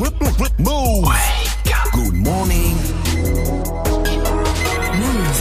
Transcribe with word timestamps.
Move. 0.00 0.12
Good 1.92 2.14
morning. 2.14 2.74
Move. 4.96 5.40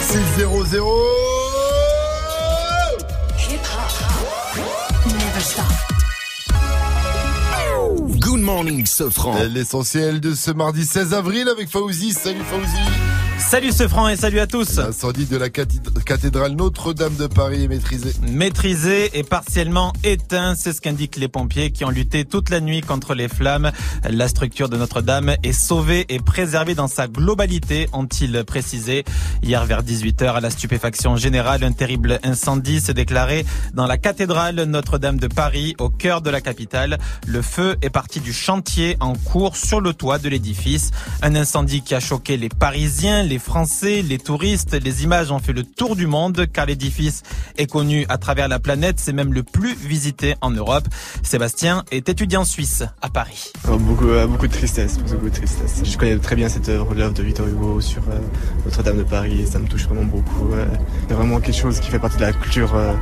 6 0.00 0.20
0 0.36 0.64
Hip 3.36 3.60
hop. 3.66 3.92
Never 5.06 5.40
stop. 5.40 5.66
Good 8.20 8.40
morning, 8.40 8.86
Sofran. 8.86 9.34
L'essentiel 9.50 10.20
de 10.20 10.34
ce 10.34 10.50
mardi 10.52 10.86
16 10.86 11.12
avril 11.12 11.46
avec 11.48 11.68
Fauzi. 11.68 12.14
Salut 12.14 12.40
Fauzi. 12.44 13.13
Salut 13.38 13.72
ce 13.72 13.88
franc 13.88 14.08
et 14.08 14.16
salut 14.16 14.38
à 14.38 14.46
tous. 14.46 14.76
L'incendie 14.76 15.26
de 15.26 15.36
la 15.36 15.48
cathédrale 15.48 16.52
Notre-Dame 16.52 17.16
de 17.16 17.26
Paris 17.26 17.64
est 17.64 17.68
maîtrisé. 17.68 18.12
Maîtrisé 18.22 19.10
et 19.18 19.22
partiellement 19.22 19.92
éteint, 20.04 20.54
c'est 20.54 20.72
ce 20.72 20.80
qu'indiquent 20.80 21.16
les 21.16 21.28
pompiers 21.28 21.70
qui 21.70 21.84
ont 21.84 21.90
lutté 21.90 22.24
toute 22.24 22.50
la 22.50 22.60
nuit 22.60 22.80
contre 22.80 23.14
les 23.14 23.28
flammes. 23.28 23.72
La 24.08 24.28
structure 24.28 24.68
de 24.68 24.76
Notre-Dame 24.76 25.34
est 25.42 25.52
sauvée 25.52 26.06
et 26.08 26.20
préservée 26.20 26.74
dans 26.74 26.86
sa 26.86 27.08
globalité, 27.08 27.88
ont-ils 27.92 28.44
précisé. 28.44 29.04
Hier 29.42 29.64
vers 29.64 29.82
18h, 29.82 30.34
à 30.34 30.40
la 30.40 30.50
stupéfaction 30.50 31.16
générale, 31.16 31.64
un 31.64 31.72
terrible 31.72 32.20
incendie 32.22 32.80
s'est 32.80 32.94
déclaré 32.94 33.44
dans 33.74 33.86
la 33.86 33.98
cathédrale 33.98 34.62
Notre-Dame 34.62 35.18
de 35.18 35.26
Paris, 35.26 35.74
au 35.78 35.90
cœur 35.90 36.22
de 36.22 36.30
la 36.30 36.40
capitale. 36.40 36.98
Le 37.26 37.42
feu 37.42 37.76
est 37.82 37.90
parti 37.90 38.20
du 38.20 38.32
chantier 38.32 38.96
en 39.00 39.14
cours 39.14 39.56
sur 39.56 39.80
le 39.80 39.92
toit 39.92 40.18
de 40.18 40.28
l'édifice. 40.28 40.92
Un 41.22 41.34
incendie 41.34 41.82
qui 41.82 41.94
a 41.94 42.00
choqué 42.00 42.36
les 42.36 42.48
Parisiens, 42.48 43.23
les 43.24 43.38
Français, 43.38 44.02
les 44.02 44.18
touristes. 44.18 44.74
Les 44.82 45.04
images 45.04 45.30
ont 45.30 45.38
fait 45.38 45.52
le 45.52 45.64
tour 45.64 45.96
du 45.96 46.06
monde 46.06 46.46
car 46.52 46.66
l'édifice 46.66 47.22
est 47.56 47.66
connu 47.66 48.06
à 48.08 48.18
travers 48.18 48.48
la 48.48 48.58
planète. 48.58 48.96
C'est 48.98 49.12
même 49.12 49.32
le 49.32 49.42
plus 49.42 49.74
visité 49.74 50.34
en 50.40 50.50
Europe. 50.50 50.84
Sébastien 51.22 51.84
est 51.90 52.08
étudiant 52.08 52.44
suisse 52.44 52.84
à 53.02 53.08
Paris. 53.08 53.52
Oh, 53.68 53.76
beaucoup, 53.78 54.08
euh, 54.08 54.26
beaucoup 54.26 54.46
de 54.46 54.52
tristesse, 54.52 54.98
beaucoup 54.98 55.28
de 55.28 55.34
tristesse. 55.34 55.82
Je 55.84 55.96
connais 55.96 56.16
très 56.18 56.36
bien 56.36 56.48
cette 56.48 56.68
œuvre, 56.68 56.94
de 56.94 57.22
Victor 57.22 57.46
Hugo 57.46 57.80
sur 57.80 58.02
euh, 58.10 58.18
Notre-Dame 58.64 58.98
de 58.98 59.02
Paris 59.02 59.42
et 59.42 59.46
ça 59.46 59.58
me 59.58 59.66
touche 59.66 59.84
vraiment 59.84 60.04
beaucoup. 60.04 60.50
C'est 61.08 61.14
vraiment 61.14 61.40
quelque 61.40 61.58
chose 61.58 61.80
qui 61.80 61.90
fait 61.90 61.98
partie 61.98 62.16
de 62.16 62.22
la 62.22 62.32
culture. 62.32 62.74
Euh, 62.74 62.92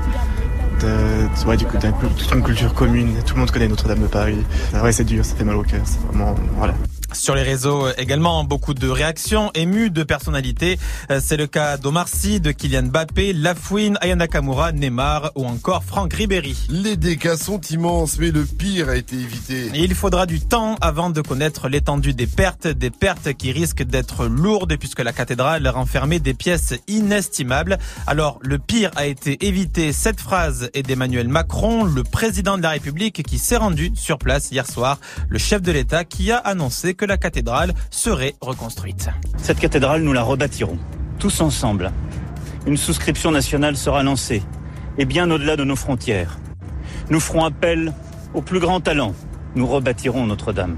de, 0.80 1.46
ouais, 1.46 1.56
du 1.56 1.66
coup, 1.66 1.76
toute 1.78 2.32
une 2.32 2.42
culture 2.42 2.74
commune. 2.74 3.14
Tout 3.24 3.34
le 3.34 3.40
monde 3.40 3.50
connaît 3.50 3.68
Notre-Dame 3.68 4.00
de 4.00 4.06
Paris. 4.06 4.38
Ouais, 4.82 4.92
c'est 4.92 5.04
dur, 5.04 5.24
ça 5.24 5.34
fait 5.34 5.44
mal 5.44 5.56
au 5.56 5.62
cœur. 5.62 5.80
C'est 5.84 6.00
vraiment, 6.06 6.34
voilà. 6.56 6.74
Sur 7.12 7.34
les 7.34 7.42
réseaux 7.42 7.88
également, 7.98 8.44
beaucoup 8.44 8.74
de 8.74 8.88
réactions 8.88 9.50
émues 9.54 9.90
de 9.90 10.02
personnalités. 10.02 10.78
Euh, 11.10 11.20
c'est 11.22 11.36
le 11.36 11.46
cas 11.46 11.76
d'Omar 11.76 12.08
Sy, 12.08 12.40
de 12.40 12.52
Kylian 12.52 12.84
Mbappé, 12.84 13.32
Lafouine, 13.32 13.98
Ayana 14.00 14.26
Kamura, 14.26 14.72
Neymar 14.72 15.30
ou 15.34 15.44
encore 15.44 15.84
Franck 15.84 16.14
Ribéry. 16.14 16.56
Les 16.68 16.96
dégâts 16.96 17.36
sont 17.36 17.60
immenses, 17.60 18.18
mais 18.18 18.30
le 18.30 18.44
pire 18.44 18.88
a 18.88 18.96
été 18.96 19.16
évité. 19.16 19.70
il 19.74 19.94
faudra 19.94 20.26
du 20.26 20.40
temps 20.40 20.76
avant 20.80 21.10
de 21.10 21.20
connaître 21.20 21.68
l'étendue 21.68 22.14
des 22.14 22.26
pertes, 22.26 22.66
des 22.66 22.90
pertes 22.90 23.34
qui 23.34 23.52
risquent 23.52 23.82
d'être 23.82 24.26
lourdes 24.26 24.76
puisque 24.76 25.00
la 25.00 25.12
cathédrale 25.12 25.66
renfermait 25.68 26.20
des 26.20 26.34
pièces 26.34 26.74
inestimables. 26.88 27.78
Alors, 28.06 28.38
le 28.42 28.58
pire 28.58 28.90
a 28.96 29.06
été 29.06 29.46
évité. 29.46 29.92
Cette 29.92 30.20
phrase 30.20 30.70
est 30.74 30.82
d'Emmanuel 30.82 31.28
Macron, 31.28 31.84
le 31.84 32.02
président 32.04 32.56
de 32.56 32.62
la 32.62 32.70
République 32.70 33.22
qui 33.22 33.38
s'est 33.38 33.56
rendu 33.56 33.92
sur 33.94 34.18
place 34.18 34.50
hier 34.50 34.66
soir, 34.66 34.98
le 35.28 35.38
chef 35.38 35.62
de 35.62 35.72
l'État 35.72 36.04
qui 36.04 36.30
a 36.32 36.38
annoncé 36.38 36.94
que 36.94 37.01
que 37.02 37.06
la 37.06 37.18
cathédrale 37.18 37.74
serait 37.90 38.36
reconstruite. 38.40 39.08
Cette 39.36 39.58
cathédrale, 39.58 40.02
nous 40.02 40.12
la 40.12 40.22
rebâtirons, 40.22 40.78
tous 41.18 41.40
ensemble. 41.40 41.90
Une 42.64 42.76
souscription 42.76 43.32
nationale 43.32 43.76
sera 43.76 44.04
lancée, 44.04 44.40
et 44.98 45.04
bien 45.04 45.28
au-delà 45.28 45.56
de 45.56 45.64
nos 45.64 45.74
frontières. 45.74 46.38
Nous 47.10 47.18
ferons 47.18 47.44
appel 47.44 47.92
aux 48.34 48.40
plus 48.40 48.60
grands 48.60 48.80
talents. 48.80 49.16
Nous 49.56 49.66
rebâtirons 49.66 50.28
Notre-Dame, 50.28 50.76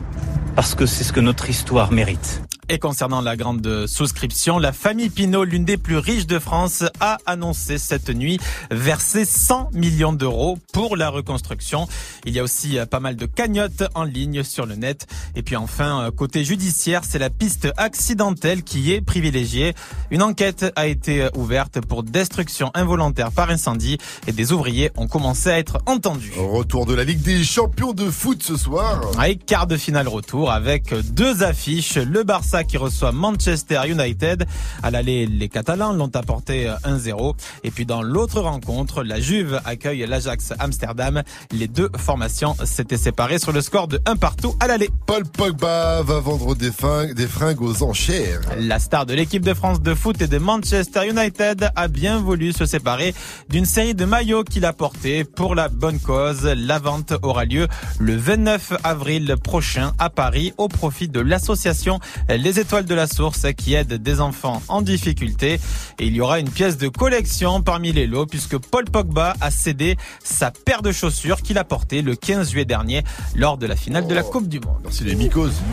parce 0.57 0.75
que 0.75 0.87
c'est 0.87 1.05
ce 1.05 1.13
que 1.13 1.21
notre 1.21 1.51
histoire 1.51 1.93
mérite. 1.93 2.41
Et 2.71 2.79
concernant 2.79 3.21
la 3.21 3.37
grande 3.37 3.87
souscription, 3.87 4.59
la 4.59 4.73
famille 4.73 5.11
Pinault, 5.11 5.45
l'une 5.45 5.67
des 5.67 5.77
plus 5.77 5.99
riches 5.99 6.27
de 6.27 6.39
France, 6.39 6.83
a 6.99 7.19
annoncé 7.27 7.77
cette 7.77 8.09
nuit 8.09 8.39
verser 8.71 9.27
100 9.27 9.71
millions 9.75 10.15
d'euros 10.15 10.59
pour 10.73 10.97
la 10.97 11.11
reconstruction. 11.11 11.87
Il 12.25 12.33
y 12.33 12.39
a 12.39 12.43
aussi 12.43 12.79
euh, 12.79 12.87
pas 12.87 13.01
mal 13.01 13.17
de 13.17 13.27
cagnottes 13.27 13.85
en 13.95 14.05
ligne 14.05 14.43
sur 14.43 14.65
le 14.65 14.77
net. 14.77 15.07
Et 15.37 15.43
puis 15.43 15.57
enfin, 15.57 16.05
euh, 16.05 16.11
côté 16.11 16.43
judiciaire, 16.43 17.03
c'est 17.05 17.19
la 17.19 17.29
piste 17.29 17.69
accidentelle 17.77 18.63
qui 18.63 18.93
est 18.93 19.03
privilégiée. 19.03 19.75
Une 20.11 20.23
enquête 20.23 20.73
a 20.75 20.87
été 20.87 21.23
euh, 21.23 21.31
ouverte 21.37 21.81
pour 21.83 22.03
destruction 22.03 22.71
involontaire 22.73 23.31
par 23.31 23.51
incendie 23.51 23.99
et 24.27 24.33
des 24.33 24.53
ouvriers 24.53 24.91
ont 24.97 25.07
commencé 25.07 25.51
à 25.51 25.59
être 25.59 25.81
entendus. 25.85 26.33
Retour 26.39 26.87
de 26.87 26.95
la 26.95 27.05
Ligue 27.05 27.21
des 27.21 27.45
champions 27.45 27.93
de 27.93 28.09
foot 28.09 28.43
ce 28.43 28.57
soir. 28.57 29.03
Et 29.27 29.37
quart 29.37 29.67
de 29.67 29.77
finale 29.77 30.09
retour 30.09 30.51
avec 30.51 30.95
deux 31.13 31.43
affiches. 31.43 31.97
Le 31.97 32.23
Barça 32.23 32.54
qui 32.63 32.77
reçoit 32.77 33.11
Manchester 33.11 33.81
United. 33.89 34.47
À 34.83 34.91
l'aller, 34.91 35.27
les 35.27 35.49
Catalans 35.49 35.93
l'ont 35.93 36.15
apporté 36.15 36.73
1-0. 36.85 37.35
Et 37.65 37.71
puis 37.71 37.87
dans 37.87 38.03
l'autre 38.03 38.41
rencontre, 38.41 39.03
la 39.03 39.19
Juve 39.19 39.61
accueille 39.65 40.07
l'Ajax 40.07 40.53
Amsterdam. 40.59 41.23
Les 41.51 41.67
deux 41.67 41.91
formations 41.97 42.55
s'étaient 42.65 42.99
séparées 42.99 43.39
sur 43.39 43.53
le 43.53 43.61
score 43.61 43.89
de 43.89 44.01
1 44.07 44.17
partout 44.17 44.55
à 44.61 44.67
l'aller. 44.67 44.91
Paul 45.07 45.25
Pogba 45.25 46.03
va 46.03 46.21
vendre 46.21 46.55
des 46.55 46.71
fringues, 46.71 47.15
des 47.15 47.27
fringues 47.27 47.63
aux 47.63 47.83
enchères. 47.83 48.41
La 48.59 48.79
star 48.79 49.07
de 49.07 49.15
l'équipe 49.15 49.43
de 49.43 49.55
France 49.55 49.81
de 49.81 49.95
foot 49.95 50.21
et 50.21 50.29
de 50.29 50.39
Manchester 50.39 51.09
United 51.09 51.71
a 51.75 51.89
bien 51.89 52.21
voulu 52.21 52.53
se 52.53 52.67
séparer 52.67 53.15
d'une 53.49 53.65
série 53.65 53.95
de 53.95 54.05
maillots 54.05 54.45
qu'il 54.45 54.65
a 54.65 54.73
portés 54.73 55.25
pour 55.25 55.55
la 55.55 55.69
bonne 55.69 55.99
cause. 55.99 56.45
La 56.45 56.79
vente 56.79 57.15
aura 57.23 57.45
lieu 57.45 57.67
le 57.99 58.17
29 58.17 58.75
avril 58.85 59.35
prochain 59.43 59.93
à 59.99 60.11
Paris 60.11 60.53
au 60.59 60.69
profit 60.69 61.09
de 61.09 61.21
l'association 61.21 62.01
les 62.45 62.61
étoiles 62.61 62.85
de 62.85 62.95
la 62.95 63.07
source 63.07 63.47
qui 63.57 63.73
aident 63.73 63.95
des 63.95 64.21
enfants 64.21 64.63
en 64.69 64.83
difficulté. 64.83 65.59
Et 65.99 66.07
il 66.07 66.15
y 66.15 66.21
aura 66.21 66.39
une 66.39 66.51
pièce 66.51 66.77
de 66.77 66.89
collection 66.89 67.63
parmi 67.63 67.91
les 67.91 68.07
lots 68.07 68.27
puisque 68.27 68.59
Paul 68.59 68.85
Pogba 68.85 69.35
a 69.41 69.51
cédé 69.51 69.97
sa 70.23 70.51
paire 70.51 70.83
de 70.83 70.93
chaussures 70.93 71.41
qu'il 71.41 71.57
a 71.57 71.65
portée 71.65 72.03
le 72.03 72.15
15 72.15 72.51
juillet 72.51 72.67
dernier 72.67 73.03
lors 73.35 73.57
de 73.57 73.67
la 73.67 73.77
finale 73.77 74.07
de 74.07 74.15
la 74.15 74.23
Coupe 74.23 74.47
du 74.47 74.61
Monde. 74.61 74.81
Merci 74.85 75.05
les 75.05 75.15
mycoses. 75.15 75.55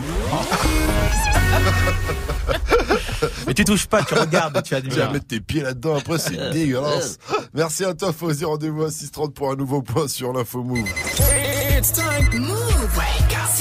Mais 3.46 3.54
tu 3.54 3.64
touches 3.64 3.86
pas, 3.86 4.02
tu 4.02 4.14
regardes, 4.14 4.62
tu 4.62 4.74
admires. 4.74 4.94
Tu 4.94 5.00
vas 5.00 5.10
mettre 5.10 5.26
tes 5.26 5.40
pieds 5.40 5.62
là-dedans, 5.62 5.96
après 5.96 6.18
c'est 6.18 6.52
dégueulasse. 6.52 7.18
Merci 7.54 7.84
à 7.84 7.92
toi 7.92 8.14
Fauzi, 8.14 8.46
rendez-vous 8.46 8.84
à 8.84 8.88
6h30 8.88 9.32
pour 9.32 9.50
un 9.50 9.56
nouveau 9.56 9.82
point 9.82 10.08
sur 10.08 10.32
l'info 10.32 10.62
Move. 10.62 10.88
It's 11.78 11.92
time. 11.92 12.40
Move. 12.40 12.98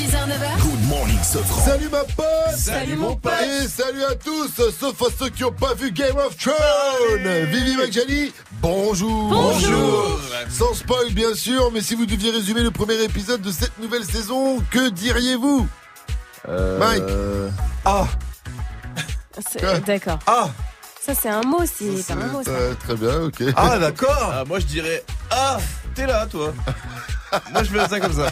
6h, 0.02 0.18
9h. 0.28 0.62
Good 0.62 0.88
morning, 0.90 1.20
Sofran. 1.24 1.64
Salut 1.64 1.90
ma 1.92 2.04
pote. 2.04 2.58
Salut 2.58 2.96
mon 2.96 3.16
pote. 3.16 3.34
Et 3.62 3.68
salut 3.68 4.04
à 4.04 4.16
tous, 4.16 4.50
sauf 4.80 5.00
à 5.02 5.06
ceux 5.20 5.30
qui 5.30 5.44
n'ont 5.44 5.52
pas 5.52 5.76
vu 5.76 5.92
Game 5.92 6.18
of 6.18 6.36
Thrones. 6.38 7.46
Vivi 7.52 7.76
Magjali, 7.78 8.34
bonjour. 8.62 9.30
Bonjour. 9.30 10.20
Sans 10.50 10.74
spoil 10.74 11.12
bien 11.14 11.36
sûr, 11.36 11.72
mais 11.72 11.82
si 11.82 11.94
vous 11.94 12.08
deviez 12.08 12.32
résumer 12.32 12.62
le 12.64 12.72
premier 12.72 12.96
épisode 13.04 13.42
de 13.44 13.52
cette 13.52 13.78
nouvelle 13.78 14.04
saison, 14.04 14.58
que 14.72 14.90
diriez-vous? 14.90 15.68
Euh... 16.50 16.80
Mike. 16.80 17.04
Ah. 17.86 18.08
D'accord. 19.86 20.18
Ah. 20.26 20.50
Ça, 21.00 21.14
c'est 21.14 21.30
un 21.30 21.42
mot, 21.42 21.60
c'est 21.66 21.98
C'est- 22.02 22.14
un 22.14 22.16
mot, 22.28 22.42
ça. 22.44 22.50
euh, 22.52 22.74
Très 22.80 22.96
bien, 22.96 23.22
ok. 23.22 23.44
Ah 23.56 23.78
d'accord. 23.78 24.34
Moi 24.48 24.60
je 24.60 24.66
dirais 24.66 25.04
Ah 25.32 25.58
T'es 25.96 26.06
là 26.08 26.26
toi 26.28 26.54
Moi 27.54 27.64
je 27.64 27.70
fais 27.70 27.88
ça 27.88 28.00
comme 28.00 28.14
ça 28.14 28.32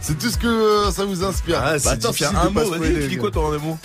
C'est 0.00 0.18
tout 0.18 0.30
ce 0.30 0.36
que 0.38 0.46
euh, 0.46 0.90
ça 0.90 1.04
vous 1.04 1.24
inspire. 1.24 1.60
Ah 1.64 1.78
c'est 1.78 1.88
Bah, 1.88 1.96
difficile 1.96 2.26
difficile 2.28 2.36
un 2.36 2.50
de 2.50 2.54
pas 2.54 2.60
mot, 2.64 2.74
spoiler, 2.74 2.92
vas-y, 2.94 3.08
les 3.08 3.16
quoi 3.16 3.30
ton 3.30 3.42
rendez-vous 3.42 3.78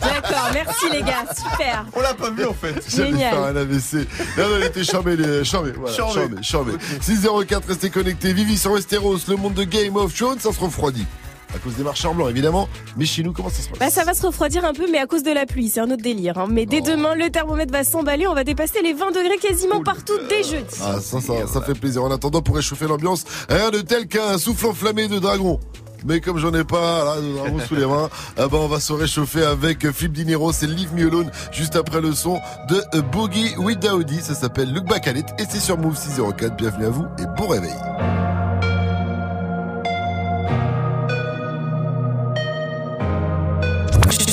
D'accord, 0.00 0.50
merci 0.52 0.90
les 0.92 1.02
gars, 1.02 1.24
super. 1.36 1.84
On 1.94 2.00
l'a 2.00 2.14
pas 2.14 2.30
vu 2.30 2.44
en 2.46 2.54
fait 2.54 2.74
J'allais 2.88 3.10
Génial. 3.10 3.34
faire 3.34 3.42
un 3.44 3.56
AVC. 3.56 3.94
Non, 4.38 4.48
non, 4.48 4.56
il 4.58 4.64
était 4.64 4.84
charmé, 4.84 5.16
les... 5.16 5.44
charmé, 5.44 5.72
voilà. 5.72 5.96
Charmé. 5.96 6.12
Charmé, 6.14 6.42
charmé. 6.42 6.72
604, 7.00 7.66
restez 7.68 7.90
connectés. 7.90 8.32
Vivi 8.32 8.56
sur 8.56 8.70
Westeros, 8.72 9.18
le 9.28 9.34
monde 9.36 9.54
de 9.54 9.64
Game 9.64 9.96
of 9.96 10.14
Thrones, 10.14 10.38
ça 10.38 10.52
se 10.52 10.60
refroidit. 10.60 11.06
À 11.54 11.58
cause 11.58 11.74
des 11.74 11.82
marcheurs 11.84 12.14
blancs, 12.14 12.30
évidemment. 12.30 12.68
Mais 12.96 13.04
chez 13.04 13.22
nous, 13.22 13.32
comment 13.32 13.50
ça 13.50 13.62
se 13.62 13.68
passe 13.68 13.78
Bah, 13.78 13.90
ça 13.90 14.04
va 14.04 14.14
se 14.14 14.24
refroidir 14.26 14.64
un 14.64 14.72
peu, 14.72 14.86
mais 14.90 14.98
à 14.98 15.06
cause 15.06 15.22
de 15.22 15.30
la 15.32 15.44
pluie, 15.46 15.68
c'est 15.68 15.80
un 15.80 15.90
autre 15.90 16.02
délire. 16.02 16.38
hein. 16.38 16.46
Mais 16.50 16.64
dès 16.66 16.80
Oh. 16.82 16.90
demain, 16.92 17.14
le 17.14 17.28
thermomètre 17.30 17.72
va 17.72 17.84
s'emballer, 17.84 18.26
on 18.26 18.34
va 18.34 18.44
dépasser 18.44 18.80
les 18.82 18.94
20 18.94 19.08
degrés 19.10 19.36
quasiment 19.38 19.82
partout 19.82 20.14
dès 20.28 20.42
jeudi. 20.42 20.76
Ah, 20.82 20.98
ça, 21.00 21.20
ça, 21.20 21.46
ça 21.46 21.60
fait 21.62 21.74
plaisir. 21.74 22.02
En 22.04 22.10
attendant, 22.10 22.40
pour 22.42 22.56
réchauffer 22.56 22.86
l'ambiance, 22.86 23.24
rien 23.48 23.70
de 23.70 23.80
tel 23.80 24.06
qu'un 24.08 24.38
souffle 24.38 24.66
enflammé 24.66 25.08
de 25.08 25.18
dragon. 25.18 25.60
Mais 26.04 26.20
comme 26.20 26.38
j'en 26.38 26.52
ai 26.52 26.64
pas 26.64 27.04
là, 27.04 27.20
de 27.20 27.32
dragon 27.36 27.58
sous 27.68 27.76
les 27.76 27.86
mains, 27.86 28.08
ah 28.36 28.48
bah 28.48 28.58
on 28.60 28.66
va 28.66 28.80
se 28.80 28.92
réchauffer 28.92 29.44
avec 29.44 29.88
Philippe 29.92 30.14
Dinero, 30.14 30.50
c'est 30.52 30.66
Leave 30.66 30.92
Me 30.94 31.06
Alone, 31.06 31.30
juste 31.52 31.76
après 31.76 32.00
le 32.00 32.12
son 32.12 32.40
de 32.68 33.00
Boogie 33.12 33.54
with 33.58 33.78
Daoudi. 33.78 34.20
Ça 34.20 34.34
s'appelle 34.34 34.72
Look 34.72 34.86
Back 34.86 35.06
at 35.06 35.12
It 35.12 35.26
et 35.38 35.44
c'est 35.48 35.60
sur 35.60 35.78
Move 35.78 35.96
604. 35.96 36.56
Bienvenue 36.56 36.86
à 36.86 36.90
vous 36.90 37.04
et 37.20 37.26
bon 37.38 37.46
réveil. 37.46 37.70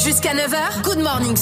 Jusqu'à 0.09 0.33
9h, 0.33 0.81
Good 0.81 0.97
Morning 1.03 1.37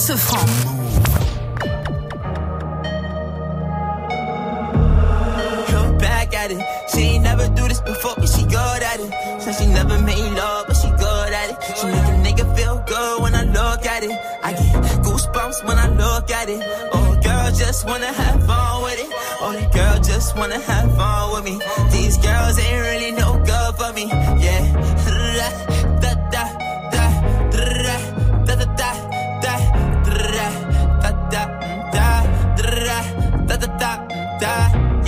back 5.98 6.34
at 6.34 6.52
it, 6.52 6.60
She 6.92 7.00
ain't 7.16 7.24
never 7.24 7.48
do 7.48 7.66
this 7.70 7.80
before, 7.80 8.16
but 8.18 8.28
she 8.28 8.44
good 8.44 8.84
at 8.84 9.00
it. 9.00 9.42
Said 9.42 9.56
she 9.56 9.68
never 9.68 9.98
made 10.02 10.34
love, 10.34 10.66
but 10.68 10.76
she 10.76 10.90
good 10.90 11.32
at 11.32 11.50
it. 11.52 11.58
She 11.78 11.86
make 11.88 12.10
a 12.12 12.18
nigga 12.26 12.58
feel 12.58 12.84
good 12.86 13.22
when 13.22 13.36
I 13.36 13.44
look 13.44 13.86
at 13.86 14.04
it. 14.04 14.12
I 14.44 14.52
get 14.52 14.84
goosebumps 15.02 15.64
when 15.64 15.78
I 15.78 15.88
look 15.88 16.30
at 16.30 16.50
it. 16.50 16.62
Oh, 16.92 17.18
girl 17.24 17.50
just 17.54 17.86
wanna 17.86 18.12
have 18.12 18.46
fun 18.46 18.84
with 18.84 19.00
it. 19.00 19.10
Oh, 19.40 19.54
the 19.54 19.66
girl 19.78 19.98
just 20.02 20.36
wanna 20.36 20.60
have 20.60 20.94
fun 20.98 21.32
with 21.32 21.46
me. 21.46 21.56
These 21.92 22.18
girls 22.18 22.60
ain't 22.60 22.82
really 22.82 23.12
no 23.14 23.40
good 23.46 23.76
for 23.80 23.94
me. 23.94 24.08
Yeah. 24.44 25.07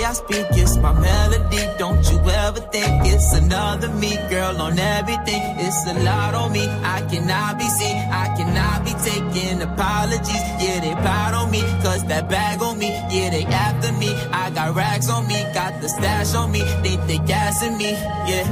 Way 0.00 0.06
I 0.06 0.12
speak 0.14 0.46
it's 0.52 0.76
my 0.78 0.92
melody. 0.98 1.62
Don't 1.78 2.02
you 2.10 2.18
ever 2.18 2.60
think 2.72 3.04
it's 3.04 3.34
another 3.34 3.88
me, 3.88 4.16
girl, 4.30 4.56
on 4.62 4.78
everything. 4.78 5.42
It's 5.58 5.86
a 5.86 5.94
lot 6.02 6.34
on 6.34 6.52
me. 6.52 6.66
I 6.66 7.02
cannot 7.10 7.58
be 7.58 7.64
seen. 7.64 7.98
I 8.10 8.34
cannot 8.36 8.84
be 8.86 8.92
taking 9.04 9.60
apologies. 9.60 10.44
Yeah, 10.62 10.80
they 10.80 10.94
proud 11.04 11.34
on 11.34 11.50
me. 11.50 11.60
Cause 11.82 12.02
that 12.06 12.30
bag 12.30 12.62
on 12.62 12.78
me. 12.78 12.88
Yeah, 13.10 13.28
they 13.30 13.44
after 13.44 13.92
me. 13.92 14.14
I 14.32 14.48
got 14.50 14.74
rags 14.74 15.10
on 15.10 15.26
me. 15.26 15.38
Got 15.52 15.82
the 15.82 15.88
stash 15.88 16.34
on 16.34 16.50
me. 16.50 16.62
They 16.82 16.96
they 17.08 17.18
gassing 17.18 17.76
me. 17.76 17.90
Yeah. 18.30 18.46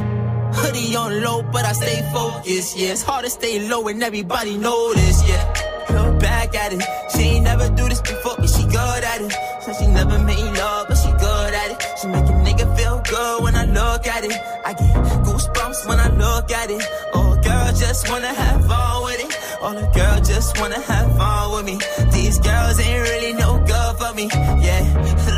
Hoodie 0.52 0.96
on 0.96 1.22
low, 1.22 1.42
but 1.42 1.64
I 1.64 1.72
stay 1.72 2.02
focused. 2.12 2.76
Yeah, 2.76 2.92
it's 2.92 3.02
hard 3.02 3.24
to 3.24 3.30
stay 3.30 3.66
low 3.68 3.88
and 3.88 4.02
everybody 4.02 4.58
know 4.58 4.92
this. 4.92 5.26
Yeah. 5.26 5.68
Back 6.18 6.54
at 6.56 6.72
it. 6.72 6.82
She 7.12 7.22
ain't 7.22 7.44
never 7.44 7.68
do 7.68 7.88
this 7.88 8.00
before, 8.00 8.34
but 8.36 8.50
she 8.50 8.64
good 8.64 9.04
at 9.04 9.20
it. 9.20 9.32
Said 9.62 9.76
she 9.76 9.86
never 9.86 10.18
made 10.18 10.50
love, 10.58 10.87
it. 14.30 14.40
I 14.64 14.72
get 14.72 14.94
goosebumps 15.24 15.88
when 15.88 15.98
I 16.00 16.08
look 16.08 16.50
at 16.50 16.70
it. 16.70 16.82
Oh, 17.14 17.38
girl, 17.42 17.72
just 17.72 18.08
wanna 18.08 18.32
have 18.32 18.66
fun 18.66 19.04
with 19.04 19.20
it. 19.24 19.58
Oh, 19.60 19.74
the 19.74 19.86
girl 19.98 20.20
just 20.20 20.58
wanna 20.60 20.80
have 20.80 21.16
fun 21.16 21.52
with 21.52 21.64
me. 21.64 21.76
These 22.12 22.38
girls 22.38 22.78
ain't 22.80 23.02
really 23.08 23.32
no 23.34 23.58
good 23.66 23.92
for 23.98 24.12
me. 24.14 24.28
Yeah. 24.64 25.37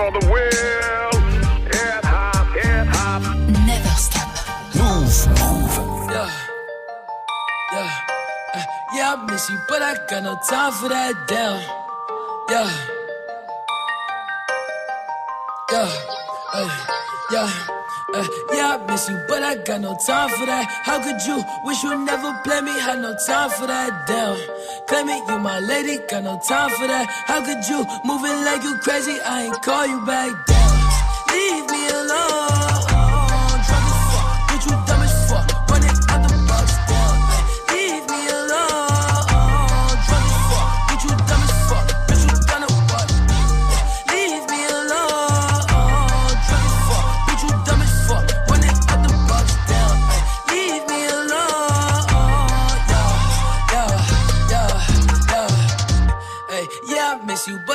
For 0.00 0.10
the 0.12 0.26
world, 0.30 1.14
hip 1.74 2.04
hop, 2.04 2.46
hip 2.56 2.86
hop. 2.88 3.20
Never 3.66 3.88
stop. 4.00 4.32
Move. 4.74 5.28
Move. 5.28 6.10
Yeah. 6.10 6.30
Yeah. 7.70 7.90
Uh, 8.54 8.62
yeah, 8.94 9.14
I 9.14 9.26
miss 9.30 9.50
you, 9.50 9.58
but 9.68 9.82
I 9.82 9.96
got 10.08 10.22
no 10.22 10.38
time 10.48 10.72
for 10.72 10.88
that 10.88 11.12
down. 11.28 11.60
Yeah. 12.48 12.70
Yeah. 15.70 15.90
Uh, 16.54 16.86
yeah. 17.30 17.79
Uh, 18.12 18.26
yeah, 18.52 18.76
I 18.76 18.86
miss 18.90 19.08
you, 19.08 19.16
but 19.28 19.42
I 19.42 19.54
got 19.54 19.80
no 19.80 19.96
time 20.04 20.30
for 20.30 20.46
that. 20.46 20.66
How 20.82 20.98
could 20.98 21.22
you 21.26 21.44
wish 21.64 21.82
you 21.84 21.96
never 22.04 22.32
play 22.42 22.60
me? 22.60 22.72
Had 22.80 23.00
no 23.00 23.14
time 23.24 23.50
for 23.50 23.68
that. 23.68 24.06
Damn, 24.08 24.36
claim 24.88 25.08
it, 25.08 25.28
you 25.28 25.38
my 25.38 25.60
lady, 25.60 25.98
got 26.08 26.24
no 26.24 26.40
time 26.48 26.70
for 26.70 26.88
that. 26.88 27.06
How 27.26 27.40
could 27.40 27.62
you 27.68 27.86
moving 28.04 28.44
like 28.44 28.64
you 28.64 28.76
crazy? 28.78 29.16
I 29.24 29.44
ain't 29.44 29.62
call 29.62 29.86
you 29.86 30.04
back 30.04 30.32
down. 30.46 30.90
Leave 31.30 31.70
me 31.70 31.88
alone. 31.88 32.69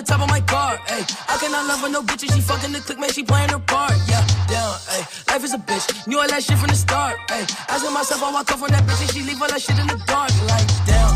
The 0.00 0.06
top 0.06 0.20
of 0.20 0.28
my 0.28 0.40
car. 0.40 0.80
Ay, 0.88 1.04
I 1.28 1.36
cannot 1.38 1.66
love 1.66 1.80
her 1.80 1.88
no 1.88 2.02
bitches. 2.02 2.34
She 2.34 2.40
fucking 2.40 2.72
the 2.72 2.80
click, 2.80 2.98
man. 2.98 3.10
She 3.10 3.22
playing 3.22 3.50
her 3.50 3.58
part. 3.58 3.92
Yeah, 4.08 4.24
down. 4.48 4.74
Ay, 4.88 5.06
life 5.28 5.44
is 5.44 5.54
a 5.54 5.58
bitch. 5.58 6.06
Knew 6.06 6.18
all 6.18 6.28
that 6.28 6.42
shit 6.42 6.58
from 6.58 6.68
the 6.68 6.76
start. 6.76 7.16
Ay, 7.28 7.46
asking 7.68 7.92
myself, 7.92 8.22
I 8.22 8.32
walk 8.32 8.48
from 8.48 8.68
that 8.68 8.84
bitch 8.84 9.00
and 9.00 9.10
she 9.10 9.22
leave 9.22 9.40
all 9.40 9.48
that 9.48 9.60
shit 9.60 9.78
in 9.78 9.86
the 9.86 10.00
dark. 10.06 10.30
Like, 10.48 10.68
damn, 10.86 11.12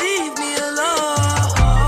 leave 0.00 0.34
me 0.38 0.56
alone. 0.56 1.87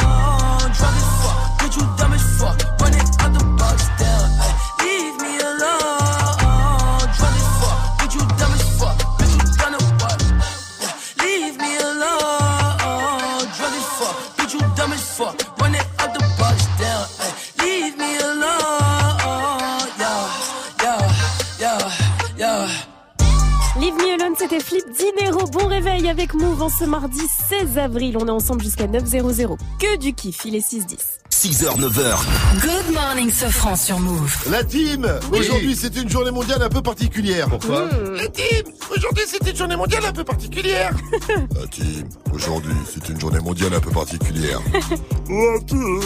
C'était 24.37 24.59
Flip 24.59 24.85
Dinero. 24.89 25.45
Bon 25.47 25.67
réveil 25.67 26.07
avec 26.07 26.33
Move 26.33 26.61
en 26.61 26.69
ce 26.69 26.83
mardi 26.83 27.27
16 27.49 27.77
avril. 27.77 28.17
On 28.19 28.27
est 28.27 28.31
ensemble 28.31 28.61
jusqu'à 28.61 28.87
9.00. 28.87 29.57
Que 29.79 29.97
du 29.97 30.13
kiff, 30.13 30.45
il 30.45 30.55
est 30.55 30.67
6-10. 30.67 31.20
6h, 31.41 31.79
9h. 31.79 32.17
Good 32.61 32.93
morning, 32.93 33.31
Sofran 33.31 33.75
sur 33.75 33.97
Move. 33.99 34.31
La 34.51 34.63
team 34.63 35.07
Aujourd'hui, 35.31 35.75
c'est 35.75 35.95
une 35.95 36.07
journée 36.07 36.29
mondiale 36.29 36.61
un 36.61 36.69
peu 36.69 36.83
particulière. 36.83 37.47
Pourquoi 37.49 37.85
La 38.15 38.27
team 38.27 38.63
Aujourd'hui, 38.95 39.23
c'est 39.25 39.49
une 39.49 39.55
journée 39.55 39.75
mondiale 39.75 40.05
un 40.05 40.11
peu 40.11 40.23
particulière. 40.23 40.91
La 41.59 41.65
team 41.65 42.07
Aujourd'hui, 42.31 42.75
c'est 42.93 43.09
une 43.09 43.19
journée 43.19 43.39
mondiale 43.39 43.73
un 43.73 43.79
peu 43.79 43.89
particulière. 43.89 44.59
La 44.71 45.59
team 45.65 46.03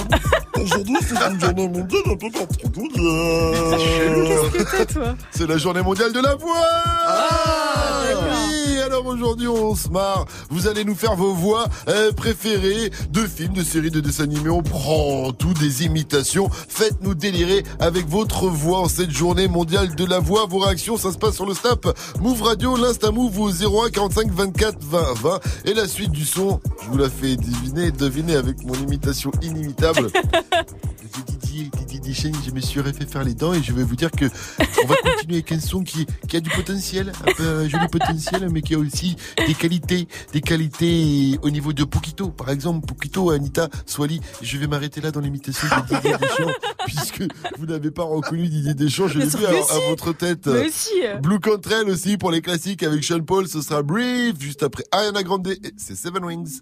Aujourd'hui, 0.55 0.95
c'est 1.03 1.33
une 1.33 1.43
journée 1.43 1.67
mondiale 1.67 2.03
un 2.05 2.15
peu 2.15 2.31
particulière. 2.31 2.93
Qu'est-ce 4.53 4.63
que 4.63 4.77
t'as, 4.77 4.85
toi? 4.85 5.15
C'est 5.31 5.47
la 5.49 5.57
journée 5.57 5.81
mondiale 5.81 6.13
de 6.13 6.21
la 6.21 6.35
voix 6.35 6.63
Ah, 7.07 8.03
Oui, 8.13 8.64
alors 8.85 9.05
aujourd'hui 9.07 9.47
on 9.47 9.75
se 9.75 9.89
marre. 9.89 10.25
Vous 10.49 10.67
allez 10.67 10.85
nous 10.85 10.95
faire 10.95 11.15
vos 11.15 11.33
voix 11.33 11.65
euh, 11.87 12.11
préférées 12.11 12.91
de 13.09 13.21
films, 13.21 13.53
de 13.53 13.63
séries, 13.63 13.89
de 13.89 13.99
dessins 13.99 14.25
animés. 14.25 14.49
On 14.49 14.61
prend 14.61 15.31
tout 15.31 15.53
des 15.53 15.85
imitations. 15.85 16.49
Faites-nous 16.51 17.15
délirer 17.15 17.63
avec 17.79 18.07
votre 18.07 18.47
voix 18.47 18.79
en 18.79 18.87
cette 18.87 19.09
journée 19.09 19.47
mondiale 19.47 19.95
de 19.95 20.05
la 20.05 20.19
voix. 20.19 20.45
Vos 20.45 20.59
réactions, 20.59 20.97
ça 20.97 21.11
se 21.11 21.17
passe 21.17 21.35
sur 21.35 21.47
le 21.47 21.55
Snap 21.55 21.87
Move 22.19 22.43
Radio, 22.43 22.77
l'Insta 22.77 23.09
Move 23.09 23.39
au 23.39 23.49
01 23.49 23.89
45 23.89 24.31
24 24.31 24.77
20 24.81 25.13
20. 25.15 25.39
Et 25.65 25.73
la 25.73 25.87
suite 25.87 26.11
du 26.11 26.25
son, 26.25 26.59
je 26.83 26.87
vous 26.89 26.97
la 26.97 27.09
fais 27.09 27.35
deviner, 27.35 27.91
deviner 27.91 28.35
avec 28.35 28.63
mon 28.63 28.75
imitation 28.75 29.31
inimitable. 29.41 30.09
Je 32.13 32.51
me 32.51 32.59
suis 32.59 32.79
refait 32.81 33.05
faire 33.05 33.23
les 33.23 33.33
dents 33.33 33.53
et 33.53 33.63
je 33.63 33.73
vais 33.73 33.83
vous 33.83 33.95
dire 33.95 34.11
que 34.11 34.25
on 34.83 34.87
va 34.87 34.95
continuer 34.97 35.37
avec 35.37 35.51
un 35.51 35.59
son 35.59 35.81
qui, 35.81 36.05
qui 36.27 36.37
a 36.37 36.39
du 36.39 36.51
potentiel, 36.51 37.11
un 37.25 37.33
peu 37.33 37.43
un 37.43 37.67
joli 37.67 37.87
potentiel, 37.87 38.47
mais 38.51 38.61
qui 38.61 38.75
a 38.75 38.77
aussi 38.77 39.15
des 39.47 39.55
qualités, 39.55 40.07
des 40.31 40.41
qualités 40.41 41.39
au 41.41 41.49
niveau 41.49 41.73
de 41.73 41.83
Pokito. 41.83 42.29
Par 42.29 42.51
exemple, 42.51 42.85
Pokito, 42.85 43.31
Anita, 43.31 43.69
Swali. 43.87 44.21
Je 44.43 44.57
vais 44.57 44.67
m'arrêter 44.67 45.01
là 45.01 45.09
dans 45.09 45.19
l'imitation 45.19 45.67
de 45.67 45.95
Didier 45.95 46.15
Deschamps, 46.17 46.53
puisque 46.85 47.23
vous 47.57 47.65
n'avez 47.65 47.89
pas 47.89 48.03
reconnu 48.03 48.47
Didier 48.47 48.75
Deschamps, 48.75 49.07
je 49.07 49.17
l'ai 49.17 49.25
vu 49.25 49.45
à, 49.45 49.89
votre 49.89 50.13
tête. 50.13 50.45
Mais 50.45 50.67
aussi. 50.67 50.93
Blue 51.23 51.39
Contrail 51.39 51.89
aussi 51.89 52.17
pour 52.17 52.29
les 52.29 52.41
classiques 52.41 52.83
avec 52.83 53.03
Sean 53.03 53.21
Paul, 53.21 53.47
ce 53.47 53.61
sera 53.61 53.81
Brief, 53.81 54.39
juste 54.39 54.61
après 54.61 54.83
Ariana 54.91 55.23
Grande 55.23 55.47
c'est 55.77 55.95
Seven 55.95 56.23
Wings. 56.23 56.61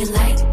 You 0.00 0.06
like 0.06 0.49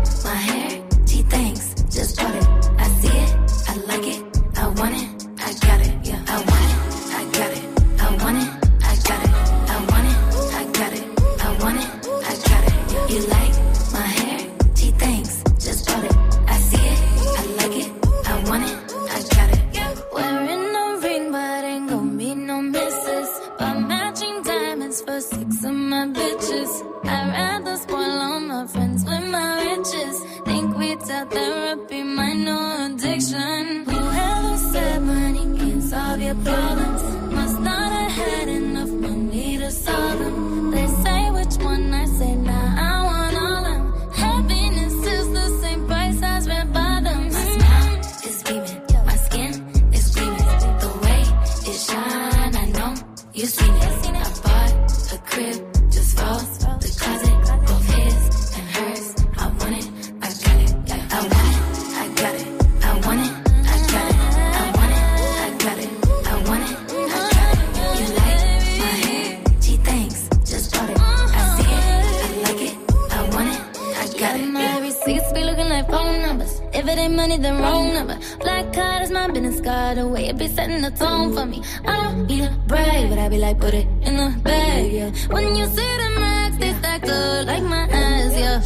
then 77.38 77.62
wrong 77.62 77.94
number. 77.94 78.18
Black 78.40 78.74
card 78.74 79.04
is 79.04 79.12
my 79.12 79.28
business 79.28 79.62
card. 79.62 79.98
The 79.98 80.08
way 80.08 80.28
it 80.28 80.38
be 80.38 80.48
setting 80.48 80.82
the 80.82 80.92
tone 80.92 81.34
for 81.34 81.46
me. 81.46 81.64
I 81.86 82.04
don't 82.04 82.28
need 82.28 82.44
a 82.44 82.52
brag, 82.68 83.10
but 83.10 83.20
I 83.20 83.30
be 83.30 83.38
like, 83.38 83.60
put 83.60 83.74
it 83.74 83.88
in 84.02 84.18
the 84.18 84.40
bag, 84.44 84.92
yeah. 84.92 85.12
When 85.28 85.56
you 85.56 85.66
see 85.66 85.92
the 86.04 86.10
max, 86.20 86.58
they 86.58 86.74
stacked 86.74 87.10
up 87.10 87.48
like 87.48 87.64
my 87.64 87.88
ass, 87.90 88.38
yeah. 88.38 88.62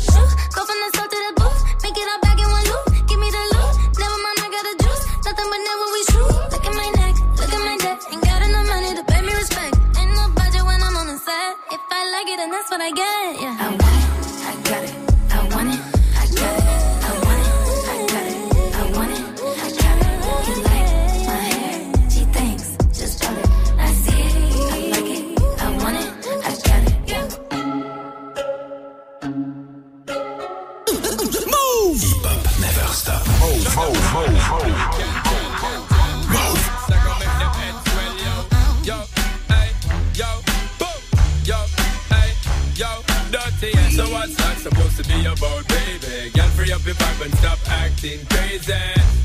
Acting 48.02 48.26
crazy. 48.26 48.74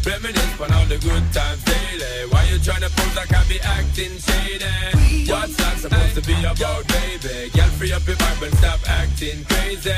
Reminisce 0.04 0.60
on 0.60 0.72
all 0.72 0.84
the 0.84 0.98
good 0.98 1.24
times 1.32 1.64
daily. 1.64 2.28
Why 2.28 2.44
you 2.44 2.58
tryna 2.58 2.92
pose 2.94 3.16
like 3.16 3.32
I 3.32 3.42
be 3.48 3.58
acting 3.60 4.18
shady? 4.20 5.30
What's 5.30 5.56
that 5.56 5.78
supposed 5.78 6.14
to 6.16 6.22
be 6.22 6.34
about, 6.44 6.86
baby? 6.88 7.50
Girl, 7.50 7.70
free 7.78 7.92
up 7.92 8.06
your 8.06 8.16
vibe 8.16 8.46
and 8.46 8.58
stop 8.58 8.80
acting 8.86 9.44
crazy. 9.44 9.90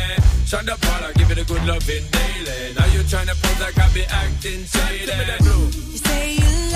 Shonda 0.47 0.81
Paula, 0.81 1.13
give 1.15 1.31
it 1.31 1.39
a 1.39 1.45
good 1.45 1.65
loving 1.67 2.07
daily. 2.11 2.75
Now 2.79 2.87
you 2.95 3.03
tryna 3.03 3.35
pose 3.43 3.61
like 3.61 3.79
I 3.79 3.93
be 3.93 4.05
acting 4.05 4.65
shady. 4.65 5.11
You 5.91 5.99
say 5.99 6.35
you 6.35 6.68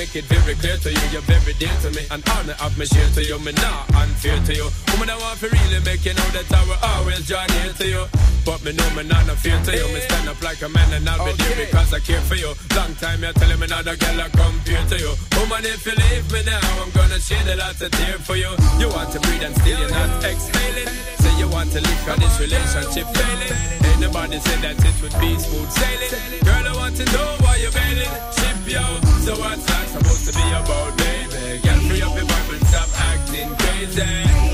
Make 0.00 0.16
it 0.16 0.24
very 0.32 0.56
clear 0.56 0.80
to 0.80 0.88
you, 0.88 1.06
you're 1.12 1.28
very 1.28 1.52
dear 1.60 1.76
to 1.84 1.92
me. 1.92 2.00
And 2.08 2.24
honor 2.32 2.56
of 2.64 2.72
me 2.80 2.88
share 2.88 3.04
to 3.12 3.20
you, 3.20 3.36
me 3.44 3.52
not 3.60 3.84
unfair 4.00 4.40
to 4.48 4.52
you. 4.56 4.64
Woman, 4.96 5.12
I 5.12 5.16
want 5.20 5.36
to 5.44 5.48
really 5.52 5.76
make 5.84 6.08
you 6.08 6.16
know 6.16 6.24
that 6.32 6.48
I 6.48 6.64
will 6.64 6.80
always 6.80 7.20
join 7.28 7.44
here 7.60 7.76
to 7.76 7.84
you. 7.84 8.02
But 8.48 8.64
me 8.64 8.72
know 8.72 8.88
me 8.96 9.04
not 9.04 9.28
no 9.28 9.36
fear 9.36 9.60
to 9.60 9.72
you. 9.76 9.84
Me 9.92 10.00
stand 10.00 10.24
up 10.24 10.40
like 10.40 10.64
a 10.64 10.72
man 10.72 10.88
and 10.96 11.04
I'll 11.04 11.20
be 11.20 11.36
there 11.36 11.66
because 11.66 11.92
I 11.92 12.00
care 12.00 12.24
for 12.24 12.32
you. 12.32 12.48
Long 12.72 12.96
time 12.96 13.20
you're 13.20 13.36
telling 13.36 13.60
me 13.60 13.66
not 13.68 13.84
a 13.84 13.92
girl 13.92 14.24
I 14.24 14.32
compare 14.32 14.80
to 14.88 14.96
you. 14.96 15.12
Woman, 15.36 15.68
if 15.68 15.84
you 15.84 15.92
leave 15.92 16.32
me 16.32 16.48
now, 16.48 16.64
I'm 16.80 16.88
gonna 16.96 17.20
shed 17.20 17.44
a 17.52 17.60
lot 17.60 17.76
of 17.76 17.92
tear 17.92 18.16
for 18.24 18.40
you. 18.40 18.48
You 18.80 18.88
want 18.88 19.12
to 19.12 19.20
breathe 19.20 19.44
and 19.44 19.52
still 19.52 19.84
you're 19.84 19.92
not 19.92 20.24
exhaling. 20.24 20.88
Say 21.20 21.32
you 21.36 21.48
want 21.52 21.76
to 21.76 21.80
leave 21.84 22.02
cause 22.08 22.16
this 22.24 22.40
relationship 22.40 23.04
failing. 23.12 23.79
Nobody 24.00 24.38
said 24.40 24.60
that 24.64 24.80
it 24.80 24.96
would 25.02 25.12
be 25.20 25.36
smooth 25.38 25.70
sailing. 25.70 26.40
Girl, 26.40 26.66
I 26.68 26.74
want 26.74 26.96
to 26.96 27.04
know 27.12 27.36
why 27.44 27.56
you're 27.60 27.70
bailing. 27.70 28.08
Ship 28.32 28.58
yo. 28.64 28.80
So 29.20 29.36
what's 29.36 29.64
that 29.68 29.86
supposed 29.92 30.24
to 30.24 30.32
be 30.32 30.46
about, 30.56 30.96
baby? 30.96 31.60
Girl, 31.60 31.80
free 31.84 32.00
up 32.00 32.16
your 32.16 32.24
vibe 32.24 32.52
and 32.56 32.66
stop 32.66 32.88
acting 32.96 33.52
crazy. 33.60 34.00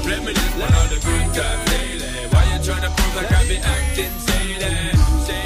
Reminisce 0.02 0.54
on 0.58 0.74
all 0.74 0.88
the 0.90 0.98
good 0.98 1.26
times 1.30 1.62
daily. 1.70 2.10
Why 2.34 2.42
you 2.50 2.58
tryna 2.58 2.90
prove 2.90 3.14
like 3.14 3.30
I 3.30 3.42
be 3.46 3.56
acting 3.62 4.14
shady? 4.26 4.66
Shady. 5.26 5.45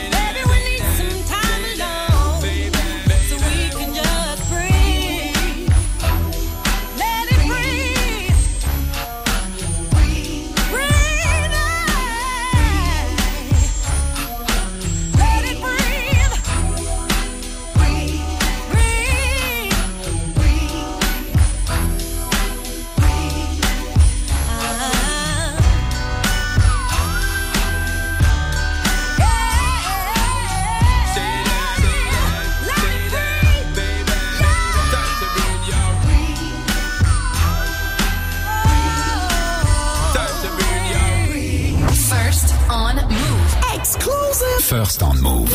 First 44.70 45.02
on 45.02 45.20
Move. 45.20 45.50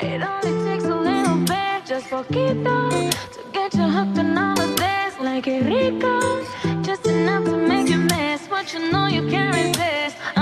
It 0.00 0.22
only 0.22 0.64
takes 0.64 0.84
a 0.84 0.96
little 0.96 1.36
bit, 1.44 1.84
just 1.84 2.06
poquito, 2.08 3.10
to 3.10 3.40
get 3.52 3.74
you 3.74 3.82
hooked 3.82 4.18
on 4.18 4.38
all 4.38 4.58
of 4.58 4.76
this. 4.78 5.20
Like 5.20 5.46
it 5.46 5.66
rico, 5.66 6.42
just 6.80 7.06
enough 7.06 7.44
to 7.44 7.54
make 7.54 7.90
you 7.90 7.98
miss 7.98 8.46
what 8.48 8.72
you 8.72 8.90
know 8.90 9.08
you 9.08 9.28
can't 9.28 9.54
resist. 9.54 10.16
Uh, 10.38 10.40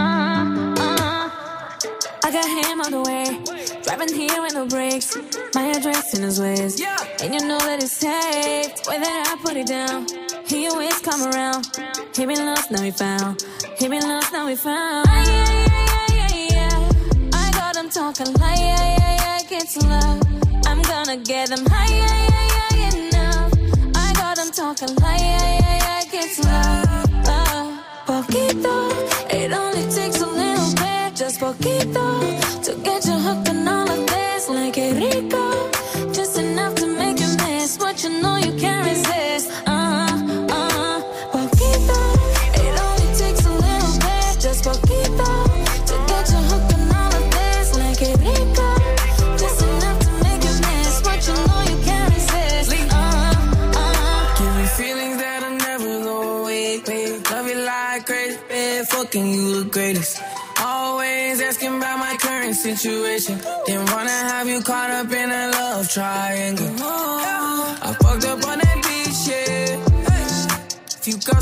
uh. 0.79 1.31
I 2.23 2.31
got 2.31 2.47
him 2.47 2.81
on 2.83 2.93
the 2.93 3.03
way, 3.03 3.83
driving 3.83 4.15
here 4.15 4.41
with 4.41 4.55
no 4.55 4.65
brakes. 4.65 5.19
My 5.53 5.65
address 5.77 6.17
in 6.17 6.23
his 6.23 6.39
ways, 6.41 6.81
and 7.21 7.35
you 7.35 7.41
know 7.49 7.59
that 7.59 7.83
it's 7.83 7.97
safe. 7.97 8.87
Way 8.87 9.01
that 9.01 9.27
I 9.27 9.43
put 9.43 9.57
it 9.57 9.67
down, 9.67 10.07
he 10.47 10.69
always 10.69 11.01
come 11.01 11.25
around. 11.35 11.67
He 12.15 12.27
been 12.27 12.47
lost, 12.47 12.71
now 12.71 12.83
he 12.83 12.93
found. 12.93 13.45
He 13.77 13.89
been 13.89 14.09
lost, 14.09 14.33
now 14.33 14.47
he 14.47 14.55
found. 14.55 15.62
Talking 18.03 18.35
like, 18.41 18.59
yeah, 18.59 18.97
yeah, 18.99 19.17
yeah, 19.23 19.43
get 19.49 19.77
love. 19.87 20.21
I'm 20.67 20.83
gonna 20.83 21.19
get 21.19 21.51
him 21.51 21.65
high, 21.67 21.95
yeah, 22.01 22.19
yeah, 22.33 22.79
yeah, 22.79 22.95
enough. 22.99 23.53
I 23.95 24.13
got 24.15 24.39
him 24.39 24.51
talking 24.51 24.95
like, 24.97 25.21
yeah, 25.21 25.61
yeah, 25.63 25.79
yeah, 25.87 26.05
get 26.11 26.29
to 26.35 26.43
love. 26.43 27.29
Uh, 27.37 27.79
poquito, 28.07 28.77
it 29.39 29.53
only 29.53 29.85
takes 29.99 30.21
a 30.21 30.27
little 30.27 30.71
bit, 30.83 31.15
just 31.15 31.39
poquito, 31.39 32.07
to 32.65 32.73
get 32.83 33.07
you 33.07 33.17
hooked 33.27 33.49
on 33.51 33.69
all 33.69 33.89
of 33.89 34.07
this. 34.09 34.49
Like 34.49 34.79
it 34.79 34.95
rico, 35.03 35.71
just 36.13 36.37
enough 36.39 36.75
to 36.83 36.87
make 36.87 37.21
you 37.21 37.31
miss 37.45 37.79
what 37.79 38.03
you 38.03 38.21
know 38.21 38.37
you 38.37 38.53
can't 38.59 38.92
situation. 62.63 63.39
Didn't 63.67 63.91
wanna 63.91 64.11
have 64.31 64.49
you 64.49 64.63
caught 64.63 64.91
up 64.91 65.11
in 65.11 65.31
a 65.33 65.51
love 65.51 65.89
triangle. 65.91 66.71
I 66.79 67.93
fucked 68.01 68.25
up 68.25 68.47
on 68.47 68.59
that 68.63 68.79
beach, 68.87 69.23
yeah. 69.27 69.83
Few 71.03 71.17
girls 71.27 71.42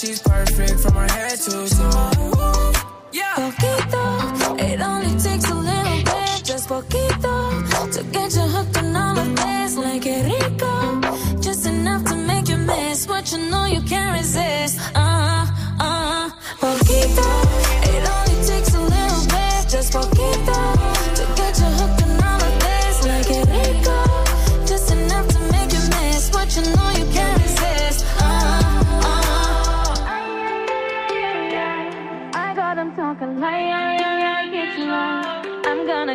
she's 0.00 0.20
perfect 0.20 0.80
from 0.80 0.94
her 0.94 1.12
head 1.12 1.38
to 1.38 1.50
toe. 1.68 2.72
Yeah. 3.12 3.34
Poquito, 3.36 4.58
it 4.58 4.80
only 4.80 5.10
takes 5.20 5.50
a 5.50 5.54
little 5.54 6.02
bit, 6.04 6.44
just 6.44 6.68
poquito, 6.68 7.92
to 7.92 8.02
get 8.04 8.34
you 8.34 8.46
hooked 8.56 8.78
on 8.78 8.96
all 8.96 9.18
of 9.18 9.36
this. 9.36 9.76
Like 9.76 10.06
it 10.06 10.24
rico, 10.24 11.00
just 11.40 11.66
enough 11.66 12.04
to 12.04 12.16
make 12.16 12.48
you 12.48 12.56
miss 12.56 13.06
what 13.06 13.30
you 13.32 13.50
know 13.50 13.66
you 13.66 13.82
can't 13.82 14.16
resist. 14.18 14.78
Uh, 14.94 15.46
uh, 15.78 16.30
poquito, 16.60 17.69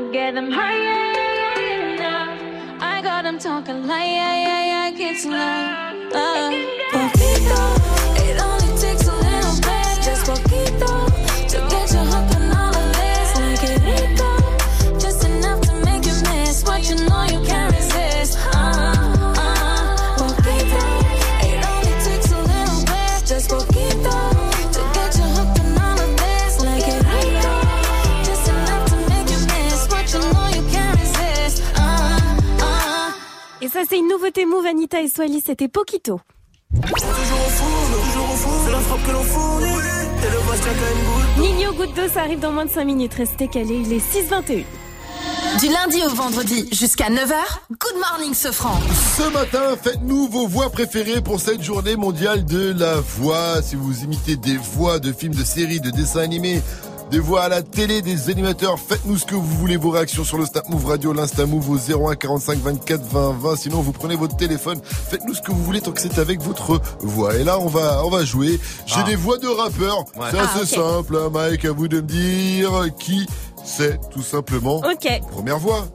gonna 0.02 0.12
get 0.12 0.34
them 0.34 0.52
high, 0.52 0.78
yeah, 0.78 1.58
yeah, 1.58 1.96
yeah. 1.96 2.78
I 2.82 3.02
got 3.02 3.24
them 3.24 3.40
talking 3.40 3.88
like, 3.88 4.08
yeah, 4.08 4.36
yeah, 4.36 4.90
yeah, 4.92 5.16
you 5.24 5.32
low. 5.32 6.20
Uh, 6.20 6.75
ça, 33.76 33.82
c'est 33.90 33.98
une 33.98 34.08
nouveauté 34.08 34.46
Move, 34.46 34.66
Anita 34.66 35.02
et 35.02 35.10
Swally, 35.10 35.44
c'était 35.46 35.68
Poquito. 35.68 36.22
Toujours 36.72 36.96
au 36.96 37.50
fond, 37.50 38.00
toujours 38.06 38.32
au 38.32 38.36
fond, 38.38 38.50
c'est 38.64 38.72
la 38.72 38.80
frappe 38.80 39.06
que 39.06 39.12
l'on 39.12 39.24
fournit. 39.24 39.66
Et 39.66 40.32
le 40.32 40.40
boss. 40.48 40.60
Nino 41.38 41.74
Goutte 41.74 41.94
d'eau, 41.94 42.08
ça 42.08 42.22
arrive 42.22 42.40
dans 42.40 42.54
moins 42.54 42.64
de 42.64 42.70
5 42.70 42.86
minutes. 42.86 43.14
Restez 43.16 43.50
calés, 43.50 43.82
il 43.86 43.92
est 43.92 43.98
6h21. 43.98 44.64
Du 45.60 45.68
lundi 45.68 46.02
au 46.06 46.16
vendredi 46.16 46.70
jusqu'à 46.72 47.10
9h, 47.10 47.34
Good 47.70 48.00
Morning 48.00 48.34
Sofran. 48.34 48.80
Ce 49.18 49.30
matin, 49.34 49.76
faites-nous 49.82 50.30
vos 50.30 50.48
voix 50.48 50.70
préférées 50.70 51.20
pour 51.20 51.42
cette 51.42 51.62
journée 51.62 51.98
mondiale 51.98 52.46
de 52.46 52.74
la 52.80 53.02
voix. 53.02 53.62
Si 53.62 53.76
vous 53.76 54.06
imitez 54.06 54.38
des 54.38 54.56
voix 54.56 55.00
de 55.00 55.12
films, 55.12 55.36
de 55.36 55.44
séries, 55.44 55.82
de 55.82 55.92
dessins 55.92 56.22
animés, 56.22 56.62
des 57.12 57.20
voix 57.20 57.44
à 57.44 57.50
la 57.50 57.62
télé, 57.62 58.02
des 58.02 58.30
animateurs, 58.30 58.80
faites-nous 58.80 59.18
ce 59.18 59.26
que 59.26 59.36
vous 59.36 59.46
voulez, 59.58 59.78
vos 59.78 59.92
réactions 59.92 60.24
sur 60.24 60.38
le 60.38 60.46
Snap 60.46 60.68
Move 60.70 60.86
Radio, 60.88 61.14
l'Insta 61.14 61.46
Move 61.46 61.70
au 61.70 61.78
01 62.10 62.16
45 62.16 62.58
24 62.60 63.02
20 63.04 63.32
20. 63.40 63.56
Sinon, 63.56 63.82
vous 63.82 63.92
prenez 63.92 64.16
votre 64.16 64.36
téléphone, 64.36 64.82
faites-nous 64.84 65.36
ce 65.36 65.42
que 65.42 65.52
vous 65.52 65.64
voulez 65.64 65.82
tant 65.82 65.92
que 65.92 66.02
c'est 66.02 66.18
avec 66.20 66.42
votre 66.42 66.82
voix. 67.00 67.36
Et 67.36 67.44
là, 67.44 67.60
on 67.60 67.68
va, 67.68 68.04
on 68.06 68.10
va 68.10 68.26
jouer. 68.26 68.60
J'ai 68.86 68.96
Ah. 69.00 69.04
des 69.04 69.16
voix 69.16 69.38
de 69.38 69.48
rappeurs. 69.48 70.00
Ouais. 70.18 70.28
C'est 70.32 70.38
Ah, 70.40 70.52
assez 70.56 70.78
ok. 70.78 70.84
simple, 70.86 71.16
hein, 71.18 71.30
Mike, 71.32 71.64
à 71.66 71.72
vous 71.72 71.88
de 71.88 71.98
me 71.98 72.08
dire 72.08 72.72
qui 73.00 73.28
c'est, 73.64 74.00
tout 74.10 74.24
simplement. 74.24 74.78
Ok. 74.78 75.08
Première 75.32 75.60
voix. 75.60 75.86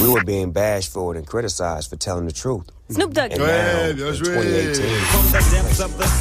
We 0.00 0.08
were 0.08 0.24
being 0.24 0.52
bashful 0.52 1.16
and 1.16 1.22
criticized 1.26 1.88
for 1.88 1.96
telling 1.98 2.26
the 2.28 2.34
truth. 2.34 2.64
Snoop 2.90 3.12
Dogg. 3.12 3.32
Ouais, 3.38 3.94
bien 3.94 4.12
joué. 4.12 4.28
2018, 4.28 4.84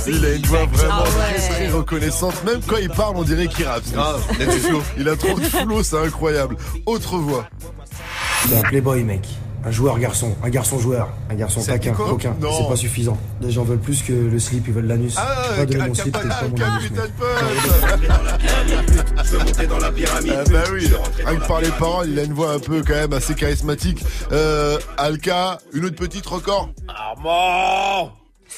Il 0.08 0.25
a 0.25 0.34
une 0.34 0.45
voix 0.47 0.65
vraiment 0.65 0.93
Ah 0.99 1.04
ouais. 1.04 1.38
très 1.49 1.69
reconnaissante. 1.69 2.43
Même 2.43 2.60
quand 2.67 2.78
il 2.78 2.89
parle, 2.89 3.17
on 3.17 3.23
dirait 3.23 3.47
qu'il 3.47 3.65
rappe. 3.65 3.84
Ah, 3.97 4.15
il 4.39 4.41
a 4.41 4.45
du 4.54 4.60
flow. 4.60 4.82
Il 4.97 5.08
a 5.10 5.15
trop 5.15 5.39
de 5.39 5.45
flow, 5.45 5.84
c'est 5.84 5.97
incroyable. 5.99 6.58
Autre 6.88 7.17
voix. 7.17 7.47
T'es 8.49 8.58
un 8.58 8.62
playboy, 8.63 9.04
mec. 9.04 9.28
Un 9.65 9.71
joueur 9.71 9.97
garçon, 9.97 10.36
un 10.43 10.49
garçon 10.49 10.78
joueur, 10.78 11.10
un 11.28 11.34
garçon 11.34 11.60
C'est 11.60 11.71
taquin. 11.71 11.95
Non. 12.39 12.51
C'est 12.56 12.67
pas 12.67 12.75
suffisant. 12.75 13.17
Les 13.41 13.49
gens 13.49 13.63
veulent 13.63 13.80
plus 13.80 14.04
que 14.04 14.13
le 14.13 14.38
slip, 14.38 14.65
ils 14.67 14.73
veulent 14.73 14.86
l'anus. 14.86 15.15
Ah, 15.17 15.56
pas 15.56 15.65
donner 15.65 15.88
mon 15.88 15.93
slip, 15.95 16.13
t'es 16.13 16.28
pas 16.28 16.47
mon 16.47 16.62
anus, 16.62 16.89
putain 16.89 17.01
mec. 17.01 17.12
de 17.12 17.17
pote. 17.17 17.30
Ah 19.17 20.43
bah 20.51 20.63
oui, 20.71 20.88
rien 21.25 21.39
que 21.39 21.47
par 21.47 21.62
les 21.62 21.71
paroles, 21.71 22.10
il 22.10 22.19
a 22.19 22.23
une 22.23 22.34
voix 22.34 22.51
un 22.51 22.60
peu 22.60 22.84
quand 22.84 22.93
même 22.93 23.13
assez 23.13 23.34
charismatique. 23.34 24.04
Euh, 24.32 24.78
Alka, 24.97 25.58
une 25.73 25.86
autre 25.86 25.95
petite 25.95 26.28
record 26.28 26.69
Armand 26.88 28.12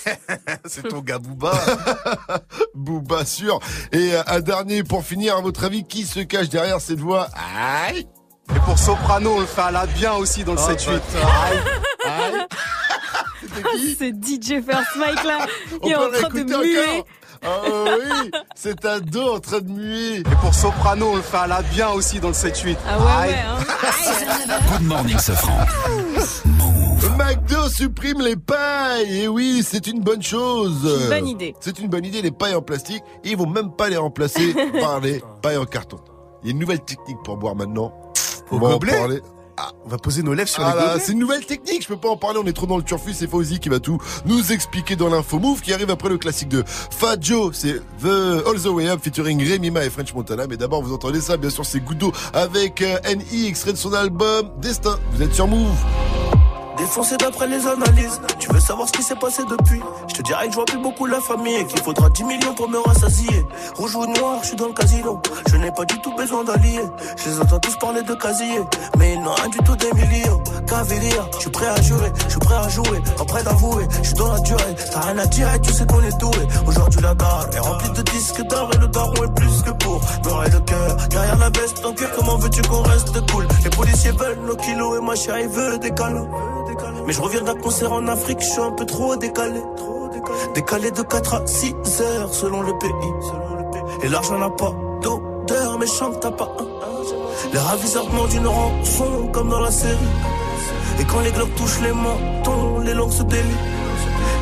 C'est 0.65 0.89
ton 0.89 0.99
gars 0.99 1.19
Booba. 1.19 1.53
Booba 2.75 3.23
sûr. 3.25 3.59
Et 3.93 4.13
euh, 4.13 4.21
un 4.27 4.41
dernier 4.41 4.83
pour 4.83 5.05
finir, 5.05 5.37
à 5.37 5.41
votre 5.41 5.63
avis, 5.63 5.85
qui 5.85 6.05
se 6.05 6.19
cache 6.19 6.49
derrière 6.49 6.81
cette 6.81 6.99
voix? 6.99 7.29
Aïe 7.33 8.07
Et 8.55 8.59
pour 8.65 8.77
Soprano, 8.79 9.35
on 9.37 9.39
le 9.41 9.45
fait 9.45 9.61
à 9.61 9.71
la 9.71 9.85
bien 9.85 10.13
aussi 10.13 10.43
dans 10.43 10.53
le 10.53 10.59
Oh, 10.59 10.71
7-8. 10.71 10.91
Aïe 10.91 11.59
Ah, 12.05 13.69
ce 13.73 14.05
DJ 14.11 14.61
First 14.63 14.95
Mike 14.97 15.23
là, 15.23 15.39
On 15.81 15.87
il 15.87 15.91
est 15.91 15.95
peut 15.95 16.01
en 16.05 16.11
train 16.11 16.29
de 16.29 16.43
muer. 16.43 17.03
Ah 17.43 17.61
oui, 17.99 18.31
c'est 18.55 18.83
un 18.85 18.99
dos 18.99 19.35
en 19.35 19.39
train 19.39 19.59
de 19.59 19.69
muer. 19.69 20.17
Et 20.19 20.23
pour 20.41 20.53
Soprano, 20.53 21.11
on 21.11 21.15
le 21.17 21.21
fait 21.21 21.37
à 21.37 21.47
la 21.47 21.61
bien 21.61 21.89
aussi 21.89 22.19
dans 22.19 22.29
le 22.29 22.33
7-8. 22.33 22.75
Ah 22.87 22.97
ouais, 22.97 23.05
ouais, 23.29 23.35
hein. 23.37 23.57
Good 24.71 24.87
morning, 24.87 25.17
Sofran. 25.19 25.57
McDo 27.17 27.67
supprime 27.69 28.21
les 28.21 28.35
pailles. 28.35 29.21
Et 29.23 29.27
oui, 29.27 29.63
c'est 29.67 29.87
une 29.87 30.01
bonne 30.01 30.21
chose. 30.23 30.81
C'est 30.83 31.03
une 31.03 31.09
bonne 31.09 31.27
idée. 31.27 31.55
C'est 31.59 31.79
une 31.79 31.87
bonne 31.89 32.05
idée, 32.05 32.21
les 32.21 32.31
pailles 32.31 32.55
en 32.55 32.61
plastique. 32.61 33.03
Et 33.23 33.29
ils 33.31 33.37
vont 33.37 33.47
même 33.47 33.71
pas 33.71 33.89
les 33.89 33.97
remplacer 33.97 34.53
par 34.81 34.99
les 34.99 35.21
pailles 35.41 35.57
en 35.57 35.65
carton. 35.65 35.97
Il 36.43 36.47
y 36.47 36.49
a 36.49 36.51
une 36.53 36.59
nouvelle 36.59 36.81
technique 36.81 37.17
pour 37.23 37.37
boire 37.37 37.55
maintenant. 37.55 37.91
Au 38.51 38.59
gobelet 38.59 38.97
parler. 38.97 39.21
On 39.85 39.89
va 39.89 39.97
poser 39.97 40.21
nos 40.21 40.35
lèvres 40.35 40.47
sur 40.49 40.63
Ah 40.63 40.73
les 40.73 40.75
là, 40.79 40.87
gobelets. 40.89 41.03
c'est 41.03 41.11
une 41.13 41.17
nouvelle 41.19 41.43
technique, 41.43 41.81
je 41.81 41.87
peux 41.87 41.97
pas 41.97 42.09
en 42.09 42.15
parler, 42.17 42.39
on 42.39 42.45
est 42.45 42.53
trop 42.53 42.67
dans 42.67 42.77
le 42.77 42.83
turfu, 42.83 43.11
c'est 43.13 43.25
Fauzi 43.27 43.59
qui 43.59 43.69
va 43.69 43.79
tout 43.79 43.97
nous 44.27 44.51
expliquer 44.51 44.95
dans 44.95 45.09
l'info 45.09 45.39
move 45.39 45.61
qui 45.61 45.73
arrive 45.73 45.89
après 45.89 46.09
le 46.09 46.19
classique 46.19 46.49
de 46.49 46.63
Fat 46.67 47.15
Joe, 47.19 47.49
c'est 47.57 47.79
The 48.03 48.45
All 48.47 48.61
the 48.61 48.67
Way 48.67 48.87
Up 48.89 48.99
featuring 49.01 49.43
Rémi 49.43 49.71
Ma 49.71 49.83
et 49.83 49.89
French 49.89 50.13
Montana, 50.13 50.45
mais 50.47 50.57
d'abord 50.57 50.83
vous 50.83 50.93
entendez 50.93 51.21
ça, 51.21 51.37
bien 51.37 51.49
sûr 51.49 51.65
c'est 51.65 51.79
Goudo 51.79 52.11
avec 52.33 52.81
NI, 52.81 53.47
extrait 53.47 53.71
de 53.71 53.77
son 53.77 53.93
album 53.93 54.51
Destin, 54.61 54.99
vous 55.13 55.23
êtes 55.23 55.33
sur 55.33 55.47
Move. 55.47 55.75
Défoncé 56.77 57.17
d'après 57.17 57.47
les 57.47 57.65
analyses, 57.65 58.21
tu 58.37 58.49
veux 58.53 58.59
savoir 58.59 58.87
ce 58.87 58.93
qui 58.93 59.01
s'est 59.01 59.15
passé 59.15 59.41
depuis? 59.49 59.81
Je 60.07 60.13
te 60.13 60.21
dirais 60.21 60.45
que 60.45 60.51
je 60.51 60.55
vois 60.55 60.65
plus 60.65 60.77
beaucoup 60.77 61.07
la 61.07 61.19
famille 61.19 61.55
et 61.55 61.65
qu'il 61.65 61.81
faudra 61.81 62.09
10 62.09 62.23
millions 62.23 62.53
pour 62.53 62.69
me 62.69 62.77
rassasier. 62.77 63.45
Rouge 63.75 63.95
ou 63.95 64.05
noir, 64.05 64.39
je 64.43 64.49
suis 64.49 64.55
dans 64.55 64.67
le 64.67 64.73
casino. 64.73 65.19
Je 65.49 65.55
n'ai 65.57 65.71
pas 65.71 65.85
du 65.85 65.99
tout 66.01 66.13
besoin 66.15 66.43
d'alliés. 66.43 66.83
Je 67.17 67.29
les 67.29 67.39
entends 67.41 67.59
tous 67.59 67.75
parler 67.77 68.03
de 68.03 68.13
casier 68.13 68.59
Mais 68.99 69.13
ils 69.13 69.21
n'ont 69.21 69.33
rien 69.33 69.49
du 69.49 69.57
tout 69.59 69.75
d'Emilio 69.75 70.41
Cavalier, 70.67 71.09
je 71.35 71.39
suis 71.39 71.49
prêt 71.49 71.67
à 71.67 71.81
jurer, 71.81 72.11
je 72.25 72.31
suis 72.31 72.39
prêt 72.39 72.55
à 72.55 72.69
jouer. 72.69 73.01
Prêt 73.27 73.43
d'avouer, 73.43 73.87
je 74.01 74.07
suis 74.07 74.13
dans 74.13 74.31
la 74.31 74.39
durée. 74.39 74.75
T'as 74.91 74.99
rien 75.01 75.17
à 75.17 75.25
dire 75.25 75.53
et 75.53 75.61
tu 75.61 75.73
sais 75.73 75.85
qu'on 75.85 76.01
est 76.03 76.17
doué. 76.19 76.47
Aujourd'hui 76.65 77.01
la 77.01 77.13
dalle 77.15 77.49
est 77.53 77.59
remplie 77.59 77.89
de 77.89 78.01
disques 78.03 78.41
d'or 78.43 78.69
Et 78.73 78.77
le 78.77 78.87
daron 78.87 79.23
est 79.23 79.35
plus 79.35 79.61
que 79.63 79.71
pour 79.71 79.99
M'aurait 80.23 80.49
le 80.49 80.59
cœur. 80.59 80.95
Derrière 81.09 81.37
la 81.37 81.49
veste 81.49 81.85
en 81.85 81.93
cœur 81.93 82.09
Comment 82.15 82.37
veux-tu 82.37 82.61
qu'on 82.63 82.83
reste 82.83 83.31
cool? 83.31 83.47
Les 83.63 83.69
policiers 83.69 84.11
veulent 84.11 84.39
nos 84.45 84.55
kilos 84.55 84.99
et 84.99 85.03
ma 85.03 85.15
chérie 85.15 85.47
veut 85.47 85.77
des 85.79 85.91
câlins 85.91 86.27
mais 87.05 87.13
je 87.13 87.21
reviens 87.21 87.41
d'un 87.41 87.55
concert 87.55 87.91
en 87.93 88.07
Afrique, 88.07 88.39
je 88.41 88.49
suis 88.49 88.61
un 88.61 88.71
peu 88.71 88.85
trop 88.85 89.15
décalé. 89.15 89.61
Décalé 90.53 90.91
de 90.91 91.01
4 91.01 91.33
à 91.35 91.47
6 91.47 91.75
heures 92.01 92.33
selon 92.33 92.61
le 92.61 92.77
pays. 92.77 92.89
Et 94.03 94.09
l'argent 94.09 94.37
n'a 94.37 94.49
pas 94.49 94.73
d'odeur, 95.01 95.77
mais 95.79 95.87
chante 95.87 96.19
t'as 96.19 96.31
pas 96.31 96.51
un. 96.59 96.67
Les 97.53 97.59
raviseurs 97.59 98.07
demandent 98.07 98.33
une 98.33 98.47
rançon 98.47 99.29
comme 99.31 99.49
dans 99.49 99.61
la 99.61 99.71
série. 99.71 99.95
Et 100.99 101.05
quand 101.05 101.21
les 101.21 101.31
globes 101.31 101.53
touchent 101.55 101.81
les 101.81 101.93
mentons, 101.93 102.79
les 102.79 102.93
langues 102.93 103.11
se 103.11 103.23
délient. 103.23 103.86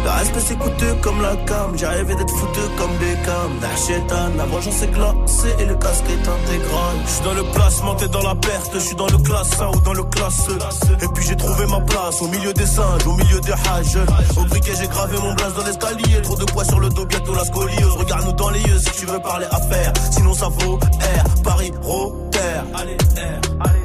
Le 0.06 0.12
respect 0.12 0.40
c'est 0.40 0.60
coûteux 0.60 0.94
comme 1.02 1.20
la 1.20 1.36
cam, 1.48 1.76
j'ai 1.76 1.88
rêvé 1.88 2.14
d'être 2.14 2.30
foutu 2.30 2.60
comme 2.78 2.92
Beckham 2.98 3.58
D'achetan, 3.60 4.38
la 4.38 4.46
vengeance 4.46 4.84
est 4.84 4.92
glacée 4.94 5.56
et 5.58 5.66
le 5.66 5.74
casque 5.74 6.06
est 6.08 6.28
intégral. 6.30 6.96
Je 7.06 7.10
suis 7.10 7.24
dans 7.24 7.34
le 7.34 7.44
placement, 7.52 7.96
t'es 7.96 8.08
dans 8.10 8.22
la 8.22 8.36
perte, 8.36 8.70
je 8.76 8.80
suis 8.80 8.96
dans 8.96 9.08
le 9.08 9.18
classe 9.18 9.60
1 9.60 9.68
ou 9.70 9.82
dans 9.82 9.94
le 9.94 10.04
classe 10.04 10.48
E. 10.48 11.04
Et 11.04 11.08
puis 11.08 11.26
j'ai 11.28 11.36
trouvé 11.36 11.66
ma 11.66 11.82
place 11.82 12.22
au 12.22 12.28
milieu 12.28 12.54
des 12.54 12.68
singes, 12.68 13.08
au 13.08 13.16
milieu 13.16 13.42
des 13.42 13.54
hages. 13.54 13.98
Au 14.38 14.46
briquet 14.46 14.74
j'ai 14.80 14.88
gravé 14.88 15.18
mon 15.18 15.34
blaze 15.34 15.56
dans 15.56 15.66
l'escalier, 15.66 16.22
trop 16.22 16.36
de 16.36 16.46
poids 16.46 16.66
sur 16.66 16.80
le 16.80 16.90
dos, 16.90 17.06
bientôt 17.08 17.34
la 17.34 17.44
scoliose. 17.44 17.96
Regarde-nous 17.98 18.34
dans 18.34 18.52
les 18.52 18.62
yeux 18.62 18.78
si 18.78 18.92
tu 18.92 19.08
veux 19.08 19.20
parler 19.20 19.48
affaires, 19.50 19.92
sinon 20.12 20.36
ça 20.36 20.50
vaut 20.50 20.78
R, 20.78 21.42
Paris, 21.44 21.72
Rotter 21.82 22.40
Allez 22.76 22.98
R, 23.16 23.68
allez 23.68 23.85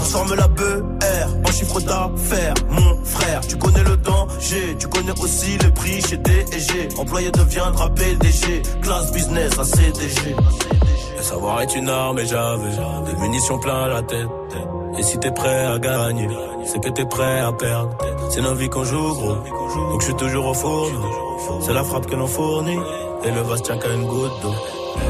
Transforme 0.00 0.34
la 0.34 0.48
BR 0.48 1.46
en 1.46 1.52
chiffre 1.52 1.78
d'affaires, 1.80 2.54
mon 2.70 3.04
frère. 3.04 3.42
Tu 3.46 3.56
connais 3.58 3.82
le 3.82 3.98
danger, 3.98 4.74
tu 4.78 4.88
connais 4.88 5.12
aussi 5.20 5.58
les 5.58 5.70
prix 5.72 6.00
chez 6.00 6.16
D&G. 6.16 6.88
Employé 6.96 7.30
deviendra 7.30 7.90
PDG, 7.90 8.62
classe 8.80 9.12
business 9.12 9.58
à 9.58 9.64
CDG. 9.64 10.34
Le 11.18 11.22
savoir 11.22 11.60
est 11.60 11.76
une 11.76 11.90
arme 11.90 12.18
et 12.18 12.26
j'avais 12.26 12.70
des 12.70 13.20
munitions 13.20 13.58
plein 13.58 13.88
la 13.88 14.02
tête. 14.02 14.26
Et 14.98 15.02
si 15.02 15.18
t'es 15.18 15.32
prêt 15.32 15.66
à 15.66 15.78
gagner, 15.78 16.30
c'est 16.64 16.82
que 16.82 16.88
t'es 16.88 17.04
prêt 17.04 17.40
à 17.40 17.52
perdre. 17.52 17.94
C'est 18.30 18.40
nos 18.40 18.54
vies 18.54 18.70
qu'on 18.70 18.84
joue, 18.84 19.14
gros. 19.14 19.34
Donc 19.34 20.00
je 20.00 20.06
suis 20.06 20.16
toujours 20.16 20.46
au 20.46 20.54
fourneau. 20.54 21.10
C'est 21.60 21.74
la 21.74 21.84
frappe 21.84 22.06
que 22.06 22.16
l'on 22.16 22.26
fournit. 22.26 22.80
Et 23.22 23.30
le 23.30 23.42
vase 23.42 23.62
tient 23.62 23.76
qu'à 23.76 23.92
une 23.92 24.06
goutte 24.06 24.32
d'eau. 24.40 24.54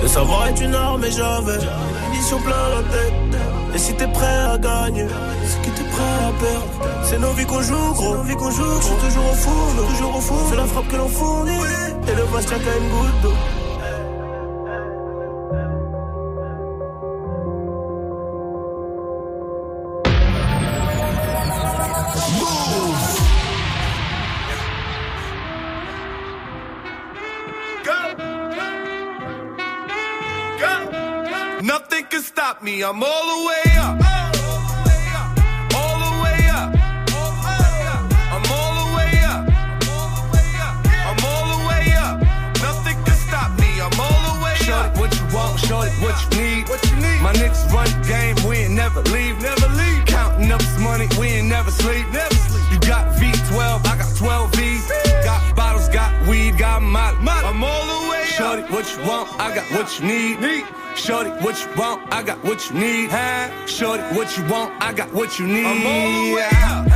Le 0.02 0.08
savoir 0.08 0.48
est 0.48 0.60
une 0.60 0.74
arme 0.74 1.04
et 1.04 1.10
j'avais 1.10 1.58
des 1.58 1.66
munitions 2.10 2.40
plein 2.40 2.68
la 2.70 2.82
tête. 2.90 3.40
Et 3.74 3.78
si 3.78 3.94
t'es 3.94 4.08
prêt 4.08 4.26
à 4.26 4.58
gagner, 4.58 5.06
c'est 5.44 5.60
que 5.62 5.76
t'es 5.76 5.84
prêt 5.84 6.14
à 6.28 6.32
perdre. 6.40 7.02
C'est 7.04 7.18
nos 7.18 7.32
vies 7.32 7.46
qu'on 7.46 7.62
joue, 7.62 7.92
gros. 7.92 8.16
Nos 8.16 8.22
vies 8.22 8.34
qu'on 8.34 8.50
joue, 8.50 8.78
toujours 9.04 9.30
au 9.30 9.34
fourneau. 9.34 9.82
Toujours 9.84 10.16
au 10.16 10.20
fourneau. 10.20 10.46
C'est 10.50 10.56
la 10.56 10.64
frappe 10.64 10.88
que 10.88 10.96
l'on 10.96 11.08
fournit. 11.08 11.52
Et 12.08 12.14
le 12.14 12.22
vase 12.32 12.46
tient 12.46 12.58
qu'à 12.58 12.76
une 12.76 12.88
goutte 12.88 13.20
d'eau. 13.22 13.32
Can 32.10 32.22
stop 32.22 32.60
me. 32.60 32.82
I'm 32.82 33.02
all 33.02 33.24
the 33.32 33.46
way 33.46 33.72
up. 33.78 33.94
All 35.78 35.96
the 36.02 36.12
way 36.24 36.40
up. 36.50 36.70
I'm 38.34 38.44
all 38.50 38.72
the 38.80 38.86
way 38.96 39.22
up. 39.30 39.46
I'm 41.06 41.24
all 41.24 41.46
the 41.54 41.68
way 41.68 41.92
up. 41.94 42.18
Nothing 42.60 42.96
can 43.04 43.14
stop 43.14 43.50
me. 43.60 43.80
I'm 43.80 43.94
all 44.00 44.22
the 44.26 44.44
way 44.44 44.54
Shorty, 44.56 44.90
up. 44.90 44.98
what 44.98 45.14
you 45.14 45.24
want, 45.32 45.60
shorty, 45.60 45.90
what 46.02 46.16
you 46.22 46.40
need? 46.42 46.68
What 46.68 46.82
you 46.90 46.96
need? 46.96 47.20
My 47.22 47.32
niggas 47.32 47.70
run 47.72 47.86
the 47.86 48.08
game, 48.08 48.36
we 48.48 48.56
ain't 48.64 48.74
never 48.74 49.02
leave. 49.14 49.40
Never 49.40 49.68
leave. 49.68 50.04
Counting 50.06 50.50
up 50.50 50.60
this 50.60 50.78
money, 50.80 51.06
we 51.18 51.28
ain't 51.38 51.48
never 51.48 51.70
sleep. 51.70 52.10
Never 52.12 52.29
what 58.80 58.96
you 58.96 59.04
want, 59.06 59.28
I 59.38 59.54
got 59.54 59.70
what 59.72 60.00
you 60.00 60.06
need. 60.06 60.40
need. 60.40 60.64
Shorty, 60.96 61.28
what 61.44 61.60
you 61.60 61.68
want, 61.76 62.00
I 62.10 62.22
got 62.22 62.42
what 62.42 62.70
you 62.70 62.80
need. 62.80 63.10
Huh? 63.10 63.66
Shorty, 63.66 64.02
what 64.16 64.38
you 64.38 64.44
want, 64.48 64.72
I 64.80 64.94
got 64.94 65.12
what 65.12 65.38
you 65.38 65.46
need. 65.46 65.66
I'm 65.66 65.84
all 65.84 66.08
the 66.16 66.34
way 66.34 66.48
up. 66.64 66.88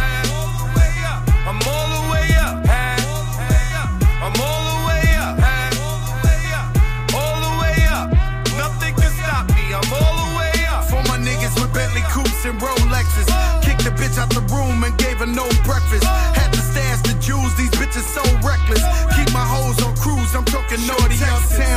I'm 1.44 1.60
all 1.60 1.88
the 1.92 2.02
way 2.08 2.24
up. 2.40 2.56
I'm 4.24 4.32
all 4.40 4.64
the 4.64 4.80
way 4.88 5.04
up. 5.20 5.36
All 7.12 7.36
the 7.44 7.52
way 7.60 7.76
up. 7.92 8.08
Nothing 8.56 8.94
can 8.96 9.12
stop 9.20 9.44
me. 9.52 9.76
I'm 9.76 9.92
all 9.92 10.16
the 10.24 10.30
way 10.40 10.56
up. 10.72 10.88
For 10.88 11.04
my 11.04 11.20
niggas 11.20 11.52
with 11.60 11.74
Bentley 11.74 12.00
coupes 12.08 12.46
and 12.46 12.58
Rolexes. 12.64 13.28
Kicked 13.60 13.84
the 13.84 13.92
bitch 13.92 14.16
out 14.16 14.32
the 14.32 14.40
room 14.48 14.84
and 14.84 14.96
gave 14.96 15.18
her 15.18 15.26
no 15.26 15.44
breakfast. 15.68 16.04
Had 16.32 16.48
to 16.48 16.60
stash 16.64 17.02
the 17.02 17.12
jewels, 17.20 17.54
these 17.58 17.70
bitches 17.76 18.08
so 18.08 18.24
reckless. 18.40 18.80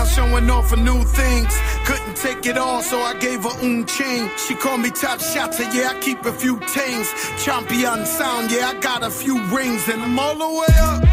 Showing 0.07 0.49
off 0.49 0.69
for 0.69 0.77
new 0.77 1.03
things. 1.03 1.53
Couldn't 1.85 2.15
take 2.15 2.45
it 2.45 2.57
all, 2.57 2.81
so 2.81 2.99
I 2.99 3.13
gave 3.19 3.43
her 3.43 3.55
un 3.61 3.85
chain. 3.85 4.29
She 4.37 4.55
called 4.55 4.81
me 4.81 4.91
top 4.91 5.19
shotter, 5.19 5.63
yeah, 5.73 5.91
I 5.93 5.99
keep 5.99 6.25
a 6.25 6.33
few 6.33 6.59
tings. 6.67 7.07
Champion 7.43 8.05
sound, 8.05 8.51
yeah, 8.51 8.69
I 8.69 8.79
got 8.79 9.03
a 9.03 9.09
few 9.09 9.43
rings, 9.55 9.87
and 9.87 10.01
I'm 10.01 10.17
all 10.19 10.35
the 10.35 10.49
way 10.59 10.73
up. 10.91 11.03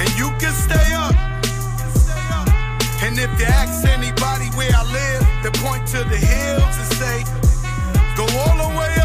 And 0.00 0.10
you 0.18 0.28
can 0.40 0.52
stay 0.52 0.88
up. 0.94 1.14
And 3.02 3.18
if 3.18 3.30
you 3.40 3.46
ask 3.46 3.86
anybody 3.88 4.46
where 4.56 4.70
I 4.74 4.84
live, 4.92 5.22
they 5.42 5.50
point 5.60 5.86
to 5.88 6.04
the 6.04 6.16
hills 6.16 6.76
and 6.80 6.90
say, 7.00 7.24
Go 8.16 8.24
all 8.24 8.56
the 8.56 8.78
way 8.78 8.94
up. 8.94 8.99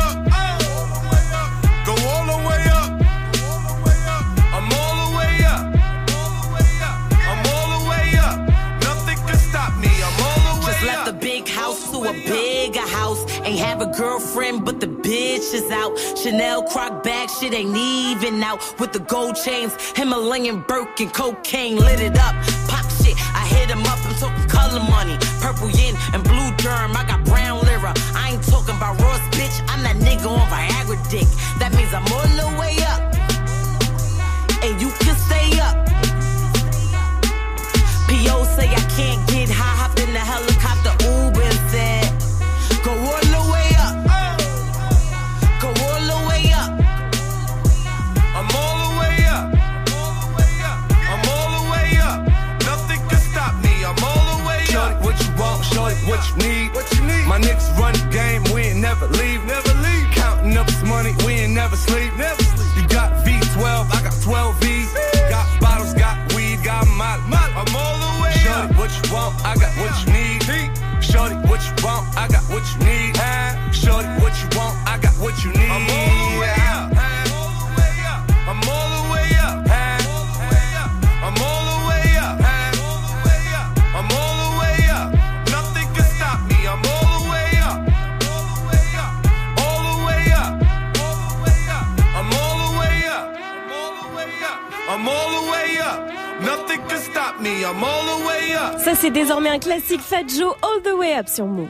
Ain't 13.46 13.60
have 13.60 13.80
a 13.80 13.86
girlfriend, 13.86 14.66
but 14.66 14.80
the 14.80 14.88
bitch 14.88 15.54
is 15.54 15.70
out. 15.70 15.96
Chanel 16.18 16.64
croc 16.64 17.04
bag, 17.04 17.30
shit 17.30 17.54
ain't 17.54 17.78
even 17.78 18.42
out. 18.42 18.60
With 18.80 18.92
the 18.92 19.00
gold 19.00 19.36
chains, 19.36 19.78
Himalayan 19.96 20.62
Birkin, 20.62 21.12
cocaine 21.12 21.78
lit 21.78 22.00
it 22.00 22.18
up. 22.18 22.34
Pop 22.68 22.90
shit, 22.98 23.16
I 23.38 23.46
hit 23.46 23.70
him 23.70 23.86
up. 23.86 24.00
I'm 24.04 24.16
talking 24.16 24.50
color 24.50 24.82
money, 24.90 25.16
purple 25.42 25.70
yin 25.70 25.96
and 26.14 26.24
blue 26.24 26.50
germ. 26.58 26.98
I 26.98 27.06
got 27.08 27.24
brown 27.24 27.64
lira. 27.66 27.94
I 28.16 28.32
ain't 28.34 28.44
talking 28.44 28.76
about 28.76 29.00
Ross, 29.00 29.22
bitch. 29.38 29.62
I'm 29.70 29.84
that 29.84 29.98
nigga 29.98 30.26
on 30.26 30.42
Viagra 30.50 30.98
dick. 31.12 31.28
That 31.60 31.72
means 31.76 31.94
I'm 31.94 32.06
all 32.12 32.35
Ça, 98.86 98.92
c'est 98.94 99.10
désormais 99.10 99.50
un 99.50 99.58
classique 99.58 100.00
Fat 100.00 100.28
Joe 100.28 100.54
All 100.62 100.84
the 100.84 100.96
Way 100.96 101.18
Up 101.18 101.26
sur 101.28 101.48
Move. 101.48 101.66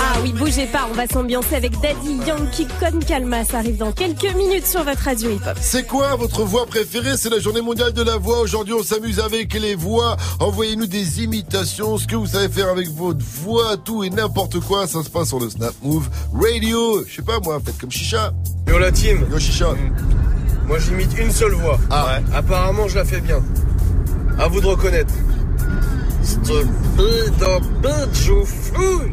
Ah 0.00 0.18
oui, 0.20 0.32
bougez 0.32 0.66
pas, 0.66 0.88
on 0.90 0.94
va 0.94 1.06
s'ambiancer 1.06 1.54
avec 1.54 1.80
Daddy 1.80 2.18
Yankee 2.26 2.66
Con 2.80 2.98
Calma. 3.06 3.44
Ça 3.44 3.58
arrive 3.58 3.76
dans 3.76 3.92
quelques 3.92 4.34
minutes 4.34 4.66
sur 4.66 4.82
votre 4.82 4.98
radio 4.98 5.30
hip-hop. 5.30 5.56
C'est 5.60 5.86
quoi 5.86 6.16
votre 6.16 6.42
voix 6.42 6.66
préférée? 6.66 7.16
C'est 7.16 7.30
la 7.30 7.38
journée 7.38 7.60
mondiale 7.60 7.92
de 7.92 8.02
la 8.02 8.16
voix. 8.16 8.40
Aujourd'hui, 8.40 8.74
on 8.74 8.82
s'amuse 8.82 9.20
avec 9.20 9.54
les 9.54 9.76
voix. 9.76 10.16
Envoyez-nous 10.40 10.88
des 10.88 11.22
imitations, 11.22 11.96
ce 11.96 12.08
que 12.08 12.16
vous 12.16 12.26
savez 12.26 12.48
faire 12.48 12.68
avec 12.68 12.88
votre 12.88 13.24
voix, 13.24 13.76
tout 13.76 14.02
et 14.02 14.10
n'importe 14.10 14.58
quoi. 14.58 14.88
Ça 14.88 15.04
se 15.04 15.08
passe 15.08 15.28
sur 15.28 15.38
le 15.38 15.50
Snap 15.50 15.74
Move 15.84 16.08
Radio. 16.34 17.04
Je 17.06 17.14
sais 17.14 17.22
pas 17.22 17.38
moi, 17.38 17.60
faites 17.64 17.78
comme 17.78 17.92
Chicha. 17.92 18.32
Yo 18.66 18.76
la 18.80 18.90
team 18.90 19.24
Yo 19.30 19.38
Chicha. 19.38 19.68
Moi 20.66 20.78
j'imite 20.80 21.16
une 21.16 21.30
seule 21.30 21.52
voix. 21.52 21.78
Ah. 21.90 22.18
Apparemment 22.34 22.88
je 22.88 22.96
la 22.96 23.04
fais 23.04 23.20
bien. 23.20 23.40
À 24.38 24.48
vous 24.48 24.60
de 24.60 24.66
reconnaître. 24.66 25.12
Stupide 26.22 27.44
bitch 27.82 28.28
ou 28.30 28.44
fouille 28.44 29.12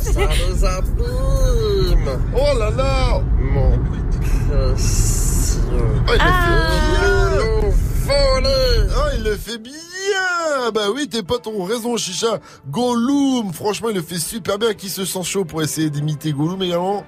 Ça 0.00 0.20
nous 0.48 0.64
abîme 0.64 2.08
Oh 2.34 2.58
là 2.58 2.70
là 2.70 3.20
Mon 3.38 3.78
précieux 3.78 5.60
Oh, 5.70 6.12
il 6.14 6.20
Ah. 6.20 6.68
le 7.34 7.70
fait 7.70 7.76
Oh, 8.10 9.08
il 9.16 9.22
le 9.24 9.36
fait 9.36 9.58
bien 9.58 10.70
Bah 10.72 10.90
oui, 10.94 11.08
tes 11.08 11.22
potes 11.22 11.46
ont 11.48 11.64
raison, 11.64 11.96
Chicha. 11.96 12.38
Gollum, 12.70 13.52
franchement, 13.52 13.88
il 13.90 13.96
le 13.96 14.02
fait 14.02 14.18
super 14.18 14.58
bien. 14.58 14.72
Qui 14.74 14.88
se 14.88 15.04
sent 15.04 15.22
chaud 15.24 15.44
pour 15.44 15.60
essayer 15.62 15.90
d'imiter 15.90 16.32
Gollum 16.32 16.62
également 16.62 17.04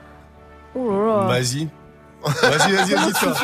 Vas-y. 0.74 1.68
Vas-y, 2.22 2.72
vas-y, 2.72 2.94
vas-y, 2.94 3.12
tu 3.14 3.24
toi. 3.24 3.35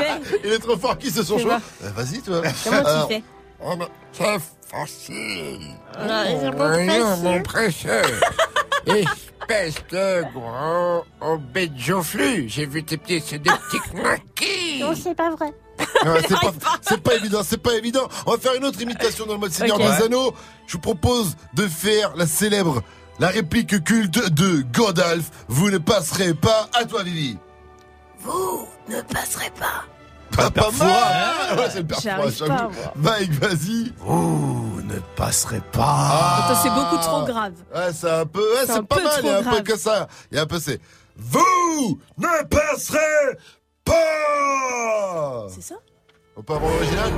Il 0.44 0.52
est 0.52 0.58
trop 0.58 0.76
fort, 0.76 0.98
qui 0.98 1.10
se 1.10 1.22
sent 1.22 1.38
chaud. 1.38 1.48
Euh, 1.50 1.90
Vas-y, 1.96 2.20
toi. 2.20 2.42
Comment 2.64 2.82
tu 2.82 3.14
fais 3.14 3.22
oh, 3.62 3.76
bah, 3.76 3.88
C'est 4.12 4.24
facile. 4.70 5.74
Ah, 5.98 6.24
c'est 6.26 7.00
Oh, 7.02 7.16
mon 7.22 7.42
précieux. 7.42 8.02
Espèce 8.86 9.76
de 9.90 10.24
gros 10.32 11.04
obédioflu. 11.20 12.48
J'ai 12.48 12.66
vu 12.66 12.84
tes 12.84 12.96
pieds, 12.96 13.22
c'est 13.24 13.38
des 13.38 13.50
petits 13.50 13.78
knackis. 13.94 14.80
Non, 14.80 14.94
c'est 14.94 15.14
pas 15.14 15.30
vrai. 15.30 15.52
Ouais, 16.04 16.22
c'est 16.28 16.40
pas, 16.40 16.52
c'est 16.82 17.00
pas 17.02 17.14
évident, 17.14 17.40
c'est 17.44 17.62
pas 17.62 17.74
évident. 17.74 18.08
On 18.26 18.32
va 18.32 18.38
faire 18.38 18.54
une 18.54 18.64
autre 18.64 18.80
imitation 18.80 19.26
dans 19.26 19.34
le 19.34 19.38
mode 19.40 19.52
Seigneur 19.52 19.78
des 19.78 20.04
Anneaux. 20.04 20.32
Je 20.66 20.72
vous 20.74 20.78
propose 20.80 21.36
de 21.54 21.66
faire 21.66 22.14
la 22.16 22.26
célèbre, 22.26 22.82
la 23.18 23.28
réplique 23.28 23.82
culte 23.84 24.32
de 24.32 24.62
Gandalf. 24.72 25.30
Vous 25.48 25.70
ne 25.70 25.78
passerez 25.78 26.34
pas. 26.34 26.68
À 26.74 26.84
toi, 26.84 27.02
Vivi. 27.02 27.36
Vous 28.20 28.66
ne 28.88 29.00
passerez 29.02 29.50
pas. 29.58 29.84
Pas, 30.36 30.50
pas 30.50 30.70
mal. 30.78 31.58
Ouais, 31.58 31.64
c'est 31.70 31.78
le 31.80 31.86
père 31.86 31.98
J'arrive 32.00 32.32
Fouras, 32.32 32.48
pas, 32.48 32.56
j'avoue. 32.58 32.74
moi. 32.74 32.92
Mike, 33.18 33.32
vas-y. 33.32 33.92
Vous 33.98 34.80
ne 34.84 34.98
passerez 35.16 35.60
pas. 35.72 36.44
Attends, 36.50 36.60
c'est 36.62 36.70
beaucoup 36.70 36.96
trop 36.98 37.24
grave. 37.24 37.52
Ouais, 37.74 37.92
c'est 37.92 38.10
un 38.10 38.26
peu, 38.26 38.40
ouais, 38.40 38.66
C'est 38.66 38.82
pas 38.86 38.96
peu 38.96 39.02
mal, 39.02 39.12
il 39.22 39.26
y 39.26 39.30
a 39.30 39.38
un 39.38 39.42
peu 39.42 39.60
que 39.62 39.76
ça. 39.78 40.08
Il 40.30 40.36
y 40.36 40.38
a 40.40 40.42
un 40.42 40.46
peu 40.46 40.58
c'est. 40.60 40.80
Vous 41.16 41.98
ne 42.18 42.44
passerez 42.44 43.38
pas 43.84 45.46
C'est 45.48 45.62
ça? 45.62 45.76
On 46.36 46.42
peut 46.42 46.54
avoir 46.54 46.70
l'original 46.70 47.10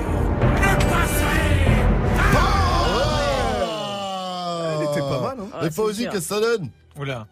Elle 4.74 4.82
était 4.88 5.00
pas 5.00 5.20
mal, 5.20 5.36
hein 5.40 5.46
Mais 5.62 5.68
Ah, 5.68 5.74
pas 5.74 5.82
aussi, 5.82 6.04
qu'est-ce 6.04 6.14
que 6.14 6.20
ça 6.20 6.40
donne 6.40 6.70
Oula. 6.98 7.26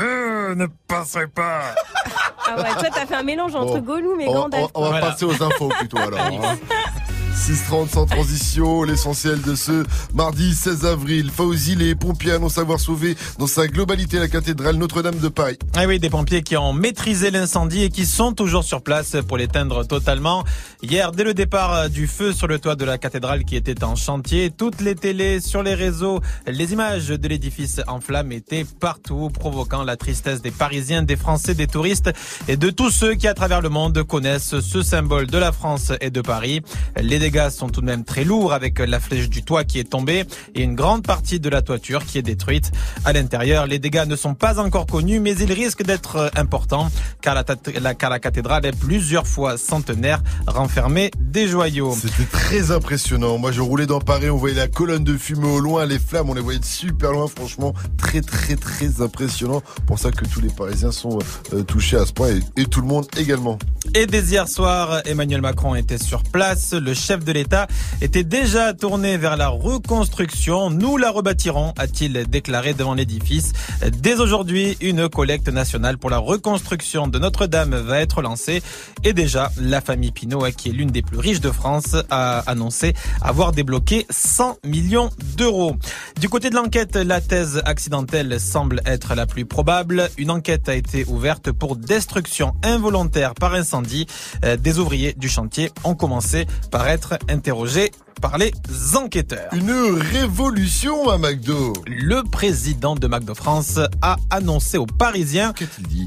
Euh, 0.00 0.54
ne 0.54 0.66
passerez 0.88 1.28
pas. 1.28 1.74
Ah 2.46 2.56
ouais, 2.56 2.70
toi, 2.74 2.88
t'as 2.94 3.06
fait 3.06 3.14
un 3.14 3.22
mélange 3.22 3.54
entre. 3.54 3.78
Gollum 3.80 4.20
et 4.20 4.28
on, 4.28 4.32
Gandalf. 4.34 4.64
on- 4.74 4.80
on 4.80 4.82
va 4.84 4.88
Voilà. 4.90 5.06
passer 5.06 5.24
aux 5.24 5.42
infos 5.42 5.68
plutôt 5.68 5.98
alors. 5.98 6.20
hein. 6.20 6.56
6h30 7.42 7.88
sans 7.88 8.06
transition, 8.06 8.84
l'essentiel 8.84 9.42
de 9.42 9.56
ce 9.56 9.82
mardi 10.14 10.54
16 10.54 10.86
avril. 10.86 11.28
Fauzi, 11.28 11.74
les 11.74 11.96
pompiers 11.96 12.30
annoncent 12.30 12.60
avoir 12.60 12.78
sauvé 12.78 13.16
dans 13.40 13.48
sa 13.48 13.66
globalité 13.66 14.20
la 14.20 14.28
cathédrale 14.28 14.76
Notre-Dame 14.76 15.18
de 15.18 15.26
Paris. 15.26 15.58
Ah 15.74 15.86
oui, 15.88 15.98
des 15.98 16.08
pompiers 16.08 16.42
qui 16.42 16.56
ont 16.56 16.72
maîtrisé 16.72 17.32
l'incendie 17.32 17.82
et 17.82 17.88
qui 17.88 18.06
sont 18.06 18.32
toujours 18.32 18.62
sur 18.62 18.80
place 18.80 19.16
pour 19.26 19.38
l'éteindre 19.38 19.84
totalement. 19.84 20.44
Hier, 20.84 21.10
dès 21.10 21.24
le 21.24 21.34
départ 21.34 21.90
du 21.90 22.06
feu 22.06 22.32
sur 22.32 22.46
le 22.46 22.60
toit 22.60 22.76
de 22.76 22.84
la 22.84 22.96
cathédrale 22.96 23.44
qui 23.44 23.56
était 23.56 23.82
en 23.82 23.96
chantier, 23.96 24.50
toutes 24.56 24.80
les 24.80 24.94
télés 24.94 25.40
sur 25.40 25.64
les 25.64 25.74
réseaux, 25.74 26.20
les 26.46 26.72
images 26.72 27.08
de 27.08 27.26
l'édifice 27.26 27.80
en 27.88 28.00
flammes 28.00 28.30
étaient 28.30 28.66
partout, 28.78 29.30
provoquant 29.30 29.82
la 29.82 29.96
tristesse 29.96 30.42
des 30.42 30.52
Parisiens, 30.52 31.02
des 31.02 31.16
Français, 31.16 31.54
des 31.54 31.66
touristes 31.66 32.12
et 32.46 32.56
de 32.56 32.70
tous 32.70 32.90
ceux 32.90 33.14
qui 33.14 33.26
à 33.26 33.34
travers 33.34 33.62
le 33.62 33.68
monde 33.68 34.00
connaissent 34.04 34.60
ce 34.60 34.82
symbole 34.82 35.26
de 35.26 35.38
la 35.38 35.50
France 35.50 35.90
et 36.00 36.10
de 36.10 36.20
Paris. 36.20 36.60
Les 37.00 37.31
dégâts 37.32 37.48
sont 37.50 37.68
tout 37.70 37.80
de 37.80 37.86
même 37.86 38.04
très 38.04 38.24
lourds 38.24 38.52
avec 38.52 38.78
la 38.78 39.00
flèche 39.00 39.30
du 39.30 39.42
toit 39.42 39.64
qui 39.64 39.78
est 39.78 39.88
tombée 39.90 40.24
et 40.54 40.62
une 40.62 40.74
grande 40.74 41.02
partie 41.04 41.40
de 41.40 41.48
la 41.48 41.62
toiture 41.62 42.04
qui 42.04 42.18
est 42.18 42.22
détruite. 42.22 42.70
À 43.06 43.12
l'intérieur, 43.14 43.66
les 43.66 43.78
dégâts 43.78 44.04
ne 44.06 44.16
sont 44.16 44.34
pas 44.34 44.60
encore 44.60 44.84
connus, 44.86 45.18
mais 45.18 45.32
ils 45.32 45.52
risquent 45.52 45.82
d'être 45.82 46.30
importants 46.36 46.90
car 47.22 47.34
la, 47.34 47.42
tat- 47.42 47.56
la- 47.80 47.94
car 47.94 48.10
la 48.10 48.18
cathédrale 48.18 48.66
est 48.66 48.78
plusieurs 48.78 49.26
fois 49.26 49.56
centenaire, 49.56 50.22
renfermée 50.46 51.10
des 51.18 51.48
joyaux. 51.48 51.96
C'était 51.98 52.28
très 52.30 52.70
impressionnant. 52.70 53.38
Moi, 53.38 53.50
je 53.50 53.62
roulais 53.62 53.86
dans 53.86 54.00
Paris, 54.00 54.28
on 54.28 54.36
voyait 54.36 54.56
la 54.56 54.68
colonne 54.68 55.04
de 55.04 55.16
fumée 55.16 55.48
au 55.48 55.60
loin, 55.60 55.86
les 55.86 55.98
flammes, 55.98 56.28
on 56.28 56.34
les 56.34 56.42
voyait 56.42 56.58
de 56.60 56.64
super 56.66 57.12
loin. 57.12 57.26
Franchement, 57.28 57.72
très, 57.96 58.20
très, 58.20 58.56
très 58.56 59.00
impressionnant. 59.00 59.62
Pour 59.86 59.98
ça 59.98 60.10
que 60.10 60.26
tous 60.26 60.42
les 60.42 60.50
Parisiens 60.50 60.92
sont 60.92 61.18
euh, 61.54 61.62
touchés 61.62 61.96
à 61.96 62.04
ce 62.04 62.12
point 62.12 62.28
et, 62.28 62.60
et 62.62 62.66
tout 62.66 62.82
le 62.82 62.86
monde 62.88 63.06
également. 63.16 63.58
Et 63.94 64.06
dès 64.06 64.20
hier 64.20 64.48
soir, 64.48 65.00
Emmanuel 65.06 65.40
Macron 65.40 65.74
était 65.74 65.98
sur 65.98 66.22
place. 66.22 66.72
Le 66.72 66.94
chef 66.94 67.11
de 67.20 67.32
l'État 67.32 67.66
était 68.00 68.24
déjà 68.24 68.72
tourné 68.72 69.16
vers 69.16 69.36
la 69.36 69.48
reconstruction. 69.48 70.70
Nous 70.70 70.96
la 70.96 71.10
rebâtirons, 71.10 71.74
a-t-il 71.76 72.28
déclaré 72.28 72.74
devant 72.74 72.94
l'édifice. 72.94 73.52
Dès 73.98 74.18
aujourd'hui, 74.20 74.76
une 74.80 75.08
collecte 75.08 75.48
nationale 75.48 75.98
pour 75.98 76.10
la 76.10 76.18
reconstruction 76.18 77.08
de 77.08 77.18
Notre-Dame 77.18 77.74
va 77.76 78.00
être 78.00 78.22
lancée. 78.22 78.62
Et 79.04 79.12
déjà, 79.12 79.50
la 79.60 79.80
famille 79.80 80.12
Pinault, 80.12 80.46
qui 80.56 80.70
est 80.70 80.72
l'une 80.72 80.90
des 80.90 81.02
plus 81.02 81.18
riches 81.18 81.40
de 81.40 81.50
France, 81.50 81.96
a 82.10 82.38
annoncé 82.40 82.94
avoir 83.20 83.52
débloqué 83.52 84.06
100 84.10 84.58
millions 84.64 85.10
d'euros. 85.36 85.76
Du 86.20 86.28
côté 86.28 86.50
de 86.50 86.54
l'enquête, 86.54 86.96
la 86.96 87.20
thèse 87.20 87.60
accidentelle 87.64 88.40
semble 88.40 88.80
être 88.86 89.14
la 89.14 89.26
plus 89.26 89.44
probable. 89.44 90.08
Une 90.18 90.30
enquête 90.30 90.68
a 90.68 90.74
été 90.74 91.04
ouverte 91.04 91.52
pour 91.52 91.76
destruction 91.76 92.54
involontaire 92.62 93.34
par 93.34 93.54
incendie. 93.54 94.06
Euh, 94.44 94.56
Des 94.56 94.78
ouvriers 94.78 95.14
du 95.14 95.28
chantier 95.28 95.70
ont 95.84 95.94
commencé 95.94 96.46
par 96.70 96.88
être 96.88 97.01
interrogés 97.28 97.90
par 98.20 98.38
les 98.38 98.52
enquêteurs. 98.96 99.52
Une 99.52 99.70
révolution 99.70 101.08
à 101.08 101.18
McDo. 101.18 101.72
Le 101.86 102.22
président 102.22 102.94
de 102.94 103.06
McDo 103.08 103.34
France 103.34 103.80
a 104.00 104.16
annoncé 104.30 104.78
aux 104.78 104.86
Parisiens 104.86 105.52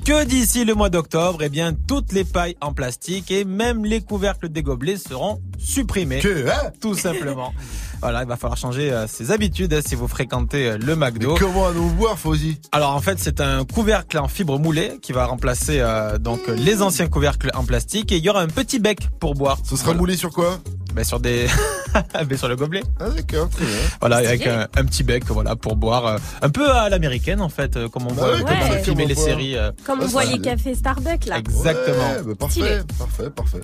que 0.05 0.23
d'ici 0.23 0.63
le 0.65 0.75
mois 0.75 0.89
d'octobre, 0.89 1.43
eh 1.43 1.49
bien, 1.49 1.73
toutes 1.73 2.13
les 2.13 2.23
pailles 2.23 2.55
en 2.62 2.73
plastique 2.73 3.31
et 3.31 3.43
même 3.43 3.86
les 3.86 4.01
couvercles 4.01 4.49
des 4.49 4.63
gobelets 4.63 4.97
seront 4.97 5.41
supprimés. 5.58 6.19
Que, 6.19 6.49
hein? 6.49 6.71
Tout 6.79 6.95
simplement. 6.95 7.53
Voilà, 8.01 8.21
il 8.23 8.27
va 8.27 8.36
falloir 8.38 8.58
changer 8.58 8.91
euh, 8.91 9.08
ses 9.08 9.31
habitudes 9.31 9.73
hein, 9.73 9.81
si 9.86 9.95
vous 9.95 10.08
fréquentez 10.08 10.69
euh, 10.69 10.77
le 10.77 10.95
McDo. 10.95 11.36
Comment 11.39 11.67
allons 11.67 11.88
boire, 11.88 12.17
Fauzi? 12.19 12.60
Alors 12.71 12.93
en 12.95 13.01
fait, 13.01 13.17
c'est 13.19 13.41
un 13.41 13.63
couvercle 13.65 14.17
en 14.19 14.27
fibre 14.27 14.60
moulée 14.60 14.99
qui 15.01 15.12
va 15.12 15.25
remplacer 15.25 15.79
euh, 15.79 16.17
donc 16.17 16.47
les 16.47 16.81
anciens 16.81 17.08
couvercles 17.08 17.51
en 17.53 17.63
plastique 17.63 18.12
et 18.12 18.17
il 18.17 18.23
y 18.23 18.29
aura 18.29 18.41
un 18.41 18.47
petit 18.47 18.79
bec 18.79 19.08
pour 19.19 19.34
boire. 19.36 19.58
Ce 19.63 19.75
sera 19.75 19.93
moulé 19.93 20.15
sur 20.17 20.31
quoi? 20.31 20.60
Ben, 20.93 21.03
sur 21.03 21.19
des 21.19 21.47
ben, 22.29 22.38
sur 22.38 22.47
le 22.47 22.55
gobelet. 22.55 22.81
Ah 23.01 23.10
d'accord, 23.10 23.49
très 23.49 23.65
bien. 23.65 23.75
Voilà, 23.99 24.17
avec 24.17 24.47
un, 24.47 24.62
un 24.75 24.86
petit 24.86 25.03
bec 25.03 25.25
voilà 25.27 25.55
pour 25.58 25.75
boire 25.75 26.05
euh, 26.05 26.17
un 26.41 26.49
peu 26.49 26.69
à 26.71 26.88
l'américaine 26.89 27.41
en 27.41 27.49
fait, 27.49 27.75
euh, 27.75 27.89
comme 27.89 28.03
on 28.03 28.13
Bah 28.13 28.27
voit 28.27 28.34
ouais, 28.36 28.43
comme 28.43 28.95
ça, 28.95 29.03
les 29.05 29.15
séries. 29.15 29.58
euh. 29.58 29.71
Comme 29.86 30.01
on 30.01 30.08
voit 30.08 30.23
les 30.23 30.39
cafés 30.39 30.73
Starbucks 30.75 31.25
là. 31.25 31.39
Exactement. 31.39 32.12
Ouais, 32.12 32.23
bah, 32.25 32.34
parfait, 32.39 32.79
parfait, 32.97 33.29
parfait. 33.29 33.62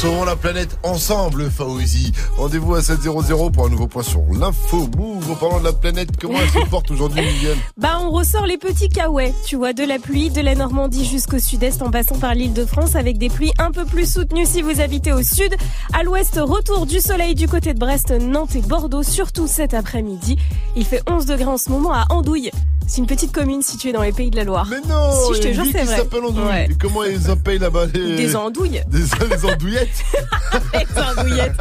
Sauvons 0.00 0.24
la 0.24 0.34
planète 0.34 0.76
ensemble, 0.82 1.48
Fauzi. 1.48 2.12
Rendez-vous 2.36 2.74
à 2.74 2.80
7.00 2.80 3.52
pour 3.52 3.66
un 3.66 3.68
nouveau 3.68 3.86
point 3.86 4.02
sur 4.02 4.22
l'info 4.32 4.88
move. 4.96 5.30
En 5.30 5.34
parlant 5.36 5.60
de 5.60 5.64
la 5.64 5.72
planète, 5.72 6.08
comment 6.20 6.38
elle 6.40 6.48
se 6.48 6.66
porte 6.70 6.90
aujourd'hui, 6.90 7.24
Miguel 7.24 7.56
Bah 7.76 7.98
on 8.00 8.10
ressort 8.10 8.46
les 8.46 8.58
petits 8.58 8.88
kawaii, 8.88 9.32
tu 9.46 9.56
vois, 9.56 9.72
de 9.72 9.84
la 9.84 10.00
pluie, 10.00 10.30
de 10.30 10.40
la 10.40 10.56
Normandie 10.56 11.04
jusqu'au 11.04 11.38
sud-est 11.38 11.82
en 11.82 11.90
passant 11.90 12.18
par 12.18 12.34
l'île 12.34 12.52
de 12.52 12.64
France 12.64 12.96
avec 12.96 13.18
des 13.18 13.28
pluies 13.28 13.52
un 13.58 13.70
peu 13.70 13.84
plus 13.84 14.10
soutenues 14.12 14.46
si 14.46 14.60
vous 14.62 14.80
habitez 14.80 15.12
au 15.12 15.22
sud. 15.22 15.54
À 15.92 16.02
l'ouest, 16.02 16.40
retour 16.42 16.86
du 16.86 16.98
soleil 16.98 17.36
du 17.36 17.46
côté 17.46 17.72
de 17.72 17.78
Brest, 17.78 18.10
Nantes 18.10 18.56
et 18.56 18.60
Bordeaux, 18.62 19.04
surtout 19.04 19.46
cet 19.46 19.72
après-midi. 19.72 20.36
Il 20.74 20.84
fait 20.84 21.02
11 21.08 21.26
degrés 21.26 21.44
en 21.44 21.58
ce 21.58 21.70
moment 21.70 21.92
à 21.92 22.06
Andouille. 22.10 22.50
C'est 22.88 22.98
une 22.98 23.06
petite 23.06 23.32
commune 23.32 23.62
située 23.62 23.92
dans 23.92 24.02
les 24.02 24.12
pays 24.12 24.30
de 24.30 24.36
la 24.36 24.44
Loire. 24.44 24.66
Mais 24.68 24.80
non 24.88 25.12
Si, 25.12 25.34
je 25.40 25.48
te 25.48 25.52
jure, 25.52 25.64
c'est 25.70 25.84
vrai. 25.84 26.00
Andouille. 26.00 26.44
Ouais. 26.44 26.68
Comment 26.80 27.04
ils 27.04 27.30
en 27.30 27.36
payent 27.36 27.58
là-bas 27.58 27.86
les... 27.94 28.16
Des 28.16 28.36
andouilles. 28.36 28.82
Des, 28.88 28.98
les 28.98 29.44
andouillettes 29.44 29.81
Les 30.72 31.02
andouillettes. 31.02 31.56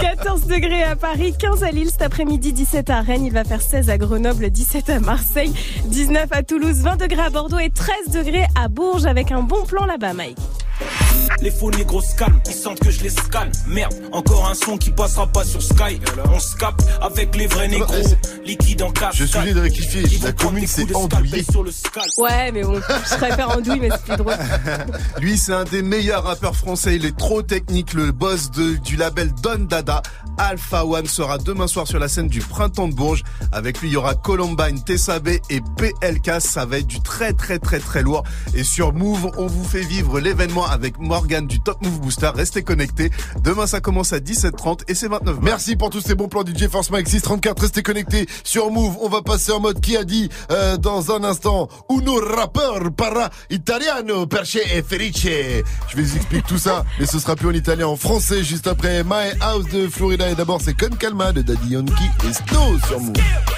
14 0.00 0.46
degrés 0.46 0.82
à 0.82 0.96
Paris, 0.96 1.34
15 1.38 1.62
à 1.62 1.70
Lille 1.70 1.90
cet 1.90 2.02
après-midi, 2.02 2.52
17 2.52 2.90
à 2.90 3.00
Rennes, 3.00 3.24
il 3.24 3.32
va 3.32 3.44
faire 3.44 3.62
16 3.62 3.90
à 3.90 3.98
Grenoble, 3.98 4.50
17 4.50 4.90
à 4.90 5.00
Marseille, 5.00 5.52
19 5.86 6.26
à 6.30 6.42
Toulouse, 6.42 6.78
20 6.82 6.96
degrés 6.96 7.22
à 7.22 7.30
Bordeaux 7.30 7.58
et 7.58 7.70
13 7.70 8.10
degrés 8.12 8.46
à 8.54 8.68
Bourges 8.68 9.06
avec 9.06 9.32
un 9.32 9.42
bon 9.42 9.64
plan 9.64 9.86
là-bas, 9.86 10.12
Mike. 10.12 10.38
Les 11.40 11.50
faux 11.50 11.70
négros 11.70 12.00
se 12.02 12.14
calment, 12.14 12.40
ils 12.46 12.52
sentent 12.52 12.80
que 12.80 12.90
je 12.90 13.02
les 13.02 13.10
scanne. 13.10 13.52
Merde, 13.66 13.94
encore 14.12 14.48
un 14.48 14.54
son 14.54 14.76
qui 14.76 14.90
passera 14.90 15.26
pas 15.26 15.44
sur 15.44 15.62
Sky. 15.62 16.00
On 16.32 16.38
se 16.38 16.56
capte 16.56 16.80
avec 17.00 17.36
les 17.36 17.46
vrais 17.46 17.68
négros, 17.68 17.94
liquide 18.44 18.82
en 18.82 18.90
cash. 18.90 19.16
Je 19.16 19.24
suis 19.24 19.38
obligé 19.38 19.54
de 19.54 19.60
rectifier. 19.60 20.02
La 20.22 20.32
commune, 20.32 20.66
c'est 20.66 20.94
Andouillé. 20.94 21.44
Ouais, 22.18 22.52
mais 22.52 22.62
bon, 22.62 22.80
je 22.80 23.16
préfère 23.16 23.50
Andouille, 23.50 23.80
mais 23.80 23.90
c'est 23.90 24.02
plus 24.04 24.16
drôle. 24.16 24.34
Lui, 25.20 25.36
c'est 25.38 25.52
un 25.52 25.64
des 25.64 25.82
meilleurs 25.82 26.24
rappeurs 26.24 26.56
français. 26.56 26.96
Il 26.96 27.04
est 27.04 27.16
trop 27.16 27.42
technique. 27.42 27.92
Le 27.92 28.12
boss 28.12 28.50
de, 28.50 28.76
du 28.76 28.96
label 28.96 29.32
Don 29.42 29.60
Dada, 29.60 30.02
Alpha 30.38 30.84
One, 30.84 31.06
sera 31.06 31.38
demain 31.38 31.66
soir 31.66 31.86
sur 31.86 31.98
la 31.98 32.08
scène 32.08 32.28
du 32.28 32.40
Printemps 32.40 32.88
de 32.88 32.94
Bourges. 32.94 33.22
Avec 33.52 33.80
lui, 33.80 33.88
il 33.88 33.92
y 33.92 33.96
aura 33.96 34.14
Columbine, 34.14 34.82
Tessabé 34.84 35.40
et 35.50 35.60
PLK. 35.76 36.40
Ça 36.40 36.64
va 36.64 36.78
être 36.78 36.86
du 36.86 37.00
très, 37.02 37.32
très, 37.32 37.58
très, 37.58 37.78
très 37.78 38.02
lourd. 38.02 38.22
Et 38.54 38.64
sur 38.64 38.92
Move, 38.92 39.30
on 39.36 39.46
vous 39.46 39.64
fait 39.64 39.82
vivre 39.82 40.20
l'événement 40.20 40.66
avec 40.66 40.98
Morgan 41.16 41.46
du 41.46 41.60
Top 41.60 41.80
Move 41.80 41.98
Booster. 42.00 42.30
Restez 42.34 42.62
connectés. 42.62 43.10
Demain, 43.42 43.66
ça 43.66 43.80
commence 43.80 44.12
à 44.12 44.18
17h30 44.18 44.80
et 44.86 44.94
c'est 44.94 45.08
29 45.08 45.38
Merci 45.40 45.74
pour 45.74 45.88
tous 45.88 46.02
ces 46.02 46.14
bons 46.14 46.28
plans 46.28 46.44
DJ 46.44 46.68
Force 46.68 46.90
Mike 46.90 47.08
634. 47.08 47.58
Restez 47.58 47.82
connectés 47.82 48.26
sur 48.44 48.70
Move. 48.70 48.98
On 49.00 49.08
va 49.08 49.22
passer 49.22 49.50
en 49.50 49.60
mode 49.60 49.80
qui 49.80 49.96
a 49.96 50.04
dit 50.04 50.28
euh, 50.50 50.76
dans 50.76 51.12
un 51.12 51.24
instant. 51.24 51.68
Uno 51.88 52.20
rappeur 52.20 52.92
para 52.94 53.30
italiano 53.48 54.26
perché 54.26 54.60
e 54.78 54.82
felice. 54.82 55.64
Je 55.88 55.96
vais 55.96 56.02
vous 56.02 56.16
expliquer 56.16 56.44
tout 56.46 56.58
ça, 56.58 56.84
mais 57.00 57.06
ce 57.06 57.18
sera 57.18 57.34
plus 57.34 57.48
en 57.48 57.54
italien, 57.54 57.86
en 57.86 57.96
français 57.96 58.44
juste 58.44 58.66
après 58.66 59.02
My 59.02 59.32
House 59.40 59.64
de 59.72 59.88
Florida. 59.88 60.28
Et 60.28 60.34
d'abord, 60.34 60.60
c'est 60.60 60.74
Con 60.74 60.96
Calma 60.96 61.32
de 61.32 61.40
Daddy 61.40 61.70
Yankee 61.70 62.10
et 62.28 62.32
Snow 62.34 62.78
sur 62.86 63.00
Move. 63.00 63.55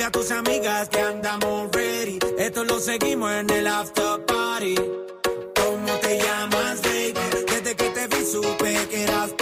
dile 0.00 0.06
a 0.06 0.10
tus 0.10 0.30
amigas 0.30 0.88
que 0.88 0.98
andamos 0.98 1.70
ready. 1.72 2.18
Esto 2.38 2.64
lo 2.64 2.80
seguimos 2.80 3.30
en 3.32 3.50
el 3.50 3.66
after 3.66 4.24
party. 4.24 4.74
¿Cómo 5.54 5.92
te 6.00 6.18
llamas, 6.18 6.80
baby? 6.82 7.12
Desde 7.46 7.76
que 7.76 7.90
te 7.90 8.06
vi 8.06 8.24
supe 8.24 8.88
que 8.88 9.02
eras 9.02 9.32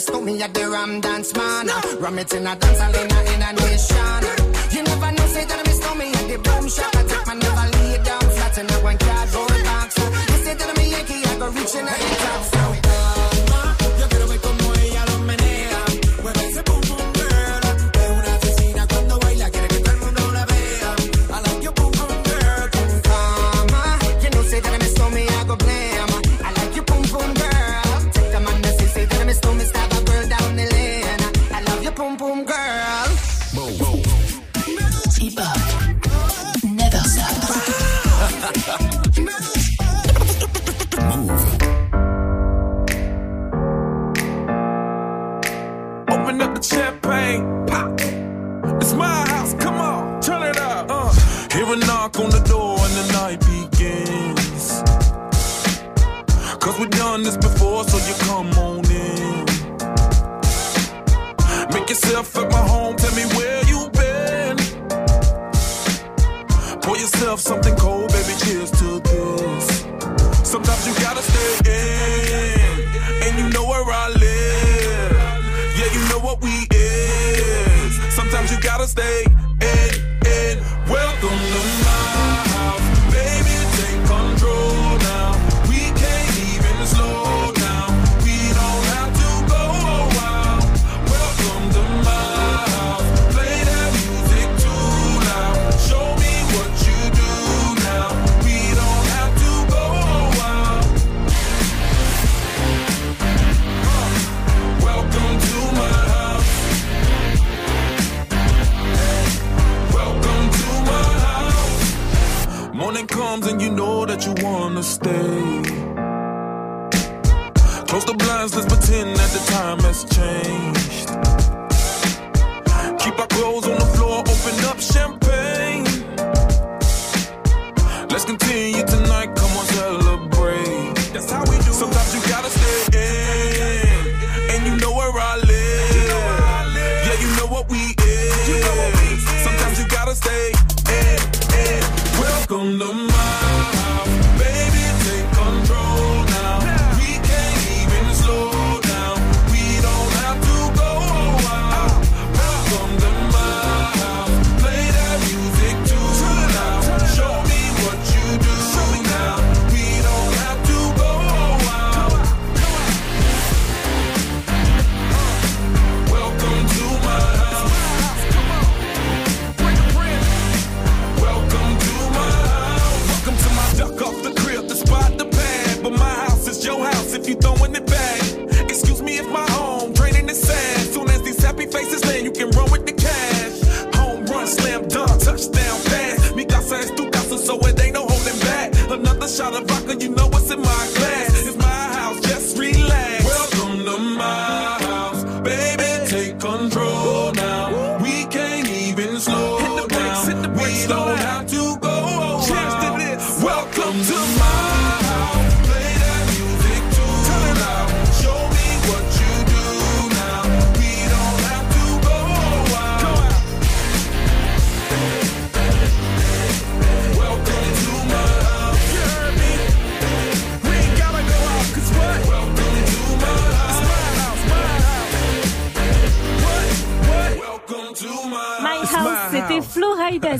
This 0.00 0.08
me 0.22 0.40
at 0.40 0.54
the 0.54 0.66
Ram 0.66 1.02
Dance 1.02 1.34
Man. 1.34 1.66
Ram 2.00 2.18
it 2.18 2.32
in 2.32 2.46
a 2.46 2.56
dance 2.56 2.80
hall 2.80 2.94
in 2.94 3.12
a, 3.12 3.34
in 3.34 3.42
a 3.42 3.52
nation. 3.52 3.89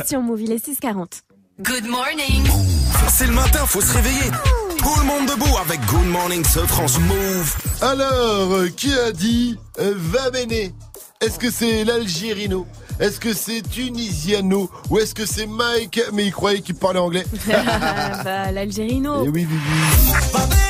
Sur 0.07 0.20
Move, 0.20 0.42
il 0.42 0.53
est 0.53 0.64
640. 0.64 1.22
Good 1.61 1.86
morning. 1.86 2.44
C'est 3.09 3.26
le 3.26 3.32
matin, 3.32 3.66
faut 3.66 3.80
se 3.80 3.92
réveiller. 3.92 4.30
Tout 4.78 5.01
le 5.01 5.05
monde 5.05 5.26
debout 5.28 5.57
avec 5.61 5.80
Good 5.86 6.07
Morning 6.07 6.42
ce 6.44 6.61
France 6.61 6.98
Move. 6.98 7.57
Alors, 7.82 8.53
euh, 8.53 8.68
qui 8.74 8.92
a 8.94 9.12
dit 9.12 9.59
euh, 9.78 9.94
va 9.96 10.30
bene 10.30 10.72
Est-ce 11.20 11.38
que 11.38 11.51
c'est 11.51 11.84
l'Algérino? 11.84 12.66
Est-ce 12.98 13.20
que 13.20 13.34
c'est 13.34 13.62
Tunisiano? 13.62 14.70
Ou 14.88 14.98
est-ce 14.98 15.14
que 15.14 15.26
c'est 15.26 15.46
Mike? 15.46 16.01
Mais 16.14 16.26
il 16.26 16.32
croyait 16.32 16.61
qu'il 16.61 16.76
parlait 16.76 16.98
anglais. 16.98 17.24
bah, 17.46 18.53
l'Algérino. 18.53 19.24
Et 19.24 19.28
oui, 19.28 19.46
oui, 19.51 19.57
oui. 19.57 20.69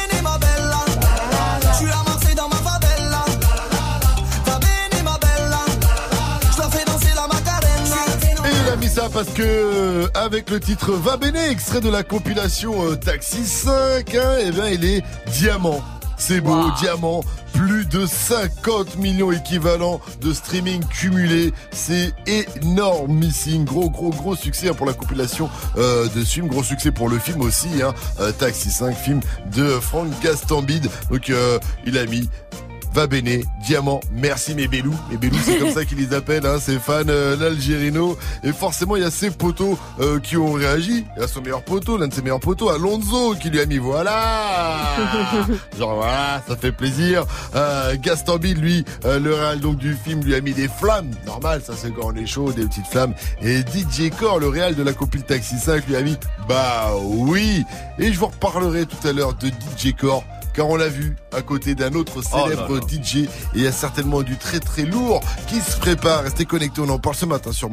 Ça 9.00 9.08
parce 9.08 9.30
que 9.30 9.42
euh, 9.42 10.08
avec 10.14 10.50
le 10.50 10.60
titre 10.60 10.92
Va 10.92 11.16
Bene, 11.16 11.36
extrait 11.36 11.80
de 11.80 11.88
la 11.88 12.02
compilation 12.02 12.84
euh, 12.84 12.96
Taxi 12.96 13.46
5, 13.46 14.14
hein, 14.14 14.36
eh 14.44 14.50
bien 14.50 14.68
il 14.68 14.84
est 14.84 15.02
diamant. 15.32 15.82
C'est 16.18 16.42
beau, 16.42 16.70
diamant, 16.78 17.24
plus 17.54 17.86
de 17.86 18.04
50 18.04 18.96
millions 18.96 19.32
équivalents 19.32 20.02
de 20.20 20.34
streaming 20.34 20.84
cumulé. 20.84 21.52
C'est 21.72 22.12
énorme, 22.26 23.14
missing. 23.14 23.64
Gros, 23.64 23.88
gros, 23.88 24.10
gros 24.10 24.36
succès 24.36 24.68
hein, 24.68 24.74
pour 24.74 24.86
la 24.86 24.92
compilation 24.92 25.48
euh, 25.78 26.08
de 26.14 26.22
ce 26.22 26.34
film. 26.34 26.48
Gros 26.48 26.62
succès 26.62 26.90
pour 26.90 27.08
le 27.08 27.18
film 27.18 27.40
aussi. 27.40 27.82
Hein, 27.82 27.94
euh, 28.20 28.32
Taxi 28.32 28.70
5, 28.70 28.94
film 28.94 29.20
de 29.56 29.66
Franck 29.80 30.08
Gastambide. 30.22 30.90
Donc 31.10 31.30
euh, 31.30 31.58
il 31.86 31.96
a 31.96 32.04
mis 32.04 32.28
Va 32.92 33.06
bene, 33.06 33.44
diamant, 33.62 34.00
merci 34.12 34.54
mes 34.54 34.66
bélous. 34.66 34.98
Mes 35.10 35.16
bélous, 35.16 35.38
c'est 35.44 35.58
comme 35.58 35.70
ça 35.74 35.84
qu'ils 35.84 35.98
les 35.98 36.12
appellent, 36.12 36.44
hein, 36.44 36.58
ses 36.58 36.78
fans, 36.78 37.02
euh, 37.08 37.36
l'Algérino. 37.36 38.18
Et 38.42 38.52
forcément, 38.52 38.96
il 38.96 39.02
y 39.02 39.06
a 39.06 39.12
ses 39.12 39.30
potos 39.30 39.78
euh, 40.00 40.18
qui 40.18 40.36
ont 40.36 40.52
réagi. 40.52 41.04
Il 41.16 41.20
y 41.20 41.24
a 41.24 41.28
son 41.28 41.40
meilleur 41.40 41.62
poteau, 41.62 41.96
l'un 41.96 42.08
de 42.08 42.14
ses 42.14 42.22
meilleurs 42.22 42.40
potos, 42.40 42.68
Alonso, 42.70 43.36
qui 43.40 43.50
lui 43.50 43.60
a 43.60 43.66
mis 43.66 43.78
voilà. 43.78 44.96
Genre 45.78 45.94
voilà, 45.94 46.42
ça 46.48 46.56
fait 46.56 46.72
plaisir. 46.72 47.24
Euh, 47.54 47.94
Gastambide, 47.96 48.58
lui, 48.58 48.84
euh, 49.04 49.20
le 49.20 49.34
réal 49.34 49.60
donc 49.60 49.76
du 49.76 49.94
film, 49.94 50.22
lui 50.24 50.34
a 50.34 50.40
mis 50.40 50.52
des 50.52 50.68
flammes. 50.68 51.10
Normal, 51.26 51.62
ça 51.64 51.74
c'est 51.76 51.94
quand 51.94 52.06
on 52.12 52.16
est 52.16 52.26
chaud, 52.26 52.52
des 52.52 52.64
petites 52.64 52.86
flammes. 52.86 53.14
Et 53.40 53.60
DJ 53.60 54.10
Core, 54.18 54.40
le 54.40 54.48
réal 54.48 54.74
de 54.74 54.82
la 54.82 54.92
copine 54.92 55.22
Taxi 55.22 55.58
5, 55.58 55.86
lui 55.86 55.94
a 55.94 56.02
mis 56.02 56.16
bah 56.48 56.92
oui. 57.00 57.64
Et 58.00 58.12
je 58.12 58.18
vous 58.18 58.26
reparlerai 58.26 58.86
tout 58.86 59.06
à 59.06 59.12
l'heure 59.12 59.34
de 59.34 59.48
DJ 59.48 59.94
Core 59.96 60.24
car 60.54 60.68
on 60.68 60.76
l'a 60.76 60.88
vu 60.88 61.16
à 61.32 61.42
côté 61.42 61.74
d'un 61.74 61.92
autre 61.94 62.22
Oh 62.32 62.48
célèbre 62.48 62.80
DJ 62.88 63.16
et 63.16 63.28
il 63.54 63.62
y 63.62 63.66
a 63.66 63.72
certainement 63.72 64.22
du 64.22 64.36
très 64.36 64.60
très 64.60 64.82
lourd 64.82 65.20
qui 65.48 65.60
se 65.60 65.76
prépare. 65.76 66.22
Restez 66.24 66.44
connectés, 66.44 66.80
on 66.84 66.88
en 66.88 66.98
parle 66.98 67.16
ce 67.16 67.26
matin 67.26 67.52
sur 67.52 67.68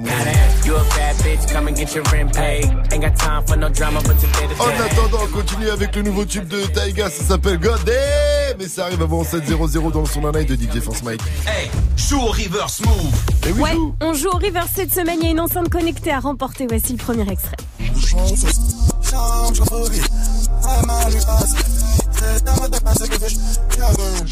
the 4.48 4.60
En 4.60 4.68
attendant, 4.86 5.24
on 5.24 5.28
continue 5.38 5.70
avec 5.70 5.96
le 5.96 6.02
nouveau 6.04 6.26
tube 6.26 6.48
de 6.48 6.62
Taiga, 6.68 7.10
ça 7.10 7.24
s'appelle 7.24 7.58
God 7.60 7.80
Damn 7.86 8.58
Mais 8.60 8.68
ça 8.68 8.86
arrive 8.86 9.02
avant 9.02 9.24
7.00 9.24 9.92
dans 9.92 10.02
le 10.02 10.06
son 10.08 10.26
d'un 10.26 10.46
de 10.46 10.56
DJ 10.56 10.80
Force 10.82 11.04
Mike. 11.04 11.22
Hey, 11.46 11.70
joue 11.96 12.20
au 12.20 12.28
reverse 12.28 12.82
move. 12.82 13.14
Et 13.48 13.52
oui, 13.52 13.62
Ouais, 13.62 13.74
joue. 13.74 13.96
on 14.02 14.14
joue 14.14 14.30
au 14.30 14.38
River 14.38 14.62
cette 14.74 14.94
semaine, 14.94 15.18
il 15.22 15.26
y 15.26 15.28
a 15.30 15.32
une 15.32 15.40
enceinte 15.40 15.70
connectée 15.70 16.12
à 16.12 16.20
remporter. 16.20 16.68
Voici 16.68 16.94
le 16.94 16.98
premier 16.98 17.30
extrait. 17.32 17.58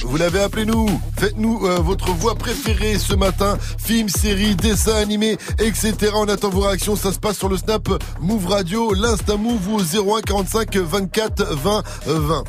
Vous 0.03 0.17
l'avez 0.17 0.41
appelé 0.41 0.65
nous. 0.65 0.87
Faites-nous 1.17 1.65
euh, 1.65 1.79
votre 1.79 2.11
voix 2.11 2.35
préférée 2.35 2.97
ce 2.97 3.13
matin. 3.13 3.57
Film, 3.77 4.09
série, 4.09 4.55
dessin 4.55 4.95
animé, 4.95 5.37
etc. 5.59 6.11
On 6.15 6.27
attend 6.27 6.49
vos 6.49 6.61
réactions. 6.61 6.95
Ça 6.95 7.11
se 7.11 7.19
passe 7.19 7.37
sur 7.37 7.49
le 7.49 7.57
Snap 7.57 7.87
Move 8.21 8.47
Radio, 8.47 8.93
l'Insta 8.93 9.37
Move 9.37 9.67
ou 9.69 9.75
au 9.75 10.15
01 10.17 10.21
45 10.21 10.75
24 10.77 11.55
20 11.55 11.83
20. 12.05 12.43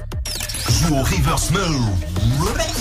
Joue 0.69 0.95
au 0.95 1.03
reverse 1.03 1.51
move. 1.51 1.89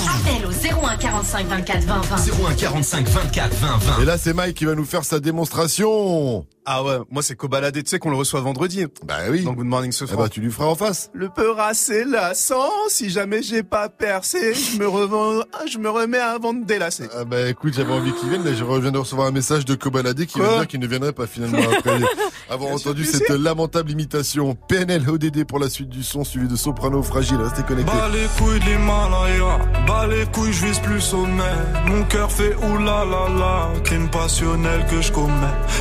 Appel 0.07 0.45
au 0.45 0.85
01 0.85 0.97
45 0.97 1.47
24 1.47 1.83
20 1.83 2.01
20. 2.01 2.15
01 2.49 2.53
45 2.55 3.07
24 3.07 3.53
20 3.55 3.77
20. 3.77 4.01
Et 4.01 4.05
là, 4.05 4.17
c'est 4.17 4.33
Mike 4.33 4.55
qui 4.57 4.65
va 4.65 4.75
nous 4.75 4.85
faire 4.85 5.03
sa 5.03 5.19
démonstration. 5.19 6.45
Ah 6.67 6.83
ouais, 6.83 6.97
moi 7.11 7.21
c'est 7.21 7.35
Kobalade, 7.35 7.75
tu 7.75 7.87
sais 7.87 7.99
qu'on 7.99 8.09
le 8.09 8.15
reçoit 8.15 8.41
vendredi. 8.41 8.85
Bah 9.05 9.17
oui. 9.29 9.43
Dans 9.43 9.53
Good 9.53 9.67
Morning 9.67 9.91
ce 9.91 10.05
Eh 10.11 10.15
bah, 10.15 10.29
tu 10.29 10.41
lui 10.41 10.49
feras 10.51 10.65
en 10.65 10.73
face. 10.73 11.11
Le 11.13 11.29
peur 11.29 11.59
assez 11.59 12.03
lassant, 12.05 12.71
si 12.87 13.11
jamais 13.11 13.43
j'ai 13.43 13.61
pas 13.61 13.87
percé, 13.87 14.55
je 14.55 14.79
me 14.79 14.87
revends, 14.87 15.43
je 15.71 15.77
me 15.77 15.91
remets 15.91 16.17
avant 16.17 16.55
de 16.55 16.65
délasser. 16.65 17.03
Ah 17.15 17.23
bah 17.23 17.47
écoute, 17.49 17.75
j'avais 17.75 17.93
envie 17.93 18.11
qu'il 18.13 18.29
vienne, 18.29 18.41
mais 18.43 18.55
je 18.55 18.63
reviens 18.63 18.91
de 18.91 18.97
recevoir 18.97 19.27
un 19.27 19.31
message 19.31 19.63
de 19.65 19.75
Kobalade 19.75 20.25
qui 20.25 20.39
va 20.39 20.45
Quoi 20.47 20.57
dire 20.57 20.67
qu'il 20.67 20.79
ne 20.79 20.87
viendrait 20.87 21.13
pas 21.13 21.27
finalement 21.27 21.59
après 21.77 21.99
avoir 22.49 22.71
entendu 22.71 23.05
cette 23.05 23.29
lamentable 23.29 23.91
imitation. 23.91 24.55
PNL 24.67 25.07
ODD 25.07 25.43
pour 25.45 25.59
la 25.59 25.69
suite 25.69 25.89
du 25.89 26.01
son, 26.01 26.23
suivi 26.23 26.47
de 26.47 26.55
Soprano 26.55 27.03
Fragile. 27.03 27.37
Restez 27.41 27.61
connectés. 27.61 27.74
Bas 27.83 28.09
les 28.13 28.27
couilles 28.37 28.59
de 28.59 28.65
l'Himalaya, 28.65 29.59
bas 29.85 30.07
les 30.07 30.25
couilles, 30.27 30.53
je 30.53 30.65
vise 30.65 30.79
plus 30.79 31.01
sommet. 31.01 31.43
Mon 31.87 32.03
cœur 32.03 32.31
fait 32.31 32.55
oulala, 32.55 33.69
crime 33.83 34.09
passionnel 34.09 34.85
que 34.89 35.01
je 35.01 35.11
commets. 35.11 35.33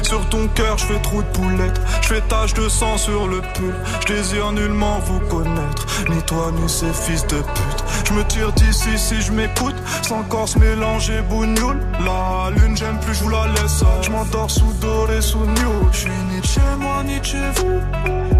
Sur 0.03 0.29
ton 0.29 0.49
cœur, 0.49 0.77
je 0.79 0.87
fais 0.87 1.01
trou 1.01 1.23
de 1.23 1.29
poulette, 1.29 1.81
je 2.03 2.09
fais 2.09 2.21
tache 2.23 2.55
de 2.55 2.69
sang 2.69 2.97
sur 2.99 3.29
le 3.29 3.41
pull. 3.55 3.75
Je 4.01 4.15
désire 4.15 4.53
nullement 4.53 4.99
vous 5.01 5.21
connaître, 5.21 5.87
ni 6.11 6.21
toi 6.23 6.51
ni 6.53 6.69
ces 6.69 6.93
fils 6.93 7.27
de 7.29 7.37
pute. 7.37 7.85
Je 8.07 8.13
me 8.13 8.25
tire 8.25 8.53
d'ici 8.53 8.99
si 8.99 9.23
je 9.23 9.33
m'écoute, 9.33 9.77
sans 10.03 10.23
corse 10.25 10.57
mélanger 10.57 11.21
bougnoule. 11.23 11.81
La 12.05 12.51
lune, 12.51 12.77
j'aime 12.77 12.99
plus, 13.01 13.15
je 13.15 13.25
vous 13.25 13.31
la 13.31 13.47
laisse. 13.49 13.85
Je 14.03 14.11
m'endors 14.11 14.51
sous 14.51 14.73
doré, 14.81 15.21
sous 15.23 15.39
new. 15.39 15.89
Je 15.93 15.99
suis 15.99 16.11
ni 16.31 16.43
chez 16.43 16.61
moi, 16.79 17.03
ni 17.05 17.23
chez 17.23 17.51
vous. 17.57 17.81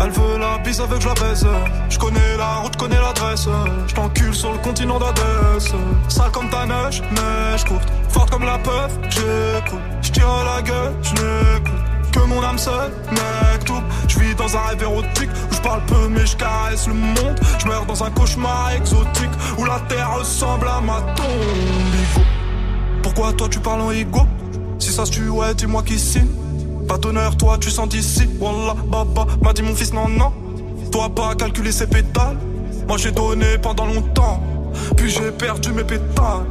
Elle 0.01 0.11
veut 0.11 0.39
la 0.39 0.59
bise 0.59 0.81
avec 0.81 1.01
je 1.01 1.09
la 1.09 1.15
baise. 1.15 1.47
Je 1.89 1.99
connais 1.99 2.37
la 2.37 2.57
route, 2.57 2.77
connais 2.77 3.01
l'adresse. 3.01 3.44
Je 3.87 3.95
t'encule 3.95 4.35
sur 4.35 4.53
le 4.53 4.59
continent 4.59 4.99
d'Adès. 4.99 5.75
Sale 6.09 6.31
comme 6.33 6.49
ta 6.49 6.65
neige, 6.65 7.03
neige 7.11 7.65
courte. 7.65 7.87
Forte 8.09 8.31
comme 8.31 8.45
la 8.45 8.59
peur, 8.59 8.89
j'écoute. 9.11 9.81
Je 10.01 10.13
tire 10.13 10.29
à 10.29 10.45
la 10.45 10.63
gueule, 10.63 10.95
je 11.03 11.11
n'écoute. 11.11 11.73
Que 12.11 12.21
mon 12.21 12.43
âme 12.43 12.57
seule, 12.57 12.93
mec 13.11 13.65
tout. 13.67 13.83
Je 14.09 14.19
vis 14.19 14.35
dans 14.35 14.57
un 14.57 14.61
rêve 14.61 14.83
érotique 14.83 15.31
où 15.51 15.55
je 15.55 15.61
parle 15.61 15.85
peu 15.87 16.09
mais 16.09 16.25
je 16.25 16.37
caresse 16.37 16.87
le 16.87 16.95
monde. 16.95 17.39
Je 17.59 17.67
meurs 17.67 17.85
dans 17.85 18.03
un 18.03 18.11
cauchemar 18.11 18.71
exotique 18.73 19.31
où 19.59 19.65
la 19.65 19.79
terre 19.89 20.15
ressemble 20.17 20.69
à 20.69 20.81
ma 20.81 21.01
tombe. 21.15 22.25
Pourquoi 23.03 23.35
toi 23.35 23.49
tu 23.51 23.59
parles 23.59 23.83
en 23.83 23.91
ego? 23.91 24.21
Si 24.79 24.91
ça 24.91 25.05
se 25.05 25.11
tue, 25.11 25.29
ouais, 25.29 25.55
dis-moi 25.55 25.83
qui 25.83 25.99
signe. 25.99 26.29
Pas 26.89 26.97
d'honneur, 26.97 27.37
toi 27.37 27.59
tu 27.59 27.71
sens 27.71 27.89
d'ici. 27.89 28.27
Wallah, 28.41 28.77
baba, 28.87 29.27
m'a 29.43 29.53
dit 29.53 29.63
mon 29.63 29.75
fils, 29.75 29.93
non, 29.93 30.09
non. 30.09 30.33
Toi 30.91 31.11
pas 31.15 31.35
calculer 31.35 31.73
ses 31.73 31.87
pétales. 31.87 32.39
Moi 32.87 32.97
j'ai 32.99 33.13
donné 33.13 33.59
pendant 33.59 33.87
longtemps. 33.87 34.43
Puis 34.97 35.11
j'ai 35.11 35.31
perdu 35.31 35.73
mes 35.73 35.85
pétales. 35.85 36.47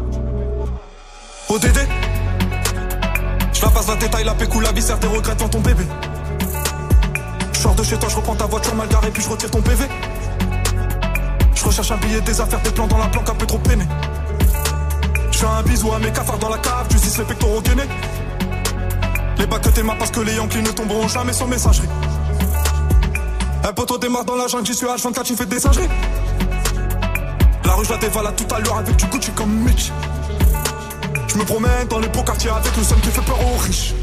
ODD 1.50 1.80
Je 3.54 3.62
la 3.62 3.70
passe 3.70 3.88
la 3.88 3.96
détail, 3.96 4.24
la 4.24 4.34
pécou, 4.34 4.60
la 4.60 4.72
viscère, 4.72 5.00
tes 5.00 5.08
regrets 5.08 5.36
dans 5.36 5.50
ton 5.50 5.60
bébé. 5.60 5.84
Je 7.54 7.70
de 7.70 7.84
chez 7.84 7.98
toi, 7.98 8.10
je 8.10 8.16
reprends 8.18 8.36
ta 8.36 8.46
voiture 8.46 8.76
mal 8.76 8.88
garée, 8.90 9.10
puis 9.10 9.24
je 9.24 9.30
retire 9.30 9.50
ton 9.50 9.62
PV. 9.62 9.86
Je 11.56 11.64
recherche 11.64 11.92
un 11.92 11.98
billet, 11.98 12.20
des 12.22 12.42
affaires, 12.42 12.60
des 12.62 12.72
plans 12.72 12.88
dans 12.88 12.98
la 12.98 13.08
planque, 13.08 13.30
un 13.30 13.36
peu 13.36 13.46
trop 13.46 13.58
peiné. 13.58 13.86
Je 15.32 15.38
fais 15.38 15.46
un 15.46 15.62
bisou 15.64 15.94
à 15.94 16.00
mes 16.00 16.12
cafards 16.12 16.40
dans 16.40 16.50
la 16.50 16.58
cave, 16.58 16.88
tu 16.90 16.98
les 16.98 17.26
pectoraux 17.26 17.62
gainés. 17.62 17.88
Les 19.38 19.46
bacs 19.46 19.62
que 19.62 19.70
t'aimas 19.70 19.96
parce 19.96 20.12
que 20.12 20.20
les 20.20 20.36
Yankees 20.36 20.62
ne 20.62 20.72
tomberont 20.72 21.08
jamais 21.08 21.32
sur 21.34 21.48
messagerie. 21.48 21.88
Un 23.66 23.72
poteau 23.72 23.98
démarre 23.98 24.26
dans 24.26 24.36
la 24.36 24.48
jungle, 24.48 24.66
j'y 24.66 24.76
suis 24.76 24.86
H24, 24.86 25.24
tu 25.24 25.36
fais 25.36 25.46
des 25.46 25.58
singeries. 25.58 25.88
La 27.64 27.74
rue, 27.76 27.86
je 27.86 27.92
la 27.92 27.98
dévalade 27.98 28.36
tout 28.36 28.54
à 28.54 28.60
l'heure 28.60 28.78
avec 28.78 28.96
du 28.98 29.06
Gucci 29.06 29.32
comme 29.32 29.52
Mitch. 29.52 29.90
Je 31.28 31.38
me 31.38 31.46
promène 31.46 31.88
dans 31.88 32.00
les 32.00 32.10
beaux 32.10 32.24
quartiers 32.24 32.50
avec 32.50 32.76
le 32.76 32.84
seul 32.84 33.00
qui 33.00 33.08
fait 33.08 33.22
peur 33.22 33.40
aux 33.42 33.58
riches. 33.58 33.94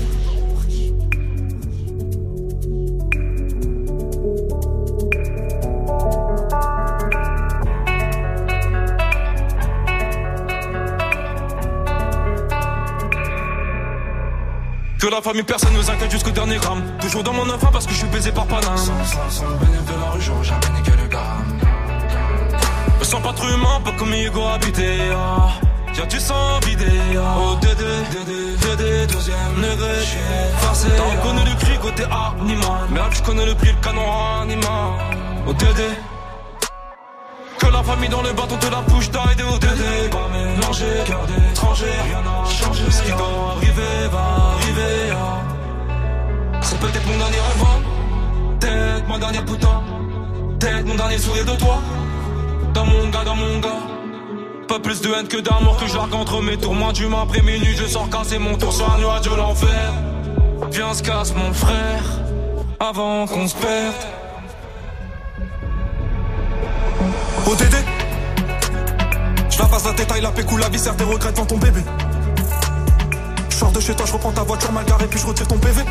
Que 15.01 15.07
la 15.07 15.22
famille, 15.22 15.42
personne 15.42 15.72
nous 15.72 15.90
inquiète 15.90 16.11
jusqu'au 16.11 16.30
dernier 16.30 16.57
gramme. 16.57 16.82
Toujours 17.01 17.22
dans 17.22 17.32
mon 17.32 17.48
enfant 17.48 17.70
parce 17.72 17.86
que 17.86 17.92
je 17.92 17.98
suis 18.01 18.09
baisé 18.09 18.32
par 18.32 18.44
Paname. 18.44 18.76
Sans, 18.76 19.05
sans, 19.05 19.30
sans 19.30 19.48
le 19.48 19.57
bénéfice 19.57 19.86
de 19.86 19.98
la 19.98 20.11
rue, 20.11 20.20
j'aurais 20.20 20.44
jamais 20.44 20.78
niqué 20.78 20.90
le 20.90 21.09
gramme. 21.09 21.59
Me 22.98 23.05
sens 23.05 23.22
pas 23.22 23.32
trop 23.32 23.48
humain, 23.48 23.80
pas 23.82 23.92
comme 23.92 24.12
Hugo 24.12 24.42
habité. 24.46 24.98
Ah. 25.16 25.48
Y'a 25.96 26.05
du 26.05 26.20
sang 26.20 26.61
vidé. 26.66 26.84
Ah. 27.16 27.34
Oh, 27.38 27.57
Dédé, 27.62 27.84
Dédé, 28.12 28.57
Dédé, 28.76 29.07
deuxième 29.07 29.55
degré. 29.57 30.05
Farcé. 30.59 30.88
T'as 30.94 31.03
reconnu 31.03 31.48
le 31.48 31.57
cri 31.64 31.78
côté 31.78 32.05
animal. 32.05 32.88
Merde, 32.90 33.12
je 33.14 33.22
connais 33.22 33.46
le 33.46 33.55
prix, 33.55 33.72
le 33.72 33.82
canon 33.82 34.03
animal. 34.42 34.92
Oh, 35.46 35.55
Dédé. 35.55 35.88
Que 37.61 37.67
la 37.67 37.83
famille 37.83 38.09
dans 38.09 38.23
le 38.23 38.33
bâton 38.33 38.57
de 38.57 38.69
la 38.71 38.81
bouche 38.83 39.11
d'aide 39.11 39.43
au 39.53 39.59
Dédé. 39.59 40.09
Pas 40.11 40.29
mélangé, 40.33 40.87
cœur 41.07 41.25
d'étranger, 41.27 41.87
rien 42.05 42.23
n'a 42.23 42.45
changé. 42.51 42.83
Ce 42.91 43.03
qui 43.03 43.11
doit 43.13 43.55
arriver 43.57 44.09
va 44.11 44.25
arriver. 44.55 45.13
ah. 45.13 46.63
C'est 46.63 46.79
peut-être 46.79 47.07
mon 47.07 47.19
dernier 47.19 47.37
rêve. 47.37 47.65
hein. 47.65 47.81
Peut-être 48.61 49.09
ma 49.09 49.19
dernière 49.19 49.45
putain. 49.45 49.83
Peut-être 50.59 50.87
mon 50.87 50.95
dernier 50.95 51.19
sourire 51.19 51.45
de 51.45 51.57
toi. 51.59 51.79
Dans 52.75 52.85
mon 52.87 53.09
gars, 53.09 53.25
dans 53.25 53.37
mon 53.37 53.59
gars. 53.61 53.69
Pas 54.69 54.79
plus 54.79 55.01
de 55.01 55.09
haine 55.13 55.27
que 55.29 55.39
d'amour 55.39 55.77
que 55.79 55.87
je 55.87 55.97
largue 55.97 56.15
entre 56.15 56.41
mes 56.41 56.57
tours. 56.57 56.75
Moins 56.75 56.93
d'humain 56.93 57.23
après 57.23 57.43
minuit, 57.43 57.77
je 57.77 57.87
sors 57.87 58.09
casser 58.09 58.39
mon 58.39 58.57
tour 58.57 58.73
sur 58.73 58.91
un 58.93 58.99
nuage 58.99 59.23
de 59.23 59.35
l'enfer. 59.35 59.93
Viens, 60.71 60.95
se 60.95 61.03
casse 61.03 61.35
mon 61.35 61.53
frère. 61.53 62.05
Avant 62.79 63.27
qu'on 63.27 63.47
se 63.49 63.57
perde. 63.57 63.95
Je 69.51 69.59
la 69.59 69.64
passe 69.64 69.84
la 69.84 69.92
détail, 69.92 70.20
la 70.20 70.30
pécou, 70.30 70.57
la 70.57 70.68
viscère 70.68 70.94
des 70.94 71.03
regrets 71.03 71.32
devant 71.32 71.46
ton 71.46 71.59
bébé. 71.59 71.80
Je 73.48 73.57
sors 73.57 73.72
de 73.72 73.80
chez 73.80 73.92
toi, 73.94 74.07
je 74.07 74.12
reprends 74.12 74.30
ta 74.30 74.42
voiture 74.42 74.70
mal 74.70 74.84
garée 74.84 75.09
puis 75.09 75.18
je 75.18 75.26
retire 75.26 75.48
ton 75.48 75.59
PV 75.59 75.82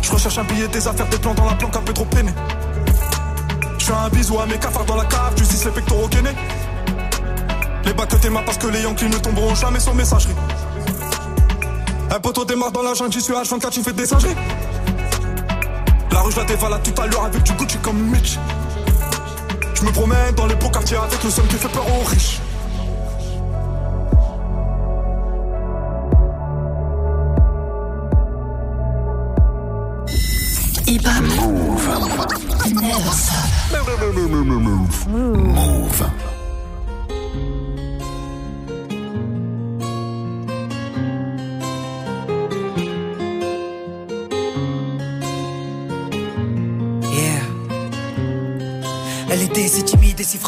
Je 0.00 0.10
recherche 0.10 0.38
un 0.38 0.44
billet, 0.44 0.68
des 0.68 0.88
affaires, 0.88 1.06
des 1.08 1.18
plans 1.18 1.34
dans 1.34 1.44
la 1.44 1.54
planque 1.54 1.76
un 1.76 1.82
peu 1.82 1.92
trop 1.92 2.06
peiné. 2.06 2.32
Je 3.78 3.84
fais 3.84 3.92
un 3.92 4.08
bisou 4.08 4.40
à 4.40 4.46
mes 4.46 4.56
cafards 4.56 4.86
dans 4.86 4.96
la 4.96 5.04
cave, 5.04 5.36
justice 5.36 5.66
les 5.66 5.70
pectoraux 5.70 6.08
gainés. 6.08 6.36
Les 7.84 7.92
bacs 7.92 8.08
que 8.08 8.16
t'aimas 8.16 8.42
parce 8.42 8.56
que 8.56 8.68
les 8.68 8.80
Yankees 8.80 9.08
ne 9.08 9.18
tomberont 9.18 9.54
jamais 9.54 9.80
sur 9.80 9.94
messagerie. 9.94 10.34
Un 12.10 12.20
poteau 12.20 12.46
démarre 12.46 12.72
dans 12.72 12.82
la 12.82 12.94
jungle, 12.94 13.12
j'y 13.12 13.20
suis 13.20 13.34
H24, 13.34 13.70
tu 13.70 13.82
fais 13.82 13.92
des 13.92 14.06
singeries. 14.06 14.36
La 16.10 16.20
rue 16.22 16.32
je 16.32 16.38
la 16.38 16.44
dévalade 16.44 16.82
tout 16.82 17.02
à 17.02 17.06
l'heure 17.06 17.24
avec 17.24 17.42
du 17.42 17.52
Gucci 17.52 17.76
comme 17.78 17.98
Mitch 17.98 18.38
je 19.80 19.86
me 19.86 19.92
promène 19.92 20.34
dans 20.34 20.46
les 20.46 20.54
beaux 20.56 20.68
quartiers 20.68 20.96
avec 20.96 21.22
le 21.24 21.30
seul 21.30 21.46
qui 21.46 21.56
fait 21.56 21.68
peur 21.68 21.86
aux 21.88 22.04
riches. 22.04 22.38
Never 32.70 33.12
stop. 33.12 33.50
Move. 35.08 36.29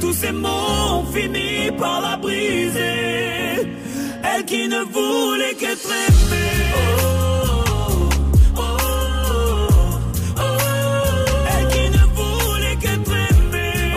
tous 0.00 0.14
ces 0.14 0.32
mots 0.32 0.48
ont 0.48 1.04
fini 1.12 1.70
par 1.78 2.00
la 2.00 2.16
briser. 2.16 3.68
Elle 4.22 4.44
qui 4.46 4.68
ne 4.68 4.82
voulait 4.84 5.54
aimée. 5.86 6.72
Oh, 6.76 6.80
oh, 8.56 8.62
oh, 10.38 10.42
qu'être 12.80 13.12
aimée. 13.12 13.94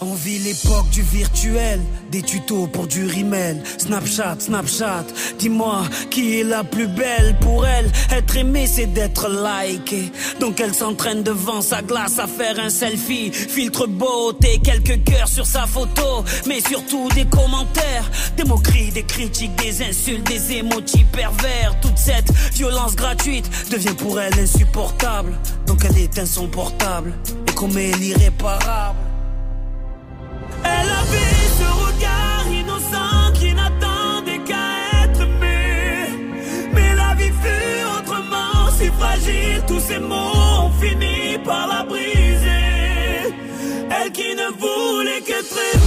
On 0.00 0.14
vit 0.14 0.38
l'époque 0.38 0.90
du 0.90 1.02
virtuel, 1.02 1.80
des 2.10 2.22
tutos 2.22 2.66
pour 2.66 2.86
du 2.86 3.06
rimel. 3.06 3.62
Snapchat, 3.78 4.36
Snapchat, 4.40 5.06
dis-moi 5.38 5.82
qui 6.10 6.40
est 6.40 6.44
la 6.44 6.64
plus 6.64 6.86
belle 6.86 7.36
pour 7.40 7.66
elle? 7.66 7.90
Être 8.10 8.36
aimée, 8.36 8.66
c'est 8.66 8.86
d'être 8.86 9.28
likée. 9.28 10.10
Donc 10.40 10.60
elle 10.60 10.74
s'entraîne 10.74 11.22
devant 11.22 11.60
sa 11.60 11.82
glace 11.82 12.18
à 12.18 12.26
faire 12.26 12.58
un 12.58 12.70
selfie. 12.70 13.32
Filtre 13.32 13.86
beauté, 13.86 14.60
quelques 14.62 15.02
cœurs 15.04 15.28
sur 15.28 15.46
sa 15.46 15.66
photo. 15.66 16.24
Mais 16.46 16.60
surtout 16.60 17.08
des 17.14 17.24
commentaires, 17.26 18.10
des 18.36 18.44
moqueries, 18.44 18.90
des 18.90 19.04
critiques, 19.04 19.54
des 19.56 19.82
insultes, 19.82 20.26
des 20.26 20.52
émojis 20.52 21.04
pervers. 21.12 21.78
Toute 21.80 21.98
cette 21.98 22.30
violence 22.54 22.96
gratuite 22.96 23.48
devient 23.70 23.94
pour 23.96 24.20
elle 24.20 24.38
insupportable. 24.38 25.32
Donc 25.66 25.84
elle 25.84 25.98
éteint 25.98 26.26
son 26.26 26.48
portable 26.48 27.12
et 27.48 27.52
commet 27.52 27.92
l'irréparable. 27.92 28.98
Elle 30.64 30.95
tous 39.66 39.80
ces 39.80 39.98
mots 39.98 40.14
ont 40.62 40.70
fini 40.80 41.38
par 41.44 41.66
la 41.68 41.84
briser. 41.84 43.34
Elle 43.90 44.12
qui 44.12 44.34
ne 44.34 44.48
voulait 44.58 45.20
qu'être 45.22 45.58
aimée. 45.74 45.85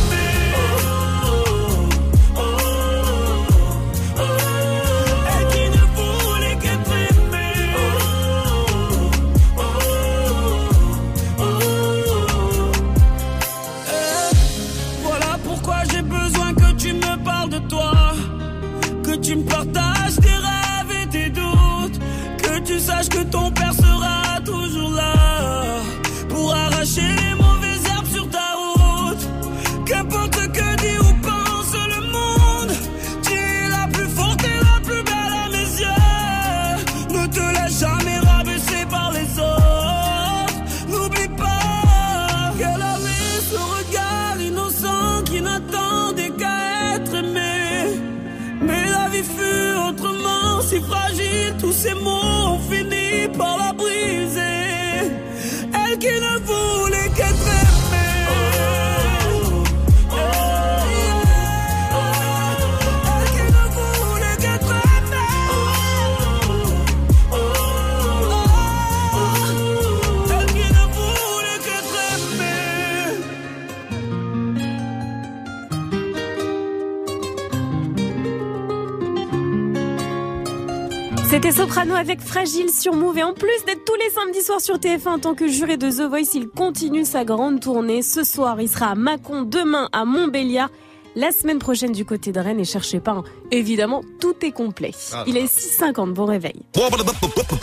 Soprano 81.60 81.94
avec 81.94 82.22
Fragile 82.22 82.70
sur 82.70 82.94
Move 82.94 83.18
et 83.18 83.24
en 83.24 83.34
plus 83.34 83.66
d'être 83.68 83.84
tous 83.84 83.96
les 83.96 84.10
samedis 84.12 84.42
soirs 84.42 84.62
sur 84.62 84.78
TF1 84.78 85.10
en 85.10 85.20
tant 85.20 85.36
que 85.36 85.50
juré 85.50 85.76
de 85.76 85.90
The 85.90 86.08
Voice, 86.08 86.34
il 86.34 86.48
continue 86.48 87.04
sa 87.04 87.26
grande 87.26 87.60
tournée. 87.60 88.02
Ce 88.02 88.24
soir, 88.24 88.62
il 88.62 88.70
sera 88.70 88.92
à 88.92 88.96
Mâcon, 88.96 89.42
demain 89.42 89.90
à 89.92 90.06
Montbéliard. 90.06 90.70
La 91.18 91.34
semaine 91.34 91.60
prochaine 91.60 91.92
du 91.92 92.06
côté 92.06 92.32
de 92.32 92.40
Rennes 92.40 92.62
et 92.62 92.66
cherchez 92.66 93.02
pas, 93.02 93.12
hein. 93.12 93.24
évidemment, 93.52 94.04
tout 94.22 94.36
est 94.42 94.54
complet. 94.54 94.92
Ah. 95.12 95.26
Il 95.28 95.36
est 95.36 95.54
6h50, 95.54 96.14
bon 96.14 96.28
réveil. 96.28 96.62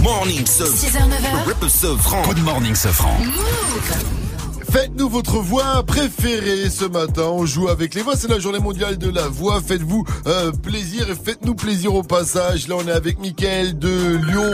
Morning, 0.03 0.45
6h, 0.45 0.99
9h. 1.09 2.27
Good 2.27 2.45
morning, 2.45 2.75
Sofran. 2.75 3.17
Faites-nous 4.77 5.09
votre 5.09 5.39
voix 5.39 5.83
préférée 5.87 6.69
ce 6.69 6.85
matin. 6.85 7.23
On 7.33 7.47
joue 7.47 7.69
avec 7.69 7.95
les 7.95 8.03
voix. 8.03 8.15
C'est 8.15 8.29
la 8.29 8.39
journée 8.39 8.59
mondiale 8.59 8.99
de 8.99 9.09
la 9.11 9.27
voix. 9.27 9.63
Faites-vous 9.63 10.05
euh, 10.27 10.53
plaisir 10.53 11.09
et 11.09 11.15
faites-nous 11.15 11.55
plaisir 11.55 11.95
au 11.95 12.03
passage. 12.03 12.69
Là, 12.69 12.75
on 12.79 12.87
est 12.87 12.93
avec 12.93 13.19
Mickaël 13.19 13.79
de 13.79 14.17
Lyon. 14.17 14.51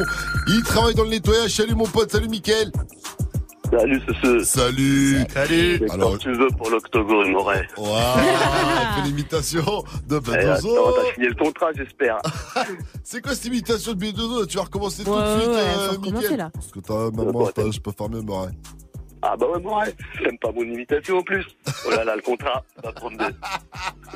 Il 0.47 0.63
travaille 0.63 0.95
dans 0.95 1.03
le 1.03 1.11
nettoyage. 1.11 1.51
Salut 1.51 1.75
mon 1.75 1.87
pote. 1.87 2.13
Salut 2.13 2.29
Mickaël. 2.29 2.71
Salut, 3.73 4.01
ce 4.23 4.45
Salut. 4.45 5.25
Salut. 5.35 5.83
Alors- 5.91 6.17
tu 6.19 6.33
veux 6.33 6.49
pour 6.57 6.71
l'octogone, 6.71 7.33
Moret. 7.33 7.67
Waouh, 7.77 7.89
fait 7.91 9.03
l'imitation 9.05 9.83
de 10.07 10.19
Eh, 10.19 10.21
Bedozo. 10.21 10.71
attends, 10.71 10.93
t'as 11.03 11.15
signé 11.15 11.29
le 11.31 11.35
contrat, 11.35 11.67
j'espère. 11.77 12.19
C'est 13.03 13.21
quoi 13.23 13.35
cette 13.35 13.47
imitation 13.47 13.93
de 13.95 13.99
Bedozo 13.99 14.47
Tu 14.47 14.57
vas 14.57 14.63
recommencer 14.65 15.03
tout 15.03 15.11
Ouais, 15.11 15.35
de 15.35 15.41
suite, 15.41 15.51
ouais, 15.51 15.65
euh, 15.79 15.99
Mickaël? 16.13 16.37
là. 16.37 16.51
Parce 16.55 16.69
que 16.69 16.79
t'as 16.79 17.11
maman, 17.11 17.51
je 17.73 17.81
peux 17.81 17.91
faire 17.91 18.09
mieux, 18.09 18.21
Moret. 18.23 18.51
Ah 19.23 19.37
bah 19.37 19.47
ouais, 19.47 19.61
Moret. 19.61 19.95
T'aimes 20.23 20.39
pas 20.39 20.51
mon 20.53 20.63
imitation 20.63 21.19
en 21.19 21.23
plus. 21.23 21.47
Oh 21.87 21.91
là 21.91 22.05
là, 22.05 22.17
le 22.17 22.23
contrat 22.23 22.65
va 22.83 22.93
prendre, 22.93 23.17
de... 23.17 23.35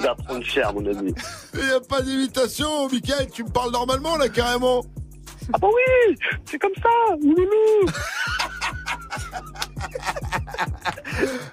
va 0.03 0.15
prendre 0.17 0.45
cher, 0.45 0.75
mon 0.75 0.85
ami. 0.85 1.15
Il 1.55 1.61
n'y 1.61 1.71
a 1.71 1.81
pas 1.81 2.03
d'imitation, 2.03 2.89
Mickaël. 2.89 3.31
Tu 3.31 3.45
me 3.45 3.51
parles 3.51 3.71
normalement, 3.71 4.17
là, 4.17 4.29
carrément. 4.29 4.83
Ah 5.53 5.59
bah 5.59 5.69
oui, 5.69 6.17
c'est 6.45 6.59
comme 6.59 6.75
ça, 6.83 7.15
loulou. 7.23 7.89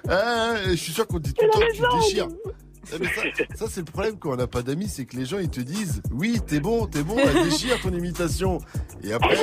Ah, 0.08 0.54
je 0.66 0.74
suis 0.74 0.92
sûr 0.92 1.06
qu'on 1.06 1.20
dit 1.20 1.32
tout 1.32 1.44
le 1.44 1.50
temps 1.50 1.60
que 1.60 1.72
tu 1.72 2.00
déchires. 2.00 2.28
Ah, 2.92 2.96
mais 3.00 3.06
ça, 3.06 3.44
ça, 3.54 3.66
c'est 3.68 3.80
le 3.80 3.84
problème 3.86 4.18
quand 4.18 4.32
on 4.32 4.36
n'a 4.36 4.46
pas 4.46 4.62
d'amis, 4.62 4.88
c'est 4.88 5.04
que 5.04 5.16
les 5.16 5.24
gens 5.24 5.38
ils 5.38 5.48
te 5.50 5.60
disent 5.60 6.02
oui 6.12 6.40
t'es 6.46 6.60
bon, 6.60 6.86
t'es 6.86 7.02
bon, 7.02 7.16
elle 7.18 7.44
déchire 7.44 7.80
ton 7.80 7.92
imitation. 7.92 8.58
Et 9.02 9.12
après 9.12 9.36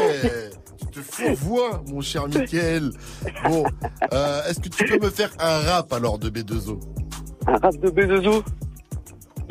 tu 0.80 0.86
te 0.88 1.00
fourvoies 1.02 1.84
mon 1.88 2.02
cher 2.02 2.28
Mickaël. 2.28 2.92
Bon, 3.46 3.64
euh, 4.14 4.44
est-ce 4.50 4.60
que 4.60 4.70
tu 4.70 4.86
peux 4.86 5.00
me 5.00 5.10
faire 5.10 5.32
un 5.40 5.60
rap 5.60 5.94
alors 5.94 6.18
de 6.20 6.30
B2O 6.30 6.80
Un 7.48 7.58
rap 7.58 7.78
de 7.78 7.90
B2O 7.90 8.44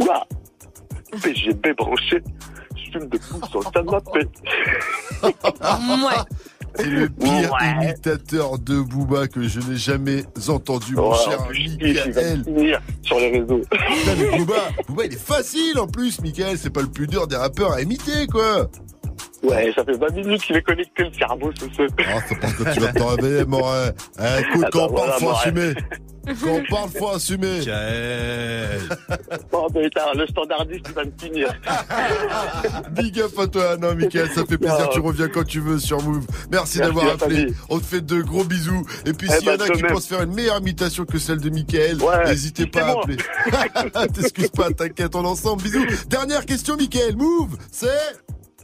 Oula 0.01 0.27
PGB 1.23 1.73
branché, 1.75 2.23
je 2.77 2.93
fume 2.93 3.09
de 3.09 3.19
fou 3.19 3.41
sur 3.51 3.61
le 3.61 3.71
canapé. 3.71 4.29
C'est 6.77 6.85
le 6.87 7.09
pire 7.09 7.53
Ouais. 7.53 7.85
imitateur 7.85 8.59
de 8.59 8.81
Booba 8.81 9.27
que 9.29 9.43
je 9.47 9.61
n'ai 9.61 9.77
jamais 9.77 10.25
entendu, 10.49 10.95
mon 10.95 11.11
Ouais, 11.11 11.17
cher 11.25 11.49
kiffe, 11.53 11.77
il 11.81 11.95
va 11.99 12.07
Mickaël. 12.07 12.39
me 12.39 12.45
finir 12.45 12.81
sur 13.03 13.19
les 13.19 13.31
réseaux. 13.41 13.61
Putain, 13.71 14.15
mais 14.19 14.39
Booba, 14.39 14.55
Booba, 14.89 15.05
il 15.07 15.13
est 15.15 15.19
facile 15.21 15.79
en 15.79 15.87
plus, 15.87 16.21
Mickaël. 16.21 16.57
C'est 16.59 16.71
pas 16.71 16.83
le 16.83 16.89
plus 16.89 17.07
dur 17.07 17.27
des 17.27 17.37
rappeurs 17.37 17.73
à 17.73 17.81
imiter, 17.83 18.27
quoi. 18.27 18.71
Ouais, 19.43 19.73
ça 19.75 19.85
fait 19.85 19.97
20 19.97 20.11
minutes 20.15 20.43
qu'il 20.43 20.57
est 20.57 20.63
connecté 20.63 21.05
le 21.05 21.13
cerveau, 21.15 21.51
ce 21.59 21.65
ce. 21.75 21.83
Ah, 22.07 22.19
c'est 22.29 22.39
parce 22.39 22.53
que 22.55 22.75
tu 22.75 22.81
vas 22.81 22.93
te 22.93 23.03
réveiller, 23.03 23.45
Moret. 23.47 23.95
Eh, 24.19 24.41
écoute, 24.43 24.65
Ah 24.67 24.69
quand 24.71 24.85
on 24.91 24.93
parle, 24.95 24.97
voilà, 24.99 25.13
faut 25.15 25.25
Moret. 25.25 25.39
assumer. 25.41 25.75
Quand 26.43 26.51
on 26.51 26.63
parle, 26.71 26.91
faut 26.91 27.09
assumer. 27.09 27.61
Oh 29.53 29.67
putain, 29.75 30.03
le 30.15 30.27
standardiste, 30.27 30.85
il 30.89 30.95
va 30.95 31.05
me 31.05 31.11
finir. 31.19 31.49
Big 32.93 33.19
up 33.21 33.33
à 33.39 33.47
toi, 33.49 33.77
non, 33.79 33.95
Mickaël, 33.95 34.29
ça 34.31 34.45
fait 34.45 34.59
plaisir. 34.59 34.79
Non. 34.81 34.87
Tu 34.93 35.01
reviens 35.01 35.29
quand 35.29 35.45
tu 35.45 35.61
veux 35.61 35.79
sur 35.79 36.01
Move. 36.03 36.25
Merci, 36.53 36.79
Merci, 36.79 36.79
d'avoir 36.79 37.07
appelé. 37.15 37.37
famille. 37.37 37.55
On 37.71 37.79
te 37.81 37.87
fait 37.87 38.03
de 38.05 38.21
gros 38.21 38.45
bisous. 38.45 38.87
Et 39.07 39.13
puis, 39.15 39.29
Eh 39.33 39.39
s'il 39.39 39.47
y 39.47 39.51
en 39.51 39.57
bah, 39.57 39.65
a 39.65 39.69
de 39.69 39.73
qui 39.73 39.83
même. 39.83 39.93
pensent 39.93 40.07
faire 40.07 40.23
une 40.23 40.35
meilleure 40.35 40.59
imitation 40.59 41.05
que 41.07 41.19
celle 41.19 41.41
de 41.41 41.49
Mickaël, 41.51 42.01
Ouais, 42.01 42.25
n'hésitez 42.27 42.67
pas 42.67 42.81
à 42.81 42.93
c'est 42.93 42.99
appeler. 42.99 44.09
T'excuses 44.13 44.51
pas, 44.51 44.71
t'inquiète, 44.71 45.15
on 45.17 45.25
est 45.25 45.27
ensemble. 45.27 45.63
Bisous. 45.63 45.87
Dernière 46.09 46.45
question, 46.45 46.77
Mickaël. 46.77 47.17
Move, 47.17 47.57
c'est. 47.73 47.89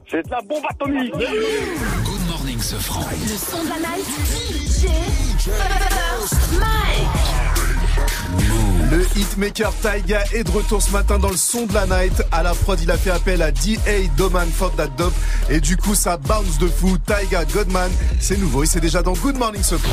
C'est 0.09 0.25
de 0.25 0.31
la 0.31 0.41
bombe 0.41 0.63
atomique. 0.69 1.13
Good 1.13 2.27
morning, 2.29 2.61
Sofran. 2.61 3.01
Le 3.01 3.37
son 3.37 3.65
de 3.65 3.69
la 3.71 3.77
night. 3.77 4.07
DJ 4.79 5.49
Mike. 6.53 7.37
Le 8.91 9.05
hitmaker 9.19 9.73
Taiga 9.83 10.23
est 10.33 10.45
de 10.45 10.51
retour 10.51 10.81
ce 10.81 10.93
matin 10.93 11.19
dans 11.19 11.31
le 11.31 11.37
son 11.37 11.67
de 11.67 11.75
la 11.75 11.87
night. 11.87 12.23
À 12.31 12.45
la 12.45 12.55
prod, 12.55 12.81
il 12.81 12.91
a 12.91 12.97
fait 12.97 13.11
appel 13.11 13.43
à 13.43 13.51
D.A. 13.51 14.07
Doman 14.17 14.49
for 14.49 14.73
that 14.77 14.87
dope. 14.97 15.13
Et 15.51 15.59
du 15.61 15.77
coup, 15.77 15.97
ça 15.97 16.17
bounce 16.17 16.59
de 16.59 16.69
fou. 16.69 16.97
Taiga 16.99 17.45
Godman, 17.45 17.91
c'est 18.21 18.39
nouveau 18.39 18.63
et 18.63 18.67
c'est 18.67 18.81
déjà 18.81 19.03
dans 19.03 19.15
Good 19.15 19.37
Morning. 19.37 19.63
Encore 19.63 19.91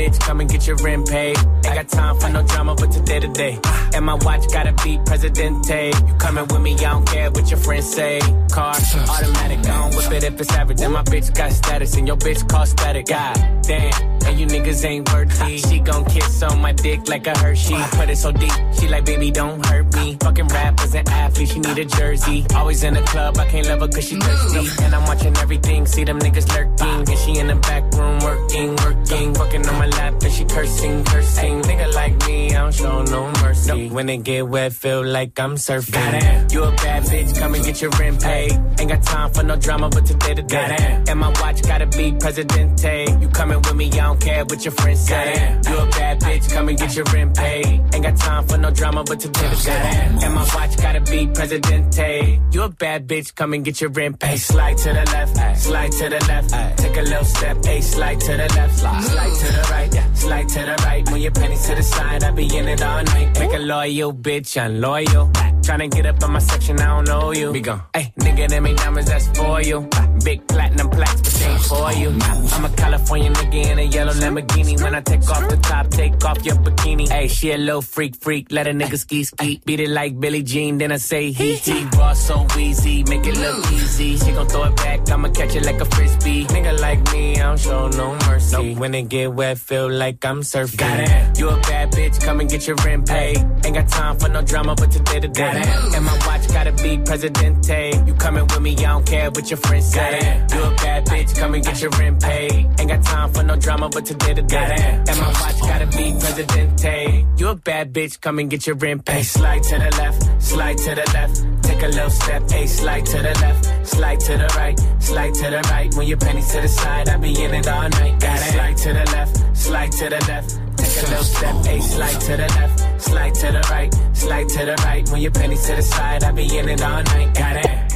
bitch, 0.00 0.18
come 0.20 0.40
and 0.40 0.48
get 0.48 0.66
your 0.66 0.76
rent 0.76 1.08
paid. 1.08 1.36
Ain't 1.66 1.74
got 1.74 1.88
time 1.88 2.18
for 2.18 2.28
no 2.30 2.42
drama, 2.42 2.74
but 2.74 2.90
today 2.90 3.20
to 3.20 3.28
day. 3.28 3.58
And 3.94 4.04
my 4.04 4.14
watch 4.14 4.44
gotta 4.52 4.72
be 4.84 4.98
Presidente. 5.04 5.92
You 6.08 6.14
coming 6.14 6.46
with 6.46 6.60
me, 6.60 6.74
I 6.74 6.92
don't 6.92 7.06
care 7.06 7.30
what 7.30 7.50
your 7.50 7.58
friends 7.58 7.92
say. 7.92 8.20
Car, 8.50 8.74
automatic, 9.08 9.62
don't 9.62 9.94
whip 9.94 10.12
it 10.12 10.24
if 10.24 10.40
it's 10.40 10.52
average. 10.52 10.80
And 10.80 10.92
my 10.92 11.02
bitch 11.02 11.34
got 11.34 11.52
status, 11.52 11.96
and 11.96 12.06
your 12.06 12.16
bitch 12.16 12.48
cost 12.48 12.72
static. 12.72 13.06
God 13.06 13.36
damn, 13.62 13.92
and 14.26 14.40
you 14.40 14.46
niggas 14.46 14.84
ain't 14.84 15.12
worthy. 15.12 15.58
She 15.58 15.78
gon' 15.80 16.04
kiss 16.06 16.42
on 16.42 16.60
my 16.60 16.72
dick 16.72 17.08
like 17.08 17.26
a 17.26 17.36
Hershey. 17.38 17.76
Put 17.92 18.08
it 18.08 18.16
so 18.16 18.32
deep, 18.32 18.52
she 18.78 18.88
like, 18.88 19.04
baby, 19.04 19.30
don't 19.30 19.64
hurt 19.66 19.94
me. 19.96 20.16
Fucking 20.20 20.48
rappers 20.48 20.94
and 20.94 21.08
athletes, 21.08 21.52
she 21.52 21.60
need 21.60 21.78
a 21.78 21.84
jersey. 21.84 22.46
Always 22.54 22.82
in 22.82 22.94
the 22.94 23.02
club, 23.02 23.38
I 23.38 23.46
can't 23.46 23.66
love 23.66 23.80
her 23.80 23.88
cause 23.88 24.08
she 24.08 24.16
thirsty. 24.16 24.82
And 24.84 24.94
I'm 24.94 25.04
watching 25.04 25.36
everything, 25.36 25.86
see 25.86 26.04
them 26.04 26.18
niggas 26.18 26.48
lurking. 26.54 27.08
And 27.10 27.18
she 27.18 27.38
in 27.38 27.48
the 27.48 27.56
back 27.56 27.84
room 27.94 28.18
working, 28.20 28.76
working. 28.76 29.34
Fucking 29.34 29.66
on 29.68 29.78
my 29.78 29.89
lap 29.90 30.22
and 30.22 30.32
she 30.32 30.44
cursing, 30.44 31.04
cursing. 31.04 31.62
Nigga 31.62 31.94
like 31.94 32.26
me, 32.26 32.50
I 32.50 32.60
don't 32.60 32.74
show 32.74 33.02
no 33.02 33.32
mercy. 33.42 33.88
When 33.88 34.08
it 34.08 34.22
get 34.24 34.48
wet, 34.48 34.72
feel 34.72 35.04
like 35.04 35.38
I'm 35.38 35.54
surfing. 35.56 35.92
Goddamn, 35.92 36.48
you 36.50 36.64
a 36.64 36.70
bad 36.72 37.02
bitch, 37.04 37.38
come 37.38 37.54
and 37.54 37.64
get 37.64 37.80
your 37.82 37.90
rent 37.90 38.22
paid. 38.22 38.52
Ain't 38.78 38.90
got 38.90 39.02
time 39.02 39.32
for 39.32 39.42
no 39.42 39.56
drama, 39.56 39.88
but 39.88 40.06
today 40.06 40.34
to 40.34 40.42
day. 40.42 41.04
And 41.08 41.18
my 41.20 41.28
watch 41.40 41.62
gotta 41.62 41.86
be 41.86 42.12
Presidente. 42.12 43.06
You 43.20 43.28
coming 43.28 43.58
with 43.58 43.74
me, 43.74 43.86
I 43.92 43.96
don't 43.96 44.20
care 44.20 44.44
what 44.44 44.64
your 44.64 44.72
friends 44.72 45.00
say. 45.00 45.60
You 45.68 45.78
a 45.78 45.86
bad 45.86 46.20
bitch, 46.20 46.52
come 46.52 46.68
and 46.68 46.78
get 46.78 46.96
your 46.96 47.04
rent 47.12 47.36
paid. 47.36 47.66
Ain't 47.94 48.02
got 48.02 48.16
time 48.16 48.46
for 48.46 48.58
no 48.58 48.70
drama, 48.70 49.04
but 49.04 49.20
today 49.20 49.48
to 49.48 49.64
day. 49.64 50.18
And 50.22 50.34
my 50.34 50.44
watch 50.54 50.76
gotta 50.76 51.00
be 51.00 51.26
Presidente. 51.26 52.40
You 52.52 52.62
a 52.62 52.68
bad 52.68 53.06
bitch, 53.08 53.34
come 53.34 53.54
and 53.54 53.64
get 53.64 53.80
your 53.80 53.90
rent 53.90 54.18
paid. 54.18 54.38
Slide 54.38 54.76
to 54.78 54.88
the 54.88 55.04
left, 55.12 55.58
slide 55.58 55.92
to 55.92 56.08
the 56.08 56.24
left. 56.28 56.78
Take 56.78 56.96
a 56.96 57.02
little 57.02 57.24
step, 57.24 57.64
hey, 57.64 57.80
slide 57.80 58.20
to 58.20 58.32
the 58.32 58.48
left, 58.56 58.78
slide 58.78 59.34
to 59.40 59.46
the 59.46 59.69
right, 59.70 59.92
slide 60.14 60.48
to 60.48 60.60
the 60.60 60.76
right. 60.84 61.10
Move 61.10 61.18
your 61.18 61.32
pennies 61.32 61.66
to 61.66 61.74
the 61.74 61.82
side, 61.82 62.24
I 62.24 62.30
be 62.30 62.44
in 62.56 62.68
it 62.68 62.82
all 62.82 63.02
night. 63.02 63.38
Make 63.38 63.52
a 63.52 63.58
loyal 63.58 64.12
bitch, 64.12 64.60
unloyal. 64.62 65.30
Tryna 65.62 65.90
get 65.90 66.06
up 66.06 66.22
on 66.22 66.32
my 66.32 66.38
section, 66.40 66.80
I 66.80 66.86
don't 66.86 67.06
know 67.06 67.32
you. 67.32 67.52
Be 67.52 67.60
gone. 67.60 67.82
Hey, 67.94 68.12
nigga, 68.20 68.48
them 68.48 68.66
ain't 68.66 68.78
diamonds, 68.78 69.10
that's 69.10 69.28
for 69.38 69.60
you. 69.62 69.88
Big 70.24 70.46
platinum 70.46 70.90
plaques, 70.90 71.20
but 71.22 71.32
they 71.34 71.46
ain't 71.46 71.62
for 71.62 71.92
you. 71.92 72.10
I'm 72.52 72.64
a 72.64 72.70
California 72.76 73.30
nigga 73.30 73.70
in 73.72 73.78
a 73.78 73.82
yellow 73.82 74.12
Lamborghini. 74.12 74.80
When 74.82 74.94
I 74.94 75.00
take 75.00 75.28
off 75.30 75.48
the 75.48 75.56
top, 75.56 75.88
take 75.88 76.24
off 76.24 76.44
your 76.44 76.56
bikini. 76.56 77.08
Hey, 77.08 77.28
she 77.28 77.52
a 77.52 77.58
little 77.58 77.82
freak, 77.82 78.16
freak. 78.16 78.52
Let 78.52 78.66
a 78.66 78.70
nigga 78.72 78.98
ski, 78.98 79.24
ski. 79.24 79.60
Beat 79.64 79.80
it 79.80 79.90
like 79.90 80.18
Billie 80.20 80.42
Jean, 80.42 80.78
then 80.78 80.92
I 80.92 80.96
say 80.96 81.32
he, 81.32 81.54
he. 81.54 81.84
Raw 81.96 82.12
so 82.12 82.46
easy, 82.58 83.02
make 83.04 83.26
it 83.26 83.36
look 83.36 83.72
easy. 83.72 84.16
She 84.18 84.32
gon' 84.32 84.46
throw 84.48 84.64
it 84.64 84.76
back, 84.76 85.08
I'ma 85.10 85.28
catch 85.30 85.54
it 85.56 85.64
like 85.64 85.80
a 85.80 85.84
frisbee. 85.86 86.44
Nigga 86.46 86.78
like 86.80 87.00
me, 87.12 87.36
I 87.36 87.42
don't 87.42 87.58
show 87.58 87.88
no 87.88 88.14
mercy. 88.26 88.74
When 88.74 88.94
it 88.94 89.08
get 89.08 89.32
wet, 89.32 89.58
feel 89.58 89.90
like 89.90 90.24
I'm 90.24 90.40
surfing. 90.42 90.78
Got 90.78 91.00
it. 91.00 91.38
you 91.38 91.48
a 91.48 91.56
bad 91.62 91.92
bitch, 91.92 92.20
come 92.20 92.40
and 92.40 92.50
get 92.50 92.66
your 92.66 92.76
rent 92.84 93.08
paid. 93.08 93.38
Ain't 93.64 93.74
got 93.74 93.88
time 93.88 94.18
for 94.18 94.28
no 94.28 94.42
drama, 94.42 94.74
but 94.74 94.90
today 94.90 95.20
to 95.20 95.28
day. 95.28 95.62
And 95.94 96.04
my 96.04 96.16
watch 96.26 96.46
gotta 96.48 96.72
be 96.72 96.98
Presidente. 96.98 97.92
You 98.06 98.14
coming 98.14 98.46
with 98.46 98.60
me, 98.60 98.76
I 98.76 98.82
don't 98.92 99.06
care 99.06 99.30
what 99.30 99.50
your 99.50 99.58
friends 99.58 99.92
say. 99.92 100.09
You 100.10 100.62
a 100.64 100.70
bad 100.74 101.06
bitch, 101.06 101.36
come 101.38 101.54
and 101.54 101.64
get 101.64 101.80
your 101.80 101.90
rent 101.90 102.20
paid. 102.20 102.52
Ain't 102.78 102.88
got 102.88 103.02
time 103.02 103.32
for 103.32 103.42
no 103.44 103.56
drama, 103.56 103.88
but 103.88 104.04
today 104.04 104.34
to 104.34 104.42
day. 104.42 105.02
And 105.08 105.18
my 105.20 105.28
watch 105.28 105.60
gotta 105.60 105.86
be 105.86 106.12
Presidente. 106.18 107.26
You 107.36 107.48
a 107.48 107.54
bad 107.54 107.92
bitch, 107.92 108.20
come 108.20 108.38
and 108.40 108.50
get 108.50 108.66
your 108.66 108.76
rent 108.76 109.04
paid. 109.04 109.22
Slide 109.22 109.62
to 109.62 109.78
the 109.78 109.90
left, 109.98 110.42
slide 110.42 110.78
to 110.78 110.94
the 110.96 111.10
left. 111.14 111.62
Take 111.62 111.82
a 111.82 111.86
little 111.86 112.10
step, 112.10 112.50
hey, 112.50 112.66
slide 112.66 113.06
to 113.06 113.18
the 113.18 113.34
left, 113.40 113.86
slide 113.86 114.20
to 114.20 114.32
the 114.36 114.54
right, 114.56 114.78
slide 114.98 115.34
to 115.34 115.50
the 115.50 115.60
right. 115.70 115.94
When 115.94 116.06
your 116.08 116.18
pennies 116.18 116.52
to 116.52 116.60
the 116.60 116.68
side, 116.68 117.08
I 117.08 117.16
be 117.16 117.42
in 117.42 117.54
it 117.54 117.68
all 117.68 117.88
night. 117.88 118.20
Gotta 118.20 118.52
slide 118.52 118.76
to 118.78 118.92
the 118.92 119.04
left, 119.12 119.56
slide 119.56 119.92
to 119.92 120.08
the 120.08 120.24
left. 120.26 120.58
Take 120.76 121.02
a 121.02 121.10
little 121.10 121.24
step, 121.24 121.66
hey, 121.66 121.80
slide 121.80 122.20
to 122.20 122.36
the 122.36 122.48
left, 122.58 123.02
slide 123.02 123.34
to 123.34 123.52
the 123.52 123.68
right, 123.70 123.94
slide 124.12 124.48
to 124.48 124.64
the 124.66 124.74
right. 124.84 125.08
When 125.10 125.20
your 125.22 125.32
pennies 125.32 125.64
to 125.66 125.76
the 125.76 125.82
side, 125.82 126.24
I 126.24 126.32
be 126.32 126.58
in 126.58 126.68
it 126.68 126.82
all 126.82 127.02
night. 127.02 127.34
Got 127.34 127.56
it. 127.64 127.89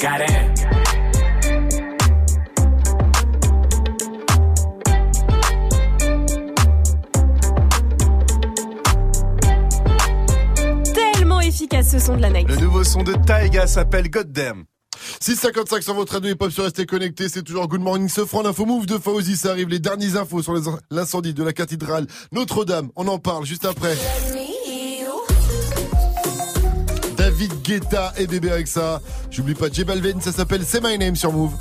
Got 0.00 0.22
it. 0.22 0.50
efficace 11.42 11.90
ce 11.90 11.98
son 11.98 12.16
de 12.16 12.22
la 12.22 12.30
Nike. 12.30 12.48
Le 12.48 12.56
nouveau 12.56 12.84
son 12.84 13.02
de 13.02 13.12
Taiga 13.12 13.66
s'appelle 13.66 14.08
Goddamn. 14.08 14.64
655 15.20 15.82
sur 15.82 15.94
votre 15.94 16.14
radio 16.14 16.30
hip-hop 16.30 16.50
sur 16.50 16.64
Restez 16.64 16.86
Connecté, 16.86 17.28
c'est 17.28 17.42
toujours 17.42 17.68
Good 17.68 17.80
Morning 17.80 18.08
se 18.08 18.24
franc 18.24 18.42
l'info 18.42 18.64
move 18.64 18.86
de 18.86 18.98
Fauzi, 18.98 19.36
ça 19.36 19.50
arrive 19.50 19.68
les 19.68 19.80
dernières 19.80 20.16
infos 20.16 20.42
sur 20.42 20.54
l'incendie 20.90 21.34
de 21.34 21.42
la 21.42 21.52
cathédrale 21.52 22.06
Notre-Dame, 22.32 22.90
on 22.96 23.08
en 23.08 23.18
parle 23.18 23.44
juste 23.44 23.64
après. 23.64 23.96
David 27.40 27.62
Guetta 27.62 28.12
et 28.18 28.26
bébé 28.26 28.50
avec 28.50 28.68
ça. 28.68 29.00
J'oublie 29.30 29.54
pas 29.54 29.70
J 29.72 29.84
Balvin, 29.84 30.20
ça 30.20 30.30
s'appelle 30.30 30.62
C'est 30.62 30.84
My 30.84 30.98
Name 30.98 31.16
sur 31.16 31.32
Move. 31.32 31.54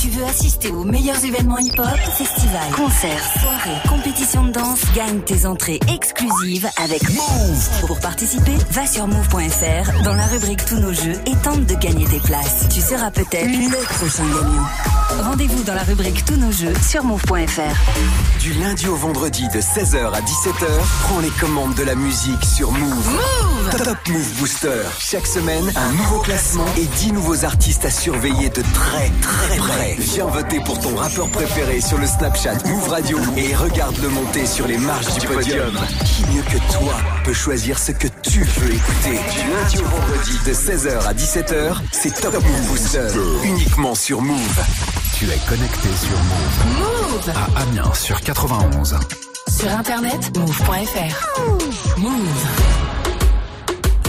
Tu 0.00 0.08
veux 0.08 0.24
assister 0.24 0.70
aux 0.70 0.84
meilleurs 0.84 1.22
événements 1.24 1.58
hip-hop, 1.58 1.98
festivals, 2.16 2.70
concerts, 2.74 3.22
soirées, 3.40 3.80
compétitions 3.88 4.44
de 4.44 4.52
danse, 4.52 4.80
gagne 4.94 5.20
tes 5.20 5.44
entrées 5.44 5.78
exclusives 5.92 6.66
avec 6.82 7.02
Move. 7.10 7.68
Pour 7.86 8.00
participer, 8.00 8.54
va 8.70 8.86
sur 8.86 9.06
move.fr 9.08 10.02
dans 10.04 10.14
la 10.14 10.26
rubrique 10.26 10.64
Tous 10.64 10.78
nos 10.78 10.92
jeux 10.92 11.20
et 11.26 11.36
tente 11.42 11.66
de 11.66 11.74
gagner 11.74 12.06
tes 12.06 12.20
places. 12.20 12.66
Tu 12.72 12.80
seras 12.80 13.10
peut-être 13.10 13.46
le 13.46 13.94
prochain 13.94 14.24
gagnant. 14.24 15.24
Rendez-vous 15.24 15.62
dans 15.64 15.74
la 15.74 15.82
rubrique 15.82 16.24
Tous 16.24 16.36
nos 16.36 16.52
jeux 16.52 16.74
sur 16.88 17.04
move.fr. 17.04 18.40
Du 18.40 18.54
lundi 18.54 18.88
au 18.88 18.96
vendredi 18.96 19.46
de 19.48 19.60
16h 19.60 20.12
à 20.12 20.20
17h, 20.20 20.66
prends 21.02 21.20
les 21.20 21.30
commandes 21.40 21.74
de 21.74 21.82
la 21.82 21.94
musique 21.94 22.44
sur 22.44 22.72
Move. 22.72 23.10
Move 23.10 23.76
Top 23.84 23.98
Move 24.08 24.32
Booster. 24.38 24.82
Chaque 24.98 25.26
semaine, 25.26 25.72
un 25.74 25.92
nouveau 25.92 26.20
classement 26.20 26.66
et 26.78 26.84
10 26.84 27.12
nouveaux 27.12 27.44
artistes 27.44 27.84
à 27.84 27.90
surveiller 27.90 28.45
de 28.48 28.62
très 28.62 29.10
très 29.20 29.56
près. 29.56 29.96
Viens 29.98 30.26
voter 30.26 30.60
pour 30.60 30.78
ton 30.80 30.94
rappeur 30.96 31.28
préféré 31.30 31.80
sur 31.80 31.98
le 31.98 32.06
Snapchat 32.06 32.56
Move 32.66 32.88
Radio 32.88 33.18
et 33.36 33.54
regarde-le 33.54 34.08
monter 34.08 34.46
sur 34.46 34.66
les 34.66 34.78
marches 34.78 35.18
du 35.18 35.26
podium. 35.26 35.74
Qui 36.04 36.24
mieux 36.34 36.42
que 36.42 36.58
toi 36.72 36.94
peut 37.24 37.32
choisir 37.32 37.78
ce 37.78 37.92
que 37.92 38.08
tu 38.22 38.44
veux 38.44 38.74
écouter? 38.74 39.18
Du 39.32 39.50
lundi 39.50 39.78
au 39.78 39.84
vendredi 39.84 40.38
de 40.46 40.52
16h 40.52 41.06
à 41.06 41.14
17h, 41.14 41.76
c'est 41.92 42.20
Top 42.20 42.34
Move 42.34 42.66
Booster. 42.68 43.08
Uniquement 43.44 43.94
sur 43.94 44.22
Move. 44.22 44.60
Tu 45.18 45.24
es 45.26 45.38
connecté 45.48 45.88
sur 46.00 46.18
Move. 46.18 46.78
Move 46.78 47.34
À 47.34 47.62
Amiens 47.62 47.94
sur 47.94 48.20
91. 48.20 48.96
Sur 49.48 49.70
internet, 49.70 50.36
move.fr. 50.36 51.98
Move. 51.98 52.46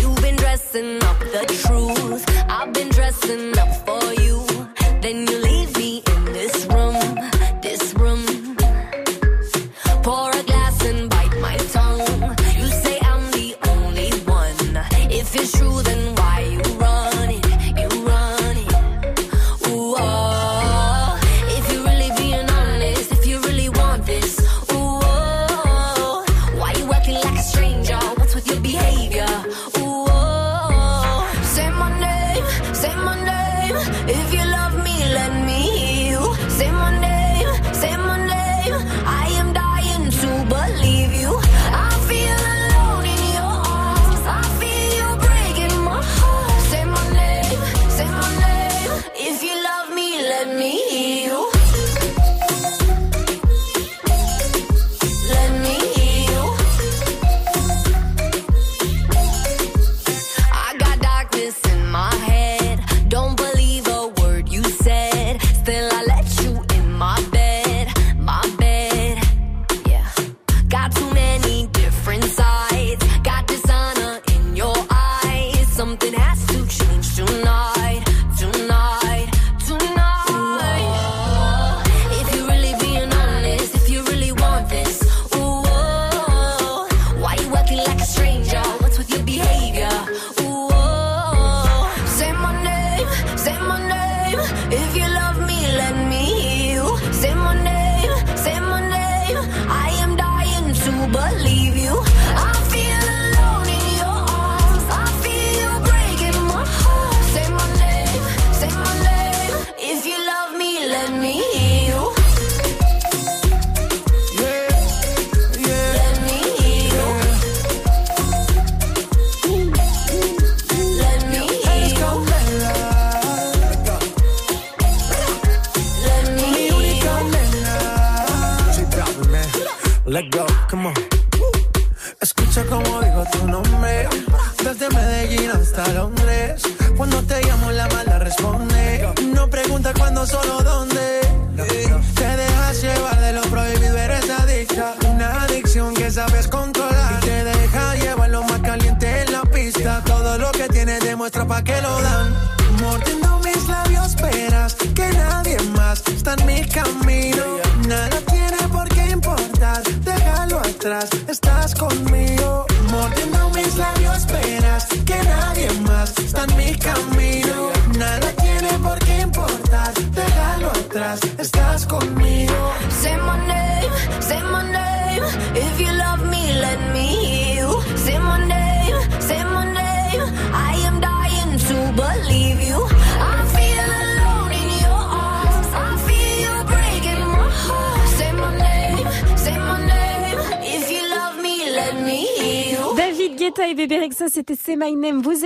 You've 0.02 0.22
been 0.22 0.36
dressing 0.36 0.98
up 1.04 1.20
the 1.20 1.46
truth. 1.64 2.26
I've 2.50 2.74
been 2.74 2.90
dressing 2.90 3.58
up 3.58 3.70
for. 3.86 4.07
Then 5.08 5.26
you 5.26 5.47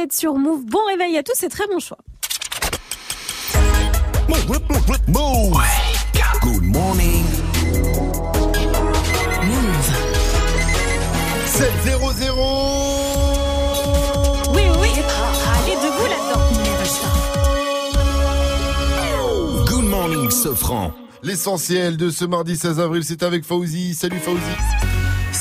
êtes 0.02 0.14
sur 0.14 0.36
Move. 0.36 0.66
Bon 0.66 0.84
réveil 0.88 1.18
à 1.18 1.24
tous, 1.24 1.34
c'est 1.36 1.49
très 1.49 1.68
bon 1.68 1.80
choix. 1.80 1.97
Move. 5.08 5.58
Good 6.41 6.64
morning. 6.64 7.26
7-0-0 11.45 12.34
Oui, 14.54 14.64
oui. 14.80 14.89
Allez, 15.54 15.76
debout 15.76 16.08
là-dedans. 16.10 16.41
Good 19.66 19.86
morning, 19.86 20.32
Sofran. 20.32 20.93
L'essentiel 21.22 21.97
de 21.97 22.10
ce 22.10 22.26
mardi 22.26 22.58
16 22.58 22.80
avril, 22.80 23.04
c'est 23.04 23.22
avec 23.22 23.45
Fauzi. 23.45 23.93
Salut 23.93 24.20
Fauzi. 24.20 24.39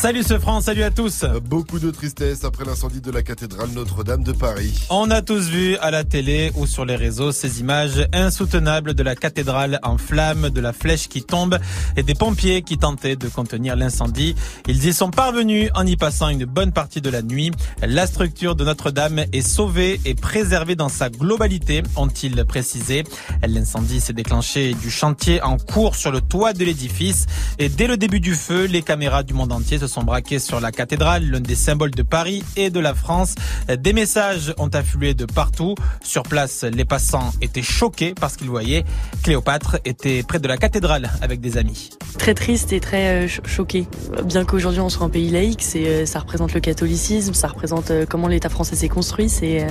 Salut 0.01 0.23
ce 0.23 0.39
France, 0.39 0.65
salut 0.65 0.83
à 0.83 0.91
tous. 0.91 1.27
Beaucoup 1.45 1.79
de 1.79 1.91
tristesse 1.91 2.45
après 2.45 2.65
l'incendie 2.65 3.03
de 3.03 3.11
la 3.11 3.23
cathédrale 3.23 3.69
Notre-Dame 3.75 4.23
de 4.23 4.33
Paris. 4.33 4.87
On 4.89 5.11
a 5.11 5.21
tous 5.21 5.51
vu 5.51 5.77
à 5.77 5.91
la 5.91 6.05
télé 6.05 6.53
ou 6.57 6.67
sur 6.67 6.87
les 6.87 6.97
réseaux 6.97 7.33
ces 7.33 7.61
images 7.61 8.09
insoutenables 8.15 8.95
de 8.95 9.03
la 9.03 9.15
cathédrale 9.15 9.79
en 9.83 9.99
flammes, 9.99 10.49
de 10.49 10.61
la 10.63 10.73
flèche 10.73 11.09
qui 11.09 11.23
tombe 11.23 11.59
et 11.99 12.03
des 12.03 12.15
pompiers 12.15 12.63
qui 12.63 12.79
tentaient 12.79 13.17
de 13.17 13.29
contenir 13.29 13.77
l'incendie. 13.77 14.35
Ils 14.67 14.87
y 14.87 14.95
sont 14.95 15.11
parvenus 15.11 15.69
en 15.75 15.87
y 15.87 15.99
passant 15.99 16.31
une 16.31 16.47
bonne 16.47 16.73
partie 16.73 17.03
de 17.03 17.11
la 17.11 17.21
nuit. 17.21 17.51
La 17.83 18.07
structure 18.07 18.57
de 18.57 18.65
Notre-Dame 18.65 19.27
est 19.35 19.47
sauvée 19.47 20.01
et 20.07 20.15
préservée 20.15 20.77
dans 20.77 20.89
sa 20.89 21.11
globalité, 21.11 21.83
ont-ils 21.97 22.43
précisé. 22.47 23.05
L'incendie 23.47 24.01
s'est 24.01 24.13
déclenché 24.13 24.75
du 24.75 24.91
chantier 24.91 25.43
en 25.43 25.57
cours 25.57 25.97
sur 25.97 26.11
le 26.11 26.21
toit 26.21 26.53
de 26.53 26.65
l'édifice 26.65 27.27
et 27.59 27.69
dès 27.69 27.87
le 27.87 27.97
début 27.97 28.21
du 28.21 28.35
feu, 28.35 28.65
les 28.65 28.83
caméras 28.83 29.23
du 29.23 29.35
monde 29.35 29.53
entier 29.53 29.79
se 29.79 29.87
sont 29.87 30.03
braquées 30.03 30.39
sur 30.39 30.61
la 30.61 30.73
cathédrale, 30.73 31.25
l'un 31.25 31.41
des 31.41 31.55
symboles 31.55 31.91
de 31.91 32.03
Paris 32.03 32.43
et 32.57 32.71
de 32.71 32.81
la 32.81 32.95
France. 32.95 33.35
Des 33.69 33.93
messages 33.93 34.55
ont 34.59 34.69
afflué 34.69 35.15
de 35.15 35.25
partout. 35.25 35.75
Sur 36.03 36.23
place, 36.23 36.65
les 36.65 36.85
passants 36.85 37.33
étaient 37.41 37.63
choqués 37.63 38.15
parce 38.15 38.37
qu'ils 38.37 38.51
voyaient 38.51 38.85
Cléopâtre 39.23 39.79
était 39.85 40.23
près 40.23 40.39
de 40.39 40.49
la 40.49 40.57
cathédrale 40.57 41.11
avec 41.21 41.41
des 41.41 41.57
amis. 41.57 41.91
Très 42.19 42.35
triste 42.35 42.73
et 42.73 42.81
très 42.81 43.25
euh, 43.25 43.29
cho- 43.29 43.43
choqué. 43.47 43.87
Bien 44.25 44.45
qu'aujourd'hui 44.45 44.81
on 44.81 44.89
soit 44.89 45.07
un 45.07 45.11
pays 45.11 45.31
laïque, 45.31 45.63
c'est, 45.63 45.87
euh, 45.87 46.07
ça 46.07 46.19
représente 46.21 46.53
le 46.53 46.61
catholicisme, 46.61 47.33
ça 47.35 47.49
représente 47.49 47.91
euh, 47.91 48.05
comment 48.09 48.29
l'État 48.29 48.49
français 48.51 48.77
s'est 48.77 48.89
construit. 48.89 49.29
C'est, 49.29 49.63
euh, 49.63 49.69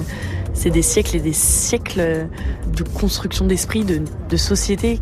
c'est 0.54 0.70
des 0.72 0.82
siècles 0.82 1.18
et 1.18 1.20
des 1.20 1.34
siècles 1.34 2.28
de 2.76 2.84
construction 2.84 3.46
d'esprit, 3.46 3.84
de, 3.86 4.02
de 4.30 4.38
société. 4.38 5.00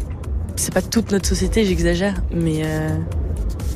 C'est 0.56 0.74
pas 0.74 0.82
toute 0.82 1.12
notre 1.12 1.28
société, 1.28 1.66
j'exagère, 1.66 2.16
mais 2.32 2.62
euh, 2.66 2.90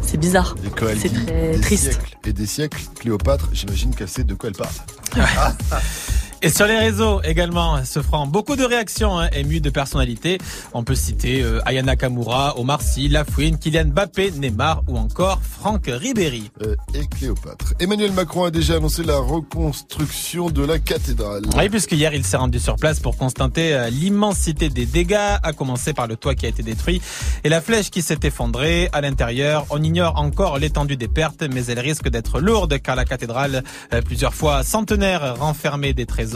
c'est 0.02 0.18
bizarre. 0.18 0.56
C'est 0.64 1.14
très 1.14 1.52
des 1.54 1.60
triste. 1.62 1.92
siècles 1.92 2.18
et 2.26 2.34
des 2.34 2.46
siècles, 2.48 2.82
Cléopâtre, 3.00 3.50
j'imagine 3.54 3.96
qu'elle 3.96 4.10
sait 4.10 4.24
de 4.24 4.34
quoi 4.34 4.50
elle 4.50 4.56
parle. 4.56 4.74
Et 6.44 6.50
sur 6.50 6.66
les 6.66 6.80
réseaux 6.80 7.22
également 7.22 7.86
se 7.86 8.02
feront 8.02 8.26
beaucoup 8.26 8.56
de 8.56 8.64
réactions 8.64 9.20
hein, 9.20 9.30
émues 9.32 9.62
de 9.62 9.70
personnalités. 9.70 10.40
On 10.74 10.84
peut 10.84 10.96
citer 10.96 11.44
euh, 11.44 11.60
Ayana 11.68 11.96
Kamura, 11.96 12.58
Omar 12.58 12.82
Sy, 12.82 13.10
Lafouine, 13.10 13.60
Kylian 13.60 13.90
Mbappé, 13.90 14.32
Neymar 14.32 14.82
ou 14.88 14.98
encore 14.98 15.40
Franck 15.44 15.84
Ribéry. 15.86 16.50
Euh, 16.64 16.76
et 16.96 17.06
Cléopâtre. 17.06 17.76
Emmanuel 17.80 18.12
Macron 18.14 18.46
a 18.46 18.50
déjà 18.50 18.78
annoncé 18.78 19.04
la 19.04 19.20
reconstruction 19.20 20.50
de 20.50 20.66
la 20.66 20.80
cathédrale. 20.80 21.44
Oui, 21.56 21.70
puisque 21.70 21.92
hier 21.92 22.12
il 22.16 22.26
s'est 22.26 22.38
rendu 22.38 22.60
sur 22.60 22.76
place 22.76 23.00
pour 23.00 23.18
constater 23.18 23.76
euh, 23.76 23.92
l'immensité 23.92 24.70
des 24.70 24.88
dégâts, 24.88 25.38
à 25.44 25.54
commencer 25.54 25.94
par 25.94 26.08
le 26.08 26.16
toit 26.16 26.34
qui 26.34 26.48
a 26.48 26.50
été 26.50 26.64
détruit 26.64 27.04
et 27.44 27.50
la 27.50 27.62
flèche 27.62 27.92
qui 27.92 28.02
s'est 28.02 28.18
effondrée. 28.24 28.90
À 28.94 29.02
l'intérieur, 29.02 29.68
on 29.70 29.84
ignore 29.84 30.18
encore 30.18 30.58
l'étendue 30.58 30.98
des 30.98 31.08
pertes, 31.08 31.44
mais 31.44 31.66
elle 31.66 31.80
risque 31.80 32.10
d'être 32.10 32.40
lourde 32.40 32.80
car 32.82 32.96
la 32.96 33.06
cathédrale, 33.06 33.64
euh, 33.94 34.02
plusieurs 34.02 34.34
fois 34.34 34.64
centenaire, 34.64 35.38
renfermait 35.38 35.94
des 35.94 36.08
trésors. 36.08 36.31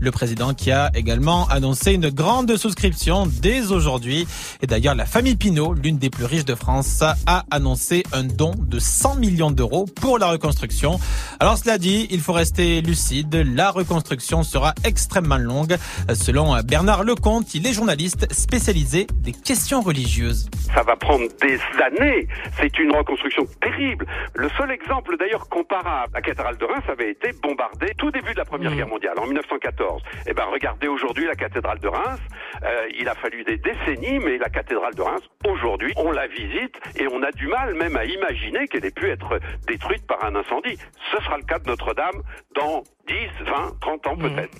Le 0.00 0.10
président 0.10 0.54
qui 0.54 0.70
a 0.70 0.90
également 0.94 1.46
annoncé 1.48 1.92
une 1.92 2.10
grande 2.10 2.56
souscription 2.56 3.26
dès 3.26 3.72
aujourd'hui. 3.72 4.26
Et 4.62 4.66
d'ailleurs, 4.66 4.94
la 4.94 5.06
famille 5.06 5.36
Pinault, 5.36 5.74
l'une 5.74 5.98
des 5.98 6.10
plus 6.10 6.24
riches 6.24 6.44
de 6.44 6.54
France, 6.54 7.02
a 7.26 7.44
annoncé 7.50 8.02
un 8.12 8.24
don 8.24 8.52
de 8.56 8.78
100 8.78 9.16
millions 9.16 9.50
d'euros 9.50 9.86
pour 9.86 10.18
la 10.18 10.26
reconstruction. 10.26 10.98
Alors 11.38 11.58
cela 11.58 11.78
dit, 11.78 12.06
il 12.10 12.20
faut 12.20 12.32
rester 12.32 12.80
lucide. 12.80 13.34
La 13.54 13.70
reconstruction 13.70 14.42
sera 14.42 14.74
extrêmement 14.84 15.38
longue. 15.38 15.76
Selon 16.14 16.60
Bernard 16.62 17.04
Lecomte, 17.04 17.54
il 17.54 17.66
est 17.66 17.72
journaliste 17.72 18.32
spécialisé 18.32 19.06
des 19.14 19.32
questions 19.32 19.80
religieuses. 19.80 20.48
Ça 20.74 20.82
va 20.82 20.96
prendre 20.96 21.24
des 21.42 21.58
années. 21.82 22.28
C'est 22.58 22.78
une 22.78 22.94
reconstruction 22.94 23.44
terrible. 23.60 24.06
Le 24.34 24.48
seul 24.56 24.70
exemple 24.70 25.16
d'ailleurs 25.18 25.48
comparable, 25.48 26.12
la 26.14 26.20
cathédrale 26.20 26.56
de 26.56 26.64
Reims 26.64 26.84
avait 26.88 27.10
été 27.10 27.32
bombardée 27.42 27.92
tout 27.98 28.10
début 28.10 28.32
de 28.32 28.38
la 28.38 28.44
Première 28.44 28.74
Guerre 28.74 28.88
mondiale, 28.88 29.18
en 29.18 29.26
1914. 29.30 30.02
Eh 30.26 30.34
ben 30.34 30.44
regardez 30.44 30.88
aujourd'hui 30.88 31.26
la 31.26 31.34
cathédrale 31.34 31.78
de 31.78 31.88
Reims. 31.88 32.20
Euh, 32.62 32.88
il 32.98 33.08
a 33.08 33.14
fallu 33.14 33.44
des 33.44 33.56
décennies, 33.56 34.18
mais 34.18 34.38
la 34.38 34.48
cathédrale 34.48 34.94
de 34.94 35.02
Reims, 35.02 35.22
aujourd'hui, 35.46 35.92
on 35.96 36.10
la 36.10 36.26
visite 36.26 36.74
et 36.96 37.06
on 37.08 37.22
a 37.22 37.30
du 37.32 37.46
mal 37.46 37.74
même 37.74 37.96
à 37.96 38.04
imaginer 38.04 38.66
qu'elle 38.66 38.84
ait 38.84 38.90
pu 38.90 39.08
être 39.08 39.38
détruite 39.66 40.06
par 40.06 40.22
un 40.24 40.34
incendie. 40.34 40.76
Ce 41.12 41.22
sera 41.22 41.36
le 41.36 41.44
cas 41.44 41.58
de 41.58 41.68
Notre-Dame 41.68 42.22
dans 42.54 42.82
10, 43.06 43.14
20, 43.46 43.80
30 43.80 44.06
ans 44.06 44.16
peut-être. 44.16 44.56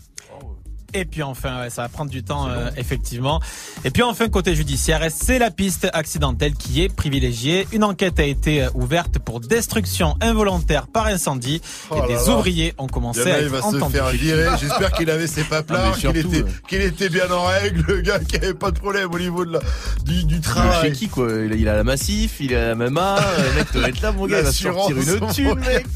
Et 0.94 1.04
puis 1.04 1.22
enfin, 1.22 1.60
ouais, 1.62 1.70
ça 1.70 1.82
va 1.82 1.88
prendre 1.88 2.10
du 2.10 2.22
temps, 2.22 2.48
euh, 2.48 2.68
effectivement. 2.76 3.40
Et 3.84 3.90
puis 3.90 4.02
enfin, 4.02 4.28
côté 4.28 4.54
judiciaire, 4.54 5.06
c'est 5.10 5.38
la 5.38 5.50
piste 5.50 5.88
accidentelle 5.92 6.54
qui 6.54 6.82
est 6.82 6.88
privilégiée. 6.94 7.66
Une 7.72 7.84
enquête 7.84 8.18
a 8.18 8.24
été 8.24 8.62
euh, 8.64 8.68
ouverte 8.74 9.18
pour 9.18 9.40
destruction 9.40 10.16
involontaire 10.20 10.86
par 10.88 11.06
incendie. 11.06 11.60
Oh 11.90 11.96
et 11.96 12.00
là 12.00 12.06
des 12.08 12.14
là. 12.14 12.28
ouvriers 12.36 12.74
ont 12.78 12.86
commencé 12.86 13.20
Demain, 13.20 13.32
à 13.34 13.38
il 13.38 13.44
être 13.46 13.50
va 13.52 13.60
se 13.62 13.66
entendus. 13.76 13.94
faire 13.94 14.08
virer. 14.08 14.46
J'espère 14.60 14.92
qu'il 14.92 15.10
avait 15.10 15.26
ses 15.26 15.44
paplards, 15.44 15.92
Ah, 15.94 15.98
qu'il 15.98 16.16
était, 16.16 16.42
ouais. 16.42 16.50
qu'il 16.68 16.80
était 16.82 17.08
bien 17.08 17.30
en 17.30 17.44
règle, 17.46 17.84
le 17.86 18.00
gars, 18.00 18.18
qu'il 18.20 18.36
avait 18.42 18.54
pas 18.54 18.70
de 18.70 18.78
problème 18.78 19.08
au 19.12 19.18
niveau 19.18 19.44
de 19.44 19.52
la, 19.54 19.60
du, 20.04 20.24
du 20.24 20.34
Chez 20.36 20.40
travail. 20.40 20.92
qui 20.92 21.08
quoi? 21.08 21.28
Il 21.44 21.52
a, 21.52 21.56
il 21.56 21.68
a 21.68 21.76
la 21.76 21.84
massif, 21.84 22.36
il 22.40 22.54
a 22.54 22.68
la 22.68 22.74
MMA, 22.74 23.16
le 23.38 23.54
mec 23.58 23.72
doit 23.72 23.88
être 23.88 24.00
là 24.02 24.12
mon 24.12 24.26
gars, 24.26 24.38
il 24.40 24.44
va 24.44 24.52
sortir 24.52 24.96
une 24.96 25.32
thune 25.32 25.54
mec. 25.60 25.86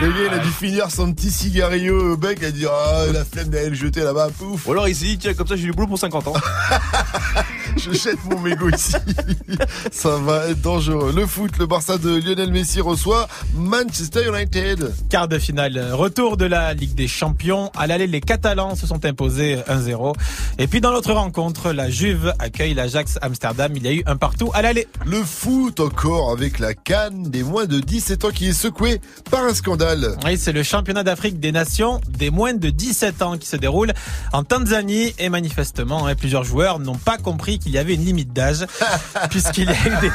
Le 0.00 0.08
gars, 0.08 0.14
il 0.32 0.34
a 0.34 0.38
dû 0.38 0.50
finir 0.50 0.90
son 0.90 1.12
petit 1.12 1.30
cigarillo 1.30 2.12
au 2.12 2.16
bec, 2.16 2.42
à 2.42 2.50
dire, 2.50 2.70
ah, 2.72 3.04
la 3.12 3.24
flemme 3.24 3.48
d'aller 3.48 3.70
le 3.70 3.74
jeter 3.74 4.00
là-bas, 4.02 4.28
Ou 4.44 4.72
alors 4.72 4.88
il 4.88 4.94
s'est 4.94 5.06
dit 5.06 5.18
tiens 5.18 5.34
comme 5.34 5.46
ça 5.46 5.56
j'ai 5.56 5.64
du 5.64 5.72
boulot 5.72 5.88
pour 5.88 5.98
50 5.98 6.28
ans. 6.28 6.34
Je 7.76 7.92
jette 7.92 8.24
mon 8.30 8.38
mégot 8.40 8.70
ici. 8.70 8.94
Ça 9.90 10.16
va 10.16 10.48
être 10.48 10.60
dangereux. 10.60 11.12
Le 11.14 11.26
foot, 11.26 11.58
le 11.58 11.66
Barça 11.66 11.98
de 11.98 12.16
Lionel 12.16 12.50
Messi 12.50 12.80
reçoit 12.80 13.28
Manchester 13.54 14.28
United. 14.28 14.92
Quart 15.10 15.28
de 15.28 15.38
finale, 15.38 15.92
retour 15.92 16.36
de 16.36 16.44
la 16.44 16.74
Ligue 16.74 16.94
des 16.94 17.08
Champions. 17.08 17.70
À 17.76 17.86
l'aller, 17.86 18.06
les 18.06 18.20
Catalans 18.20 18.74
se 18.76 18.86
sont 18.86 19.04
imposés 19.04 19.56
1-0. 19.68 20.14
Et 20.58 20.66
puis 20.66 20.80
dans 20.80 20.92
l'autre 20.92 21.12
rencontre, 21.12 21.72
la 21.72 21.90
Juve 21.90 22.32
accueille 22.38 22.74
l'Ajax 22.74 23.18
Amsterdam. 23.22 23.72
Il 23.76 23.82
y 23.84 23.88
a 23.88 23.92
eu 23.92 24.02
un 24.06 24.16
partout 24.16 24.50
à 24.54 24.62
l'aller. 24.62 24.86
Le 25.04 25.22
foot 25.22 25.80
encore 25.80 26.30
avec 26.30 26.58
la 26.58 26.74
canne 26.74 27.24
des 27.24 27.42
moins 27.42 27.66
de 27.66 27.80
17 27.80 28.24
ans 28.24 28.30
qui 28.30 28.48
est 28.48 28.52
secouée 28.52 29.00
par 29.30 29.44
un 29.44 29.54
scandale. 29.54 30.16
Oui, 30.24 30.38
c'est 30.38 30.52
le 30.52 30.62
championnat 30.62 31.02
d'Afrique 31.02 31.40
des 31.40 31.52
nations 31.52 32.00
des 32.08 32.30
moins 32.30 32.54
de 32.54 32.70
17 32.70 33.22
ans 33.22 33.36
qui 33.36 33.46
se 33.46 33.56
déroule 33.56 33.92
en 34.32 34.44
Tanzanie 34.44 35.14
et 35.18 35.28
manifestement 35.28 36.06
hein, 36.06 36.14
plusieurs 36.14 36.44
joueurs 36.44 36.78
n'ont 36.78 36.96
pas 36.96 37.18
compris 37.18 37.58
qu'il 37.64 37.72
y 37.72 37.78
avait 37.78 37.94
une 37.94 38.04
limite 38.04 38.32
d'âge 38.32 38.66
puisqu'il 39.30 39.64
y 39.64 39.72
a 39.72 39.86
eu 39.86 40.00
des 40.00 40.10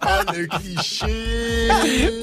Ah, 0.00 0.22
le 0.34 0.46
cliché. 0.46 1.68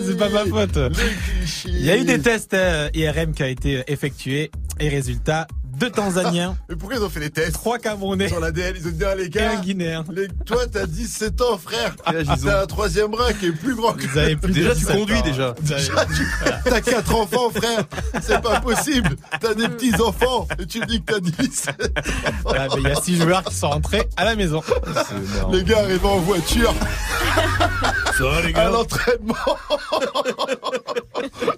C'est 0.06 0.18
pas 0.18 0.30
ma 0.30 0.46
faute. 0.46 0.76
Le 0.76 0.90
cliché. 0.90 1.70
Il 1.70 1.86
y 1.86 1.92
a 1.92 1.98
eu 1.98 2.04
des 2.04 2.20
tests 2.20 2.54
euh, 2.54 2.90
IRM 2.94 3.34
qui 3.34 3.44
a 3.44 3.48
été 3.48 3.84
effectués. 3.88 4.52
Et 4.80 4.90
résultat 4.90 5.48
deux 5.78 5.90
Tanzaniens, 5.90 6.56
Mais 6.70 6.76
pourquoi 6.76 6.98
ils 6.98 7.04
ont 7.04 7.10
fait 7.10 7.20
les 7.20 7.30
tests 7.30 7.54
trois 7.54 7.78
Camerounais 7.80 8.28
sur 8.28 8.40
l'ADN 8.40 8.76
Ils 8.78 8.88
ont 8.88 8.92
dit, 8.92 9.04
ah, 9.06 9.16
les 9.16 9.26
et 9.26 9.30
gars, 9.30 9.52
un 9.58 9.62
Guinéen. 9.62 10.04
les- 10.12 10.28
toi 10.46 10.66
t'as 10.72 10.86
17 10.86 11.42
ans 11.42 11.58
frère. 11.58 11.96
T'as 12.06 12.62
un 12.64 12.66
troisième 12.68 13.12
bras 13.12 13.34
qui 13.34 13.48
est 13.48 13.52
plus 13.52 13.76
grand 13.76 13.94
que 13.94 14.06
Vous 14.08 14.18
avez 14.18 14.36
plus 14.36 14.54
Déjà 14.54 14.74
tu 14.74 14.80
17 14.82 14.98
conduis 14.98 15.18
ans. 15.18 15.22
déjà. 15.24 15.56
T'as 16.66 16.82
quatre 16.82 17.16
enfants, 17.16 17.50
frère. 17.50 17.84
C'est 18.22 18.42
pas 18.42 18.60
possible. 18.60 19.16
T'as 19.42 19.54
des 19.54 19.68
petits 19.68 19.96
enfants 20.02 20.48
et 20.60 20.66
tu 20.66 20.80
me 20.80 20.86
dis 20.86 21.02
que 21.04 21.14
t'as 21.14 21.20
10. 21.20 21.66
Voilà, 22.44 22.68
mais 22.76 22.82
il 22.82 22.88
y 22.88 22.92
a 22.92 22.96
six 22.96 23.18
joueurs 23.18 23.44
qui 23.44 23.56
sont 23.56 23.70
rentrés 23.70 24.08
à 24.18 24.26
la 24.26 24.36
maison. 24.36 24.62
Les 25.52 25.64
gars 25.64 25.80
arrivent 25.80 26.06
en 26.06 26.18
voiture 26.20 26.74
Ça 28.18 28.24
va 28.24 28.42
les 28.42 28.54
à 28.54 28.70
l'entraînement. 28.70 29.34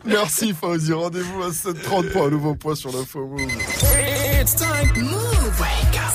Merci 0.05 0.53
Fauzi. 0.53 0.93
Rendez-vous 0.93 1.43
à 1.43 1.49
7h30 1.49 2.11
pour 2.11 2.26
un 2.26 2.30
nouveau 2.30 2.55
point 2.55 2.76
sur 2.76 2.91
l'info 2.91 3.26
Move. 3.28 3.51
It's 4.08 4.53
time. 4.56 4.91
Move. 4.97 5.36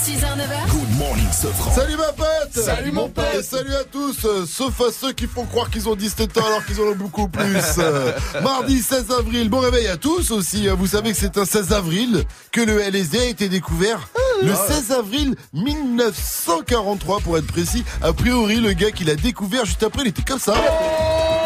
6h, 0.00 0.22
9h. 0.22 0.70
Good 0.70 0.98
morning, 0.98 1.26
Sofran. 1.30 1.72
Salut 1.74 1.96
ma 1.96 2.12
pote 2.12 2.52
Salut, 2.52 2.92
mon 2.92 3.08
pote. 3.08 3.24
Et 3.38 3.42
salut 3.42 3.74
à 3.74 3.84
tous, 3.84 4.24
euh, 4.24 4.46
sauf 4.46 4.80
à 4.80 4.90
ceux 4.92 5.12
qui 5.12 5.26
font 5.26 5.44
croire 5.44 5.68
qu'ils 5.70 5.88
ont 5.88 5.94
17 5.94 6.38
ans 6.38 6.46
alors 6.46 6.64
qu'ils 6.64 6.80
en 6.80 6.84
ont 6.84 6.94
beaucoup 6.94 7.28
plus. 7.28 7.44
Euh, 7.78 8.12
Mardi 8.42 8.80
16 8.80 9.10
avril, 9.18 9.48
bon 9.50 9.60
réveil 9.60 9.88
à 9.88 9.96
tous 9.98 10.30
aussi. 10.30 10.68
Euh, 10.68 10.74
Vous 10.74 10.86
savez 10.86 11.12
que 11.12 11.18
c'est 11.18 11.36
un 11.36 11.44
16 11.44 11.72
avril 11.72 12.24
que 12.50 12.60
le 12.62 12.80
LSD 12.80 13.18
a 13.18 13.24
été 13.26 13.48
découvert. 13.48 14.08
Le 14.42 14.54
16 14.54 14.92
avril 14.92 15.34
1943 15.52 17.20
pour 17.20 17.36
être 17.36 17.46
précis. 17.46 17.84
A 18.02 18.12
priori, 18.14 18.56
le 18.56 18.72
gars 18.72 18.90
qui 18.90 19.04
l'a 19.04 19.16
découvert 19.16 19.66
juste 19.66 19.82
après, 19.82 20.02
il 20.02 20.08
était 20.08 20.22
comme 20.22 20.38
ça. 20.40 20.54
J'ai 20.54 21.39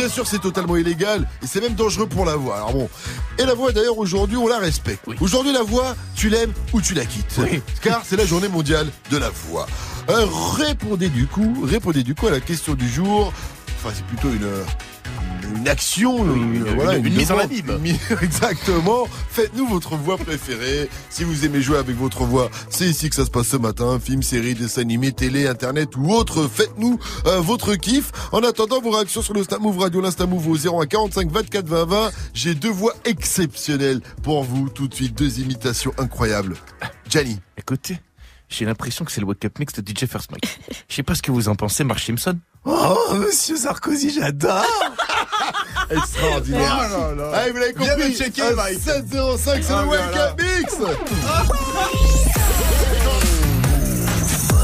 Bien 0.00 0.08
sûr, 0.08 0.26
c'est 0.26 0.38
totalement 0.38 0.78
illégal 0.78 1.28
et 1.42 1.46
c'est 1.46 1.60
même 1.60 1.74
dangereux 1.74 2.06
pour 2.06 2.24
la 2.24 2.34
voix. 2.34 2.56
Alors 2.56 2.72
bon, 2.72 2.88
et 3.38 3.44
la 3.44 3.52
voix 3.52 3.70
d'ailleurs 3.70 3.98
aujourd'hui, 3.98 4.38
on 4.38 4.48
la 4.48 4.56
respecte. 4.56 5.04
Aujourd'hui, 5.20 5.52
la 5.52 5.62
voix, 5.62 5.94
tu 6.14 6.30
l'aimes 6.30 6.54
ou 6.72 6.80
tu 6.80 6.94
la 6.94 7.04
quittes. 7.04 7.38
Car 7.82 8.00
c'est 8.02 8.16
la 8.16 8.24
journée 8.24 8.48
mondiale 8.48 8.88
de 9.10 9.18
la 9.18 9.28
voix. 9.28 9.66
Euh, 10.08 10.24
répondez 10.56 11.10
du 11.10 11.26
coup, 11.26 11.54
répondez 11.62 12.02
du 12.02 12.14
coup 12.14 12.28
à 12.28 12.30
la 12.30 12.40
question 12.40 12.72
du 12.72 12.88
jour. 12.88 13.30
Enfin, 13.76 13.94
c'est 13.94 14.06
plutôt 14.06 14.30
une, 14.30 14.48
une 15.56 15.68
action, 15.68 16.24
une, 16.24 16.64
voilà, 16.74 16.96
une 16.96 17.14
mise 17.14 17.30
en 17.32 17.38
abîme. 17.38 17.78
Exactement. 18.22 19.06
Faites-nous 19.30 19.66
votre 19.66 19.96
voix 19.96 20.16
préférée. 20.16 20.88
Si 21.08 21.24
vous 21.24 21.44
aimez 21.44 21.62
jouer 21.62 21.78
avec 21.78 21.96
votre 21.96 22.24
voix, 22.24 22.50
c'est 22.68 22.86
ici 22.86 23.08
que 23.08 23.16
ça 23.16 23.24
se 23.24 23.30
passe 23.30 23.48
ce 23.48 23.56
matin. 23.56 23.98
Film, 24.00 24.22
série, 24.22 24.54
dessin 24.54 24.82
animé, 24.82 25.12
télé, 25.12 25.46
internet 25.46 25.96
ou 25.96 26.12
autre. 26.12 26.48
Faites-nous 26.48 26.98
euh, 27.26 27.40
votre 27.40 27.74
kiff. 27.74 28.12
En 28.32 28.40
attendant 28.40 28.80
vos 28.80 28.90
réactions 28.90 29.22
sur 29.22 29.34
le 29.34 29.42
Snap 29.44 29.60
Move 29.60 29.78
Radio, 29.78 30.00
l'Insta 30.00 30.26
Move 30.26 30.48
au 30.48 30.56
01 30.56 30.86
45 30.86 31.30
24 31.30 31.66
20 31.66 31.84
20. 31.84 32.10
J'ai 32.34 32.54
deux 32.54 32.70
voix 32.70 32.94
exceptionnelles 33.04 34.00
pour 34.22 34.44
vous. 34.44 34.68
Tout 34.68 34.88
de 34.88 34.94
suite, 34.94 35.16
deux 35.16 35.40
imitations 35.40 35.92
incroyables. 35.98 36.56
Gianni. 37.08 37.38
Écoutez, 37.56 37.98
j'ai 38.50 38.64
l'impression 38.66 39.04
que 39.04 39.12
c'est 39.12 39.20
le 39.20 39.26
Wake 39.26 39.44
Up 39.44 39.58
Mix 39.58 39.72
de 39.74 39.80
DJ 39.88 40.06
First 40.06 40.30
Mike. 40.32 40.58
Je 40.88 40.94
sais 40.96 41.02
pas 41.02 41.14
ce 41.14 41.22
que 41.22 41.30
vous 41.30 41.48
en 41.48 41.54
pensez, 41.54 41.84
Mark 41.84 42.00
Simpson. 42.00 42.38
Oh, 42.64 43.14
monsieur 43.14 43.56
Sarkozy, 43.56 44.10
j'adore 44.12 44.64
Extraordinaire. 45.90 46.88
Oh 46.90 47.14
là 47.16 47.30
là. 47.30 47.36
Allez, 47.38 47.52
vous 47.52 47.58
l'avez 47.58 47.72
compris. 47.72 48.14
checker, 48.14 48.54
Mike. 48.54 48.78
705, 48.80 49.62
c'est 49.62 49.72
Ah, 49.72 49.82
le 49.82 49.88
bien 49.88 49.98
Wake 49.98 50.14
là. 50.14 50.26
Up 50.30 50.40
Mix. 50.40 50.76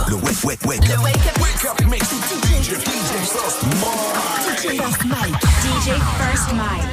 Le 0.09 0.15
wake, 0.17 0.45
wake, 0.45 0.65
wake. 0.67 0.89
Le 0.89 0.97
Wake 1.03 1.17
Up 1.17 1.39
Wake 1.41 1.65
Up 1.65 1.81
Mix. 1.89 2.05
DJ, 2.07 2.75
DJ 2.75 3.13
First 3.27 3.63
Mike. 3.63 3.83
DJ 4.53 4.65
First 4.83 5.05
Mike. 5.07 5.37
DJ 5.63 5.89
First 6.19 6.49
Mike. 6.55 6.87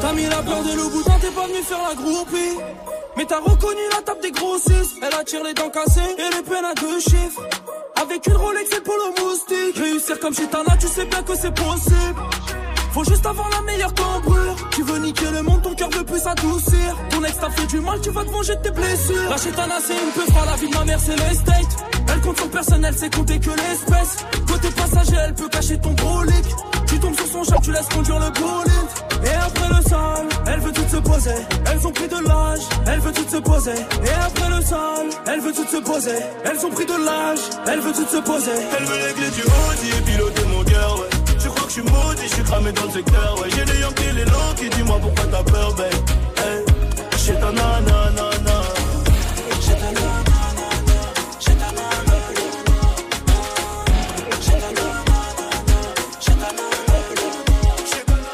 T'as 0.00 0.12
mis 0.12 0.26
la 0.26 0.42
peur 0.42 0.62
de 0.62 0.76
loup 0.76 0.90
boudin, 0.90 1.18
t'es 1.20 1.30
pas 1.30 1.46
venu 1.46 1.62
faire 1.62 1.82
la 1.88 1.94
groupie. 1.94 2.58
Mais 3.16 3.24
t'as 3.24 3.40
reconnu 3.40 3.80
la 3.94 4.02
table 4.02 4.20
des 4.22 4.30
grossistes. 4.30 4.96
Elle 5.02 5.14
attire 5.14 5.42
les 5.42 5.54
dents 5.54 5.70
cassées 5.70 6.00
et 6.16 6.36
les 6.36 6.42
peines 6.42 6.64
à 6.64 6.74
deux 6.74 7.00
chiffres. 7.00 7.42
Avec 8.00 8.26
une 8.26 8.36
Rolex 8.36 8.70
et 8.70 8.76
le 8.76 8.82
polo 8.82 9.14
moustique. 9.18 9.76
Réussir 9.76 10.20
comme 10.20 10.34
chez 10.34 10.46
Tana, 10.46 10.76
tu 10.78 10.86
sais 10.86 11.04
bien 11.04 11.22
que 11.22 11.34
c'est 11.34 11.54
possible. 11.54 12.20
Juste 13.04 13.26
avoir 13.26 13.48
la 13.50 13.62
meilleure 13.62 13.94
cambrure. 13.94 14.56
Tu 14.72 14.82
veux 14.82 14.98
niquer 14.98 15.30
le 15.32 15.42
monde, 15.42 15.62
ton 15.62 15.74
cœur 15.74 15.88
veut 15.90 16.04
plus 16.04 16.20
s'adoucir. 16.20 16.96
Ton 17.10 17.24
ex 17.24 17.38
t'a 17.38 17.50
fait 17.50 17.66
du 17.66 17.80
mal, 17.80 18.00
tu 18.00 18.10
vas 18.10 18.24
te 18.24 18.30
venger 18.30 18.56
de 18.56 18.60
tes 18.60 18.70
blessures. 18.70 19.30
La 19.30 19.36
chétana, 19.36 19.74
c'est 19.86 19.94
une 19.94 20.12
peu 20.14 20.30
froid, 20.32 20.44
la 20.44 20.56
vie 20.56 20.68
de 20.68 20.74
ma 20.74 20.84
mère, 20.84 20.98
c'est 21.00 21.16
l'estate. 21.16 21.84
Elle 22.12 22.20
compte 22.20 22.38
son 22.38 22.48
personnel, 22.48 22.94
c'est 22.96 23.14
compter 23.14 23.38
que 23.38 23.50
l'espèce. 23.50 24.24
Côté 24.46 24.68
passager, 24.70 25.16
elle 25.24 25.34
peut 25.34 25.48
cacher 25.48 25.78
ton 25.78 25.92
brolic. 25.92 26.44
Tu 26.86 26.98
tombes 26.98 27.14
sur 27.14 27.26
son 27.26 27.44
chat, 27.44 27.60
tu 27.62 27.70
laisses 27.70 27.88
conduire 27.88 28.18
le 28.18 28.30
bolide. 28.30 29.24
Et 29.24 29.34
après 29.34 29.68
le 29.68 29.88
sol, 29.88 30.28
elle 30.46 30.60
veut 30.60 30.72
toutes 30.72 30.88
se 30.88 30.96
poser. 30.96 31.34
Elles 31.70 31.86
ont 31.86 31.92
pris 31.92 32.08
de 32.08 32.28
l'âge, 32.28 32.60
elle 32.86 33.00
veut 33.00 33.12
toutes 33.12 33.30
se 33.30 33.36
poser. 33.36 33.74
Et 34.04 34.14
après 34.26 34.50
le 34.56 34.64
sol, 34.64 35.06
elle 35.26 35.40
veut 35.40 35.52
toutes 35.52 35.68
se 35.68 35.76
poser. 35.76 36.18
Elles 36.44 36.66
ont 36.66 36.70
pris 36.70 36.86
de 36.86 37.04
l'âge, 37.04 37.40
elle 37.66 37.80
veut 37.80 37.92
toutes 37.92 38.10
se 38.10 38.16
poser. 38.18 38.58
Elle 38.78 38.84
veut 38.84 39.12
clés 39.14 39.30
du 39.30 39.42
Audi 39.42 39.88
et 39.98 40.02
piloter 40.02 40.37
suis 41.78 41.90
maudit, 41.90 42.22
je 42.22 42.34
suis 42.34 42.42
cramé 42.42 42.72
dans 42.72 42.84
le 42.84 42.90
secteur, 42.90 43.38
ouais. 43.40 43.48
J'ai 43.54 43.64
les 43.64 43.80
Yankees, 43.80 44.12
les 44.14 44.22
Yankees, 44.22 44.70
dis-moi 44.76 44.98
pourquoi 45.00 45.24
t'as 45.30 45.42
peur, 45.44 45.74
babe. 45.74 45.92
Hey, 46.38 46.64
j'ai 47.24 47.34
ta 47.34 47.52
nanana. 47.52 48.62
J'ai 49.60 49.74
ta 49.74 49.86
nanana. 49.86 50.08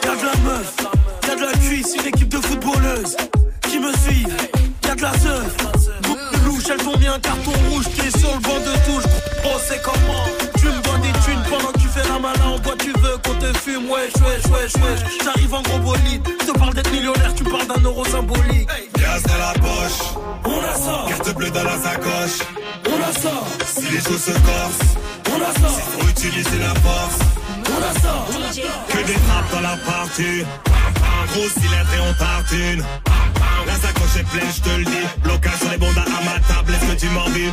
Y'a 0.05 0.15
de 0.17 0.27
la 0.27 0.37
meuf, 0.45 0.77
y'a 1.29 1.35
de 1.37 1.41
la 1.41 1.53
cuisse, 1.53 1.95
une 1.99 2.07
équipe 2.07 2.29
de 2.29 2.39
footballeuses 2.39 3.17
qui 3.69 3.79
me 3.79 3.93
suivent. 3.97 4.37
Y'a 4.87 4.95
de 4.95 5.03
la 5.03 5.13
seuf, 5.13 5.57
louches, 6.45 6.71
elles 6.71 6.89
ont 6.89 6.99
mis 6.99 7.09
un 7.09 7.19
carton 7.19 7.53
rouge 7.71 7.87
qui 7.95 8.07
est 8.07 8.19
sur 8.19 8.33
le 8.33 8.41
banc 8.41 8.61
de 8.61 8.74
te 13.53 13.59
fume, 13.59 13.89
wesh, 13.91 14.13
wesh, 14.25 14.47
wesh, 14.47 14.75
wesh. 14.83 15.01
J'arrive 15.25 15.55
en 15.55 15.63
gros 15.63 15.79
bolide, 15.81 16.27
je 16.41 16.47
te 16.53 16.59
parle 16.59 16.75
d'être 16.75 16.91
millionnaire, 16.91 17.35
tu 17.35 17.45
parles 17.45 17.67
d'un 17.67 17.81
euro 17.83 18.05
symbolique. 18.05 18.69
Gaz 18.99 19.23
dans 19.23 19.39
la 19.39 19.53
poche, 19.55 20.01
On 20.45 20.61
a 20.61 20.75
ça, 20.75 21.05
carte 21.09 21.35
bleue 21.35 21.51
dans 21.51 21.65
la 21.65 21.79
sacoche. 21.79 22.39
on 22.89 23.03
a 23.03 23.13
ça, 23.13 23.35
Si 23.67 23.83
les 23.93 24.01
choses 24.01 24.23
se 24.25 24.31
corsent, 24.31 24.95
on 25.33 25.41
a 25.43 25.53
ça, 25.61 25.69
faut 25.99 26.09
utiliser 26.09 26.59
la 26.59 26.75
force. 26.81 27.19
on 27.69 27.83
a 27.83 28.01
ça. 28.01 28.27
Que 28.89 29.07
des 29.07 29.19
frappes 29.27 29.51
dans 29.53 29.61
la 29.61 29.77
partie. 29.77 30.45
Gros 31.33 31.49
cylindre 31.49 31.95
et 31.97 32.01
on 32.09 32.15
tartine. 32.15 32.85
La 33.67 33.75
sacoche 33.75 34.17
est 34.21 34.29
pleine, 34.31 34.53
je 34.57 34.61
te 34.63 34.77
le 34.79 34.85
dis. 34.85 35.07
Blocage 35.23 35.59
sur 35.61 35.71
les 35.71 35.79
bondas 35.79 36.03
à 36.03 36.25
ma 36.25 36.39
table, 36.49 36.73
est-ce 36.75 36.93
que 36.95 37.01
tu 37.01 37.09
m'en 37.13 37.29
dis? 37.31 37.51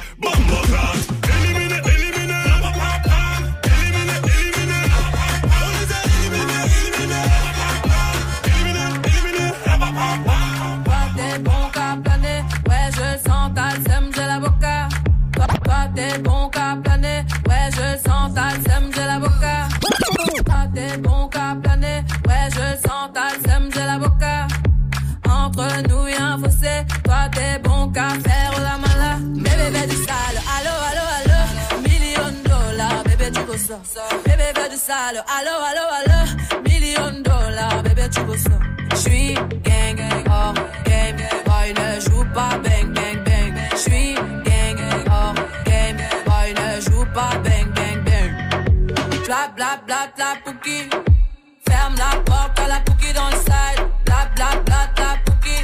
Qu'à 27.94 28.10
faire 28.26 28.54
la 28.62 28.78
mala. 28.78 29.18
Bébé 29.22 29.88
du 29.88 29.96
sale, 29.96 30.40
allo 30.56 30.74
allo 30.90 31.04
allo, 31.18 31.40
million 31.82 32.32
dollars, 32.44 33.04
bébé 33.04 33.32
tu 33.32 33.42
veux 33.42 33.58
ça. 33.58 33.80
Bébé 34.26 34.44
bébé 34.54 34.70
du 34.70 34.78
sale, 34.78 35.24
allo 35.38 35.56
allo 35.70 35.86
allo, 36.00 36.20
million 36.70 37.22
dollars, 37.22 37.84
bébé 37.84 38.10
tu 38.14 38.22
veux 38.22 38.38
ça. 38.38 38.58
J'suis 38.96 39.34
gang 39.34 39.96
gang 39.96 40.26
hors 40.30 40.54
game, 40.86 41.18
boy 41.46 41.74
ne 41.74 42.00
joue 42.02 42.26
pas 42.34 42.58
bang 42.64 42.94
bang 42.94 43.24
bang. 43.26 43.54
J'suis 43.76 44.16
gang 44.46 44.76
gang 44.78 45.06
hors 45.10 45.36
game, 45.66 45.98
boy 46.26 46.54
ne 46.60 46.82
joue 46.82 47.06
pas 47.14 47.36
bang 47.44 47.70
bang 47.76 48.00
bang. 48.06 48.32
Bla 49.26 49.48
bla 49.56 49.80
bla 49.86 50.08
bla 50.16 50.36
pouki, 50.44 50.90
ferme 51.68 51.96
la 51.98 52.20
porte 52.26 52.60
à 52.60 52.68
la 52.68 52.80
pouki 52.82 53.14
dans 53.14 53.30
le 53.30 53.38
side. 53.38 53.82
Bla 54.06 54.30
bla 54.36 54.50
bla 54.66 54.90
bla 54.96 55.18
pouki, 55.26 55.56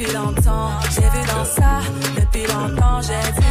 depuis 0.00 0.14
longtemps, 0.14 0.70
j'ai 0.94 1.02
vu 1.02 1.26
dans 1.26 1.44
ça. 1.44 1.80
Depuis 2.16 2.46
longtemps, 2.46 3.00
j'ai 3.02 3.40
vu 3.40 3.49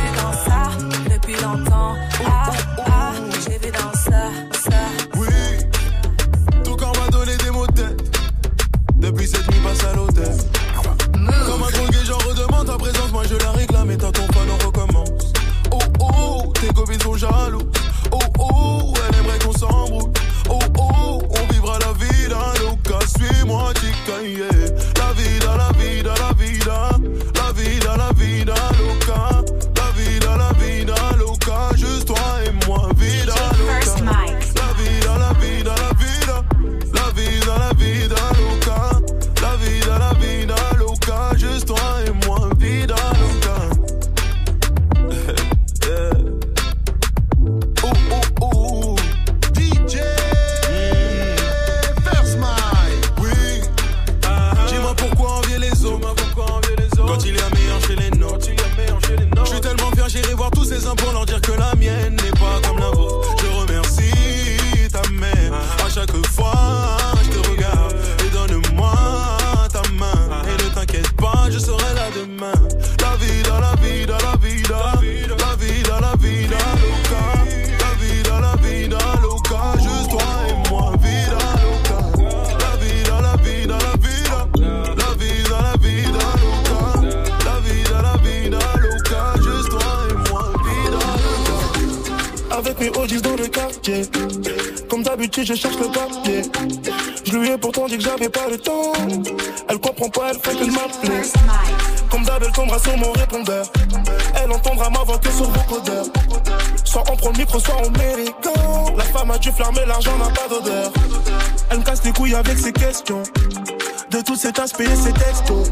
Aspect 114.69 114.83
et 114.83 114.95
ses 114.95 115.13
textos. 115.13 115.71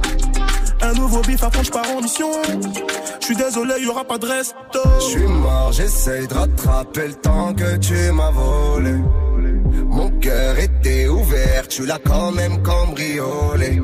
Un 0.81 0.93
nouveau 0.93 1.21
bif 1.21 1.43
à 1.43 1.51
fond, 1.51 1.61
je 1.61 1.69
pars 1.69 1.85
en 1.95 2.01
mission. 2.01 2.31
Je 3.19 3.25
suis 3.25 3.35
désolé, 3.35 3.75
y 3.79 3.85
aura 3.85 4.03
pas 4.03 4.17
de 4.17 4.25
resto. 4.25 4.79
Je 4.99 5.05
suis 5.05 5.27
mort, 5.27 5.71
j'essaye 5.71 6.27
de 6.27 6.33
rattraper 6.33 7.09
le 7.09 7.13
temps 7.13 7.53
que 7.53 7.77
tu 7.77 8.11
m'as 8.11 8.31
volé. 8.31 8.95
Mon 9.85 10.09
cœur 10.19 10.57
était 10.57 11.07
ouvert, 11.07 11.67
tu 11.67 11.85
l'as 11.85 11.99
quand 11.99 12.31
même 12.31 12.63
cambriolé. 12.63 13.83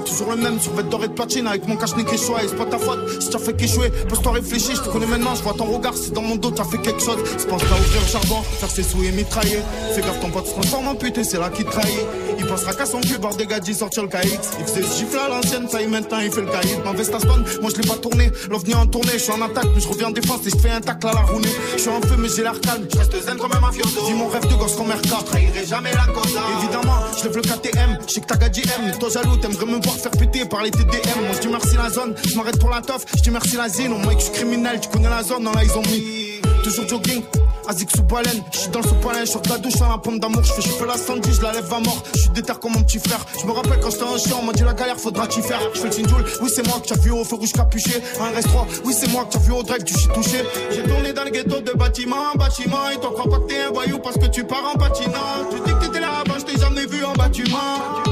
Toujours 0.00 0.30
le 0.30 0.36
même, 0.36 0.60
sur 0.60 0.72
vêtements 0.72 0.90
doré 0.90 1.08
de 1.08 1.12
platine 1.12 1.46
avec 1.46 1.66
mon 1.66 1.76
cache-nez 1.76 2.04
qui 2.04 2.18
choix. 2.18 2.42
Et 2.42 2.48
c'est 2.48 2.56
pas 2.56 2.66
ta 2.66 2.78
faute 2.78 3.20
si 3.20 3.30
t'as 3.30 3.38
fait 3.38 3.54
qu'échouer. 3.54 3.90
Pose-toi 4.08 4.32
réfléchir, 4.32 4.76
je 4.76 4.82
te 4.82 4.88
connais 4.88 5.06
maintenant, 5.06 5.34
je 5.34 5.42
vois 5.42 5.54
ton 5.54 5.64
regard, 5.64 5.94
c'est 5.96 6.12
dans 6.12 6.22
mon 6.22 6.36
dos, 6.36 6.50
t'as 6.50 6.64
fait 6.64 6.78
quelque 6.78 7.00
chose. 7.00 7.18
Je 7.38 7.44
pense 7.44 7.62
pas 7.62 7.74
ouvrir 7.74 8.00
le 8.00 8.06
charbon, 8.06 8.42
faire 8.42 8.70
ses 8.70 8.82
sous 8.82 9.02
et 9.02 9.12
mitrailler. 9.12 9.60
Fais 9.94 10.02
gaffe, 10.02 10.20
ton 10.20 10.30
pote 10.30 10.46
se 10.46 10.52
transforme 10.52 10.88
en 10.88 10.94
pute 10.94 11.18
et 11.18 11.24
c'est 11.24 11.38
là 11.38 11.50
qu'il 11.50 11.64
te 11.64 11.70
trahit. 11.70 12.06
Il 12.42 12.48
pensera 12.48 12.74
qu'à 12.74 12.86
son 12.86 13.00
cul, 13.00 13.18
bord 13.18 13.36
des 13.36 13.46
gadgets, 13.46 13.76
sortir 13.76 14.02
le 14.02 14.08
KX. 14.08 14.38
Il 14.58 14.66
faisait 14.66 14.82
ce 14.82 14.98
gifle 14.98 15.18
à 15.18 15.28
l'ancienne, 15.28 15.68
ça 15.68 15.80
y 15.80 15.84
est 15.84 15.86
maintenant, 15.86 16.18
il 16.18 16.30
fait 16.30 16.40
le 16.40 16.48
cahier. 16.48 16.76
Ma 16.84 16.92
veste 16.92 17.14
à 17.14 17.20
stone, 17.20 17.44
moi 17.60 17.70
je 17.70 17.80
l'ai 17.80 17.86
pas 17.86 17.94
tourné. 17.94 18.30
L'ovni 18.50 18.74
en 18.74 18.86
tournée, 18.86 19.12
je 19.12 19.18
suis 19.18 19.32
en 19.32 19.40
attaque, 19.40 19.68
mais 19.72 19.80
je 19.80 19.88
reviens 19.88 20.08
en 20.08 20.10
défense 20.10 20.40
et 20.46 20.50
je 20.50 20.58
fais 20.58 20.70
un 20.70 20.80
tacle 20.80 21.06
à 21.06 21.12
la 21.12 21.20
roue. 21.20 21.40
Je 21.74 21.80
suis 21.80 21.88
en 21.88 22.00
feu, 22.00 22.16
mais 22.18 22.28
j'ai 22.28 22.42
l'air 22.42 22.60
calme. 22.60 22.86
Je 22.92 22.98
reste 22.98 23.24
zen 23.24 23.36
comme 23.36 23.52
un 23.52 23.60
mafioso. 23.60 24.06
Dis 24.06 24.14
mon 24.14 24.26
rêve 24.26 24.46
de 24.48 24.54
gosse 24.54 24.74
comme 24.74 24.90
RK. 24.90 25.04
Je 25.04 25.24
trahirai 25.24 25.66
jamais 25.66 25.92
la 25.92 26.12
cause. 26.12 26.36
Évidemment, 26.58 26.98
je 27.16 27.24
lève 27.24 27.36
le 27.36 27.42
KTM. 27.42 27.98
Je 28.08 28.12
sais 28.12 28.20
que 28.20 28.26
t'as 28.26 28.36
gadget 28.36 28.66
M. 28.66 28.92
Toi 28.98 29.08
jaloux, 29.08 29.36
t'aimerais 29.36 29.66
me 29.66 29.80
voir 29.80 29.94
faire 29.94 30.10
péter 30.10 30.44
par 30.44 30.62
les 30.62 30.72
TDM. 30.72 31.20
Moi 31.22 31.34
je 31.34 31.40
dis 31.40 31.48
merci 31.48 31.76
la 31.76 31.90
zone, 31.90 32.14
je 32.28 32.36
m'arrête 32.36 32.58
pour 32.58 32.70
la 32.70 32.80
toffe. 32.80 33.04
Je 33.16 33.22
dis 33.22 33.30
merci 33.30 33.56
la 33.56 33.68
zine. 33.68 33.92
Au 33.92 33.98
moins 33.98 34.14
que 34.14 34.20
je 34.20 34.24
suis 34.24 34.34
criminel, 34.34 34.80
tu 34.80 34.88
connais 34.88 35.08
la 35.10 35.22
zone. 35.22 35.44
Non, 35.44 35.52
là 35.52 35.62
ils 35.62 35.72
ont 35.78 35.82
mis. 35.82 36.40
Toujours 36.64 36.88
jogging. 36.88 37.22
Azik 37.68 37.90
sous 37.94 38.02
baleine, 38.02 38.42
je 38.52 38.58
suis 38.58 38.70
dans 38.70 38.80
le 38.80 38.88
sous-palin, 38.88 39.24
je 39.24 39.48
la 39.48 39.58
douche 39.58 39.76
dans 39.76 39.88
la 39.88 39.98
pompe 39.98 40.18
d'amour, 40.18 40.42
je 40.42 40.52
fais 40.52 40.86
la 40.86 40.98
sandy, 40.98 41.32
je 41.32 41.42
la 41.42 41.52
lève 41.52 41.72
à 41.72 41.78
mort, 41.78 42.02
suis 42.34 42.58
comme 42.60 42.72
mon 42.72 42.82
petit 42.82 42.98
frère. 42.98 43.24
Je 43.40 43.46
me 43.46 43.52
rappelle 43.52 43.78
quand 43.80 43.90
j'étais 43.90 44.04
en 44.04 44.18
chien, 44.18 44.36
on 44.40 44.44
m'a 44.44 44.52
dit 44.52 44.62
la 44.64 44.74
galère, 44.74 44.98
faudra 44.98 45.26
t'y 45.26 45.42
faire. 45.42 45.60
Je 45.74 45.80
fais 45.80 45.86
le 45.86 45.92
sinjoule, 45.92 46.24
oui 46.40 46.50
c'est 46.54 46.66
moi 46.66 46.80
que 46.80 46.88
t'as 46.88 47.00
vu 47.00 47.10
au 47.10 47.24
feu 47.24 47.36
rouge 47.36 47.52
capuché. 47.52 48.02
Un 48.20 48.34
reste 48.34 48.48
3, 48.48 48.66
oui 48.84 48.94
c'est 48.98 49.10
moi 49.10 49.24
que 49.24 49.32
t'as 49.32 49.38
vu 49.40 49.52
au 49.52 49.62
drive 49.62 49.84
du 49.84 49.94
shit 49.94 50.12
touché. 50.12 50.44
J'ai 50.70 50.82
tourné 50.82 51.12
dans 51.12 51.24
le 51.24 51.30
ghetto 51.30 51.60
de 51.60 51.72
bâtiment 51.72 52.32
en 52.34 52.38
bâtiment, 52.38 52.88
et 52.90 52.96
toi 52.96 53.10
crois 53.12 53.30
pas 53.30 53.38
que 53.38 53.48
t'es 53.48 53.62
un 53.62 53.70
voyou 53.70 53.98
parce 53.98 54.16
que 54.16 54.26
tu 54.26 54.44
pars 54.44 54.64
en 54.74 54.78
patinant. 54.78 55.48
Tu 55.50 55.56
dis 55.60 55.74
que 55.74 55.84
t'étais 55.84 56.00
là-bas, 56.00 56.34
je 56.38 56.44
t'ai 56.44 56.58
jamais 56.58 56.86
vu 56.86 57.04
en 57.04 57.12
bâtiment. 57.12 58.02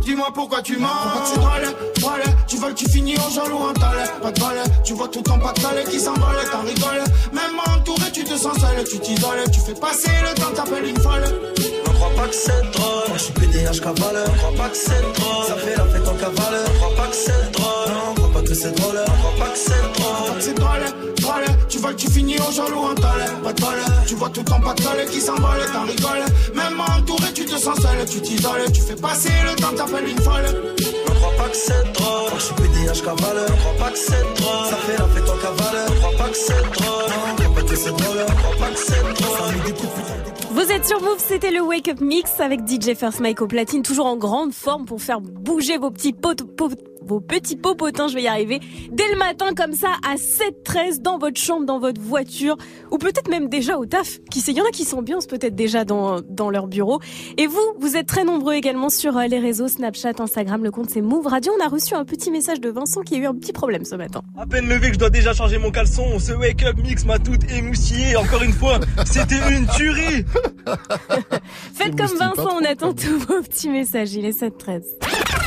Dis-moi 0.00 0.30
pourquoi 0.34 0.62
tu 0.62 0.78
mens. 0.78 0.88
Pourquoi 0.88 1.32
tu 1.32 1.38
râles, 1.40 1.74
râles 2.02 2.36
Tu 2.48 2.56
veux 2.56 2.68
que 2.70 2.74
tu 2.74 2.90
finis 2.90 3.16
en 3.18 3.30
jaloux 3.30 3.58
en 3.58 3.72
talent. 3.72 4.20
Pas 4.20 4.32
de 4.32 4.40
balai, 4.40 4.60
tu 4.84 4.94
vois 4.94 5.08
tout 5.08 5.20
de 5.20 5.24
talent 5.24 5.90
qui 5.90 6.00
s'envole, 6.00 6.36
t'en 6.50 6.62
rigoles. 6.62 7.04
Même 7.32 7.58
entouré, 7.66 8.10
tu 8.12 8.24
te 8.24 8.36
sens 8.36 8.58
seul, 8.58 8.84
tu 8.90 8.98
t'isoles. 8.98 9.44
Tu 9.52 9.60
fais 9.60 9.74
passer 9.74 10.10
le 10.22 10.34
temps, 10.34 10.52
t'appelles 10.54 10.86
une 10.86 10.98
folle. 10.98 11.24
Pas 12.22 12.28
que 12.28 12.34
c'est 12.36 12.70
drôle. 12.70 13.08
Moi 13.08 13.16
je 13.16 13.22
suis 13.24 13.32
PDH 13.32 13.80
cavaleur. 13.80 14.36
Crois 14.36 14.54
pas 14.56 14.68
que 14.68 14.76
c'est 14.76 15.02
drôle. 15.18 15.44
Ça 15.44 15.56
fait 15.56 15.76
la 15.76 15.84
fête 15.86 16.06
en 16.06 16.14
cavaleur. 16.14 16.72
Crois 16.78 16.94
pas 16.94 17.08
que 17.08 17.16
c'est 17.16 17.50
drôle. 17.50 17.88
Non, 17.88 18.14
crois 18.14 18.32
pas 18.32 18.42
que 18.42 18.54
c'est 18.54 18.72
drôle. 18.76 18.94
Crois 19.04 19.34
pas 19.40 19.52
que 19.52 19.58
c'est 19.58 19.82
drôle. 19.98 20.38
C'est 20.38 20.54
drôle, 20.54 20.84
drôle. 21.18 21.44
Tu 21.68 21.78
veux 21.78 21.88
que 21.90 21.96
tu 21.96 22.10
finis 22.12 22.40
en 22.40 22.52
jaloux 22.52 22.84
en 22.84 22.94
talent. 22.94 23.42
Pas 23.42 23.52
de 23.52 23.62
tu 24.06 24.14
vois 24.14 24.30
tout 24.30 24.42
de 24.44 24.48
talent 24.48 25.10
qui 25.10 25.20
s'envole, 25.20 25.66
t'en 25.72 25.82
rigoles. 25.82 26.26
Même 26.54 26.80
entouré, 26.80 27.32
tu 27.34 27.44
te 27.44 27.56
sens 27.56 27.80
seul, 27.80 28.06
tu 28.08 28.20
t'isoles. 28.20 28.70
Tu 28.72 28.82
fais 28.82 28.94
passer 28.94 29.32
le 29.42 29.60
temps, 29.60 29.74
t'appelles 29.74 30.08
une 30.08 30.20
folle. 30.20 30.46
Ne 30.78 31.14
crois 31.14 31.34
pas 31.36 31.48
que 31.48 31.56
c'est 31.56 31.92
drôle. 31.92 32.38
Je 32.38 32.44
suis 32.44 32.54
PDH 32.54 33.02
cavaleur. 33.02 33.50
Crois 33.62 33.76
pas 33.80 33.90
que 33.90 33.98
c'est 33.98 34.26
drôle. 34.38 34.70
Ça 34.70 34.76
fait 34.76 34.96
la 34.96 35.08
fête 35.08 35.28
en 35.28 35.38
cavaleur. 35.38 35.86
Crois 35.98 36.16
pas 36.18 36.28
que 36.30 36.36
c'est 36.36 36.62
drôle. 36.70 37.02
Non, 37.10 37.34
crois 37.34 37.54
pas 37.56 37.62
que 37.62 37.76
c'est 37.76 37.96
drôle. 37.96 38.26
Crois 38.26 38.56
pas 38.60 38.70
que 38.70 38.78
c'est 38.78 39.02
drôle. 39.02 40.11
Vous 40.52 40.70
êtes 40.70 40.86
sur 40.86 41.00
Move, 41.00 41.16
c'était 41.18 41.50
le 41.50 41.62
Wake 41.62 41.88
Up 41.88 42.02
Mix 42.02 42.38
avec 42.38 42.68
DJ 42.68 42.94
First 42.94 43.20
Mike 43.20 43.40
au 43.40 43.46
platine, 43.46 43.82
toujours 43.82 44.04
en 44.04 44.18
grande 44.18 44.52
forme 44.52 44.84
pour 44.84 45.00
faire 45.00 45.22
bouger 45.22 45.78
vos 45.78 45.90
petits 45.90 46.12
potes, 46.12 46.42
vos 47.06 47.20
petits 47.20 47.56
popotins, 47.56 48.08
je 48.08 48.14
vais 48.14 48.22
y 48.22 48.28
arriver, 48.28 48.60
dès 48.90 49.08
le 49.12 49.18
matin 49.18 49.46
comme 49.56 49.72
ça 49.72 49.88
à 50.08 50.16
7-13 50.16 51.00
dans 51.00 51.18
votre 51.18 51.40
chambre, 51.40 51.66
dans 51.66 51.78
votre 51.78 52.00
voiture, 52.00 52.56
ou 52.90 52.98
peut-être 52.98 53.28
même 53.28 53.48
déjà 53.48 53.78
au 53.78 53.86
taf. 53.86 54.20
Qui 54.30 54.40
sait, 54.40 54.52
il 54.52 54.58
y 54.58 54.60
en 54.60 54.66
a 54.66 54.70
qui 54.70 54.84
s'ambiancent 54.84 55.26
peut-être 55.26 55.54
déjà 55.54 55.84
dans, 55.84 56.20
dans 56.20 56.50
leur 56.50 56.66
bureau. 56.66 57.00
Et 57.36 57.46
vous, 57.46 57.60
vous 57.78 57.96
êtes 57.96 58.06
très 58.06 58.24
nombreux 58.24 58.54
également 58.54 58.88
sur 58.88 59.16
euh, 59.16 59.26
les 59.26 59.38
réseaux 59.38 59.68
Snapchat, 59.68 60.14
Instagram, 60.18 60.62
le 60.62 60.70
compte 60.70 60.90
c'est 60.90 61.00
Move 61.00 61.26
Radio. 61.26 61.52
On 61.58 61.64
a 61.64 61.68
reçu 61.68 61.94
un 61.94 62.04
petit 62.04 62.30
message 62.30 62.60
de 62.60 62.70
Vincent 62.70 63.02
qui 63.02 63.14
a 63.14 63.18
eu 63.18 63.26
un 63.26 63.34
petit 63.34 63.52
problème 63.52 63.84
ce 63.84 63.94
matin. 63.94 64.22
À 64.38 64.46
peine 64.46 64.68
levé 64.68 64.88
que 64.88 64.94
je 64.94 64.98
dois 64.98 65.10
déjà 65.10 65.32
changer 65.32 65.58
mon 65.58 65.70
caleçon, 65.70 66.18
ce 66.18 66.32
wake 66.32 66.62
up 66.64 66.76
mix 66.82 67.04
m'a 67.04 67.18
tout 67.18 67.38
émoussillé. 67.54 68.16
Encore 68.16 68.42
une 68.42 68.52
fois, 68.52 68.80
c'était 69.04 69.40
une 69.50 69.66
tuerie. 69.68 70.24
Faites 71.74 71.96
comme 71.96 72.16
Vincent, 72.18 72.58
on 72.60 72.64
attend 72.64 72.92
tous 72.92 73.18
vos 73.18 73.42
petits 73.42 73.68
messages. 73.68 74.14
Il 74.14 74.24
est 74.24 74.38
7-13. 74.38 74.82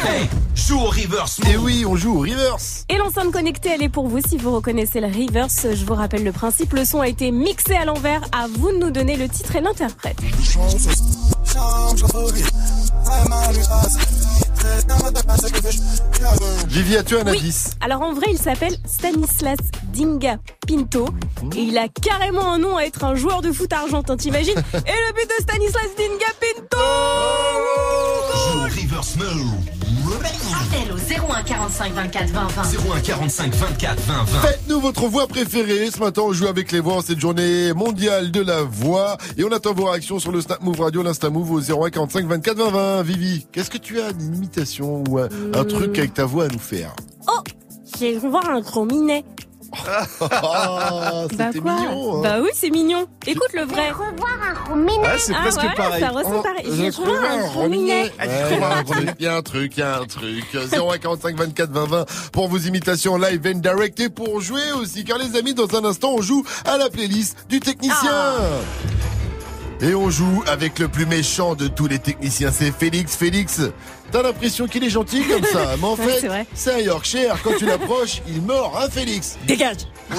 Hey, 0.04 0.28
joue 0.56 0.80
au 0.80 0.86
reverse. 0.86 1.40
Et 1.50 1.58
oui, 1.58 1.86
on 1.86 1.96
joue 1.96 2.16
au 2.18 2.20
reverse. 2.22 2.86
Et 2.90 2.98
l'enceinte 2.98 3.32
connectée, 3.32 3.70
elle 3.76 3.84
est 3.84 3.90
pour 3.90 4.08
vous 4.08 4.20
si 4.28 4.38
vous 4.38 4.52
reconnaissez 4.56 5.00
le 5.00 5.08
reverse. 5.08 5.68
Je 5.74 5.86
vous 5.86 5.94
rappelle 5.94 6.24
le 6.24 6.32
principe, 6.32 6.74
le 6.74 6.86
son 6.86 7.02
a 7.02 7.08
été 7.08 7.32
mixé 7.32 7.76
à 7.76 7.86
l'envers. 7.86 8.22
À 8.32 8.48
vous 8.48 8.72
de 8.72 8.78
nous 8.78 8.92
donner 8.92 9.16
le 9.16 9.28
titre 9.30 9.56
et 9.56 9.62
l'interprète. 9.62 10.18
Vivi, 16.68 16.98
as-tu 16.98 17.16
un 17.18 17.24
Oui. 17.26 17.38
indice 17.38 17.72
Alors 17.82 18.02
en 18.02 18.14
vrai, 18.14 18.28
il 18.32 18.38
s'appelle 18.38 18.76
Stanislas 18.86 19.58
Dinga 19.94 20.38
Pinto. 20.68 21.08
Et 21.56 21.62
il 21.62 21.78
a 21.78 21.88
carrément 21.88 22.52
un 22.52 22.58
nom 22.58 22.78
à 22.78 22.84
être 22.84 23.04
un 23.04 23.16
joueur 23.16 23.42
de 23.42 23.52
foot 23.52 23.72
argentin, 23.72 24.18
t'imagines 24.18 24.58
Et 24.74 24.92
le 24.92 25.14
but 25.14 25.30
de 25.30 25.44
Stanislas 25.44 25.90
Dinga 25.98 26.32
Pinto 26.40 26.78
Reverse 28.64 29.16
Appel 30.06 30.92
au 30.94 30.98
01 31.34 31.42
45 31.44 31.94
24 31.94 32.30
20 32.30 32.48
20. 32.48 32.62
01 32.96 33.00
45 33.02 33.56
24 33.56 34.00
20 34.02 34.14
20. 34.24 34.40
Faites-nous 34.42 34.80
votre 34.80 35.08
voix 35.08 35.26
préférée. 35.28 35.90
Ce 35.90 36.00
matin, 36.00 36.22
on 36.26 36.32
joue 36.34 36.46
avec 36.46 36.72
les 36.72 36.80
voix 36.80 36.98
en 36.98 37.02
cette 37.02 37.20
journée 37.20 37.74
mondiale 37.74 38.30
de 38.30 38.42
la 38.42 38.62
voix. 38.62 39.18
Et 39.38 39.44
on 39.44 39.52
attend 39.52 39.74
vos 39.74 39.86
réactions 39.86 40.20
sur 40.20 40.32
le 40.32 40.42
Snap 40.42 40.62
Move 40.62 40.80
Radio, 40.80 41.02
l'Insta 41.02 41.32
Move 41.32 41.52
au 41.52 41.60
01 41.60 41.90
45 41.90 42.28
24 42.28 42.56
20 42.58 42.70
20. 42.70 43.02
Vivi, 43.04 43.48
qu'est-ce 43.52 43.72
que 43.72 43.80
tu 43.80 44.00
as 44.00 44.12
une 44.12 44.36
imitation 44.36 45.04
ou 45.10 45.18
un, 45.18 45.28
un 45.56 45.64
truc 45.66 45.98
avec 45.98 46.14
ta 46.14 46.26
voix 46.26 46.46
à 46.46 46.48
nous 46.50 46.60
faire? 46.60 46.96
Oh 47.28 47.40
J'ai 48.00 48.18
voir 48.20 48.48
un 48.48 48.62
gros 48.62 48.86
minet. 48.86 49.24
Ah, 50.32 51.26
Bah 51.34 51.46
quoi 51.62 51.74
mignon. 51.76 52.18
hein. 52.18 52.22
Bah 52.24 52.36
oui, 52.42 52.50
c'est 52.54 52.70
mignon. 52.70 53.06
Écoute 53.28 53.54
le 53.54 53.64
vrai. 53.64 53.92
revoir 53.92 54.38
un 54.50 54.54
gros 54.54 54.76
minet. 54.76 54.98
Ouais, 55.00 55.18
c'est 55.18 55.34
presque 55.34 55.60
voilà, 55.62 55.76
pareil. 55.76 56.02
Ça 56.02 56.10
ressemble 56.10 56.36
Oh, 56.40 56.42
pareil. 56.42 56.66
j'ai 56.76 56.92
trouvé 56.92 57.12
un 57.18 57.40
un 57.44 57.48
gros 57.48 57.68
minet. 57.70 58.12
Il 59.20 59.26
y 59.26 59.28
a 59.28 59.36
un 59.36 59.42
truc, 59.42 59.74
il 59.78 59.80
y 59.80 59.84
a 59.84 60.00
un 60.00 60.06
truc. 60.06 60.46
0145 60.72 61.36
24 61.38 61.72
20 61.72 61.86
20 61.86 62.06
pour 62.32 62.48
vos 62.48 62.58
imitations 62.58 63.18
live 63.18 63.42
and 63.54 63.60
direct 63.60 64.00
et 64.00 64.10
pour 64.10 64.42
jouer 64.42 64.72
aussi. 64.82 65.04
Car 65.04 65.18
les 65.18 65.38
amis, 65.38 65.54
dans 65.54 65.74
un 65.76 65.86
instant, 65.86 66.14
on 66.18 66.22
joue 66.22 66.44
à 66.66 66.78
la 66.78 66.90
playlist 66.90 67.46
du 67.50 67.60
technicien. 67.60 67.96
Ah. 68.12 68.34
Et 69.82 69.94
on 69.94 70.10
joue 70.10 70.42
avec 70.48 70.80
le 70.80 70.88
plus 70.88 71.06
méchant 71.06 71.54
de 71.54 71.68
tous 71.68 71.88
les 71.88 72.00
techniciens, 72.00 72.50
c'est 72.52 72.72
Félix. 72.72 73.16
Félix, 73.18 73.62
T'as 74.12 74.22
l'impression 74.22 74.68
qu'il 74.68 74.84
est 74.84 74.90
gentil 74.90 75.24
comme 75.24 75.44
ça, 75.44 75.76
mais 75.78 75.84
en 75.84 75.96
Ouais, 76.06 76.20
fait, 76.20 76.48
c'est 76.54 76.74
un 76.74 76.80
Yorkshire. 76.80 77.38
Quand 77.44 77.52
tu 77.58 77.66
l'approches, 77.66 78.22
il 78.28 78.42
mord, 78.42 78.78
hein, 78.80 78.88
Félix 78.90 79.38
Dégage. 79.48 79.78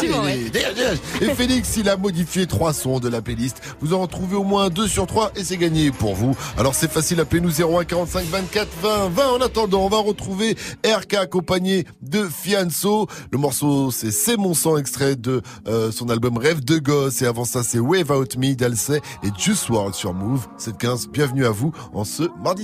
Dégage, 0.00 0.50
dégage. 0.50 0.98
Et 1.20 1.32
Félix, 1.34 1.76
il 1.76 1.88
a 1.88 1.96
modifié 1.96 2.46
trois 2.46 2.72
sons 2.72 2.98
de 2.98 3.08
la 3.08 3.22
playlist. 3.22 3.60
Vous 3.80 3.94
en 3.94 4.00
retrouvez 4.00 4.36
au 4.36 4.42
moins 4.42 4.68
deux 4.68 4.88
sur 4.88 5.06
trois 5.06 5.30
et 5.36 5.44
c'est 5.44 5.56
gagné 5.56 5.92
pour 5.92 6.14
vous. 6.14 6.36
Alors 6.58 6.74
c'est 6.74 6.90
facile, 6.90 7.20
appelez-nous 7.20 7.62
01 7.62 7.84
45 7.84 8.24
24 8.24 8.68
20 8.82 9.08
20. 9.10 9.28
En 9.28 9.40
attendant, 9.40 9.84
on 9.84 9.88
va 9.88 9.98
retrouver 9.98 10.56
RK 10.84 11.14
accompagné 11.14 11.86
de 12.02 12.28
Fianso. 12.28 13.06
Le 13.30 13.38
morceau, 13.38 13.90
c'est 13.92 14.10
C'est 14.10 14.36
mon 14.36 14.54
sang, 14.54 14.76
extrait 14.76 15.14
de 15.14 15.40
euh, 15.68 15.92
son 15.92 16.08
album 16.08 16.36
Rêve 16.36 16.64
de 16.64 16.78
gosse. 16.78 17.22
Et 17.22 17.26
avant 17.26 17.44
ça, 17.44 17.62
c'est 17.62 17.78
Wave 17.78 18.10
Out 18.10 18.36
Me 18.36 18.54
d'Alcey 18.54 19.00
et 19.22 19.28
Juice 19.38 19.68
WRLD 19.68 19.94
sur 19.94 20.14
Move. 20.14 20.46
C'est 20.58 20.76
15. 20.76 21.08
Bienvenue 21.08 21.46
à 21.46 21.50
vous 21.50 21.72
en 21.92 22.04
ce 22.04 22.24
mardi 22.42 22.63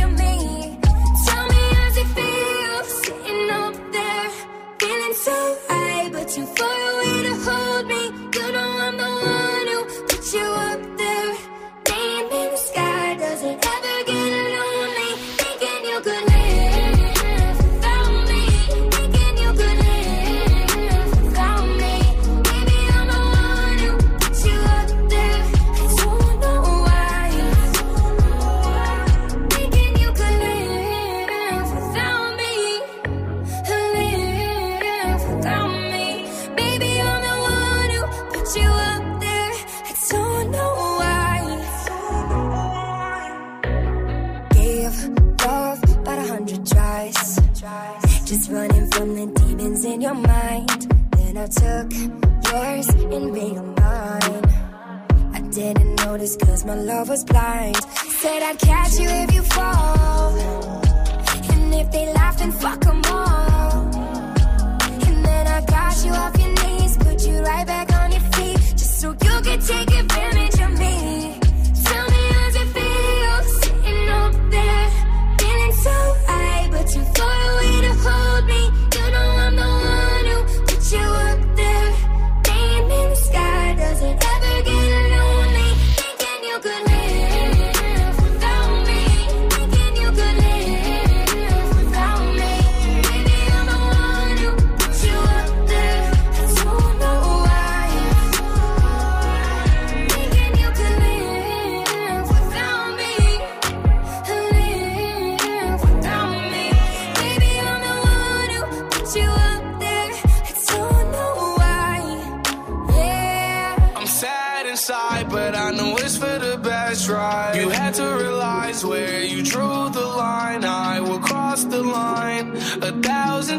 so 5.23 5.57
high, 5.67 6.09
but 6.09 6.27
too 6.27 6.45
far 6.57 6.79
away 6.93 7.23
to 7.27 7.35
hold 7.45 7.85
me. 7.85 8.05
You 8.33 8.51
know 8.53 8.71
I'm 8.85 8.97
the 8.97 9.11
one 9.29 9.67
who 9.71 9.79
put 10.07 10.33
you 10.33 10.41
up 10.41 10.90
Just 48.31 48.49
running 48.49 48.89
from 48.91 49.13
the 49.13 49.25
demons 49.41 49.83
in 49.83 49.99
your 49.99 50.13
mind. 50.13 50.87
Then 51.17 51.35
I 51.35 51.47
took 51.47 51.91
yours 52.49 52.87
and 52.87 53.33
made 53.33 53.57
them 53.57 53.75
mine. 53.75 54.45
I 55.33 55.41
didn't 55.51 55.95
notice 55.95 56.37
cause 56.37 56.63
my 56.63 56.75
love 56.75 57.09
was 57.09 57.25
blind. 57.25 57.75
Said 58.21 58.41
I'd 58.41 58.57
catch 58.57 58.97
you 58.97 59.09
if 59.09 59.33
you 59.33 59.41
fall. 59.41 60.33
And 61.51 61.73
if 61.75 61.91
they 61.91 62.13
laugh, 62.13 62.37
then 62.37 62.53
fuck 62.53 62.85
'em 62.87 63.01
all. 63.07 63.81
And 65.07 65.25
then 65.25 65.47
I 65.47 65.59
got 65.65 66.05
you 66.05 66.13
off 66.13 66.33
your 66.39 66.53
knees, 66.63 66.95
put 66.99 67.27
you 67.27 67.37
right 67.41 67.67
back 67.67 67.91
on 68.01 68.13
your 68.13 68.25
feet, 68.31 68.59
just 68.77 69.01
so 69.01 69.09
you 69.09 69.35
could 69.45 69.61
take 69.61 69.91
advantage 69.91 70.60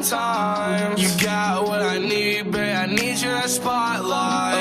times. 0.03 1.03
You 1.03 1.25
got 1.25 1.67
what 1.67 1.83
I 1.83 1.99
need, 1.99 2.51
babe. 2.51 2.77
I 2.77 2.87
need 2.87 3.21
your 3.21 3.41
spotlight. 3.43 4.52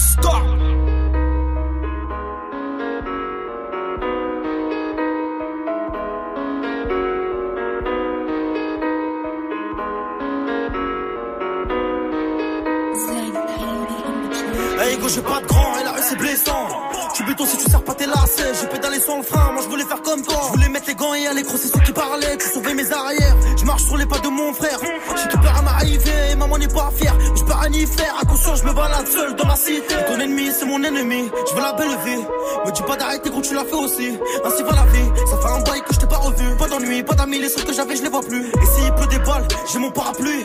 Stop. 0.00 0.42
Hey 14.80 14.94
Hugo, 14.94 15.08
j'ai 15.08 15.20
pas 15.20 15.40
de 15.40 15.46
grand 15.46 15.78
et 15.78 15.84
la 15.84 15.92
rue 15.92 16.00
c'est 16.02 16.16
blessant. 16.16 16.79
Tu 17.20 17.26
béton 17.26 17.44
si 17.44 17.58
tu 17.58 17.70
sers 17.70 17.84
pas 17.84 17.92
tes 17.92 18.06
lacets. 18.06 18.54
J'ai 18.58 18.66
pédalé 18.68 18.98
sans 18.98 19.18
le 19.18 19.22
frein, 19.22 19.52
moi 19.52 19.62
je 19.62 19.68
voulais 19.68 19.84
faire 19.84 20.00
comme 20.00 20.22
toi. 20.22 20.40
Je 20.46 20.52
voulais 20.52 20.70
mettre 20.70 20.86
les 20.88 20.94
gants 20.94 21.12
et 21.12 21.26
aller 21.26 21.42
crosser 21.42 21.68
ceux 21.68 21.80
qui 21.80 21.92
parlaient. 21.92 22.38
Tu 22.38 22.48
sauvais 22.48 22.72
mes 22.72 22.90
arrières. 22.90 23.36
Je 23.58 23.64
marche 23.66 23.82
sur 23.82 23.98
les 23.98 24.06
pas 24.06 24.20
de 24.20 24.28
mon 24.28 24.54
frère. 24.54 24.78
J'ai 25.16 25.28
tout 25.28 25.38
peur 25.38 25.54
à 25.54 25.60
m'arriver, 25.60 26.34
maman 26.38 26.56
n'est 26.56 26.68
pas 26.68 26.90
fière. 26.96 27.14
Je 27.36 27.44
peux 27.44 27.52
rien 27.52 27.72
y 27.72 27.86
faire, 27.86 28.16
attention, 28.22 28.54
je 28.56 28.64
me 28.64 28.72
balade 28.72 29.06
seul 29.06 29.36
dans 29.36 29.46
la 29.46 29.56
cité. 29.56 29.96
Ton 30.08 30.18
ennemi, 30.18 30.48
c'est 30.58 30.64
mon 30.64 30.82
ennemi. 30.82 31.30
Je 31.50 31.54
veux 31.54 31.60
la 31.60 31.74
belle 31.74 31.98
vie. 32.06 32.24
Me 32.64 32.72
dis 32.72 32.82
pas 32.82 32.96
d'arrêter 32.96 33.28
quand 33.28 33.42
tu 33.42 33.54
l'as 33.54 33.64
fait 33.66 33.74
aussi. 33.74 34.18
Ainsi 34.42 34.62
va 34.62 34.70
la 34.70 34.86
vie. 34.86 35.10
Ça 35.30 35.36
fait 35.36 35.54
un 35.54 35.60
bail 35.60 35.82
que 35.82 35.92
je 35.92 35.98
t'ai 35.98 36.06
pas 36.06 36.16
revu. 36.16 36.56
Pas 36.56 36.68
d'ennui, 36.68 37.02
pas 37.02 37.14
d'amis, 37.16 37.38
les 37.38 37.50
seuls 37.50 37.64
que 37.64 37.74
j'avais, 37.74 37.96
je 37.96 38.02
les 38.02 38.08
vois 38.08 38.22
plus. 38.22 38.46
Et 38.46 38.66
s'il 38.66 38.94
pleut 38.94 39.06
des 39.08 39.18
balles, 39.18 39.46
j'ai 39.70 39.78
mon 39.78 39.90
parapluie. 39.90 40.44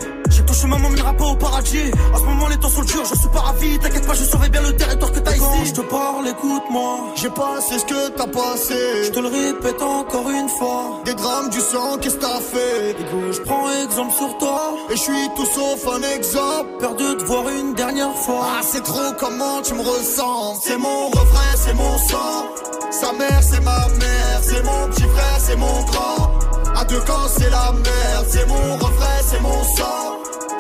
Chemin 0.56 0.78
m'emmènera 0.78 1.14
pas 1.14 1.26
au 1.26 1.36
paradis. 1.36 1.92
À 2.14 2.18
ce 2.18 2.24
moment, 2.24 2.48
les 2.48 2.58
temps 2.58 2.70
sont 2.70 2.84
durs, 2.84 3.04
je 3.04 3.20
suis 3.20 3.28
pas 3.28 3.42
ravi. 3.42 3.78
T'inquiète 3.78 4.08
pas, 4.08 4.14
je 4.14 4.24
surveille 4.24 4.50
bien 4.50 4.62
le 4.62 4.76
territoire 4.76 5.12
que 5.12 5.20
t'as 5.20 5.32
ici. 5.32 5.42
Quand 5.42 5.66
je 5.66 5.74
te 5.74 5.82
parle, 5.82 6.28
écoute-moi. 6.30 7.00
J'ai 7.16 7.30
passé 7.30 7.80
ce 7.80 7.86
que 7.86 8.10
t'as 8.10 8.28
passé. 8.28 9.04
Je 9.06 9.12
te 9.12 9.20
le 9.20 9.28
répète 9.28 9.82
encore 9.82 10.30
une 10.30 10.50
fois. 10.50 11.02
Des 11.04 11.14
drames, 11.14 11.50
du 11.50 11.60
sang, 11.60 11.98
qu'est-ce 12.02 12.16
que 12.16 12.22
t'as 12.22 12.40
fait? 12.40 12.96
Je 13.32 13.42
prends 13.42 13.70
exemple 13.84 14.14
sur 14.14 14.38
toi. 14.38 14.76
Et 14.90 14.96
je 14.96 15.02
suis 15.02 15.30
tout 15.36 15.46
sauf 15.46 15.88
un 15.94 16.02
exemple. 16.16 16.70
Perdu 16.80 17.04
de 17.04 17.14
te 17.16 17.24
voir 17.26 17.50
une 17.50 17.74
dernière 17.74 18.16
fois. 18.16 18.46
Ah, 18.58 18.62
c'est 18.64 18.84
trop 18.84 19.12
comment 19.20 19.62
tu 19.62 19.74
me 19.74 19.82
ressens? 19.82 20.62
C'est 20.64 20.78
mon 20.78 21.08
refrain, 21.08 21.54
c'est 21.56 21.74
mon 21.74 21.98
sang. 21.98 22.46
Sa 22.92 23.12
mère, 23.12 23.42
c'est 23.42 23.62
ma 23.62 23.88
mère. 24.00 24.40
C'est 24.42 24.64
mon 24.64 24.88
petit 24.88 25.04
frère, 25.04 25.38
c'est 25.40 25.58
mon 25.58 25.84
grand. 25.92 26.32
À 26.76 26.86
deux 26.86 27.02
camps, 27.02 27.28
c'est 27.38 27.50
la 27.50 27.74
merde. 27.74 28.26
C'est 28.30 28.48
mon 28.48 28.76
refrain, 28.76 29.20
c'est 29.30 29.42
mon 29.42 29.64
sang. 29.76 30.15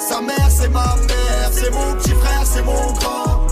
Sa 0.08 0.22
mère, 0.22 0.50
c'est 0.52 0.70
ma 0.70 0.96
mère. 1.08 1.50
C'est 1.52 1.72
mon 1.72 1.96
petit 1.96 2.12
frère, 2.12 2.46
c'est 2.46 2.62
mon 2.62 2.94
grand. 2.94 3.45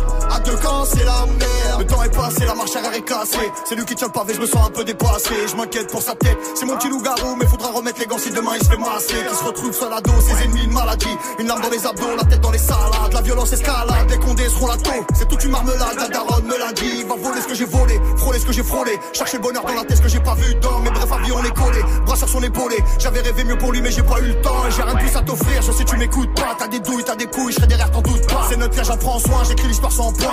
Deux 0.46 0.56
camps, 0.58 0.86
c'est 0.86 1.06
la 1.06 1.26
merde. 1.26 1.80
Le 1.80 1.86
temps 1.86 2.04
est 2.04 2.14
passé, 2.16 2.46
la 2.46 2.54
marche 2.54 2.76
arrière 2.76 2.94
est 2.94 3.02
cassée. 3.02 3.52
C'est 3.66 3.76
lui 3.76 3.86
qui 3.86 3.96
tient 3.96 4.08
le 4.08 4.14
pavé, 4.14 4.34
je 4.34 4.42
me 4.42 4.46
sens 4.46 4.68
un 4.68 4.72
peu 4.72 4.84
dépassé. 4.84 5.34
Je 5.50 5.56
m'inquiète 5.56 5.90
pour 5.92 6.02
sa 6.02 6.16
tête. 6.16 6.38
C'est 6.56 6.66
mon 6.66 6.76
petit 6.76 6.90
loup-garou, 6.90 7.36
mais 7.40 7.46
faudra 7.46 7.72
remettre 7.72 8.00
les 8.00 8.06
gants 8.06 8.18
si 8.18 8.30
demain 8.32 8.52
il 8.60 8.64
se 8.64 8.70
fait 8.70 8.78
masser. 8.78 9.16
Qui 9.30 9.36
se 9.36 9.44
retrouve 9.44 9.74
sur 9.74 9.90
la 9.90 10.02
dos, 10.02 10.12
ses 10.22 10.44
ennemis, 10.44 10.66
une 10.66 10.74
maladie. 10.74 11.18
Une 11.40 11.48
larme 11.48 11.62
dans 11.62 11.70
les 11.70 11.86
abdos, 11.86 12.16
la 12.18 12.24
tête 12.26 12.42
dans 12.42 12.52
les 12.52 12.58
salades. 12.58 13.14
La 13.14 13.22
violence 13.22 13.54
escalade, 13.54 14.10
les 14.10 14.18
condés 14.18 14.50
seront 14.50 14.68
la 14.68 14.78
taux. 14.78 15.06
C'est 15.16 15.28
toute 15.28 15.44
une 15.44 15.52
marmelade, 15.52 15.96
la 15.98 16.08
daronne 16.10 16.46
me 16.46 16.58
l'a 16.58 16.74
dit. 16.74 17.04
Va 17.04 17.16
voler 17.16 17.42
ce 17.42 17.48
que 17.48 17.56
j'ai 17.56 17.66
volé, 17.66 18.00
frôler 18.18 18.40
ce 18.40 18.46
que 18.46 18.54
j'ai 18.54 18.64
frôlé. 18.64 19.00
Chercher 19.14 19.38
le 19.38 19.44
bonheur 19.44 19.64
dans 19.64 19.74
la 19.74 19.84
tête, 19.84 19.98
ce 19.98 20.02
que 20.02 20.10
j'ai 20.10 20.20
pas 20.20 20.36
vu 20.36 20.54
dans. 20.56 20.80
Mais 20.80 20.92
bref, 20.92 21.12
avion 21.12 21.38
on 21.40 21.44
est 21.44 21.56
collé, 21.56 21.80
bras 22.06 22.16
sur 22.16 22.28
son 22.28 22.44
épaulé. 22.44 22.78
J'avais 23.00 23.22
rêvé 23.22 23.44
mieux 23.46 23.58
pour 23.58 23.72
lui, 23.72 23.82
mais 23.82 23.92
j'ai 23.92 24.04
pas 24.04 24.20
eu 24.20 24.28
le 24.28 24.42
temps. 24.42 24.68
Et 24.68 24.72
J'ai 24.72 24.84
rien 24.84 24.94
de 24.94 25.00
plus 25.00 25.16
à 25.16 25.22
t'offrir, 25.22 25.62
je 25.62 25.72
sais 25.72 25.86
tu 25.86 25.96
m'écoutes 25.98 26.34
pas. 26.36 26.56
T'as 26.58 26.68
des 26.68 26.80
douilles, 26.80 27.04
t'as 27.04 27.16
des 27.16 27.28
couilles, 27.28 27.52
je 27.52 27.58
serai 27.58 27.68
derrière, 27.68 27.90
t'en 27.92 28.02
doute 28.02 28.28
pas. 28.28 28.46
C'est 28.50 28.58
notre 28.58 28.84
j'en 28.84 28.98
prends 28.98 29.20
soin, 29.20 29.44
j'écris 29.48 29.68
l'histoire 29.68 29.92
sans 29.92 30.12
point. 30.12 30.33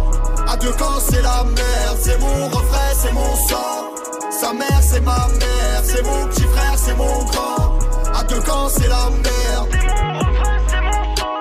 À 0.51 0.57
deux 0.57 0.73
camps, 0.73 0.99
c'est 0.99 1.21
la 1.21 1.45
merde. 1.45 1.97
C'est 2.01 2.19
mon 2.19 2.47
refrain, 2.49 2.93
c'est 3.01 3.13
mon 3.13 3.35
sang. 3.47 3.93
Sa 4.31 4.51
mère, 4.51 4.81
c'est 4.81 4.99
ma 4.99 5.29
mère. 5.39 5.81
C'est 5.81 6.03
mon 6.03 6.27
petit 6.27 6.43
frère, 6.43 6.73
c'est 6.75 6.93
mon 6.93 7.23
grand. 7.23 7.79
À 8.13 8.25
deux 8.25 8.41
camps, 8.41 8.67
c'est 8.67 8.89
la 8.89 9.09
merde. 9.11 9.69
C'est 9.71 9.87
mon 10.03 10.19
refrain, 10.19 10.57
c'est 10.67 10.81
mon 10.81 11.15
sang. 11.15 11.39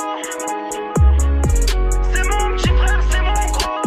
C'est 2.13 2.23
mon 2.23 2.57
petit 2.57 2.69
frère, 2.69 3.03
c'est 3.11 3.23
mon 3.23 3.51
grand. 3.51 3.83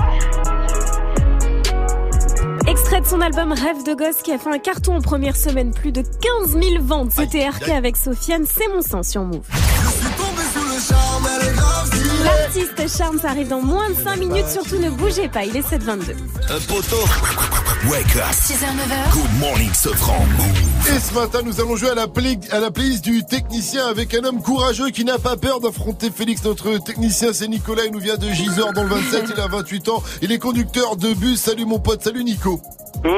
Extrait 2.68 3.00
de 3.00 3.08
son 3.08 3.22
album 3.22 3.54
Rêve 3.54 3.84
de 3.86 3.94
gosse 3.94 4.22
qui 4.24 4.34
a 4.34 4.38
fait 4.38 4.50
un 4.50 4.60
carton 4.60 4.98
en 4.98 5.02
première 5.02 5.38
semaine, 5.38 5.72
plus 5.72 5.94
de 5.94 6.02
15 6.02 6.60
000 6.62 6.84
ventes. 6.84 7.12
C'était 7.12 7.48
RK 7.48 7.70
avec 7.70 7.95
Sofiane, 7.95 8.44
c'est 8.45 8.68
mon 8.68 8.82
sang 8.82 9.04
sur 9.04 9.24
Move. 9.24 9.48
L'artiste 12.24 12.98
Charms 12.98 13.20
arrive 13.24 13.48
dans 13.50 13.62
moins 13.62 13.90
de 13.90 13.95
5 13.95 14.18
minutes, 14.18 14.48
surtout 14.48 14.78
ne 14.78 14.90
bougez 14.90 15.28
pas, 15.28 15.44
il 15.45 15.56
est 15.58 15.62
7h22. 15.68 16.16
Un 16.50 16.60
poteau. 16.68 17.04
Wake 17.90 18.16
up. 18.16 18.24
6h, 18.32 18.66
9h. 18.66 19.12
Good 19.14 19.40
morning, 19.40 19.74
Sofran. 19.74 20.26
Et 20.95 21.00
ce 21.00 21.14
matin, 21.14 21.40
nous 21.44 21.60
allons 21.60 21.76
jouer 21.76 21.90
à 21.90 21.95
la, 21.95 22.08
play- 22.08 22.40
à 22.52 22.60
la 22.60 22.72
playlist 22.72 23.04
du 23.04 23.24
technicien 23.26 23.86
avec 23.88 24.14
un 24.14 24.24
homme 24.24 24.41
courageux 24.41 24.90
qui 24.90 25.04
n'a 25.04 25.18
pas 25.20 25.36
peur 25.36 25.60
d'affronter 25.60 26.10
Félix. 26.16 26.44
Notre 26.44 26.78
technicien, 26.78 27.34
c'est 27.34 27.48
Nicolas. 27.48 27.84
Il 27.86 27.91
nous 27.91 28.00
vient 28.00 28.16
de 28.18 28.30
Gisors 28.30 28.72
dans 28.74 28.84
le 28.84 28.90
27. 28.90 29.26
Il 29.36 29.41
a 29.41 29.48
28 29.48 29.90
ans. 29.90 30.02
Il 30.22 30.32
est 30.32 30.40
conducteur 30.40 30.95
de 30.95 31.14
bus. 31.14 31.40
Salut 31.41 31.66
mon 31.66 31.80
pote. 31.80 32.04
Salut 32.04 32.24
Nico. 32.24 32.62
Ouais, 33.04 33.12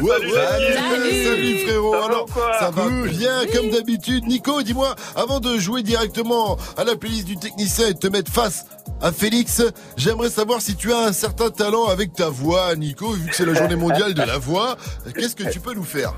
Ouais, 0.00 0.10
salut, 0.20 0.32
ouais, 0.32 0.74
Salut. 0.74 1.24
salut 1.24 1.58
frérot. 1.66 1.92
Ça 1.94 2.04
Alors, 2.06 2.28
ça 2.58 2.70
va 2.70 2.88
bien 3.08 3.46
comme 3.54 3.70
d'habitude. 3.70 4.24
Nico, 4.26 4.62
dis-moi, 4.62 4.94
avant 5.16 5.40
de 5.40 5.58
jouer 5.58 5.82
directement 5.82 6.56
à 6.76 6.84
la 6.84 6.96
playlist 6.96 7.26
du 7.26 7.36
technicien 7.36 7.88
et 7.88 7.94
de 7.94 7.98
te 7.98 8.06
mettre 8.08 8.32
face 8.32 8.66
à 9.00 9.12
Félix, 9.12 9.62
j'aimerais 9.96 10.30
savoir 10.30 10.60
si 10.60 10.76
tu 10.76 10.92
as 10.92 10.98
un 10.98 11.12
certain 11.12 11.50
talent 11.50 11.86
avec 11.86 12.12
ta 12.14 12.28
voix, 12.28 12.74
Nico, 12.76 13.10
vu 13.12 13.28
que 13.28 13.34
c'est 13.36 13.46
la 13.46 13.54
journée 13.54 13.76
mondiale 13.76 14.14
de 14.14 14.22
la 14.22 14.38
voix. 14.38 14.76
Qu'est-ce 15.14 15.36
que 15.36 15.48
tu 15.50 15.60
peux 15.60 15.74
nous 15.74 15.84
faire 15.84 16.14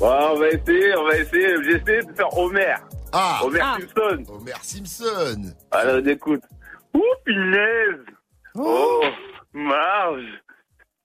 Ouais, 0.00 0.08
on 0.08 0.38
va 0.38 0.48
essayer, 0.48 0.96
on 0.96 1.04
va 1.06 1.16
essayer. 1.18 1.48
J'ai 1.64 1.76
essayé 1.80 2.02
de 2.02 2.12
faire 2.16 2.36
Homer. 2.36 2.74
Ah 3.12 3.40
Homer 3.44 3.60
Ah. 3.62 3.76
Simpson. 3.80 4.24
Homer 4.32 4.52
Simpson. 4.62 5.42
Alors, 5.70 6.00
on 6.04 6.08
écoute. 6.08 6.42
Ouh, 6.94 7.00
punaise. 7.24 8.04
Oh, 8.56 9.02
Marge. 9.54 10.42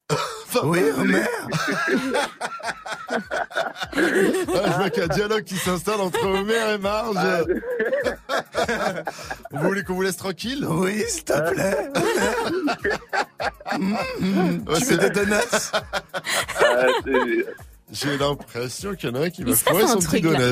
Oui, 0.64 0.80
Homer. 0.98 1.26
Ah, 3.94 3.98
je 3.98 4.78
vois 4.78 4.90
qu'il 4.90 5.00
y 5.00 5.02
a 5.02 5.06
un 5.06 5.16
dialogue 5.16 5.44
qui 5.44 5.58
s'installe 5.58 6.00
entre 6.00 6.26
Homer 6.26 6.74
et 6.76 6.78
Marge. 6.78 7.18
vous 9.52 9.60
voulez 9.60 9.84
qu'on 9.84 9.96
vous 9.96 10.02
laisse 10.02 10.16
tranquille? 10.18 10.66
Oui, 10.68 11.04
s'il 11.10 11.24
te 11.26 11.52
plaît. 11.52 11.90
Ouais, 13.74 14.60
tu 14.80 14.86
c'est- 14.86 14.92
veux 14.94 14.98
des 14.98 15.10
donuts? 15.10 15.34
Ah, 15.74 15.82
c'est- 17.04 17.46
J'ai 17.92 18.18
l'impression 18.18 18.96
qu'il 18.96 19.10
y 19.10 19.12
en 19.12 19.16
a 19.16 19.26
un 19.26 19.30
qui 19.30 19.44
va 19.44 19.54
foirer 19.54 19.86
son 19.86 20.00
petit 20.00 20.22
donut. 20.22 20.42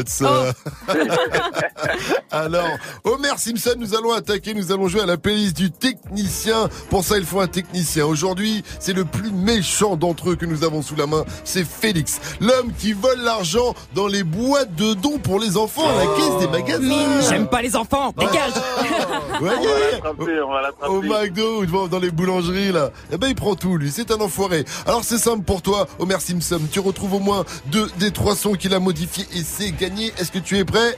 Alors, 2.31 2.67
Homer 3.05 3.37
Simpson, 3.37 3.75
nous 3.77 3.95
allons 3.95 4.11
attaquer, 4.11 4.53
nous 4.53 4.73
allons 4.73 4.89
jouer 4.89 5.01
à 5.01 5.05
la 5.05 5.17
playlist 5.17 5.55
du 5.55 5.71
technicien. 5.71 6.67
Pour 6.89 7.05
ça, 7.05 7.17
il 7.17 7.23
faut 7.25 7.39
un 7.39 7.47
technicien. 7.47 8.05
Aujourd'hui, 8.05 8.63
c'est 8.79 8.91
le 8.91 9.05
plus 9.05 9.31
méchant 9.31 9.95
d'entre 9.95 10.31
eux 10.31 10.35
que 10.35 10.45
nous 10.45 10.65
avons 10.65 10.81
sous 10.81 10.97
la 10.97 11.07
main. 11.07 11.23
C'est 11.45 11.65
Félix, 11.65 12.19
l'homme 12.41 12.73
qui 12.77 12.91
vole 12.91 13.21
l'argent 13.21 13.73
dans 13.95 14.07
les 14.07 14.23
boîtes 14.23 14.75
de 14.75 14.93
dons 14.93 15.17
pour 15.17 15.39
les 15.39 15.55
enfants 15.55 15.87
à 15.87 15.95
la 15.95 16.05
caisse 16.17 16.39
des 16.39 16.47
magasins. 16.47 17.21
J'aime 17.29 17.47
pas 17.47 17.61
les 17.61 17.75
enfants, 17.75 18.13
dégage 18.17 18.51
Vous 19.39 19.45
voyez 19.45 19.59
On 19.63 19.71
va 19.71 19.79
l'attraper, 19.91 20.41
on 20.41 20.51
va 20.51 20.61
l'attraper. 20.61 20.93
au 20.93 21.01
McDo 21.01 21.63
ou 21.63 21.87
dans 21.87 21.99
les 21.99 22.11
boulangeries 22.11 22.71
là, 22.73 22.91
eh 23.11 23.17
ben 23.17 23.27
il 23.27 23.35
prend 23.35 23.55
tout 23.55 23.77
lui, 23.77 23.91
c'est 23.91 24.11
un 24.11 24.19
enfoiré. 24.19 24.65
Alors 24.85 25.03
c'est 25.03 25.17
simple 25.17 25.43
pour 25.43 25.61
toi, 25.61 25.87
Homer 25.99 26.19
Simpson, 26.19 26.59
tu 26.71 26.79
retrouves 26.79 27.13
au 27.13 27.19
moins 27.19 27.28
deux 27.67 27.87
des 27.97 28.11
trois 28.11 28.35
sons 28.35 28.53
qu'il 28.53 28.73
a 28.73 28.79
modifiés 28.79 29.25
et 29.33 29.43
c'est 29.43 29.71
gagné. 29.71 30.07
Est-ce 30.17 30.31
que 30.31 30.39
tu 30.39 30.57
es 30.57 30.65
prêt? 30.65 30.97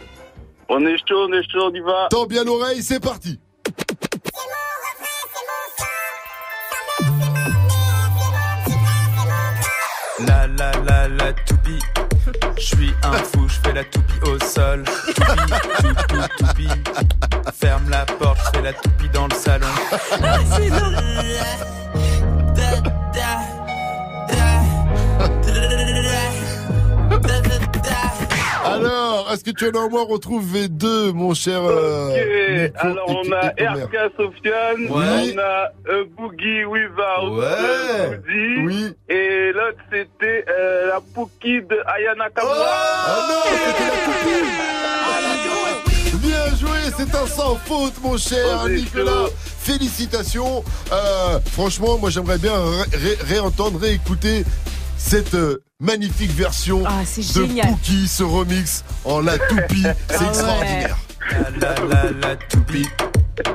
On 0.69 0.85
est 0.85 0.97
chaud, 1.07 1.27
on 1.27 1.33
est 1.33 1.43
chaud, 1.51 1.69
on 1.69 1.73
y 1.73 1.79
va. 1.81 2.07
Tends 2.09 2.25
bien 2.25 2.43
l'oreille, 2.43 2.81
c'est 2.81 2.99
parti. 2.99 3.39
La 10.25 10.47
la 10.47 10.71
la 10.87 11.07
la 11.07 11.33
toupie. 11.33 11.79
Je 12.57 12.61
suis 12.61 12.93
un 13.03 13.13
fou, 13.13 13.47
je 13.47 13.59
fais 13.67 13.73
la 13.73 13.83
toupie 13.83 14.29
au 14.29 14.39
sol. 14.39 14.83
Toupie, 15.07 16.27
toupie. 16.37 16.69
Ferme 17.59 17.89
la 17.89 18.05
porte, 18.05 18.37
je 18.45 18.57
fais 18.57 18.63
la 18.63 18.73
toupie 18.73 19.09
dans 19.09 19.27
le 19.27 19.35
salon. 19.35 19.67
Alors, 28.85 29.29
est-ce 29.31 29.43
que 29.43 29.51
tu 29.51 29.65
as 29.65 29.79
au 29.79 29.89
moins 29.89 30.05
retrouvé 30.05 30.67
deux, 30.67 31.11
mon 31.11 31.33
cher 31.33 31.61
euh, 31.63 32.67
Ok, 32.67 32.73
alors 32.77 33.05
on 33.07 33.31
a 33.31 33.47
RK 33.49 34.11
Sofiane, 34.17 34.87
on 34.89 34.99
a 34.99 35.71
euh, 35.89 36.05
Boogie 36.17 36.65
Without. 36.65 37.41
Boogie, 38.61 38.95
et 39.09 39.51
l'autre 39.53 39.77
c'était 39.91 40.45
euh, 40.49 40.87
la 40.87 41.01
Pookie 41.13 41.61
de 41.61 41.77
Ayana 41.85 42.29
Kamura. 42.29 42.55
Oh, 42.57 42.63
ah 43.07 43.27
non, 43.29 43.57
c'était 43.65 43.85
la 43.85 44.01
Bien 46.17 46.55
joué, 46.55 46.79
c'est 46.97 47.15
un 47.15 47.25
sans 47.25 47.55
faute, 47.55 47.93
mon 48.03 48.17
cher 48.17 48.61
oh, 48.63 48.69
Nicolas. 48.69 49.27
Félicitations. 49.59 50.63
Euh, 50.91 51.39
franchement, 51.51 51.97
moi 51.97 52.09
j'aimerais 52.09 52.37
bien 52.37 52.53
réentendre, 53.27 53.79
réécouter 53.79 54.43
cette 55.01 55.33
euh, 55.33 55.63
magnifique 55.79 56.31
version 56.31 56.83
ah, 56.85 57.01
de 57.01 57.21
génial. 57.21 57.69
Pookie, 57.69 58.07
ce 58.07 58.23
remix 58.23 58.83
en 59.03 59.21
la 59.21 59.37
toupie. 59.37 59.83
C'est 60.09 60.15
ah 60.19 60.27
extraordinaire. 60.27 60.97
La 61.59 61.75
la 61.75 61.85
la 61.85 62.11
la 62.11 62.35
toupie. 62.35 62.87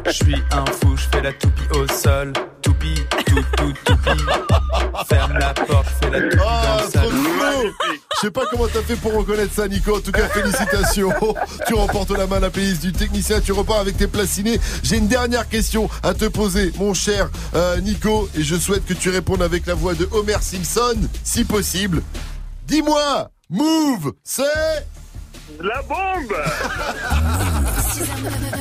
Je 0.06 0.10
suis 0.10 0.36
un 0.51 0.64
fou, 0.66 0.97
je 0.97 1.05
fais 1.12 1.23
la 1.23 1.32
toupie 1.32 1.68
au 1.73 1.86
sol. 1.89 2.32
Je 8.17 8.21
sais 8.21 8.31
pas 8.31 8.45
comment 8.51 8.67
t'as 8.67 8.83
fait 8.83 8.97
pour 8.97 9.13
reconnaître 9.13 9.53
ça, 9.53 9.69
Nico. 9.69 9.97
En 9.97 10.01
tout 10.01 10.13
cas, 10.13 10.27
félicitations. 10.29 11.13
tu 11.67 11.75
remportes 11.75 12.11
la 12.11 12.27
main 12.27 12.37
à 12.37 12.41
la 12.41 12.51
playlist 12.51 12.83
du 12.83 12.93
technicien. 12.93 13.41
Tu 13.41 13.53
repars 13.53 13.79
avec 13.79 13.97
tes 13.97 14.07
placinés. 14.07 14.59
J'ai 14.83 14.97
une 14.97 15.09
dernière 15.09 15.49
question 15.49 15.91
à 16.03 16.15
te 16.15 16.25
poser, 16.25 16.73
mon 16.79 16.95
cher 16.95 17.29
euh, 17.55 17.81
Nico. 17.81 18.29
Et 18.35 18.43
je 18.43 18.57
souhaite 18.57 18.87
que 18.87 18.95
tu 18.95 19.11
répondes 19.11 19.43
avec 19.43 19.67
la 19.67 19.75
voix 19.75 19.95
de 19.95 20.09
Homer 20.13 20.39
Simpson, 20.41 20.97
si 21.25 21.45
possible. 21.45 22.03
Dis-moi, 22.67 23.31
Move, 23.51 24.13
c'est 24.25 24.87
la 25.62 25.81
bombe 25.82 26.35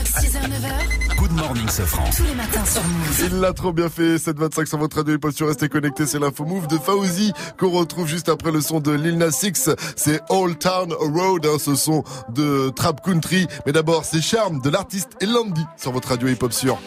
6h, 0.06 0.38
9h. 0.46 1.18
Good 1.18 1.32
morning, 1.32 1.68
ce 1.68 1.82
franc. 1.82 2.04
Tous 2.16 2.24
les 2.24 2.36
matins 2.36 2.64
sur 2.64 2.84
Move. 2.84 3.22
Il 3.26 3.40
l'a 3.40 3.54
trop 3.54 3.74
bien 3.74 3.90
fait. 3.90 4.20
725 4.20 4.68
sur 4.68 4.78
votre 4.78 4.98
radio, 4.98 5.18
il 5.18 5.44
rester 5.46 5.68
connecté. 5.68 6.06
C'est 6.06 6.20
l'info 6.20 6.46
Move 6.46 6.68
de 6.68 6.78
Fauzi 6.78 7.34
qu'on 7.60 7.72
retrouve 7.72 8.08
juste 8.08 8.30
après 8.30 8.52
le 8.52 8.62
son 8.62 8.82
de 8.82 8.92
Lil 8.92 9.18
Nas 9.18 9.40
X. 9.42 9.72
C'est 9.96 10.22
Old 10.30 10.60
Town 10.60 10.94
Road, 10.94 11.46
hein, 11.48 11.58
ce 11.60 11.74
son 11.74 12.04
de 12.30 12.70
Trap 12.76 13.04
Country. 13.04 13.48
Mais 13.66 13.72
d'abord, 13.72 14.06
c'est 14.06 14.22
Charme 14.22 14.62
de 14.62 14.70
l'artiste 14.70 15.10
Elandi 15.22 15.66
sur 15.78 15.92
votre 15.92 16.10
radio 16.10 16.28
hip-hop 16.28 16.54
sur. 16.54 16.78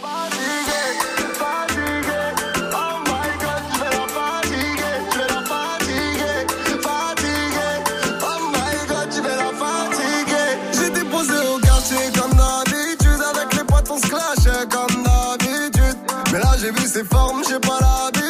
J'ai 16.69 16.75
vu 16.75 16.87
ses 16.87 17.05
formes, 17.05 17.43
j'ai 17.49 17.59
pas 17.61 17.79
l'habitude. 17.81 18.28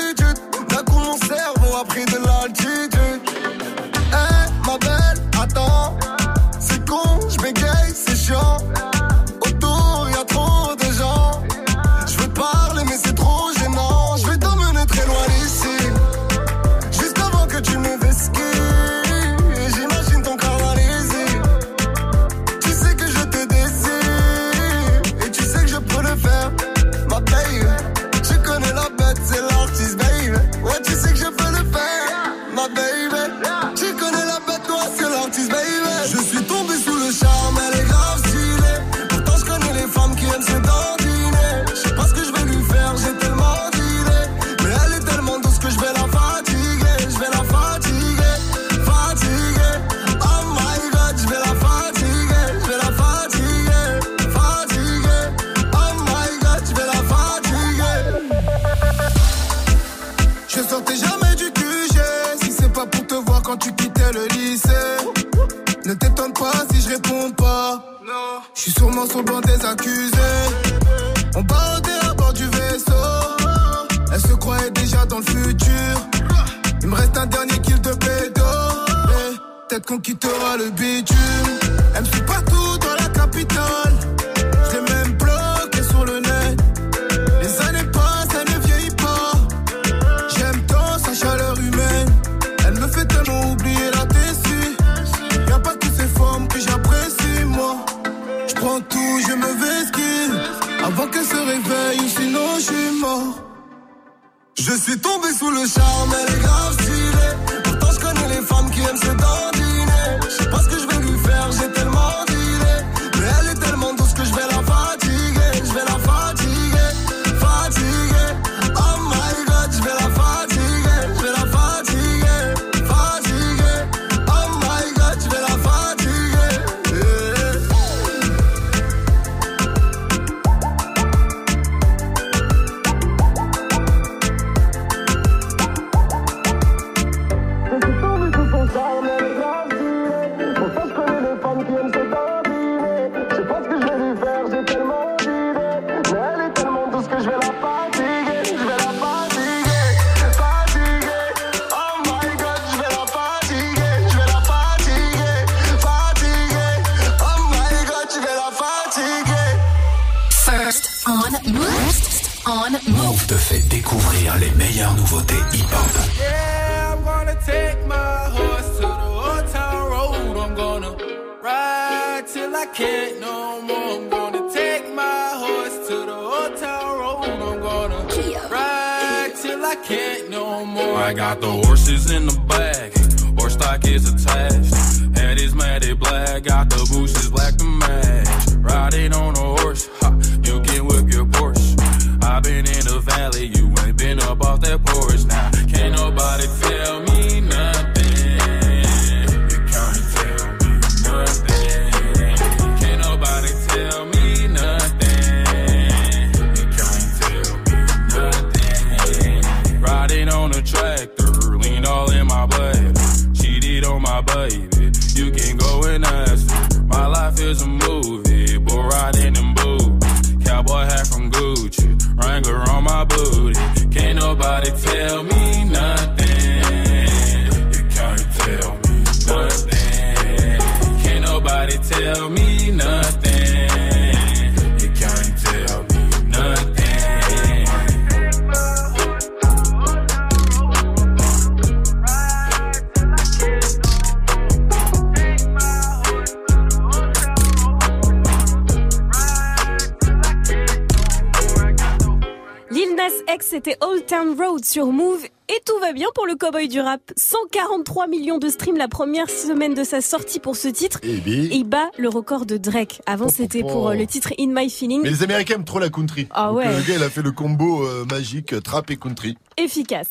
Cowboy 256.49 256.69
du 256.69 256.81
rap. 256.81 257.01
143 257.17 258.07
millions 258.07 258.39
de 258.39 258.49
streams 258.49 258.77
la 258.77 258.89
première 258.89 259.29
semaine 259.29 259.75
de 259.75 259.85
sa 259.85 260.01
sortie 260.01 260.41
pour 260.41 260.57
ce 260.57 260.69
titre. 260.69 260.99
Eh. 261.03 261.21
Il 261.27 261.65
bat 261.65 261.91
le 261.99 262.09
record 262.09 262.47
de 262.47 262.57
Drake. 262.57 263.03
Avant 263.07 263.29
c'était 263.29 263.61
pour 263.61 263.89
euh, 263.89 263.95
le 263.95 264.07
titre 264.07 264.33
In 264.39 264.49
My 264.49 264.71
Feeling. 264.71 265.03
Mais 265.03 265.11
les 265.11 265.23
Américains 265.23 265.57
aiment 265.57 265.65
trop 265.65 265.79
la 265.79 265.91
country. 265.91 266.27
Ah 266.31 266.49
Donc, 266.49 266.59
ouais. 266.59 266.67
Le 266.67 266.89
gars, 266.89 266.95
il 266.97 267.03
a 267.03 267.11
fait 267.11 267.23
le 267.23 267.33
combo 267.33 267.85
euh, 267.85 268.05
magique 268.11 268.53
euh, 268.55 268.61
trap 268.61 268.91
et 268.91 268.97
country. 268.97 269.37
Efficace. 269.57 270.09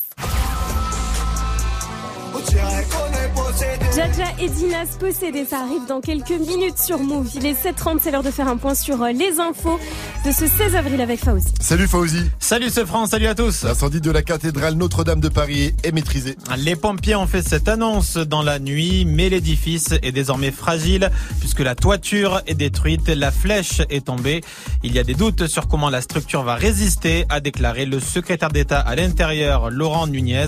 Jaja 3.94 4.26
et 4.40 4.48
Dinas 4.48 4.96
possédés, 5.00 5.44
ça 5.44 5.60
arrive 5.60 5.86
dans 5.88 6.00
quelques 6.00 6.30
minutes 6.30 6.78
sur 6.78 7.00
Move. 7.00 7.28
Il 7.34 7.46
est 7.46 7.54
7h30, 7.54 7.98
c'est 8.00 8.10
l'heure 8.12 8.22
de 8.22 8.30
faire 8.30 8.46
un 8.48 8.56
point 8.56 8.74
sur 8.74 9.02
euh, 9.02 9.10
les 9.10 9.40
infos 9.40 9.78
de 10.24 10.30
ce 10.30 10.46
16 10.46 10.76
avril 10.76 11.00
avec 11.00 11.18
Fauzi. 11.18 11.52
Salut 11.68 11.86
Fauzi. 11.86 12.30
Salut 12.38 12.70
ce 12.70 12.86
France, 12.86 13.10
salut 13.10 13.26
à 13.26 13.34
tous. 13.34 13.64
L'incendie 13.64 14.00
de 14.00 14.10
la 14.10 14.22
cathédrale 14.22 14.72
Notre-Dame 14.72 15.20
de 15.20 15.28
Paris 15.28 15.74
est 15.84 15.92
maîtrisé. 15.92 16.34
Les 16.56 16.76
pompiers 16.76 17.14
ont 17.14 17.26
fait 17.26 17.46
cette 17.46 17.68
annonce 17.68 18.16
dans 18.16 18.42
la 18.42 18.58
nuit, 18.58 19.04
mais 19.04 19.28
l'édifice 19.28 19.92
est 20.00 20.12
désormais 20.12 20.50
fragile 20.50 21.10
puisque 21.40 21.60
la 21.60 21.74
toiture 21.74 22.40
est 22.46 22.54
détruite, 22.54 23.10
la 23.10 23.30
flèche 23.30 23.82
est 23.90 24.06
tombée. 24.06 24.40
Il 24.84 24.94
y 24.94 25.00
a 25.00 25.02
des 25.02 25.14
doutes 25.14 25.48
sur 25.48 25.66
comment 25.66 25.90
la 25.90 26.00
structure 26.00 26.44
va 26.44 26.54
résister, 26.54 27.24
a 27.30 27.40
déclaré 27.40 27.84
le 27.84 27.98
secrétaire 27.98 28.50
d'État 28.50 28.78
à 28.78 28.94
l'intérieur, 28.94 29.70
Laurent 29.70 30.06
Nunez. 30.06 30.46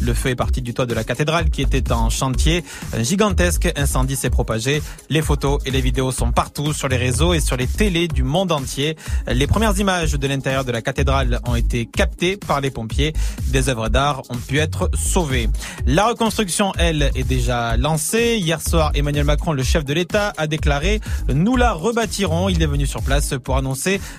Le 0.00 0.14
feu 0.14 0.28
est 0.28 0.36
parti 0.36 0.62
du 0.62 0.72
toit 0.72 0.86
de 0.86 0.94
la 0.94 1.02
cathédrale 1.02 1.50
qui 1.50 1.62
était 1.62 1.90
en 1.90 2.08
chantier. 2.08 2.62
Un 2.96 3.02
gigantesque 3.02 3.72
incendie 3.74 4.14
s'est 4.14 4.30
propagé. 4.30 4.80
Les 5.10 5.20
photos 5.20 5.60
et 5.66 5.72
les 5.72 5.80
vidéos 5.80 6.12
sont 6.12 6.30
partout 6.30 6.72
sur 6.72 6.86
les 6.86 6.96
réseaux 6.96 7.34
et 7.34 7.40
sur 7.40 7.56
les 7.56 7.66
télés 7.66 8.06
du 8.06 8.22
monde 8.22 8.52
entier. 8.52 8.96
Les 9.26 9.48
premières 9.48 9.76
images 9.76 10.12
de 10.12 10.26
l'intérieur 10.28 10.64
de 10.64 10.70
la 10.70 10.80
cathédrale 10.80 11.40
ont 11.44 11.56
été 11.56 11.86
captées 11.86 12.36
par 12.36 12.60
les 12.60 12.70
pompiers. 12.70 13.12
Des 13.48 13.68
œuvres 13.68 13.88
d'art 13.88 14.22
ont 14.30 14.36
pu 14.36 14.58
être 14.58 14.90
sauvées. 14.94 15.48
La 15.86 16.06
reconstruction, 16.06 16.72
elle, 16.78 17.10
est 17.16 17.26
déjà 17.26 17.76
lancée. 17.76 18.38
Hier 18.38 18.60
soir, 18.60 18.92
Emmanuel 18.94 19.24
Macron, 19.24 19.52
le 19.52 19.64
chef 19.64 19.84
de 19.84 19.92
l'État, 19.92 20.32
a 20.36 20.46
déclaré 20.46 21.00
«Nous 21.34 21.56
la 21.56 21.72
rebâtirons». 21.72 22.48
Il 22.52 22.62
est 22.62 22.66
venu 22.66 22.86
sur 22.86 23.02
place 23.02 23.34
pour 23.42 23.56
annoncer 23.56 23.71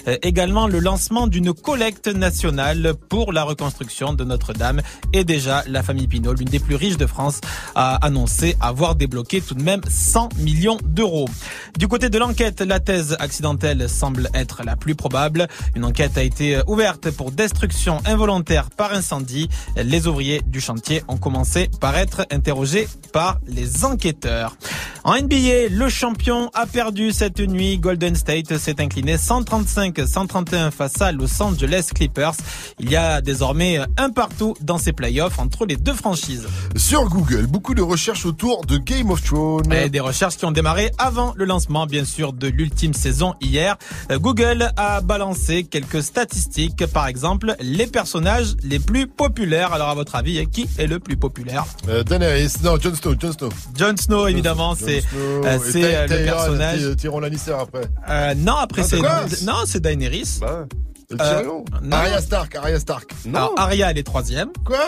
euh, 0.08 0.18
également 0.22 0.68
le 0.68 0.80
lancement 0.80 1.28
d'une 1.28 1.54
collecte 1.54 2.08
nationale 2.08 2.94
pour 3.10 3.34
la 3.34 3.44
reconstruction 3.44 4.14
de 4.14 4.24
Notre-Dame. 4.24 4.82
Et 5.14 5.24
déjà, 5.24 5.64
la 5.68 5.84
famille 5.84 6.08
Pinault, 6.08 6.34
l'une 6.34 6.50
des 6.50 6.60
plus 6.60 6.76
riches 6.76 6.98
de 6.98 7.06
France, 7.06 7.42
a 7.76 7.96
annoncé 8.06 8.56
avoir 8.60 8.96
débloqué 8.96 9.42
tout 9.42 9.56
de 9.56 9.64
même 9.64 9.82
100 9.88 10.30
millions 10.38 10.78
d'euros. 10.84 11.30
Du 11.78 11.88
côté 11.88 12.10
de 12.10 12.18
l'enquête, 12.18 12.62
la 12.62 12.80
thèse 12.80 13.16
accidentelle 13.20 13.90
semble 13.90 14.30
être 14.34 14.64
la 14.64 14.76
plus 14.76 14.96
probable. 14.96 15.48
Une 15.76 15.86
enquête 15.86 16.18
a 16.18 16.24
été 16.24 16.62
ouverte 16.68 17.12
pour 17.12 17.32
destruction 17.32 18.00
involontaire 18.06 18.70
par 18.70 18.94
incendie. 18.94 19.50
Les 19.76 20.08
ouvriers 20.08 20.42
du 20.46 20.62
chantier 20.62 21.04
ont 21.08 21.18
commencé 21.18 21.70
par 21.80 21.98
être 21.98 22.26
interrogés 22.32 22.88
par 23.12 23.40
les 23.48 23.86
enquêteurs. 23.86 24.56
En 25.04 25.16
NBA, 25.16 25.68
le 25.70 25.90
champion 25.90 26.50
a 26.54 26.66
perdu 26.66 27.12
cette 27.12 27.40
nuit. 27.40 27.78
Golden 27.78 28.16
State 28.16 28.58
s'est 28.58 28.82
incliné 28.82 29.18
135-131 29.44 30.72
face 30.72 31.02
à 31.02 31.11
Los 31.11 31.41
Angeles 31.41 31.90
Clippers. 31.94 32.34
Il 32.80 32.90
y 32.90 32.95
a 32.95 33.22
désormais 33.22 33.80
un 33.98 34.10
partout 34.10 34.56
dans 34.61 34.78
ces 34.78 34.94
playoffs 34.94 35.40
entre 35.40 35.65
les 35.65 35.76
deux 35.76 35.94
franchises. 35.94 36.48
Sur 36.76 37.06
Google, 37.10 37.48
beaucoup 37.48 37.74
de 37.74 37.82
recherches 37.82 38.26
autour 38.26 38.65
de 38.65 38.78
Game 38.78 39.10
of 39.11 39.22
Thrones. 39.24 39.72
Et 39.74 39.90
des 39.90 39.99
recherches 39.99 40.38
qui 40.38 40.45
ont 40.45 40.52
démarré 40.52 40.91
avant 40.98 41.34
le 41.36 41.45
lancement, 41.45 41.86
bien 41.86 42.06
sûr, 42.06 42.34
de 42.34 42.48
l'ultime 42.48 42.94
saison 42.94 43.34
hier. 43.41 43.78
Euh, 44.11 44.20
Google 44.20 44.72
a 44.78 45.02
balancé 45.02 45.64
quelques 45.64 46.03
statistiques, 46.03 46.86
par 46.88 47.07
exemple, 47.07 47.56
les 47.60 47.88
personnages 47.88 48.56
les 48.64 48.80
plus 48.80 49.07
populaires. 49.07 49.74
Alors, 49.74 49.90
à 49.90 49.95
votre 49.95 50.15
avis, 50.15 50.45
qui 50.48 50.68
est 50.78 50.88
le 50.88 50.99
plus 50.99 51.18
populaire? 51.18 51.65
Euh, 51.90 52.03
Daenerys, 52.03 52.53
non, 52.64 52.78
Jon 52.80 52.95
Snow, 52.95 53.15
Jon 53.20 53.32
Snow. 53.34 53.49
Jon 53.78 53.95
Snow, 53.98 54.28
évidemment, 54.28 54.76
c'est 54.76 55.03
euh, 55.15 55.41
euh, 55.45 56.07
le 56.07 56.26
personnage. 56.26 56.80
Ty- 56.80 56.95
Tyrion 56.95 57.20
Lannister 57.20 57.56
après. 57.60 57.84
Euh, 58.10 58.34
non, 58.36 58.56
après 58.56 58.82
Ah, 58.84 58.86
c'est 58.90 58.99
non, 59.44 59.64
c'est 59.66 59.80
Daenerys. 59.82 60.40
Et 60.42 61.16
Euh, 61.22 61.40
Tyrion. 61.40 61.66
non. 61.82 61.92
Arya 61.98 62.22
Stark, 62.22 62.56
Arya 62.56 62.80
Stark. 62.80 63.12
Alors, 63.28 63.54
Arya, 63.58 63.92
elle 63.92 63.98
est 63.98 64.04
troisième. 64.04 64.50
Quoi? 64.66 64.80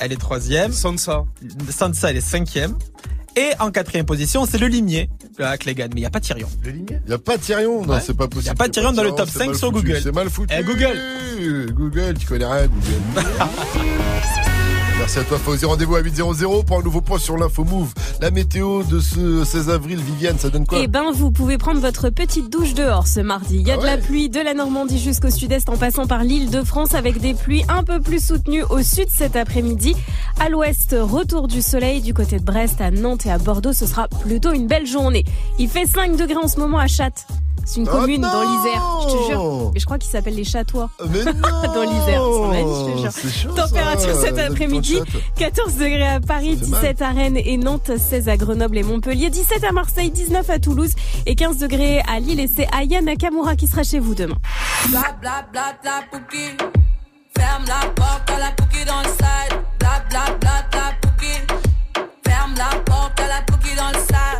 Elle 0.00 0.12
est 0.12 0.16
troisième. 0.16 0.72
Sansa. 0.72 1.24
Sansa, 1.70 2.10
elle 2.10 2.16
est 2.16 2.20
cinquième. 2.20 2.76
Et 3.36 3.50
en 3.60 3.70
quatrième 3.70 4.06
position, 4.06 4.46
c'est 4.46 4.58
le 4.58 4.66
limier, 4.66 5.08
la 5.38 5.56
Clegane. 5.58 5.90
Mais 5.94 6.00
il 6.00 6.02
n'y 6.02 6.06
a 6.06 6.10
pas 6.10 6.18
Tyrion. 6.18 6.48
Le 6.64 6.70
limier? 6.72 6.98
Il 7.04 7.08
n'y 7.08 7.14
a 7.14 7.18
pas 7.18 7.38
Tyrion? 7.38 7.84
Non, 7.86 7.94
Ouais. 7.94 8.00
c'est 8.04 8.16
pas 8.16 8.26
possible. 8.26 8.46
Y 8.48 8.50
a 8.50 8.54
pas 8.56 8.68
Tyrion 8.68 8.92
dans 8.92 9.04
le 9.04 9.12
top 9.12 9.28
c'est 9.32 9.38
5 9.38 9.46
mal 9.48 9.56
sur 9.56 9.70
foutu, 9.70 9.86
Google. 9.86 10.00
C'est 10.02 10.12
mal 10.12 10.28
foutu. 10.30 10.54
Eh, 10.58 10.64
Google. 10.64 11.72
Google, 11.72 12.14
tu 12.18 12.26
connais 12.26 12.46
rien, 12.46 12.66
Google. 12.66 13.24
Merci 14.98 15.20
à 15.20 15.24
toi, 15.24 15.38
Fauzi. 15.38 15.64
Rendez-vous 15.64 15.94
à 15.94 16.02
8.00 16.02 16.64
pour 16.64 16.78
un 16.80 16.82
nouveau 16.82 17.00
point 17.00 17.18
sur 17.18 17.36
l'info 17.36 17.64
Move. 17.64 17.92
La 18.20 18.30
météo 18.30 18.82
de 18.82 18.98
ce 18.98 19.44
16 19.44 19.70
avril, 19.70 20.00
Viviane, 20.00 20.38
ça 20.38 20.50
donne 20.50 20.66
quoi? 20.66 20.80
Eh 20.82 20.88
ben, 20.88 21.12
vous 21.14 21.30
pouvez 21.30 21.56
prendre 21.56 21.80
votre 21.80 22.10
petite 22.10 22.50
douche 22.50 22.74
dehors 22.74 23.06
ce 23.06 23.20
mardi. 23.20 23.56
Il 23.60 23.66
y 23.66 23.70
a 23.70 23.74
Ah 23.78 23.80
de 23.80 23.86
la 23.86 23.96
pluie 23.96 24.28
de 24.28 24.40
la 24.40 24.54
Normandie 24.54 24.98
jusqu'au 24.98 25.30
sud-est 25.30 25.68
en 25.68 25.76
passant 25.76 26.06
par 26.06 26.24
l'île 26.24 26.50
de 26.50 26.62
France 26.62 26.94
avec 26.94 27.20
des 27.20 27.34
pluies 27.34 27.62
un 27.68 27.84
peu 27.84 28.00
plus 28.00 28.24
soutenues 28.24 28.64
au 28.64 28.82
sud 28.82 29.06
cet 29.08 29.36
après-midi. 29.36 29.94
À 30.40 30.48
l'ouest, 30.48 30.96
retour 31.00 31.46
du 31.46 31.62
soleil 31.62 32.00
du 32.00 32.12
côté 32.12 32.38
de 32.38 32.44
Brest, 32.44 32.80
à 32.80 32.90
Nantes 32.90 33.24
et 33.24 33.30
à 33.30 33.38
Bordeaux. 33.38 33.72
Ce 33.72 33.86
sera 33.86 34.08
plutôt 34.08 34.52
une 34.52 34.66
belle 34.66 34.86
journée. 34.86 35.24
Il 35.60 35.68
fait 35.68 35.86
5 35.86 36.16
degrés 36.16 36.36
en 36.42 36.48
ce 36.48 36.58
moment 36.58 36.78
à 36.78 36.88
Châtes. 36.88 37.26
C'est 37.68 37.80
une 37.80 37.88
Oh 37.88 37.98
commune 37.98 38.22
dans 38.22 38.40
l'Isère, 38.40 38.82
je 39.02 39.06
te 39.08 39.30
jure. 39.30 39.70
Mais 39.74 39.80
je 39.80 39.84
crois 39.84 39.98
qu'il 39.98 40.10
s'appelle 40.10 40.34
les. 40.34 40.42
Mais 40.42 41.24
non 41.24 41.32
dans 41.74 41.82
l'Isère, 41.82 42.22
c'est 43.12 43.28
je 43.28 43.28
te 43.28 43.28
jure. 43.28 43.54
Température 43.54 44.14
ça, 44.14 44.20
cet 44.22 44.38
en 44.38 44.52
après-midi, 44.52 44.96
Châtes. 44.96 45.22
14 45.36 45.74
degrés 45.74 46.08
à 46.08 46.20
Paris, 46.20 46.56
Ça 46.58 46.64
fait 46.64 46.70
mal. 46.70 46.80
17 46.80 47.02
à 47.02 47.10
Rennes 47.10 47.36
et 47.36 47.56
Nantes, 47.58 47.90
16 47.98 48.28
à 48.30 48.38
Grenoble 48.38 48.78
et 48.78 48.82
Montpellier, 48.82 49.28
17 49.28 49.64
à 49.64 49.72
Marseille, 49.72 50.10
19 50.10 50.48
à 50.48 50.58
Toulouse 50.58 50.92
et 51.26 51.34
15 51.34 51.58
degrés 51.58 52.00
à 52.08 52.20
Lille. 52.20 52.40
Et 52.40 52.48
c'est 52.48 52.66
Aya 52.74 53.02
Nakamura 53.02 53.54
qui 53.54 53.66
sera 53.66 53.82
chez 53.82 53.98
vous 53.98 54.14
demain. 54.14 54.38
Bla 54.88 55.02
bla 55.20 55.46
bla 55.52 55.74
la 55.84 56.00
pouki. 56.10 56.56
Ferme 57.36 57.64
la 57.66 57.86
porte 57.90 58.30
à 58.34 58.38
la 58.38 58.50
pouki 58.52 58.82
dans 58.86 59.00
le 59.02 59.08
side. 59.08 59.58
Bla 59.78 60.02
bla 60.08 60.36
bla 60.40 60.50
la 60.72 60.92
pouki. 61.02 62.06
Ferme 62.26 62.54
la 62.56 62.78
porte 62.80 63.20
à 63.20 63.28
la 63.28 63.42
pouki 63.46 63.76
dans 63.76 63.88
le 63.88 63.98
side. 64.06 64.37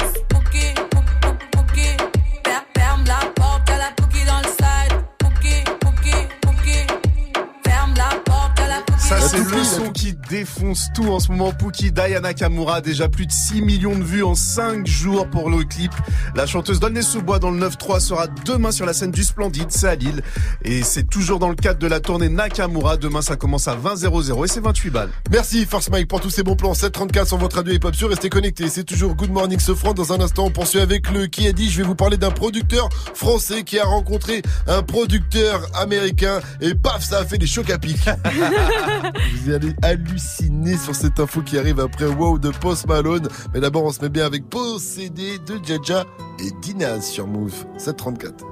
Ça, 9.09 9.19
c'est 9.23 9.39
le 9.39 9.65
son 9.65 9.91
qui 9.91 10.13
défonce 10.29 10.89
tout 10.95 11.09
en 11.09 11.19
ce 11.19 11.33
moment. 11.33 11.51
Pookie, 11.51 11.91
Diana 11.91 12.35
Kamura, 12.35 12.83
déjà 12.83 13.09
plus 13.09 13.25
de 13.25 13.33
6 13.33 13.63
millions 13.63 13.97
de 13.97 14.05
vues 14.05 14.23
en 14.23 14.35
5 14.35 14.87
jours 14.87 15.27
pour 15.31 15.49
le 15.49 15.65
clip. 15.65 15.93
La 16.35 16.45
chanteuse 16.45 16.79
Dolnay 16.79 17.01
Sous-Bois 17.01 17.39
dans 17.39 17.51
le 17.51 17.59
9-3 17.67 18.01
sera 18.01 18.27
demain 18.45 18.71
sur 18.71 18.85
la 18.85 18.93
scène 18.93 19.11
du 19.11 19.25
Splendide, 19.25 19.71
c'est 19.71 19.89
à 19.89 19.95
Lille. 19.95 20.23
Et 20.63 20.83
c'est 20.83 21.09
toujours 21.09 21.39
dans 21.39 21.49
le 21.49 21.55
cadre 21.55 21.79
de 21.79 21.87
la 21.87 22.01
tournée 22.01 22.29
Nakamura. 22.29 22.99
Demain, 22.99 23.23
ça 23.23 23.37
commence 23.37 23.67
à 23.67 23.77
20 23.77 23.97
00 23.97 24.45
et 24.45 24.49
c'est 24.49 24.61
28 24.61 24.91
balles. 24.91 25.11
Merci 25.31 25.65
Force 25.65 25.89
Mike 25.89 26.09
pour 26.09 26.21
tous 26.21 26.29
ces 26.29 26.43
bons 26.43 26.57
plans. 26.57 26.75
734 26.75 27.29
sur 27.29 27.39
votre 27.39 27.57
radio 27.57 27.73
hip 27.73 27.85
hop 27.85 27.95
sur 27.95 28.11
restez 28.11 28.29
connectés. 28.29 28.69
C'est 28.69 28.85
toujours 28.85 29.15
Good 29.15 29.31
Morning 29.31 29.59
Sofran. 29.59 29.95
Dans 29.95 30.13
un 30.13 30.21
instant, 30.21 30.45
on 30.45 30.51
poursuit 30.51 30.81
avec 30.81 31.11
le 31.11 31.29
qui 31.29 31.47
a 31.47 31.53
dit. 31.53 31.71
Je 31.71 31.79
vais 31.79 31.89
vous 31.89 31.95
parler 31.95 32.19
d'un 32.19 32.31
producteur 32.31 32.91
français 33.15 33.63
qui 33.63 33.79
a 33.79 33.87
rencontré 33.87 34.43
un 34.67 34.83
producteur 34.83 35.63
américain 35.73 36.41
et 36.61 36.75
paf, 36.75 37.03
ça 37.03 37.21
a 37.21 37.25
fait 37.25 37.39
des 37.39 37.47
chocs 37.47 37.71
à 37.71 37.79
pic. 37.79 37.99
vous 39.35 39.51
allez 39.53 39.75
halluciner 39.83 40.77
sur 40.77 40.95
cette 40.95 41.19
info 41.20 41.43
qui 41.43 41.59
arrive 41.59 41.81
après 41.81 42.07
Wow 42.07 42.39
de 42.39 42.51
Post 42.51 42.87
Malone. 42.87 43.29
Mais 43.53 43.61
d'abord, 43.61 43.85
on 43.85 43.93
se 43.93 44.01
met 44.01 44.09
bien 44.09 44.27
avec 44.27 44.49
Possédé 44.49 45.39
de 45.39 45.59
Jaja 45.65 46.05
et 46.39 46.51
Dinaz 46.62 47.03
sur 47.03 47.27
Move. 47.27 47.55
734. 47.77 48.45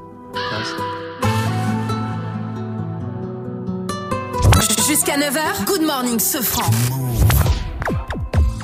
Jusqu'à 4.89 5.16
9h, 5.16 5.64
Good 5.66 5.82
Morning 5.82 6.20
Sofran. 6.20 6.70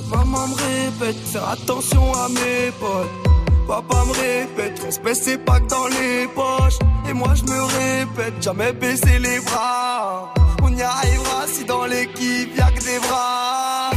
Maman 0.08 0.46
me 0.48 0.54
répète, 0.54 1.16
faire 1.16 1.48
attention 1.48 2.12
à 2.12 2.28
mes 2.28 2.70
potes. 2.78 3.41
Papa 3.66 4.04
me 4.06 4.12
répète, 4.12 4.82
respect 4.84 5.14
c'est 5.14 5.38
pas 5.38 5.60
que 5.60 5.68
dans 5.68 5.86
les 5.86 6.26
poches. 6.34 6.78
Et 7.08 7.12
moi 7.12 7.32
je 7.34 7.44
me 7.44 7.62
répète, 7.62 8.42
jamais 8.42 8.72
baisser 8.72 9.18
les 9.18 9.40
bras. 9.40 10.32
On 10.62 10.76
y 10.76 10.82
arrivera 10.82 11.46
si 11.46 11.64
dans 11.64 11.86
l'équipe 11.86 12.56
y'a 12.56 12.70
que 12.70 12.82
des 12.84 12.98
bras. 12.98 13.90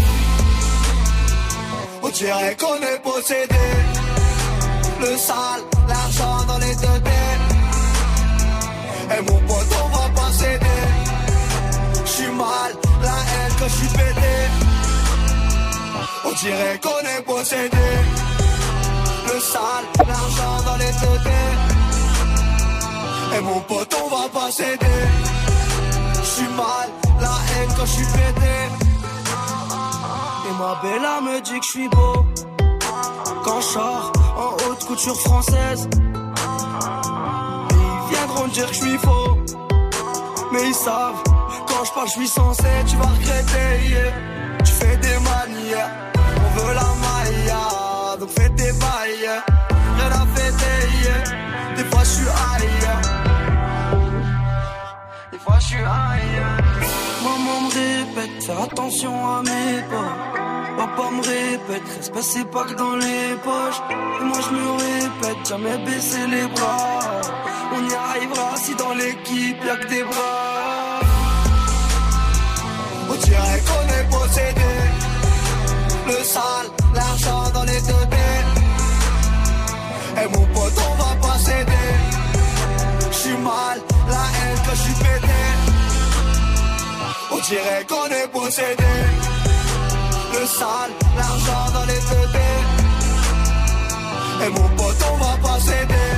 On 2.04 2.10
dirait 2.10 2.56
qu'on 2.60 2.76
est 2.76 3.02
possédé. 3.04 3.66
Le 5.02 5.18
sale, 5.18 5.62
l'argent 5.88 6.46
dans 6.48 6.58
les 6.60 6.76
deux 6.76 7.00
têtes. 7.04 7.56
Et 9.18 9.22
mon 9.22 9.40
pote, 9.48 9.72
on 9.84 9.90
va 9.98 10.10
pas 10.22 10.32
céder. 10.32 10.66
J'suis 12.06 12.32
mal, 12.32 12.72
la 13.02 13.10
haine 13.10 13.56
que 13.60 13.68
j'suis 13.70 13.88
pété. 13.90 14.36
On 16.26 16.32
dirait 16.32 16.80
qu'on 16.82 17.02
est 17.18 17.22
possédé. 17.24 18.15
Le 19.34 19.40
sale, 19.40 19.86
l'argent 20.08 20.62
dans 20.66 20.78
les 20.78 20.92
deux. 20.92 21.16
Et 23.38 23.42
mon 23.42 23.60
pote, 23.62 23.94
on 24.02 24.08
va 24.16 24.30
pas 24.30 24.50
céder. 24.52 25.02
J'suis 26.24 26.48
mal, 26.56 26.90
la 27.20 27.28
haine 27.28 27.70
quand 27.78 27.86
j'suis 27.86 28.06
pété. 28.06 28.56
Et 30.48 30.54
ma 30.58 30.76
bella 30.82 31.22
me 31.22 31.42
dit 31.42 31.60
que 31.60 31.66
j'suis 31.66 31.90
beau. 31.90 32.26
Quand 33.44 33.62
j'sors 33.62 34.14
en 34.38 34.54
haute 34.70 34.86
couture 34.86 35.20
française. 35.20 35.90
Ils 37.72 38.16
viendront 38.16 38.48
dire 38.48 38.68
que 38.68 38.74
j'suis 38.74 38.98
faux. 38.98 39.38
Mais 40.54 40.68
ils 40.68 40.74
savent, 40.74 41.22
quand 41.68 41.84
je 41.84 41.92
parle, 41.92 42.08
j'suis 42.08 42.28
censé, 42.28 42.64
tu 42.88 42.96
vas 42.96 43.08
regretter. 43.08 43.90
yeah. 43.90 44.14
Tu 44.64 44.72
fais 44.72 44.98
des 44.98 45.18
manières, 45.20 45.92
on 46.16 46.60
veut 46.60 46.74
la 46.74 46.82
maille, 46.82 47.54
donc 48.20 48.30
fais 48.30 48.50
tes. 48.50 48.72
Rien 49.98 50.12
à 50.12 50.26
fêter, 50.36 50.78
des 51.78 51.84
fois 51.86 52.04
j'suis 52.04 52.28
ailleurs. 52.54 53.02
Des 55.32 55.40
fois 55.40 55.58
je 55.60 55.66
suis 55.66 55.78
ailleurs. 55.78 56.58
Maman 57.24 57.62
me 57.62 57.70
répète, 57.74 58.44
fais 58.44 58.64
attention 58.64 59.14
à 59.36 59.42
mes 59.42 59.82
pas. 59.90 60.14
Papa 60.78 61.10
me 61.12 61.22
répète, 61.22 61.88
respect 61.98 62.22
c'est 62.22 62.52
pas 62.52 62.64
que 62.66 62.74
dans 62.74 62.96
les 62.96 63.36
poches. 63.44 63.82
Et 63.90 64.24
moi 64.24 64.38
je 64.46 64.56
me 64.56 64.72
répète, 64.72 65.48
jamais 65.48 65.78
baisser 65.86 66.28
les 66.28 66.48
bras. 66.48 67.00
On 67.74 67.90
y 67.90 67.94
arrivera 67.94 68.56
si 68.58 68.76
dans 68.76 68.94
l'équipe 68.94 69.64
y'a 69.66 69.78
que 69.78 69.88
des 69.88 70.04
bras. 70.04 71.00
On 73.10 73.16
dirait 73.16 73.62
qu'on 73.68 73.88
est 73.98 74.08
possédé. 74.10 74.72
Le 76.08 76.24
sale, 76.24 76.70
l'argent 76.94 77.50
dans 77.54 77.64
les 77.64 77.82
deux. 77.82 77.95
Et 80.26 80.28
mon 80.28 80.46
pote, 80.48 80.74
on 80.90 80.96
va 80.96 81.16
pas 81.22 81.38
céder. 81.38 81.72
J'suis 83.12 83.38
mal, 83.38 83.80
la 84.10 84.26
haine 84.36 84.60
que 84.66 84.76
j'suis 84.76 84.94
pété. 84.94 85.42
On 87.32 87.38
dirait 87.38 87.86
qu'on 87.88 88.08
est 88.08 88.28
possédé. 88.32 88.94
Le 90.34 90.46
sale, 90.48 90.92
l'argent 91.16 91.72
dans 91.74 91.86
les 91.86 92.00
deux 92.10 92.28
têtes. 92.32 92.72
Et 94.46 94.50
mon 94.50 94.68
pote, 94.70 95.06
on 95.14 95.18
va 95.18 95.38
pas 95.48 95.60
céder. 95.60 96.12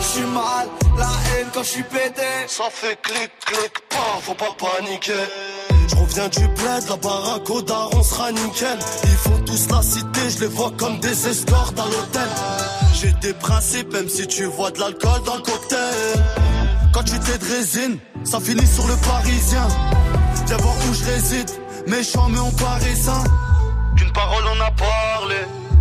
J'suis 0.00 0.26
mal, 0.26 0.68
la 0.96 1.04
haine 1.04 1.48
quand 1.52 1.64
j'suis 1.64 1.82
pété. 1.82 2.46
Ça 2.46 2.64
fait 2.70 2.96
clic, 3.02 3.30
clic, 3.44 3.72
pas, 3.88 4.20
faut 4.22 4.34
pas 4.34 4.54
paniquer. 4.56 5.26
Je 5.88 5.96
reviens 5.96 6.28
du 6.28 6.46
bled, 6.48 6.88
la 6.88 6.96
baraque 6.96 7.50
au 7.50 7.60
daron 7.60 8.02
sera 8.04 8.30
nickel. 8.30 8.78
Ils 9.04 9.16
font 9.16 9.38
tous 9.44 9.68
la 9.68 9.82
cité, 9.82 10.30
je 10.30 10.40
les 10.40 10.46
vois 10.46 10.72
comme 10.78 11.00
des 11.00 11.28
escortes 11.28 11.78
à 11.78 11.86
l'hôtel. 11.86 12.83
J'ai 12.94 13.12
des 13.20 13.34
principes, 13.34 13.92
même 13.92 14.08
si 14.08 14.26
tu 14.26 14.44
vois 14.44 14.70
de 14.70 14.78
l'alcool 14.78 15.20
dans 15.26 15.34
le 15.34 15.42
cocktail. 15.42 16.24
Quand 16.92 17.02
tu 17.02 17.18
t'es 17.18 17.38
de 17.38 17.44
résine, 17.44 17.98
ça 18.22 18.38
finit 18.38 18.66
sur 18.66 18.86
le 18.86 18.96
parisien. 18.96 19.66
Voir 20.58 20.74
où 20.88 20.94
je 20.94 21.04
réside, 21.04 21.50
méchant 21.88 22.28
mais 22.28 22.38
on 22.38 22.52
paraît. 22.52 22.94
Qu'une 23.96 24.12
parole 24.12 24.44
on 24.46 24.60
a 24.60 24.70
parlé, 24.70 25.36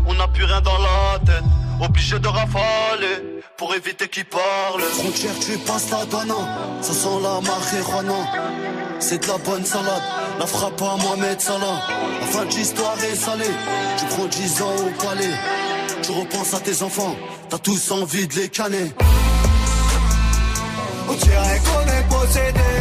on 0.07 0.15
n'a 0.15 0.27
plus 0.27 0.45
rien 0.45 0.61
dans 0.61 0.77
la 0.79 1.19
tête. 1.19 1.43
Obligé 1.79 2.17
de 2.17 2.27
rafaler 2.27 3.41
pour 3.57 3.75
éviter 3.75 4.07
qu'ils 4.07 4.25
parlent. 4.25 4.81
Frontière, 4.81 5.33
tu 5.39 5.57
passes 5.59 5.91
la 5.91 6.05
douane, 6.05 6.33
ça 6.81 6.93
sent 6.93 7.19
la 7.21 7.41
marijuana. 7.41 8.97
C'est 8.99 9.21
de 9.21 9.27
la 9.27 9.37
bonne 9.37 9.65
salade, 9.65 10.01
la 10.39 10.47
frappe 10.47 10.81
à 10.81 10.95
Mohamed 11.03 11.39
Salah. 11.39 11.81
La 12.21 12.27
fin 12.27 12.45
de 12.45 12.51
l'histoire 12.51 12.97
est 13.03 13.15
salée, 13.15 13.45
tu 13.99 14.05
prends 14.05 14.25
10 14.25 14.61
ans 14.63 14.75
au 14.79 15.03
palais. 15.05 15.35
Tu 16.03 16.11
repenses 16.11 16.53
à 16.53 16.59
tes 16.59 16.83
enfants, 16.83 17.15
t'as 17.49 17.57
tous 17.59 17.91
envie 17.91 18.27
de 18.27 18.35
les 18.35 18.49
canner. 18.49 18.93
On 21.07 21.13
dirait 21.13 21.61
qu'on 21.65 21.87
est 21.97 22.03
possédé. 22.09 22.71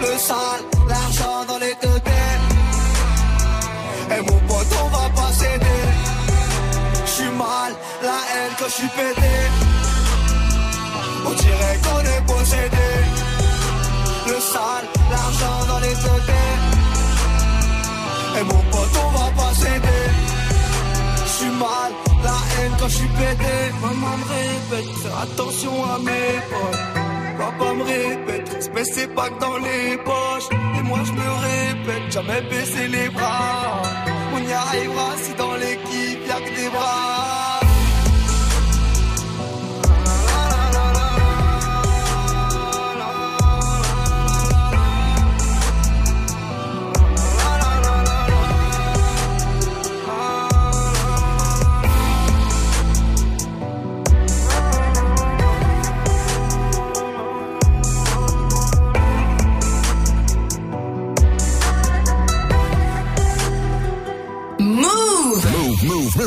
Le 0.00 0.16
sale, 0.16 0.62
l'argent 0.88 1.44
dans 1.48 1.58
les 1.58 1.74
deux 1.82 1.98
têtes. 1.98 2.46
Et 4.16 4.20
mon 4.20 4.38
pote, 4.46 4.72
on 4.80 4.88
va 4.96 5.10
pas 5.10 5.32
céder. 5.32 5.82
J'suis 7.04 7.32
mal, 7.36 7.72
la 8.00 8.18
haine 8.30 8.54
que 8.58 8.68
j'suis 8.70 8.88
pété. 8.96 9.34
On 11.26 11.32
dirait 11.32 11.78
qu'on 11.82 12.00
est 12.00 12.24
possédé. 12.32 12.88
Le 14.28 14.40
sale, 14.40 14.86
l'argent 15.10 15.66
dans 15.66 15.80
les 15.80 15.94
deux 15.94 16.20
têtes. 16.28 16.78
Et 18.40 18.44
mon 18.44 18.62
pote, 18.70 18.96
on 19.04 19.10
va 19.18 19.30
pas 19.36 19.52
céder. 19.54 19.97
La 21.60 22.38
haine 22.54 22.72
quand 22.78 22.88
j'suis 22.88 23.08
pété. 23.08 23.56
Maman 23.82 24.16
me 24.16 24.26
répète, 24.36 24.90
fais 25.02 25.14
attention 25.22 25.84
à 25.84 25.98
mes 25.98 26.34
potes. 26.50 26.80
Papa 27.38 27.74
me 27.74 27.84
répète, 27.84 28.48
respect 28.54 28.84
c'est 28.84 29.14
pas 29.14 29.28
que 29.30 29.40
dans 29.40 29.58
les 29.58 29.96
poches. 29.98 30.48
Et 30.78 30.82
moi 30.82 30.98
je 31.04 31.12
me 31.12 31.28
répète, 31.48 32.12
jamais 32.12 32.42
baisser 32.42 32.88
les 32.88 33.08
bras. 33.10 33.82
On 34.34 34.38
y 34.38 34.52
arrivera 34.52 35.08
si 35.22 35.34
dans 35.34 35.54
l'équipe 35.54 36.26
y'a 36.28 36.40
que 36.40 36.54
des 36.60 36.68
bras. 36.70 37.47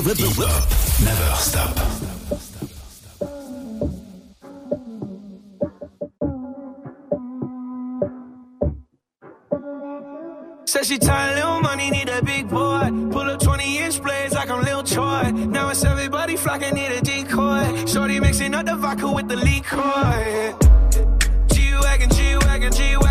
Never 0.03 0.15
stop. 1.35 1.77
Said 10.65 10.85
she 10.85 10.97
tired, 10.97 11.35
little 11.35 11.61
money, 11.61 11.91
need 11.91 12.09
a 12.09 12.23
big 12.23 12.49
boy. 12.49 12.89
Pull 13.11 13.29
up 13.29 13.41
20 13.41 13.77
inch 13.77 14.01
blades 14.01 14.33
like 14.33 14.49
I'm 14.49 14.63
Lil 14.63 14.81
Troy. 14.81 15.31
Now 15.31 15.69
it's 15.69 15.85
everybody 15.85 16.35
flocking, 16.35 16.73
need 16.73 16.91
a 16.93 17.01
decoy. 17.01 17.85
Shorty 17.85 18.19
mixing 18.19 18.55
up 18.55 18.65
the 18.65 18.75
vodka 18.77 19.07
with 19.07 19.27
the 19.27 19.35
liquor. 19.35 20.57
G 21.53 21.73
wagon, 21.79 22.09
G 22.09 22.37
Wagon, 22.37 22.71
G 22.71 22.97
Wagon, 22.97 23.10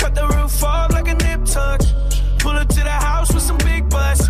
Cut 0.00 0.14
the 0.14 0.26
roof 0.28 0.64
off 0.64 0.92
like 0.92 1.08
a 1.08 1.14
nip 1.14 1.44
tuck. 1.44 1.80
Pull 2.38 2.52
up 2.52 2.68
to 2.68 2.82
the 2.82 2.98
house 3.08 3.30
with 3.34 3.42
some 3.42 3.58
big 3.58 3.90
butts. 3.90 4.28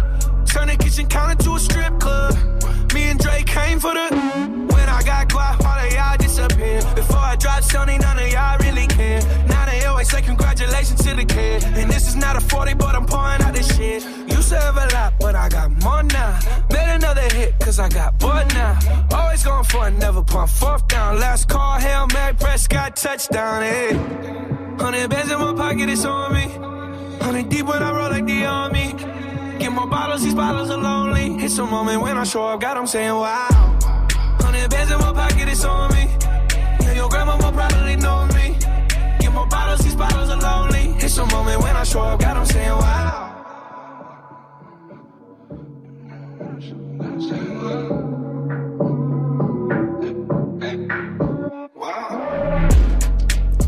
Turn 0.53 0.67
the 0.67 0.77
kitchen 0.77 1.07
counter 1.07 1.41
to 1.45 1.55
a 1.55 1.61
strip 1.61 2.01
club. 2.01 2.35
Me 2.93 3.05
and 3.05 3.21
Drake 3.21 3.47
came 3.47 3.79
for 3.79 3.95
the. 3.95 4.09
When 4.75 4.89
I 4.89 5.01
got 5.05 5.29
guap, 5.29 5.65
all 5.65 5.87
of 5.87 5.93
y'all 5.93 6.17
disappear. 6.17 6.81
Before 6.97 7.25
I 7.33 7.37
dropped 7.37 7.69
Sony, 7.69 8.01
none 8.01 8.19
of 8.19 8.29
y'all 8.33 8.59
really 8.59 8.89
care. 8.89 9.23
Now 9.47 9.65
they 9.67 9.85
always 9.85 10.11
say 10.11 10.23
congratulations 10.23 11.05
to 11.05 11.15
the 11.15 11.25
kid. 11.25 11.63
And 11.63 11.89
this 11.89 12.09
is 12.09 12.17
not 12.17 12.35
a 12.35 12.41
40, 12.41 12.75
but 12.75 12.97
I'm 12.97 13.07
pouring 13.07 13.41
out 13.41 13.55
this 13.55 13.69
shit 13.77 14.03
serve 14.51 14.77
a 14.77 14.87
lot, 14.97 15.13
but 15.21 15.35
I 15.37 15.49
got 15.49 15.71
more 15.85 16.03
now. 16.03 16.39
Made 16.73 16.91
another 16.99 17.29
hit, 17.37 17.57
cause 17.61 17.79
I 17.79 17.89
got 17.89 18.19
bored 18.19 18.49
now. 18.53 18.79
Always 19.13 19.45
going 19.45 19.65
for 19.65 19.87
it, 19.87 19.93
never 19.93 20.23
pump 20.25 20.51
fourth 20.51 20.89
down. 20.89 21.21
Last 21.21 21.49
call, 21.49 21.79
Hail 21.79 22.09
Mary, 22.13 22.35
Prescott, 22.35 22.97
touchdown, 22.97 23.63
hey. 23.63 23.91
Hundred 24.83 25.09
bands 25.09 25.31
in 25.31 25.39
my 25.39 25.55
pocket, 25.55 25.89
it's 25.89 26.05
on 26.05 26.33
me. 26.33 26.47
Hundred 27.25 27.49
deep 27.49 27.67
when 27.67 27.81
I 27.81 27.91
roll 27.97 28.11
like 28.11 28.27
the 28.27 28.45
army. 28.45 28.89
Get 29.61 29.71
more 29.73 29.87
bottles, 29.87 30.23
these 30.25 30.35
bottles 30.35 30.69
are 30.71 30.83
lonely. 30.91 31.27
It's 31.45 31.57
a 31.59 31.65
moment 31.65 32.03
when 32.03 32.17
I 32.19 32.25
show 32.25 32.45
up, 32.49 32.61
God, 32.61 32.77
I'm 32.77 32.89
saying 32.89 33.15
wow. 33.15 33.79
Hundred 34.43 34.69
bands 34.69 34.91
in 34.91 34.99
my 34.99 35.13
pocket, 35.13 35.49
it's 35.49 35.65
on 35.65 35.95
me. 35.95 36.05
Yeah, 36.83 36.95
your 36.95 37.09
grandma 37.09 37.37
will 37.37 37.53
probably 37.53 37.97
know 37.97 38.27
me. 38.35 38.47
Get 39.21 39.33
more 39.33 39.47
bottles, 39.47 39.81
these 39.87 39.95
bottles 39.95 40.29
are 40.29 40.41
lonely. 40.41 40.97
It's 41.05 41.17
a 41.19 41.27
moment 41.27 41.63
when 41.63 41.77
I 41.77 41.85
show 41.85 42.03
up, 42.03 42.19
God, 42.19 42.37
I'm 42.37 42.47
saying 42.47 42.79
wow. 42.85 43.40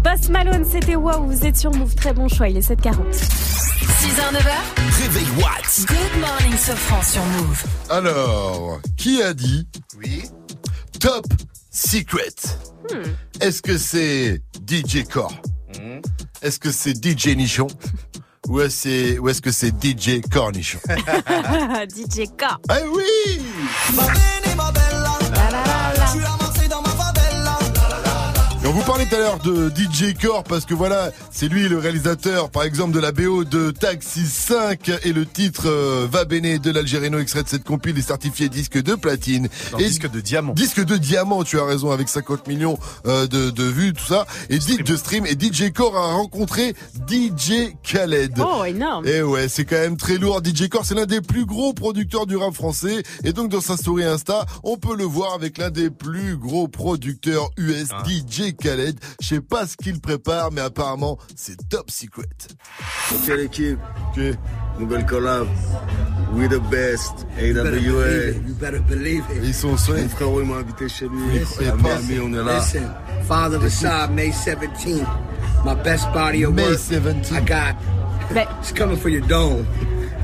Post 0.03 0.31
Malone, 0.31 0.65
c'était 0.65 0.97
waouh, 0.97 1.27
vous 1.27 1.45
êtes 1.45 1.59
sur 1.59 1.71
Move, 1.73 1.95
très 1.95 2.15
bon 2.15 2.29
choix, 2.29 2.49
il 2.49 2.57
est 2.57 2.67
7h40. 2.71 2.95
6h, 3.13 4.33
9h. 4.33 5.03
Réveil 5.03 5.27
Watts. 5.37 5.87
Good 5.87 6.21
morning, 6.21 6.57
Sofran 6.57 7.03
sur 7.03 7.23
Move. 7.25 7.63
Alors, 7.91 8.81
qui 8.97 9.23
a 9.23 9.35
dit 9.35 9.69
Oui. 9.99 10.23
Top 10.99 11.27
Secret 11.71 12.35
Est-ce 13.41 13.61
que 13.61 13.77
c'est 13.77 14.41
DJ 14.67 15.05
Core? 15.05 15.35
Est-ce 16.41 16.59
que 16.59 16.73
c'est 16.73 16.95
DJ 16.95 17.37
Nichon? 17.37 17.67
Ou 18.49 18.61
est-ce 18.61 19.41
que 19.41 19.51
c'est 19.53 19.73
DJ 19.83 20.21
Cornichon 20.31 20.79
DJ 20.89 22.27
K. 22.37 22.45
Ah 22.69 22.79
oui 22.93 23.41
Et 26.15 26.42
on 28.73 28.75
vous 28.77 28.85
parlait 28.85 29.05
tout 29.05 29.17
à 29.17 29.19
l'heure 29.19 29.39
de 29.39 29.69
DJ 29.69 30.15
Core 30.19 30.45
parce 30.45 30.65
que 30.65 30.73
voilà, 30.73 31.11
c'est 31.31 31.47
lui 31.47 31.69
le 31.69 31.77
réalisateur 31.77 32.49
par 32.51 32.63
exemple 32.63 32.93
de 32.93 33.01
la 33.01 33.13
BO 33.13 33.45
de 33.45 33.71
Taxi 33.71 34.25
5 34.25 34.91
et 35.05 35.13
le 35.13 35.27
titre 35.27 35.65
euh, 35.67 36.07
Va 36.11 36.25
Bene 36.25 36.57
de 36.57 36.71
l'Algérino 36.71 37.19
extrait 37.19 37.43
de 37.43 37.49
cette 37.49 37.65
compile 37.65 37.99
est 37.99 38.03
certifié 38.03 38.49
disque 38.49 38.83
de 38.83 38.95
platine. 38.95 39.49
Non, 39.73 39.79
et 39.79 39.85
disque 39.85 40.11
de 40.11 40.21
diamant. 40.23 40.55
Disque 40.55 40.83
de 40.83 40.97
diamant, 40.97 41.45
tu 41.45 41.61
as 41.61 41.67
raison, 41.67 41.91
avec 41.91 42.09
50 42.09 42.49
millions 42.49 42.79
euh, 43.07 43.27
de, 43.27 43.51
de 43.51 43.63
vues, 43.65 43.93
tout 43.93 44.07
ça. 44.07 44.27
Et 44.49 44.59
dit 44.59 44.79
de 44.79 44.97
stream. 44.97 45.27
Et 45.27 45.33
DJ 45.39 45.71
Core 45.71 45.97
a 45.99 46.15
rencontré 46.15 46.75
DJ 47.07 47.75
Khaled. 47.83 48.33
Oh, 48.39 48.65
énorme. 48.65 49.07
Et 49.07 49.23
ouais, 49.23 49.49
c'est 49.49 49.67
quand 49.67 49.77
même 49.77 49.99
très 49.99 50.17
lourd. 50.17 50.41
DJ 50.43 50.71
Core, 50.71 50.87
c'est 50.87 50.95
l'un 50.95 51.05
des 51.05 51.21
plus 51.21 51.45
gros 51.45 51.75
producteurs 51.75 52.27
du 52.27 52.37
rap 52.37 52.55
français. 52.55 53.03
Et 53.23 53.35
donc, 53.35 53.51
dans 53.51 53.61
sa 53.61 53.77
story 53.77 54.05
Insta, 54.05 54.47
on 54.63 54.79
peut 54.79 54.97
le 54.97 55.05
voir 55.05 55.35
avec 55.35 55.59
l'un 55.59 55.71
des 55.71 55.91
plus 55.91 56.39
gros 56.39 56.69
producteurs 56.69 57.51
US, 57.59 57.89
Ah. 57.91 58.03
DJ 58.09 58.55
Khaled. 58.63 58.99
Je 59.21 59.27
sais 59.27 59.41
pas 59.41 59.67
ce 59.67 59.77
qu'il 59.77 60.01
prépare, 60.01 60.53
mais 60.53 60.61
apparemment, 60.61 61.19
c'est 61.35 61.57
top 61.69 61.91
secret. 61.91 62.23
Ok 63.13 63.29
l'équipe, 63.37 63.79
nouvelle 64.79 65.05
collab, 65.05 65.49
we 66.35 66.49
the 66.49 66.61
best, 66.71 67.27
AWA. 67.39 68.31
You 68.47 68.55
better 68.61 68.81
believe 68.81 69.25
it. 69.35 69.43
Ils 69.43 69.55
sont 69.55 69.77
seuls. 69.77 70.03
Mon 70.03 70.09
frérot 70.09 70.41
il 70.43 70.49
m'a 70.49 70.57
invité 70.57 70.89
chez 70.89 71.09
lui, 71.09 71.39
Listen, 71.39 71.69
à 71.71 71.75
Miami, 71.77 72.21
on 72.21 72.33
est 72.33 72.45
là. 72.45 72.59
Listen, 72.59 72.91
Father 73.27 73.69
Side, 73.69 74.11
May 74.15 74.31
17th. 74.31 75.07
My 75.65 75.75
best 75.75 76.13
body 76.13 76.45
of 76.45 76.55
May 76.55 76.65
work. 76.65 76.79
17th. 76.79 77.33
I 77.33 77.41
got. 77.41 77.77
It's 78.61 78.73
coming 78.73 78.97
for 78.97 79.11
your 79.11 79.27
dome. 79.27 79.67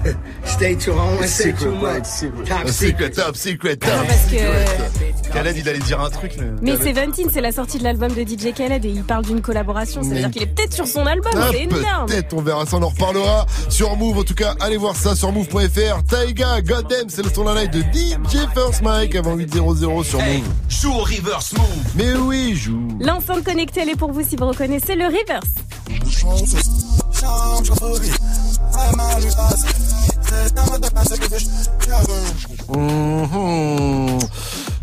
Stay 0.44 0.76
tuned. 0.76 0.94
I 0.94 0.98
don't 0.98 1.10
want 1.16 1.20
to 1.22 1.26
say 1.28 1.50
Secret, 1.50 1.64
too 1.64 1.74
much. 1.74 2.04
secret. 2.04 2.44
Top 2.46 2.68
secret. 2.68 3.10
top 3.10 3.36
secret, 3.36 3.76
top 3.76 3.90
Non, 3.90 4.06
parce 4.06 4.24
que- 4.30 4.36
secret. 4.38 5.14
Khaled, 5.32 5.56
il 5.58 5.68
allait 5.68 5.78
dire 5.80 6.00
un 6.00 6.08
truc. 6.10 6.32
Mais 6.62 6.76
Seventeen, 6.76 7.28
c'est 7.32 7.40
la 7.42 7.52
sortie 7.52 7.78
de 7.78 7.84
l'album 7.84 8.08
de 8.12 8.22
DJ 8.22 8.54
Khaled 8.54 8.84
et 8.84 8.88
il 8.88 9.02
parle 9.04 9.24
d'une 9.26 9.40
collaboration. 9.42 10.02
Ça 10.02 10.08
veut 10.08 10.14
Mais- 10.14 10.20
dire 10.20 10.30
qu'il 10.30 10.42
est 10.42 10.46
peut-être 10.46 10.72
sur 10.72 10.86
son 10.86 11.04
album. 11.06 11.32
Ah, 11.36 11.48
c'est 11.52 11.62
énorme. 11.64 12.06
Peut-être, 12.06 12.32
on 12.34 12.40
verra 12.40 12.64
ça, 12.66 12.76
on 12.78 12.82
en 12.82 12.88
reparlera 12.88 13.46
sur 13.68 13.94
Move. 13.96 14.18
En 14.18 14.24
tout 14.24 14.34
cas, 14.34 14.54
allez 14.60 14.76
voir 14.78 14.96
ça 14.96 15.14
sur 15.14 15.30
move.fr. 15.32 16.02
Taiga, 16.08 16.60
Goddamn, 16.62 17.08
c'est 17.08 17.22
le 17.22 17.30
son 17.30 17.44
la 17.44 17.54
night 17.62 17.72
de 17.72 17.80
DJ 17.80 18.46
First 18.54 18.82
Mike 18.82 19.14
avant 19.16 19.36
8.00 19.36 20.04
sur 20.04 20.18
Move. 20.18 20.42
Joue 20.68 20.92
au 20.92 20.98
reverse 21.02 21.52
move. 21.52 21.64
Mais 21.96 22.14
oui, 22.14 22.54
joue. 22.56 22.88
L'enceinte 23.00 23.44
connectée, 23.44 23.80
elle 23.82 23.90
est 23.90 23.96
pour 23.96 24.12
vous 24.12 24.22
si 24.26 24.36
vous 24.36 24.46
reconnaissez 24.48 24.94
le 24.94 25.04
reverse. 25.06 25.48
Mhm. 32.68 34.18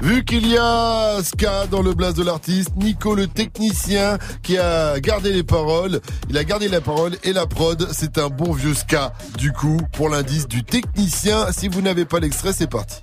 Vu 0.02 0.24
qu'il 0.26 0.48
y 0.48 0.58
a 0.58 1.18
Ska 1.24 1.68
dans 1.68 1.82
le 1.82 1.94
blast 1.94 2.18
de 2.18 2.24
l'artiste, 2.24 2.72
Nico 2.76 3.16
le 3.16 3.28
technicien 3.28 4.18
qui 4.44 4.58
a 4.58 5.00
gardé 5.00 5.32
les 5.32 5.44
paroles, 5.44 6.00
il 6.30 6.38
a 6.38 6.44
gardé 6.44 6.68
la 6.68 6.82
parole 6.82 7.18
et 7.24 7.34
la 7.34 7.48
prod, 7.48 7.88
c'est 7.92 8.18
un 8.18 8.28
bon 8.28 8.54
vieux 8.54 8.74
Ska. 8.74 9.14
Du 9.38 9.52
coup, 9.52 9.80
pour 9.94 10.10
l'indice 10.10 10.48
du 10.48 10.64
technicien, 10.64 11.48
si 11.52 11.68
vous 11.70 11.82
n'avez 11.82 12.06
pas 12.06 12.20
l'extrait, 12.20 12.54
c'est 12.54 12.70
parti. 12.70 12.98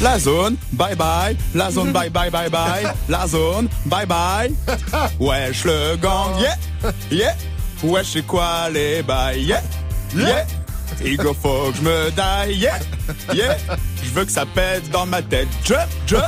La 0.00 0.18
zone, 0.18 0.56
bye 0.72 0.94
bye. 0.96 1.36
La 1.54 1.70
zone, 1.70 1.92
bye 1.92 2.08
bye 2.10 2.30
bye 2.30 2.48
bye. 2.48 2.86
La 3.08 3.26
zone, 3.26 3.68
bye 3.86 4.06
bye. 4.06 4.52
Wesh 5.20 5.64
le 5.64 5.96
gang, 5.96 6.40
yeah, 6.40 6.56
yeah. 7.10 7.34
Wesh 7.82 8.12
c'est 8.12 8.26
quoi 8.26 8.68
les 8.70 9.02
bails, 9.02 9.42
yeah, 9.42 9.62
yeah. 10.14 10.44
Il 11.04 11.16
faut 11.20 11.70
que 11.70 11.76
je 11.76 11.82
me 11.82 12.10
die, 12.10 12.54
yeah, 12.58 12.78
yeah. 13.32 13.56
Je 14.02 14.10
veux 14.10 14.24
que 14.24 14.32
ça 14.32 14.46
pète 14.46 14.90
dans 14.90 15.06
ma 15.06 15.22
tête, 15.22 15.48
jump, 15.64 15.86
jump. 16.06 16.24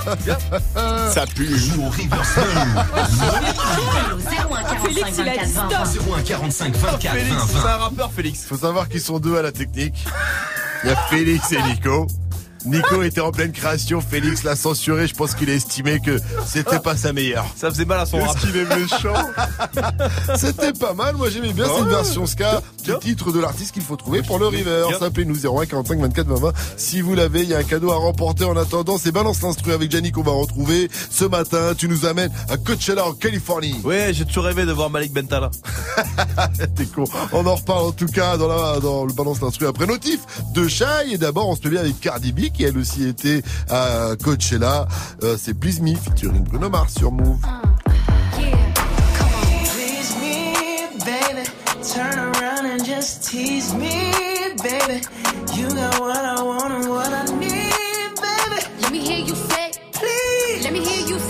Ça 1.13 1.25
pue. 1.35 1.59
Joue 1.59 1.83
au 1.87 1.89
reverse 1.91 2.37
move. 2.37 2.85
Félix, 4.85 5.11
il 5.19 5.29
a 5.29 5.45
dit 5.45 5.51
stop. 5.51 5.73
0145 6.09 6.77
24 6.77 7.15
Félix, 7.15 7.35
20 7.37 7.47
c'est 7.47 7.55
20. 7.59 7.69
un 7.69 7.77
rappeur, 7.77 8.13
Félix. 8.13 8.45
Faut 8.45 8.57
savoir 8.57 8.89
qu'ils 8.89 9.01
sont 9.01 9.19
deux 9.19 9.37
à 9.37 9.43
la 9.43 9.53
technique. 9.53 10.05
Il 10.85 10.91
y 10.91 10.93
a 10.93 10.97
Félix 10.97 11.53
et 11.53 11.63
Nico. 11.63 12.07
Nico 12.65 13.03
était 13.03 13.21
en 13.21 13.33
pleine 13.33 13.53
création, 13.53 14.01
Félix 14.01 14.43
l'a 14.43 14.55
censuré, 14.57 15.07
je 15.07 15.15
pense 15.15 15.35
qu'il 15.35 15.49
a 15.51 15.55
estimé 15.55 16.01
que 16.01 16.19
c'était 16.47 16.79
pas 16.79 16.97
sa 16.97 17.13
meilleure. 17.13 17.47
Ça 17.57 17.71
faisait 17.71 17.85
mal 17.85 18.01
à 18.01 18.07
son 18.07 18.19
rap. 18.19 18.39
Qu'il 18.39 18.57
est 18.57 18.65
méchant 18.65 19.15
C'était 20.37 20.73
pas 20.73 20.95
mal, 20.95 21.17
moi 21.17 21.31
j'aimais 21.31 21.53
bien 21.53 21.67
cette 21.67 21.89
version 21.89 22.27
ska 22.27 22.63
du 22.85 22.99
titre 22.99 23.33
de 23.33 23.41
l'artiste 23.41 23.73
qu'il 23.73 23.83
faut 23.83 23.97
trouver 23.97 24.23
pour 24.23 24.39
le 24.39 24.47
River. 24.47 24.85
Appelez-nous 25.01 25.47
01 25.47 25.67
45 25.67 26.01
24 26.01 26.27
20 26.27 26.41
20. 26.41 26.53
Si 26.77 27.01
vous 27.01 27.15
l'avez, 27.15 27.43
il 27.43 27.49
y 27.49 27.55
a 27.55 27.59
un 27.59 27.65
cadeau 27.65 27.91
à 27.91 27.97
remporter 27.97 28.45
en 28.45 28.57
attendant. 28.57 28.99
C'est 28.99 29.13
Balance 29.13 29.43
l'instru 29.43 29.73
avec 29.73 29.91
Gianni 29.91 30.13
qu'on 30.13 30.23
va 30.23 30.33
retrouver 30.33 30.91
ce 31.11 31.25
matin. 31.25 31.75
Tu 31.77 31.89
nous 31.89 32.07
amènes 32.07 32.33
à 32.49 32.57
Coachella 32.57 33.07
en 33.07 33.13
Californie. 33.13 33.81
Ouais, 33.85 34.11
j'ai 34.13 34.25
toujours 34.25 34.45
rêvé 34.45 34.67
de 34.67 34.73
voir 34.73 34.91
Malik 34.91 35.13
Bentala. 35.13 35.51
T'es 36.77 36.87
con. 36.87 37.05
On 37.33 37.47
en 37.47 37.55
reparle 37.55 37.87
en 37.87 37.93
tout 37.93 38.07
cas 38.07 38.37
dans, 38.37 38.49
la, 38.49 38.81
dans 38.81 39.05
le 39.05 39.13
balance 39.13 39.41
d'instru 39.41 39.67
après 39.67 39.87
notif 39.87 40.21
de 40.55 40.69
Shai. 40.69 41.13
Et 41.13 41.19
d'abord, 41.19 41.49
on 41.49 41.57
se 41.57 41.63
met 41.65 41.71
bien 41.71 41.81
avec 41.81 41.99
Cardi 42.01 42.33
B 42.33 42.50
qui 42.53 42.65
elle 42.65 42.79
aussi 42.79 43.07
était 43.07 43.43
à 43.69 44.11
Coachella. 44.23 44.87
Euh, 45.23 45.37
c'est 45.41 45.55
Please 45.55 45.81
Me 45.81 45.95
featuring 45.95 46.45
Bruno 46.45 46.69
Mars 46.71 46.95
sur 46.99 47.11
Move. 47.13 47.39
Please 49.75 50.17
me, 50.21 50.55
baby. 51.05 51.49
Turn 51.83 52.19
around 52.19 52.67
and 52.67 52.85
just 52.85 53.25
tease 53.29 53.75
me, 53.75 54.13
baby. 54.63 55.01
You 55.57 55.69
got 55.69 56.01
what 56.01 56.17
I 56.25 56.43
want 56.43 56.73
and 56.73 56.89
what 56.91 57.13
I 57.13 57.25
need, 57.39 57.51
baby. 58.21 58.63
Let 58.83 58.93
me 58.93 59.01
hear 59.01 59.19
you 59.19 59.35
say, 59.35 59.71
Please, 59.93 60.65
let 60.65 60.73
me 60.73 60.81
hear 60.81 61.07
you 61.07 61.19
say, 61.19 61.30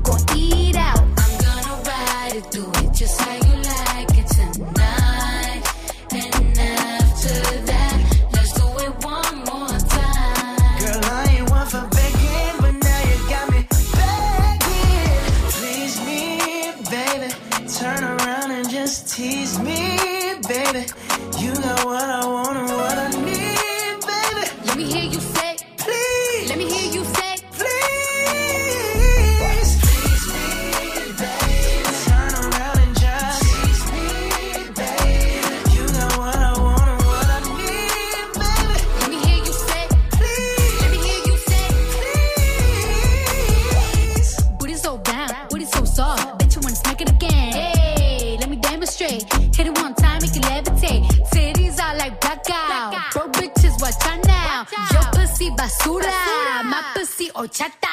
horchata. 57.51 57.90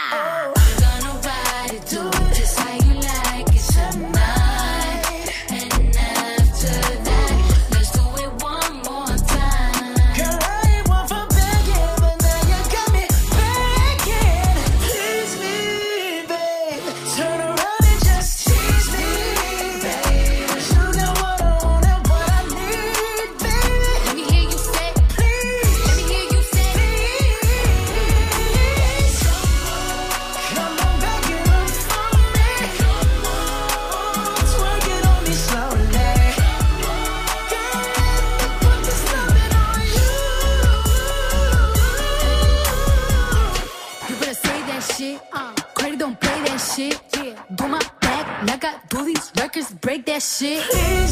shit. 50.39 51.08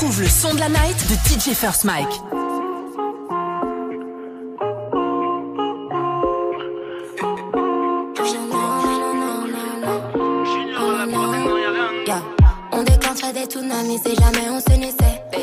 Retrouve 0.00 0.22
le 0.22 0.28
son 0.28 0.54
de 0.54 0.60
la 0.60 0.68
night 0.70 0.96
de 1.10 1.14
DJ 1.28 1.54
First 1.54 1.84
Mike. 1.84 2.08
On 12.72 12.82
déclencherait 12.82 13.32
des 13.34 13.44
tsunamis 13.44 13.98
si 13.98 14.14
jamais 14.14 14.48
on 14.50 14.60
s'unissait. 14.60 14.96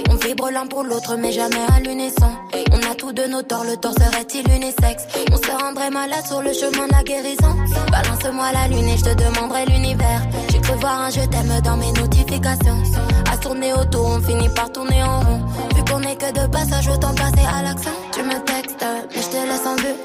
On 0.10 0.16
vibre 0.16 0.50
l'un 0.50 0.66
pour 0.66 0.84
l'autre, 0.84 1.16
mais 1.18 1.32
jamais 1.32 1.56
à 1.76 1.80
l'unisson. 1.80 2.32
On 2.72 2.92
a 2.92 2.96
tous 2.96 3.14
de 3.14 3.28
nos 3.28 3.44
torts, 3.44 3.64
le 3.64 3.78
tort 3.78 3.94
serait-il 3.94 4.50
unisexe? 4.50 5.06
On 5.32 5.38
se 5.38 5.52
rendrait 5.52 5.92
malade 5.92 6.26
sur 6.26 6.42
le 6.42 6.54
chemin 6.54 6.88
de 6.88 6.94
la 6.94 7.04
guérison. 7.04 7.56
Balance-moi 7.92 8.52
la 8.54 8.68
lune 8.70 8.88
et 8.88 8.98
je 8.98 9.04
te 9.04 9.14
demanderai 9.14 9.66
l'univers. 9.68 10.22
J'ai 10.52 10.62
cru 10.62 10.74
voir 10.80 11.02
un 11.02 11.10
je 11.12 11.22
t'aime 11.22 11.62
dans 11.64 11.78
mes 11.78 11.92
notifications. 11.92 13.07
Tourner 13.48 13.72
autour, 13.72 14.08
on 14.08 14.20
finit 14.20 14.50
par 14.50 14.70
tourner 14.74 15.02
en 15.02 15.22
rond. 15.22 15.42
Vu 15.74 15.82
qu'on 15.86 16.02
est 16.02 16.18
que 16.18 16.30
de 16.34 16.48
passage, 16.48 16.90
autant 16.90 17.14
passer 17.14 17.46
à 17.48 17.64
l'accent. 17.64 17.96
Tu 18.12 18.22
me 18.22 18.38
textes, 18.44 18.86
mais 19.16 19.22
je 19.22 19.28
te 19.30 19.38
laisse 19.38 19.66
en 19.66 19.76
vue. 19.78 19.96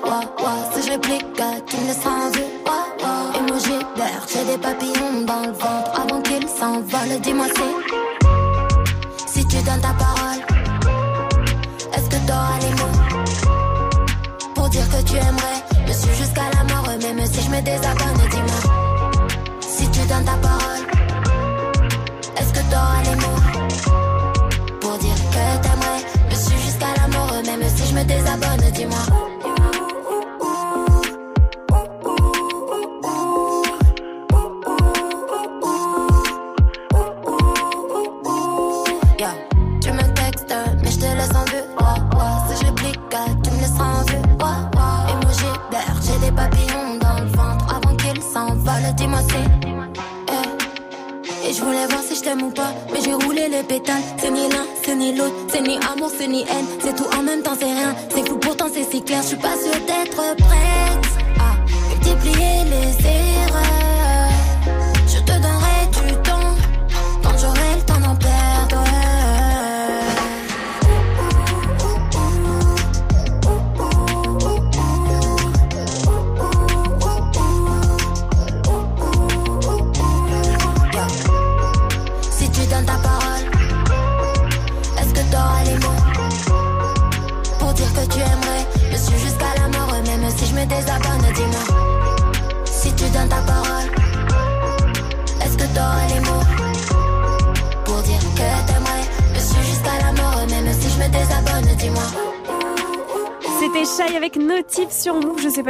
Si 0.73 0.87
je 0.87 0.93
réplique, 0.93 1.27
tu 1.67 1.77
me 1.77 1.87
laisses 1.89 2.07
en 2.07 2.31
vue. 2.31 2.47
Ouah, 2.65 2.87
ouah. 3.03 3.39
Emoji 3.41 3.79
vert, 3.97 4.27
j'ai 4.33 4.45
des 4.45 4.59
papillons 4.59 5.23
dans 5.27 5.41
le 5.41 5.51
ventre 5.51 6.01
avant 6.01 6.23
qu'ils 6.23 6.49
s'envolent. 6.49 7.21
Dis-moi 7.21 7.47
si, 7.57 7.69
si 9.27 9.45
tu 9.49 9.57
donnes 9.57 9.81
ta 9.81 9.93
parole, 9.93 10.41
est-ce 11.95 12.09
que 12.11 12.25
t'auras 12.25 12.59
les 12.61 12.75
mots 12.81 12.97
pour 14.55 14.69
dire 14.69 14.89
que 14.89 15.03
tu 15.03 15.17
aimerais? 15.17 15.89
Me 15.89 15.93
suivre 15.93 16.17
jusqu'à 16.17 16.49
la 16.55 16.63
mort, 16.73 16.87
même 16.87 17.27
si 17.27 17.43
je 17.43 17.51
me 17.51 17.61
désabonne. 17.61 18.21
Dis-moi 18.31 18.61
si 19.61 19.89
tu 19.91 20.01
donnes 20.07 20.25
ta 20.25 20.37
parole, 20.41 20.52
Dis-moi. 28.83 29.22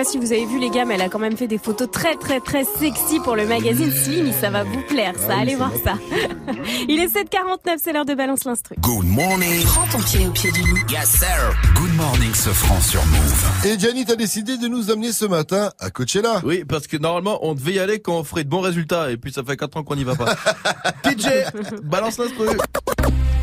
Pas 0.02 0.10
si 0.10 0.18
vous 0.18 0.32
avez 0.32 0.46
vu 0.46 0.58
les 0.58 0.70
gars, 0.70 0.84
mais 0.84 0.94
elle 0.94 1.02
a 1.02 1.08
quand 1.08 1.18
même 1.18 1.36
fait 1.36 1.46
des 1.46 1.58
photos 1.58 1.88
très 1.90 2.16
très 2.16 2.40
très 2.40 2.64
sexy 2.64 3.20
pour 3.20 3.36
le 3.36 3.46
magazine 3.46 3.90
Slim. 3.90 4.32
Ça 4.32 4.50
va 4.50 4.64
vous 4.64 4.80
plaire, 4.88 5.14
ça. 5.16 5.36
Allez 5.36 5.54
voir 5.54 5.70
ça. 5.84 5.94
Il 6.88 6.98
est 6.98 7.06
7h49, 7.06 7.76
c'est 7.78 7.92
l'heure 7.92 8.04
de 8.04 8.14
balance 8.14 8.44
l'instru. 8.44 8.74
Good 8.80 9.04
morning. 9.04 9.62
Prends 9.64 9.86
ton 9.86 10.02
pied 10.02 10.26
au 10.26 10.30
pied 10.30 10.50
du 10.50 10.60
lit. 10.60 10.80
Yes, 10.90 11.08
sir. 11.08 11.54
Good 11.76 11.94
morning, 11.94 12.34
ce 12.34 12.50
franc 12.50 12.80
sur 12.80 13.04
Move. 13.06 13.66
Et 13.66 13.78
Gianni, 13.78 14.04
t'as 14.04 14.16
décidé 14.16 14.56
de 14.56 14.66
nous 14.66 14.90
amener 14.90 15.12
ce 15.12 15.24
matin 15.24 15.70
à 15.78 15.90
Coachella. 15.90 16.40
Oui, 16.44 16.64
parce 16.64 16.86
que 16.88 16.96
normalement, 16.96 17.38
on 17.42 17.54
devait 17.54 17.74
y 17.74 17.78
aller 17.78 18.00
quand 18.00 18.18
on 18.18 18.24
ferait 18.24 18.44
de 18.44 18.48
bons 18.48 18.60
résultats, 18.60 19.10
et 19.10 19.16
puis 19.16 19.32
ça 19.32 19.44
fait 19.44 19.56
4 19.56 19.76
ans 19.76 19.82
qu'on 19.84 19.96
n'y 19.96 20.04
va 20.04 20.16
pas. 20.16 20.34
DJ, 21.04 21.28
balance 21.84 22.18
l'instru. 22.18 22.46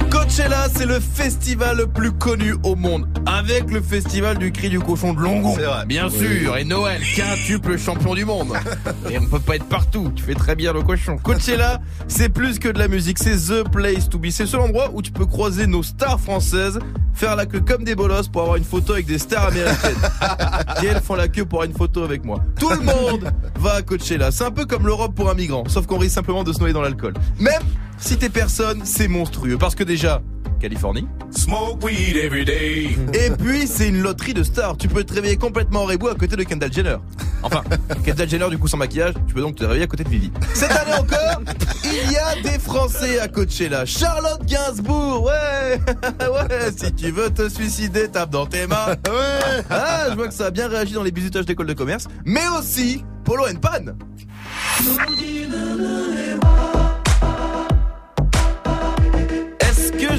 Coachella, 0.09 0.67
c'est 0.75 0.85
le 0.87 0.99
festival 0.99 1.77
le 1.77 1.87
plus 1.87 2.11
connu 2.11 2.55
au 2.63 2.75
monde, 2.75 3.07
avec 3.27 3.69
le 3.71 3.79
festival 3.81 4.37
du 4.39 4.51
cri 4.51 4.69
du 4.69 4.79
cochon 4.79 5.13
de 5.13 5.19
Longon. 5.21 5.53
C'est 5.55 5.63
vrai. 5.65 5.85
Bien 5.85 6.07
Oui. 6.07 6.39
sûr, 6.41 6.57
et 6.57 6.63
Noël, 6.63 7.01
quintuple 7.15 7.77
champion 7.77 8.15
du 8.15 8.25
monde. 8.25 8.53
Et 9.11 9.17
on 9.19 9.25
peut 9.25 9.39
pas 9.39 9.55
être 9.55 9.65
partout, 9.65 10.11
tu 10.15 10.23
fais 10.23 10.33
très 10.33 10.55
bien 10.55 10.73
le 10.73 10.81
cochon. 10.81 11.17
Coachella, 11.17 11.79
c'est 12.07 12.29
plus 12.29 12.57
que 12.59 12.69
de 12.69 12.79
la 12.79 12.87
musique, 12.87 13.19
c'est 13.19 13.35
the 13.37 13.69
place 13.71 14.09
to 14.09 14.17
be. 14.17 14.29
C'est 14.31 14.47
seul 14.47 14.61
endroit 14.61 14.89
où 14.93 15.01
tu 15.01 15.11
peux 15.11 15.25
croiser 15.27 15.67
nos 15.67 15.83
stars 15.83 16.19
françaises, 16.19 16.79
faire 17.13 17.35
la 17.35 17.45
queue 17.45 17.61
comme 17.61 17.83
des 17.83 17.95
bolosses 17.95 18.27
pour 18.29 18.41
avoir 18.41 18.57
une 18.57 18.63
photo 18.63 18.93
avec 18.93 19.05
des 19.05 19.19
stars 19.19 19.47
américaines. 19.47 19.95
Et 20.83 20.87
elles 20.87 21.01
font 21.01 21.15
la 21.15 21.27
queue 21.27 21.45
pour 21.45 21.59
avoir 21.61 21.69
une 21.71 21.77
photo 21.77 22.03
avec 22.03 22.23
moi. 22.25 22.39
Tout 22.59 22.69
le 22.71 22.81
monde 22.81 23.31
va 23.59 23.73
à 23.75 23.81
Coachella. 23.83 24.31
C'est 24.31 24.43
un 24.45 24.51
peu 24.51 24.65
comme 24.65 24.87
l'Europe 24.87 25.13
pour 25.15 25.29
un 25.29 25.35
migrant, 25.35 25.63
sauf 25.67 25.85
qu'on 25.85 25.97
risque 25.99 26.15
simplement 26.15 26.43
de 26.43 26.51
se 26.51 26.59
noyer 26.59 26.73
dans 26.73 26.81
l'alcool. 26.81 27.13
Même 27.39 27.61
si 27.99 28.17
t'es 28.17 28.29
personne, 28.29 28.81
c'est 28.85 29.07
monstrueux. 29.07 29.57
Parce 29.57 29.75
que 29.75 29.83
déjà, 29.83 30.21
Californie. 30.59 31.07
Smoke 31.31 31.85
weed 31.85 32.17
every 32.17 32.43
day. 32.43 32.97
Et 33.13 33.29
puis, 33.31 33.65
c'est 33.65 33.87
une 33.87 34.01
loterie 34.01 34.33
de 34.33 34.43
stars. 34.43 34.77
Tu 34.77 34.87
peux 34.87 35.03
te 35.03 35.13
réveiller 35.13 35.37
complètement 35.37 35.85
rebou 35.85 36.09
à 36.09 36.15
côté 36.15 36.35
de 36.35 36.43
Kendall 36.43 36.73
Jenner. 36.73 36.97
Enfin, 37.43 37.63
Kendall 38.05 38.29
Jenner, 38.29 38.49
du 38.49 38.57
coup, 38.57 38.67
sans 38.67 38.77
maquillage, 38.77 39.13
tu 39.27 39.33
peux 39.33 39.41
donc 39.41 39.55
te 39.55 39.63
réveiller 39.63 39.83
à 39.83 39.87
côté 39.87 40.03
de 40.03 40.09
Vivi. 40.09 40.31
Cette 40.53 40.71
année 40.71 40.93
encore, 40.93 41.41
il 41.85 42.11
y 42.11 42.17
a 42.17 42.35
des 42.41 42.59
Français 42.59 43.19
à 43.19 43.27
Coachella. 43.27 43.85
Charlotte 43.85 44.45
Gainsbourg, 44.45 45.23
ouais, 45.23 45.79
ouais, 46.27 46.71
si 46.75 46.93
tu 46.93 47.11
veux 47.11 47.29
te 47.29 47.47
suicider, 47.47 48.09
tape 48.09 48.31
dans 48.31 48.45
tes 48.45 48.67
mains. 48.67 48.95
Ouais. 49.09 49.63
Ah, 49.69 50.05
je 50.09 50.15
vois 50.15 50.27
que 50.27 50.33
ça 50.33 50.47
a 50.47 50.51
bien 50.51 50.67
réagi 50.67 50.93
dans 50.93 51.03
les 51.03 51.11
bisutages 51.11 51.45
d'école 51.45 51.65
de 51.65 51.73
commerce. 51.73 52.07
Mais 52.25 52.47
aussi, 52.57 53.03
Polo 53.23 53.45
and 53.47 53.55
Pan. 53.55 53.93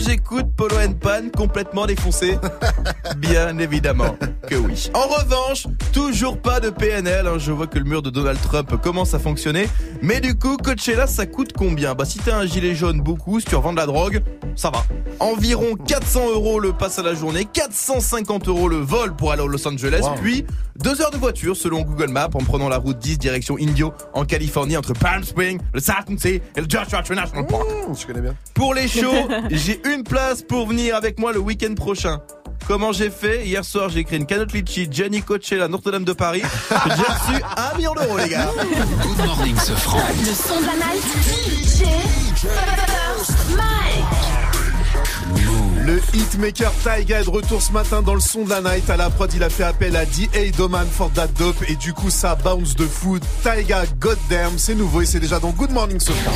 J'écoute 0.00 0.46
Polo 0.56 0.76
and 0.78 0.94
Pan 0.94 1.28
complètement 1.36 1.86
défoncé 1.86 2.38
Bien 3.18 3.58
évidemment 3.58 4.16
que 4.48 4.54
oui. 4.56 4.90
En 4.94 5.06
revanche, 5.06 5.66
toujours 5.92 6.40
pas 6.40 6.60
de 6.60 6.70
PNL. 6.70 7.26
hein. 7.26 7.38
Je 7.38 7.52
vois 7.52 7.66
que 7.66 7.78
le 7.78 7.84
mur 7.84 8.02
de 8.02 8.10
Donald 8.10 8.38
Trump 8.40 8.80
commence 8.82 9.14
à 9.14 9.18
fonctionner. 9.18 9.68
Mais 10.02 10.20
du 10.20 10.34
coup, 10.38 10.56
Coachella, 10.56 11.06
ça 11.06 11.26
coûte 11.26 11.52
combien? 11.56 11.94
Bah, 11.94 12.04
si 12.04 12.18
t'as 12.18 12.36
un 12.36 12.46
gilet 12.46 12.74
jaune, 12.74 13.00
beaucoup. 13.00 13.40
Si 13.40 13.46
tu 13.46 13.54
revends 13.56 13.72
de 13.72 13.78
la 13.78 13.86
drogue, 13.86 14.22
ça 14.56 14.70
va. 14.70 14.84
Environ 15.20 15.74
400 15.76 16.30
euros 16.30 16.60
le 16.60 16.72
pass 16.72 16.98
à 16.98 17.02
la 17.02 17.14
journée, 17.14 17.44
450 17.44 18.48
euros 18.48 18.68
le 18.68 18.76
vol 18.76 19.14
pour 19.14 19.32
aller 19.32 19.42
à 19.42 19.46
Los 19.46 19.66
Angeles, 19.68 20.00
Wow. 20.02 20.14
puis 20.22 20.46
deux 20.76 21.02
heures 21.02 21.10
de 21.10 21.18
voiture 21.18 21.56
selon 21.56 21.82
Google 21.82 22.08
Maps 22.10 22.30
en 22.34 22.38
prenant 22.38 22.68
la 22.70 22.78
route 22.78 22.98
10 22.98 23.18
direction 23.18 23.56
Indio 23.60 23.92
en 24.14 24.24
Californie 24.24 24.76
entre 24.78 24.94
Palm 24.94 25.22
Springs, 25.24 25.60
le 25.74 25.80
Salton 25.80 26.16
Sea 26.18 26.40
et 26.56 26.60
le 26.60 26.66
Joshua 26.68 27.02
Tree 27.02 27.16
National 27.16 27.46
Park. 27.46 27.64
Mmh, 27.88 27.94
je 28.00 28.06
connais 28.06 28.20
bien. 28.22 28.34
Pour 28.54 28.72
les 28.74 28.88
shows, 28.88 29.28
j'ai 29.50 29.80
une 29.94 30.04
place 30.04 30.42
pour 30.42 30.66
venir 30.66 30.94
avec 30.94 31.18
moi 31.18 31.32
le 31.32 31.38
week-end 31.40 31.74
prochain. 31.74 32.20
Comment 32.66 32.92
j'ai 32.92 33.10
fait 33.10 33.46
Hier 33.46 33.64
soir, 33.64 33.88
j'ai 33.88 34.00
écrit 34.00 34.16
une 34.16 34.26
canotte 34.26 34.52
litchi, 34.52 34.86
Gianni 34.90 35.22
Coachella, 35.22 35.68
Notre-Dame 35.68 36.04
de 36.04 36.12
Paris. 36.12 36.42
J'ai 36.70 37.02
reçu 37.02 37.42
un 37.56 37.76
million 37.76 37.94
d'euros, 37.94 38.16
les 38.18 38.28
gars. 38.28 38.48
Good 39.02 39.26
morning, 39.26 39.56
ce 39.56 39.72
franc. 39.72 39.98
Le 40.20 40.32
son 40.32 40.60
de 40.60 40.66
la 40.66 40.74
night. 40.74 41.02
DJ 41.26 41.84
First 42.36 43.56
Mike. 43.56 44.30
Le 45.84 46.00
hitmaker 46.14 46.72
Taiga 46.84 47.20
est 47.20 47.24
de 47.24 47.30
retour 47.30 47.60
ce 47.60 47.72
matin 47.72 48.02
dans 48.02 48.14
le 48.14 48.20
son 48.20 48.44
de 48.44 48.50
la 48.50 48.60
night. 48.60 48.88
À 48.88 48.96
la 48.96 49.10
prod, 49.10 49.32
il 49.34 49.42
a 49.42 49.50
fait 49.50 49.64
appel 49.64 49.96
à 49.96 50.04
D.A. 50.04 50.50
Doman 50.56 50.86
for 50.86 51.10
that 51.12 51.28
dope. 51.38 51.68
Et 51.68 51.74
du 51.74 51.92
coup, 51.92 52.10
ça 52.10 52.36
bounce 52.36 52.76
de 52.76 52.86
food. 52.86 53.24
Taiga, 53.42 53.84
goddamn, 53.98 54.58
c'est 54.58 54.76
nouveau 54.76 55.00
et 55.00 55.06
c'est 55.06 55.20
déjà 55.20 55.40
dans 55.40 55.50
Good 55.50 55.72
Morning 55.72 55.98
ce 55.98 56.12
soir. 56.12 56.34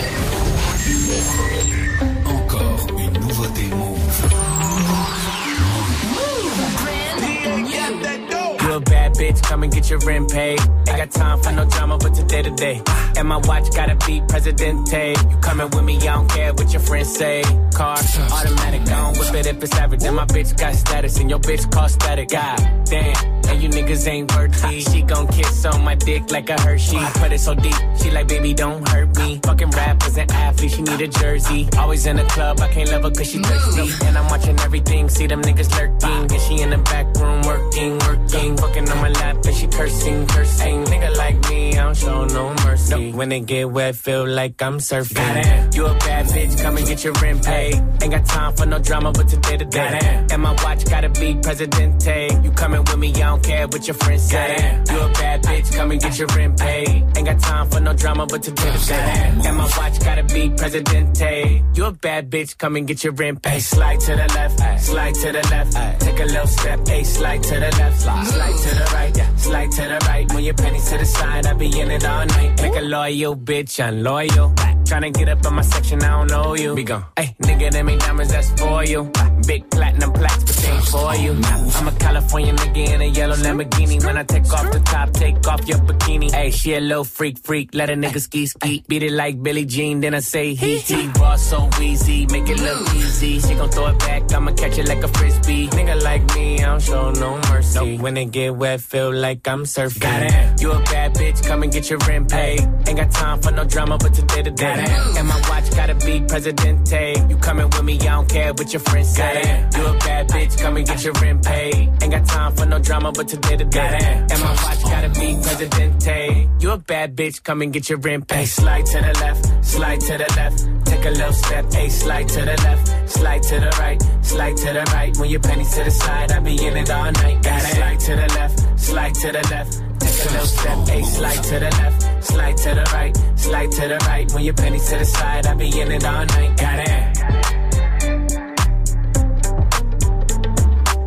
Bitch, 9.14 9.42
come 9.42 9.62
and 9.62 9.72
get 9.72 9.88
your 9.90 9.98
rent 10.00 10.30
paid. 10.30 10.60
Ain't 10.60 10.86
got 10.86 11.10
time 11.10 11.40
for 11.40 11.52
no 11.52 11.64
drama, 11.64 11.98
but 11.98 12.14
today 12.14 12.42
to 12.42 12.50
day. 12.50 12.82
And 13.16 13.28
my 13.28 13.38
watch 13.44 13.74
gotta 13.74 13.96
be 14.06 14.20
Presidente. 14.28 15.14
You 15.30 15.36
coming 15.38 15.70
with 15.70 15.84
me, 15.84 15.96
I 15.98 16.14
don't 16.14 16.28
care 16.28 16.52
what 16.52 16.72
your 16.72 16.82
friends 16.82 17.14
say. 17.14 17.42
Car, 17.74 17.96
automatic, 18.32 18.84
don't 18.84 19.18
whip 19.18 19.34
it 19.34 19.46
if 19.46 19.62
it's 19.62 19.74
average. 19.76 20.04
And 20.04 20.16
my 20.16 20.26
bitch 20.26 20.56
got 20.58 20.74
status, 20.74 21.18
and 21.18 21.30
your 21.30 21.38
bitch 21.38 21.70
cost 21.72 21.94
static. 21.94 22.28
God 22.30 22.58
damn, 22.86 23.16
and 23.48 23.62
you 23.62 23.68
niggas 23.68 24.06
ain't 24.06 24.34
worth 24.34 24.64
it. 24.64 24.82
She 24.90 25.02
gon' 25.02 25.26
kiss 25.28 25.64
on 25.64 25.84
my 25.84 25.94
dick 25.94 26.30
like 26.30 26.50
a 26.50 26.60
Hershey. 26.60 26.98
Put 27.14 27.32
it 27.32 27.40
so 27.40 27.54
deep, 27.54 27.74
she 28.00 28.10
like, 28.10 28.28
baby, 28.28 28.52
don't 28.54 28.86
hurt 28.88 29.16
me. 29.16 29.40
Fucking 29.42 29.70
rappers 29.70 30.16
and 30.18 30.30
athletes, 30.30 30.74
she 30.74 30.82
need 30.82 31.00
a 31.00 31.08
jersey. 31.08 31.68
Always 31.78 32.06
in 32.06 32.16
the 32.16 32.24
club, 32.24 32.60
I 32.60 32.68
can't 32.68 32.90
love 32.90 33.02
her 33.02 33.10
cause 33.10 33.30
she 33.30 33.38
thirsty. 33.38 34.06
And 34.06 34.18
I'm 34.18 34.28
watching 34.28 34.58
everything, 34.60 35.08
see 35.08 35.26
them 35.26 35.42
niggas 35.42 35.70
lurking. 35.78 36.32
And 36.32 36.40
she 36.42 36.60
in 36.62 36.70
the 36.70 36.78
back 36.78 37.06
room 37.16 37.42
working, 37.42 37.98
working. 37.98 38.56
Fucking 38.56 38.88
on 38.90 39.03
my 39.04 39.10
lap 39.20 39.36
and 39.44 39.54
she 39.54 39.66
cursing, 39.66 40.26
cursing. 40.26 40.84
Nigga 40.84 41.16
like 41.16 41.38
me, 41.50 41.76
I 41.76 41.82
don't 41.84 41.96
show 41.96 42.24
no 42.24 42.54
mercy. 42.64 43.12
When 43.12 43.32
it 43.32 43.44
get 43.46 43.70
wet, 43.70 43.96
feel 43.96 44.26
like 44.26 44.62
I'm 44.62 44.78
surfing. 44.78 45.14
Goddamn. 45.14 45.70
You 45.74 45.86
a 45.86 45.94
bad 46.06 46.26
bitch, 46.26 46.62
come 46.62 46.76
and 46.78 46.86
get 46.86 47.04
your 47.04 47.12
rent 47.22 47.44
paid. 47.44 47.74
Ain't 48.02 48.12
got 48.16 48.24
time 48.24 48.52
for 48.56 48.66
no 48.66 48.78
drama, 48.78 49.12
but 49.12 49.28
today 49.28 49.56
to 49.58 49.64
day. 49.64 50.26
And 50.32 50.40
my 50.42 50.52
watch 50.64 50.84
gotta 50.86 51.10
be 51.10 51.34
Presidente. 51.42 52.28
You 52.44 52.50
coming 52.52 52.80
with 52.80 52.98
me, 52.98 53.10
I 53.10 53.26
don't 53.30 53.42
care 53.42 53.66
what 53.66 53.86
your 53.86 53.94
friends 53.94 54.22
say. 54.22 54.82
You 54.90 55.00
a 55.00 55.08
bad 55.20 55.42
bitch, 55.42 55.76
come 55.76 55.90
and 55.90 56.00
get 56.00 56.18
your 56.18 56.28
rent 56.28 56.58
paid. 56.58 56.88
Ain't 57.16 57.26
got 57.26 57.40
time 57.40 57.68
for 57.70 57.80
no 57.80 57.92
drama, 57.92 58.26
but 58.26 58.42
today 58.42 58.72
to 58.72 58.86
day. 58.88 59.32
And 59.46 59.56
my 59.56 59.68
watch 59.76 60.00
gotta 60.00 60.24
be 60.34 60.48
Presidente. 60.50 61.62
You 61.74 61.84
a 61.84 61.92
bad 61.92 62.30
bitch, 62.30 62.56
come 62.56 62.76
and 62.76 62.86
get 62.86 63.04
your 63.04 63.12
rent 63.12 63.42
paid. 63.42 63.60
Slide 63.60 64.00
to 64.00 64.12
the 64.16 64.28
left, 64.38 64.80
slide 64.80 65.14
to 65.16 65.32
the 65.32 65.42
left. 65.52 66.00
Take 66.00 66.20
a 66.20 66.24
little 66.24 66.46
step, 66.46 66.88
a 66.88 67.04
slide 67.04 67.42
to 67.42 67.54
the 67.64 67.70
left, 67.80 68.00
slide 68.00 68.56
to 68.64 68.70
the 68.80 68.93
right, 68.94 69.14
slide 69.36 69.70
to 69.72 69.82
the 69.82 69.98
right. 70.08 70.32
Move 70.32 70.40
your 70.40 70.54
pennies 70.54 70.88
to 70.90 70.98
the 70.98 71.04
side, 71.04 71.46
I 71.46 71.52
be 71.52 71.80
in 71.80 71.90
it 71.90 72.04
all 72.04 72.26
night. 72.26 72.62
Make 72.62 72.76
a 72.76 72.80
loyal 72.80 73.36
bitch, 73.36 73.82
I'm 73.84 74.02
loyal. 74.02 74.54
Tryna 74.84 75.12
get 75.14 75.28
up 75.28 75.44
in 75.44 75.54
my 75.54 75.62
section, 75.62 76.02
I 76.02 76.10
don't 76.18 76.30
know 76.30 76.54
you. 76.54 76.74
Be 76.74 76.84
gone. 76.84 77.04
Hey, 77.16 77.34
nigga, 77.42 77.72
them 77.72 77.88
ain't 77.88 78.00
diamonds, 78.00 78.32
that's 78.32 78.50
for 78.60 78.84
you. 78.84 79.10
Big 79.46 79.68
platinum 79.70 80.12
plaques, 80.12 80.44
but 80.44 80.56
they 80.56 80.78
for 80.90 81.14
you. 81.16 81.32
I'm 81.76 81.88
a 81.88 81.92
California 81.92 82.52
nigga 82.54 82.94
in 82.94 83.00
a 83.02 83.04
yellow 83.06 83.36
Lamborghini. 83.36 84.04
When 84.04 84.16
I 84.16 84.22
take 84.24 84.50
off 84.52 84.72
the 84.72 84.80
top, 84.80 85.12
take 85.12 85.46
off 85.46 85.68
your 85.68 85.78
bikini. 85.78 86.30
Hey, 86.32 86.50
she 86.50 86.74
a 86.74 86.80
little 86.80 87.04
freak, 87.04 87.38
freak. 87.38 87.74
Let 87.74 87.90
a 87.90 87.94
nigga 87.94 88.20
ski, 88.20 88.46
ski. 88.46 88.84
Beat 88.88 89.02
it 89.02 89.12
like 89.12 89.42
Billie 89.42 89.66
Jean, 89.66 90.00
then 90.00 90.14
I 90.14 90.20
say 90.20 90.54
he, 90.54 90.78
he. 90.78 91.08
Raw 91.20 91.36
so 91.36 91.68
easy, 91.80 92.26
make 92.26 92.48
it 92.48 92.60
look 92.60 92.94
easy. 92.94 93.40
She 93.40 93.54
gon' 93.54 93.70
throw 93.70 93.88
it 93.88 93.98
back, 93.98 94.32
I'ma 94.32 94.52
catch 94.52 94.78
it 94.78 94.88
like 94.88 95.02
a 95.02 95.08
frisbee. 95.08 95.68
Nigga 95.68 96.02
like 96.02 96.34
me, 96.34 96.60
I 96.60 96.66
don't 96.66 96.82
show 96.82 97.10
no 97.10 97.38
mercy. 97.50 97.98
When 97.98 98.16
it 98.16 98.30
get 98.30 98.56
wet, 98.56 98.80
feel 98.80 99.12
like 99.12 99.46
I'm 99.46 99.64
surfing. 99.64 100.00
Got 100.00 100.22
it. 100.22 100.62
You 100.62 100.72
a 100.72 100.80
bad 100.84 101.14
bitch, 101.14 101.44
come 101.44 101.62
and 101.62 101.72
get 101.72 101.90
your 101.90 101.98
rent 102.08 102.30
paid. 102.30 102.60
Ain't 102.86 102.96
got 102.96 103.10
time 103.10 103.42
for 103.42 103.50
no 103.50 103.64
drama, 103.64 103.98
but 103.98 104.14
today 104.14 104.42
to 104.42 104.50
day. 104.50 104.86
And 105.18 105.28
my 105.28 105.40
watch 105.50 105.70
gotta 105.70 105.94
be 105.96 106.20
Presidente. 106.20 107.26
You 107.28 107.36
coming 107.36 107.68
with 107.68 107.84
me, 107.84 107.98
I 108.00 108.04
don't 108.04 108.28
care 108.28 108.52
what 108.54 108.72
your 108.72 108.80
friends 108.80 109.14
say. 109.14 109.33
You 109.34 109.86
a 109.86 109.98
bad 109.98 110.28
bitch, 110.28 110.58
come 110.58 110.76
and 110.76 110.86
get 110.86 111.04
your 111.04 111.12
rent 111.14 111.44
paid. 111.44 111.74
Ain't 112.02 112.12
got 112.12 112.24
time 112.26 112.54
for 112.54 112.66
no 112.66 112.78
drama, 112.78 113.12
but 113.12 113.26
today 113.26 113.56
to 113.56 113.64
day. 113.64 114.26
And 114.30 114.40
my 114.40 114.52
watch 114.62 114.82
gotta 114.82 115.08
be 115.08 115.34
Presidente. 115.42 116.48
You 116.60 116.70
a 116.70 116.78
bad 116.78 117.16
bitch, 117.16 117.42
come 117.42 117.62
and 117.62 117.72
get 117.72 117.88
your 117.88 117.98
rent 117.98 118.28
paid. 118.28 118.46
Slide 118.46 118.86
to 118.86 118.98
the 119.00 119.18
left, 119.20 119.64
slide 119.64 120.00
to 120.00 120.18
the 120.18 120.32
left. 120.36 120.86
Take 120.86 121.04
a 121.04 121.10
little 121.10 121.32
step, 121.32 121.72
hey, 121.72 121.88
slide 121.88 122.28
to 122.28 122.40
the 122.42 122.56
left, 122.62 123.10
slide 123.10 123.42
to 123.42 123.60
the 123.60 123.76
right, 123.80 124.02
slide 124.22 124.56
to 124.56 124.72
the 124.72 124.82
right. 124.94 125.16
When 125.18 125.30
your 125.30 125.40
pennies 125.40 125.74
to 125.74 125.84
the 125.84 125.90
side, 125.90 126.30
I 126.30 126.38
be 126.38 126.66
in 126.66 126.76
it 126.76 126.90
all 126.90 127.10
night. 127.10 127.42
Gotta 127.42 127.66
slide 127.66 128.00
to 128.00 128.16
the 128.16 128.28
left, 128.38 128.80
slide 128.80 129.14
to 129.14 129.32
the 129.32 129.48
left. 129.50 129.72
Take 130.00 130.30
a 130.30 130.32
little 130.32 130.46
step, 130.46 130.88
hey, 130.88 131.02
slide 131.02 131.42
to 131.42 131.58
the 131.58 131.70
left, 131.82 132.24
slide 132.24 132.56
to 132.58 132.74
the 132.74 132.90
right, 132.94 133.16
slide 133.36 133.72
to 133.72 133.88
the 133.88 133.96
right. 134.06 134.32
When 134.32 134.44
your 134.44 134.54
pennies 134.54 134.88
to 134.90 134.98
the 134.98 135.04
side, 135.04 135.46
I 135.46 135.54
be 135.54 135.80
in 135.80 135.90
it 135.90 136.04
all 136.04 136.24
night. 136.24 136.56
Got 136.56 136.78
it. 136.78 137.63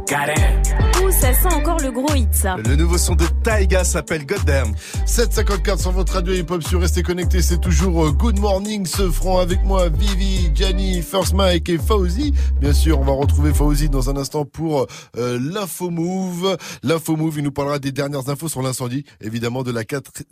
Ouh, 0.10 1.12
ça 1.12 1.34
sent 1.34 1.54
encore 1.54 1.80
le 1.82 1.92
gros 1.92 2.16
hit, 2.16 2.34
ça. 2.34 2.56
Le 2.56 2.78
nouveau 2.78 2.98
son 2.98 3.16
de 3.16 3.26
Taiga 3.44 3.84
s'appelle 3.84 4.26
Goddamn. 4.26 4.74
754 5.06 5.80
sur 5.80 5.92
votre 5.92 6.14
radio 6.14 6.34
hip-hop 6.34 6.64
sur 6.64 6.80
Restez 6.80 7.04
Connectés, 7.04 7.42
c'est 7.42 7.60
toujours 7.60 8.06
euh, 8.06 8.12
Good 8.12 8.40
Morning 8.40 8.86
ce 8.86 9.12
franc 9.12 9.40
avec 9.40 9.64
moi, 9.66 9.90
Vivi, 9.90 10.50
Gianni, 10.56 11.02
First 11.02 11.34
Mike 11.34 11.68
et 11.68 11.78
Fauzi. 11.78 12.34
Bien 12.62 12.72
sûr, 12.72 13.02
on 13.02 13.04
va 13.04 13.12
retrouver 13.12 13.54
Fauzi 13.54 13.90
dans 13.90 14.10
un 14.10 14.16
instant 14.16 14.46
pour 14.46 14.88
euh, 15.18 15.40
l'info 15.42 15.90
move. 15.90 16.56
L'info 16.84 17.18
move, 17.18 17.40
il 17.40 17.44
nous 17.44 17.52
parlera 17.52 17.78
des 17.80 17.92
dernières 17.92 18.30
infos 18.30 18.48
sur 18.48 18.62
l'incendie, 18.62 19.04
évidemment 19.20 19.64
de 19.64 19.72
la, 19.72 19.82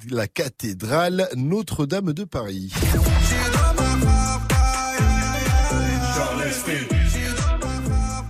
la 0.10 0.27
cathédrale 0.27 1.27
Notre-Dame 1.35 2.14
de 2.14 2.23
Paris. 2.23 2.72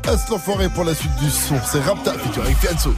C'est 0.05 0.29
l'enfoiré 0.29 0.69
pour 0.69 0.83
la 0.83 0.93
suite 0.93 1.15
du 1.15 1.29
son, 1.31 1.55
c'est 1.65 1.81
Rapta 1.81 2.13
featuring 2.13 2.55
Fianso. 2.55 2.93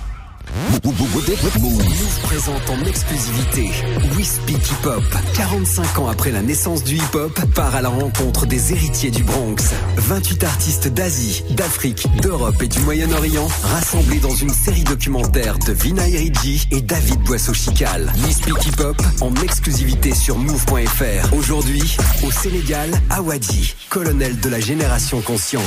Move 1.60 2.22
présente 2.24 2.70
en 2.70 2.86
exclusivité 2.86 3.70
We 4.18 4.28
Speak 4.28 4.58
Hip 4.58 4.88
Hop. 4.88 5.04
45 5.36 6.00
ans 6.00 6.08
après 6.08 6.32
la 6.32 6.42
naissance 6.42 6.84
du 6.84 6.96
hip 6.96 7.16
hop, 7.16 7.40
part 7.54 7.76
à 7.76 7.82
la 7.82 7.90
rencontre 7.90 8.46
des 8.46 8.74
héritiers 8.74 9.12
du 9.12 9.24
Bronx. 9.24 9.74
28 9.98 10.44
artistes 10.44 10.88
d'Asie, 10.88 11.44
d'Afrique, 11.52 12.08
d'Europe 12.22 12.62
et 12.62 12.68
du 12.68 12.80
Moyen-Orient 12.80 13.48
rassemblés 13.64 14.20
dans 14.20 14.36
une 14.36 14.50
série 14.54 14.84
documentaire 14.84 15.58
de 15.60 15.74
Vina 15.74 16.08
Eridji 16.08 16.68
et 16.72 16.82
David 16.82 17.20
Boisseau-Chical. 17.22 18.12
We 18.24 18.36
Speak 18.36 18.66
Hip 18.66 18.82
Hop 18.82 19.02
en 19.22 19.34
exclusivité 19.44 20.14
sur 20.14 20.38
Move.fr. 20.38 21.34
Aujourd'hui, 21.34 21.98
au 22.24 22.32
Sénégal, 22.32 22.90
Awadi, 23.10 23.76
colonel 23.90 24.40
de 24.40 24.50
la 24.50 24.60
génération 24.60 25.22
consciente. 25.22 25.64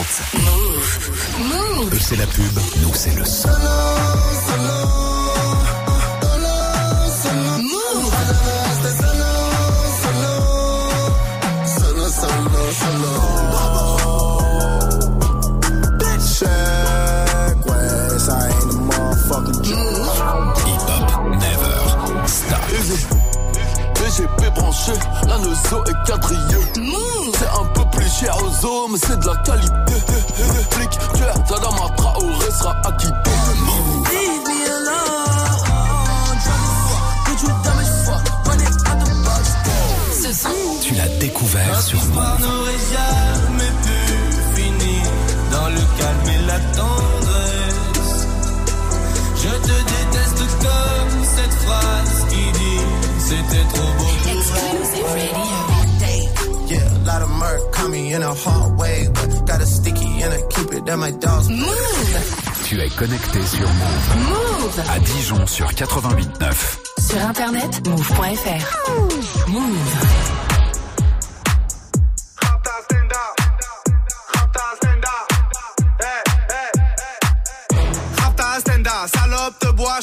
C'est 2.01 2.17
la 2.17 2.27
pub, 2.27 2.59
nous, 2.83 2.95
c'est 2.95 3.17
le 3.17 3.25
son. 3.25 3.49
BGP 24.21 24.55
branché, 24.55 24.93
la 25.27 25.39
nozo 25.39 25.85
est 25.87 26.07
quadrillée. 26.07 26.73
C'est 27.39 27.49
un 27.49 27.65
peu 27.73 27.85
plus 27.91 28.11
cher 28.11 28.37
aux 28.37 28.67
hommes, 28.67 28.97
c'est 28.97 29.19
de 29.19 29.27
la 29.27 29.37
qualité. 29.37 29.95
Flic, 30.71 30.91
tueur, 31.15 31.45
Tadama 31.45 31.89
Traoré 31.97 32.51
sera 32.51 32.77
acquitté. 32.85 33.31
Leave 34.11 34.45
me 34.45 34.59
alone. 34.77 35.61
Put 37.25 37.41
you 37.43 37.49
dumb 37.65 37.79
as 37.79 37.91
fuck. 38.05 38.25
Run 38.47 38.61
it 38.61 38.67
out 38.89 38.99
the 39.05 39.11
box. 39.25 39.47
Ce 40.23 40.33
son, 40.33 40.51
Tu 40.83 40.95
l'as 40.95 41.09
découvert 41.19 41.81
sur 41.81 41.99
Move. 41.99 42.07
L'histoire 42.09 42.41
n'aurait 42.41 42.83
jamais 42.93 43.73
pu 43.85 44.61
finir 44.61 45.03
dans 45.51 45.69
le 45.69 45.83
calme 45.99 46.29
et 46.29 46.47
la 46.47 46.59
tendresse. 46.77 48.27
Je 49.37 49.49
te 49.49 49.77
déteste 49.89 50.43
comme 50.61 51.25
cette 51.25 51.55
phrase 51.55 52.27
qui 52.29 52.53
dit 52.59 52.80
c'était 53.31 53.65
trop 53.73 53.93
beau 53.97 54.11
pour 54.23 54.33
exclusive 54.33 55.07
radio. 55.07 55.61
Yeah, 56.69 56.81
a 56.81 57.05
lot 57.05 57.23
of 57.23 57.31
murk 57.31 57.73
caught 57.73 57.91
me 57.91 58.13
in 58.13 58.23
a 58.23 58.35
hard 58.35 58.77
way, 58.79 59.09
but 59.15 59.47
got 59.47 59.61
a 59.61 59.67
sticky 59.67 60.23
and 60.23 60.35
I 60.35 60.41
keep 60.51 60.73
it 60.73 60.89
at 60.89 60.99
my 60.99 61.13
dog's 61.13 61.49
Move, 61.49 62.65
Tu 62.65 62.81
es 62.81 62.89
connecté 62.91 63.41
sur 63.47 63.69
Move. 63.69 64.17
Move. 64.31 64.81
À 64.89 64.99
Dijon 64.99 65.47
sur 65.47 65.67
88.9. 65.67 66.55
Sur 66.99 67.21
internet, 67.25 67.87
move.fr. 67.89 69.49
Move. 69.49 69.77
Stenda, 78.61 79.07
salope 79.07 79.55
de 79.65 79.71
bois, 79.73 80.01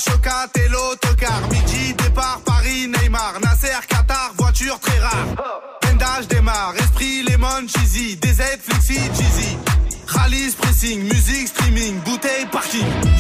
cheesy, 7.68 8.16
DZ, 8.16 8.42
flexi, 8.60 8.96
cheesy. 9.16 9.58
Rallye, 10.08 10.56
pressing, 10.56 11.04
musique, 11.04 11.48
streaming, 11.48 12.00
bouteille, 12.06 12.50
parking. 12.52 13.17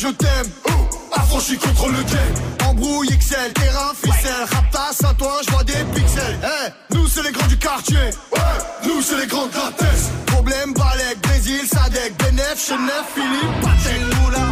Je 0.00 0.08
t'aime. 0.08 0.50
Affranchi 1.12 1.58
contre 1.58 1.88
le 1.88 2.02
game. 2.02 2.68
Embrouille 2.68 3.08
XL, 3.08 3.52
terrain, 3.52 3.92
ficelle. 3.94 4.46
Rapta, 4.50 4.92
Saint-Ouen, 4.92 5.40
je 5.46 5.50
vois 5.52 5.64
des 5.64 5.84
pixels. 5.94 6.38
Eh, 6.42 6.94
nous 6.94 7.06
c'est 7.06 7.22
les 7.22 7.32
grands 7.32 7.46
du 7.48 7.58
quartier. 7.58 7.98
Ouais, 8.32 8.40
nous 8.86 9.02
c'est 9.02 9.18
les 9.18 9.26
grands 9.26 9.46
de 9.46 9.52
la. 9.54 9.70
Problème, 10.26 10.72
Balek, 10.72 11.20
Brésil, 11.22 11.60
Sadek, 11.66 12.16
Benef, 12.18 12.66
Chenef, 12.66 13.04
Philippe, 13.14 13.60
Patek. 13.60 14.00
moula, 14.20 14.46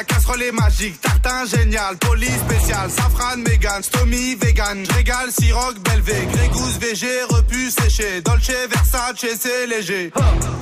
la 0.00 0.04
casserole 0.04 0.42
est 0.42 0.52
magique. 0.52 0.98
Tartin 1.02 1.44
génial, 1.44 1.96
police 1.98 2.40
spécial, 2.48 2.90
safran, 2.90 3.36
mégan, 3.36 3.82
stomy, 3.82 4.34
vegan. 4.34 4.82
Régal, 4.96 5.30
siroc, 5.30 5.78
belvé, 5.80 6.26
grégousse, 6.32 6.78
VG, 6.78 7.06
repu, 7.28 7.70
séché. 7.70 8.22
Dolce, 8.22 8.50
Versace, 8.70 9.26
c'est 9.38 9.66
léger. 9.66 10.10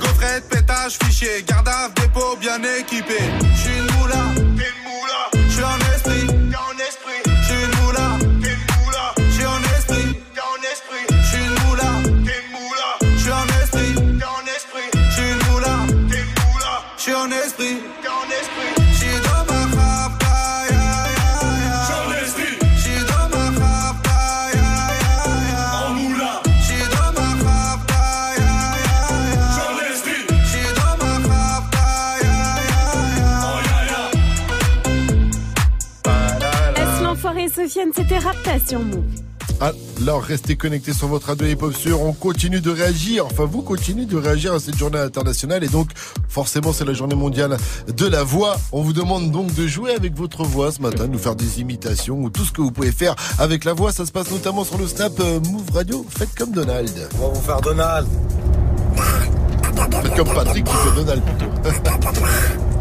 Gaufrette, 0.01 0.49
pétage, 0.49 0.97
fichier, 1.01 1.43
garde 1.47 1.69
à 1.69 1.87
dépôt 1.95 2.35
bien 2.41 2.59
équipé. 2.79 3.19
J'suis 3.55 3.77
une 3.77 3.91
moula, 3.95 4.23
t'es 4.57 4.67
une 4.71 4.81
moula. 4.89 5.21
J'suis 5.49 5.63
en 5.63 5.79
esprit, 5.95 6.27
t'es 6.27 6.59
en 6.67 6.75
esprit. 6.87 7.21
J'suis 7.43 7.63
une 7.63 7.75
moula, 7.79 8.07
t'es 8.43 8.51
une 8.57 8.67
moula. 8.75 9.05
J'suis 9.31 9.45
en 9.45 9.61
esprit, 9.77 10.09
t'es 10.35 10.43
en 10.51 10.59
esprit. 10.73 11.05
J'suis 11.23 11.45
une 11.45 11.57
moula, 11.63 11.89
t'es 12.25 12.35
une 12.41 12.51
moula. 12.57 12.89
J'suis 13.17 13.31
en 13.31 13.47
esprit, 13.63 13.93
t'es 14.19 14.29
en 14.37 14.43
esprit. 14.55 14.89
J'suis 15.11 15.29
une 15.31 15.43
moula, 15.49 15.75
t'es 16.09 16.19
une 16.25 16.33
moula. 16.43 16.73
J'suis 16.97 17.13
en 17.13 17.31
esprit. 17.31 17.77
Sofiane, 37.69 37.91
c'était 37.95 38.17
Rapta 38.17 38.57
sur 38.67 38.79
Move. 38.79 39.03
Alors 40.01 40.23
restez 40.23 40.55
connectés 40.55 40.91
sur 40.91 41.07
votre 41.07 41.27
radio 41.27 41.45
hip 41.45 41.61
hop 41.61 41.75
sur. 41.75 42.01
On 42.01 42.13
continue 42.13 42.61
de 42.61 42.71
réagir. 42.71 43.27
Enfin, 43.27 43.45
vous 43.45 43.61
continuez 43.61 44.05
de 44.05 44.17
réagir 44.17 44.53
à 44.53 44.59
cette 44.59 44.75
journée 44.75 44.97
internationale 44.97 45.63
et 45.63 45.67
donc 45.67 45.91
forcément 46.27 46.73
c'est 46.73 46.85
la 46.85 46.93
journée 46.93 47.13
mondiale 47.13 47.57
de 47.95 48.07
la 48.07 48.23
voix. 48.23 48.57
On 48.71 48.81
vous 48.81 48.93
demande 48.93 49.29
donc 49.29 49.53
de 49.53 49.67
jouer 49.67 49.93
avec 49.93 50.15
votre 50.15 50.43
voix 50.43 50.71
ce 50.71 50.81
matin, 50.81 51.05
de 51.05 51.11
nous 51.11 51.19
faire 51.19 51.35
des 51.35 51.61
imitations 51.61 52.17
ou 52.17 52.31
tout 52.31 52.43
ce 52.43 52.51
que 52.51 52.61
vous 52.61 52.71
pouvez 52.71 52.91
faire 52.91 53.15
avec 53.37 53.65
la 53.65 53.73
voix. 53.73 53.91
Ça 53.91 54.07
se 54.07 54.11
passe 54.11 54.31
notamment 54.31 54.63
sur 54.63 54.79
le 54.79 54.87
Snap 54.87 55.19
euh, 55.19 55.39
Move 55.39 55.69
Radio. 55.71 56.03
Faites 56.09 56.33
comme 56.35 56.51
Donald. 56.51 57.07
On 57.21 57.27
va 57.27 57.33
vous 57.35 57.41
faire 57.41 57.61
Donald. 57.61 58.07
Faites 60.01 60.15
comme 60.15 60.33
Patrick 60.33 60.65
qui 60.65 60.73
fait 60.73 60.95
Donald 60.95 61.21
plutôt. 61.23 61.51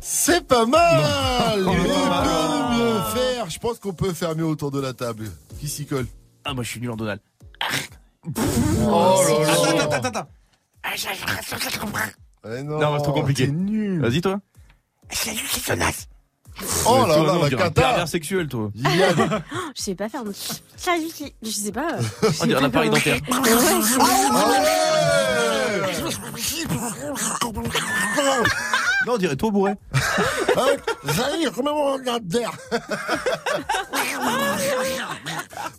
C'est 0.00 0.46
pas 0.46 0.66
mal. 0.66 1.62
Non. 1.62 1.70
On 1.72 1.74
peut 1.74 2.76
mieux 2.76 3.00
faire. 3.14 3.50
Je 3.50 3.58
pense 3.58 3.78
qu'on 3.78 3.92
peut 3.92 4.12
faire 4.12 4.34
mieux 4.36 4.44
autour 4.46 4.70
de 4.70 4.80
la 4.80 4.92
table. 4.92 5.30
Qui 5.60 5.68
s'y 5.68 5.86
colle 5.86 6.06
Ah, 6.44 6.54
moi 6.54 6.62
je 6.64 6.70
suis 6.70 6.80
nul 6.80 6.90
en 6.90 6.96
Donald. 6.96 7.20
Oh 8.86 9.22
là 9.28 9.38
là. 9.46 9.52
Attends, 9.52 9.78
attends, 9.96 10.08
attends. 10.08 10.28
Eh 12.44 12.62
Non, 12.62 12.96
c'est 12.98 13.02
trop 13.04 13.12
compliqué. 13.12 13.46
Vas-y, 14.00 14.20
toi. 14.20 14.40
Oh 16.86 17.06
là 17.06 17.16
là, 17.16 17.22
non, 17.32 17.42
la 17.42 17.50
cata. 17.50 18.06
sexuel, 18.06 18.46
toi. 18.48 18.70
Je 19.76 19.82
sais 19.82 19.94
pas 19.94 20.08
faire. 20.08 20.24
de- 20.24 20.32
Je 21.42 21.50
sais 21.50 21.72
pas. 21.72 21.96
On 22.40 22.46
dirait 22.46 22.60
un 22.62 22.64
appareil 22.66 22.90
dentaire. 22.90 23.18
Ah 28.18 28.42
Non, 29.06 29.14
on 29.14 29.18
dirait 29.18 29.36
toi 29.36 29.50
bourré. 29.50 29.72
Zahir, 31.06 31.54
remets-moi 31.54 31.98
un 32.06 32.18
d'air. 32.20 32.52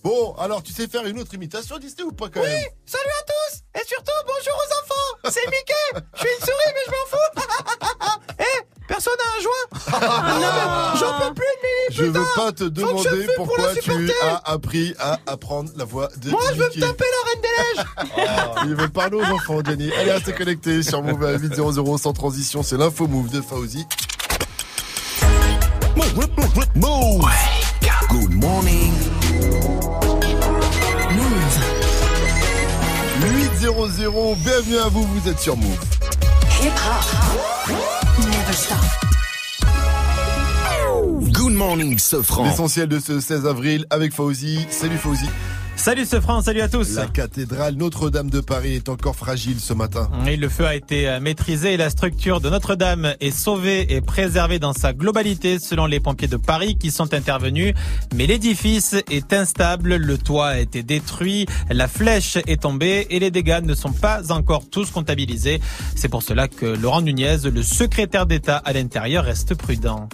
Bon, 0.03 0.33
alors 0.35 0.61
tu 0.63 0.73
sais 0.73 0.87
faire 0.87 1.05
une 1.05 1.19
autre 1.19 1.33
imitation 1.33 1.77
Disney 1.77 2.03
ou 2.03 2.11
pas 2.11 2.27
quand 2.29 2.41
même 2.41 2.51
Salut 2.85 3.03
à 3.21 3.23
tous 3.25 3.81
Et 3.81 3.87
surtout, 3.87 4.11
bonjour 4.25 4.53
aux 4.55 4.73
enfants 4.81 5.31
C'est 5.31 5.45
Mickey 5.45 6.07
Je 6.15 6.19
suis 6.19 6.29
une 6.29 6.45
souris, 6.45 6.73
mais 6.73 6.83
je 6.85 6.91
m'en 6.91 7.05
fous 7.09 8.19
Eh 8.39 8.62
Personne 8.87 9.13
n'a 9.17 9.37
un 9.37 9.41
joint 9.41 9.99
Ah, 10.01 10.39
Non, 10.93 10.99
J'en 10.99 11.27
peux 11.27 11.33
plus 11.33 11.43
de 11.45 11.93
Je 11.95 12.01
Mimi, 12.03 12.13
veux 12.13 12.19
putain 12.21 12.41
pas 12.45 12.51
te 12.51 12.63
je 12.65 12.69
demander 12.69 13.27
pour 13.35 13.45
pourquoi 13.47 13.67
la 13.67 13.73
tu 13.75 13.81
supporter. 13.81 14.13
as 14.23 14.51
appris 14.51 14.95
à 14.99 15.19
apprendre 15.27 15.69
la 15.75 15.85
voix 15.85 16.09
de 16.17 16.31
Moi, 16.31 16.41
je 16.49 16.55
veux 16.59 16.65
me 16.65 16.79
taper 16.79 17.05
la 17.05 17.29
Reine 17.29 17.41
des 17.41 17.81
Neiges 17.81 17.85
Il 18.65 18.75
veut 18.75 18.89
parler 18.89 19.15
aux 19.17 19.23
enfants, 19.33 19.59
Jenny. 19.65 19.91
Allez, 19.93 20.11
restez 20.11 20.33
connectés 20.33 20.83
sur 20.83 21.01
Move 21.01 21.23
à 21.23 21.37
800 21.37 21.97
sans 21.97 22.13
transition. 22.13 22.61
C'est 22.63 22.77
l'info 22.77 23.07
Move 23.07 23.29
de 23.29 23.41
Fauzi. 23.41 23.85
Move. 26.75 27.25
Good 28.09 28.33
morning. 28.35 28.93
800, 33.21 34.35
bienvenue 34.43 34.77
à 34.77 34.87
vous, 34.89 35.03
vous 35.03 35.29
êtes 35.29 35.39
sur 35.39 35.55
Move. 35.55 35.77
Good 41.33 41.53
morning, 41.53 41.97
Sofran. 41.97 42.45
L'essentiel 42.45 42.87
de 42.87 42.99
ce 42.99 43.19
16 43.19 43.45
avril 43.45 43.85
avec 43.89 44.13
Fauzi. 44.13 44.65
Salut 44.69 44.97
Fauzi. 44.97 45.25
Salut 45.75 46.05
ce 46.05 46.21
franc, 46.21 46.41
salut 46.41 46.61
à 46.61 46.69
tous. 46.69 46.95
La 46.95 47.07
cathédrale 47.07 47.75
Notre-Dame 47.75 48.29
de 48.29 48.39
Paris 48.39 48.75
est 48.75 48.89
encore 48.89 49.15
fragile 49.15 49.59
ce 49.59 49.73
matin. 49.73 50.09
Et 50.27 50.37
le 50.37 50.47
feu 50.47 50.65
a 50.65 50.75
été 50.75 51.09
euh, 51.09 51.19
maîtrisé 51.19 51.73
et 51.73 51.77
la 51.77 51.89
structure 51.89 52.39
de 52.39 52.49
Notre-Dame 52.49 53.15
est 53.19 53.31
sauvée 53.31 53.93
et 53.93 53.99
préservée 53.99 54.59
dans 54.59 54.71
sa 54.71 54.93
globalité 54.93 55.59
selon 55.59 55.85
les 55.85 55.99
pompiers 55.99 56.27
de 56.27 56.37
Paris 56.37 56.77
qui 56.77 56.91
sont 56.91 57.13
intervenus. 57.13 57.73
Mais 58.15 58.27
l'édifice 58.27 58.95
est 59.09 59.33
instable, 59.33 59.95
le 59.95 60.17
toit 60.17 60.49
a 60.49 60.59
été 60.59 60.83
détruit, 60.83 61.47
la 61.69 61.87
flèche 61.87 62.37
est 62.47 62.61
tombée 62.61 63.07
et 63.09 63.19
les 63.19 63.31
dégâts 63.31 63.61
ne 63.63 63.73
sont 63.73 63.93
pas 63.93 64.31
encore 64.31 64.69
tous 64.69 64.91
comptabilisés. 64.91 65.59
C'est 65.95 66.09
pour 66.09 66.23
cela 66.23 66.47
que 66.47 66.65
Laurent 66.65 67.01
Nunez, 67.01 67.37
le 67.51 67.63
secrétaire 67.63 68.25
d'État 68.25 68.57
à 68.57 68.73
l'intérieur, 68.73 69.25
reste 69.25 69.55
prudent. 69.55 70.07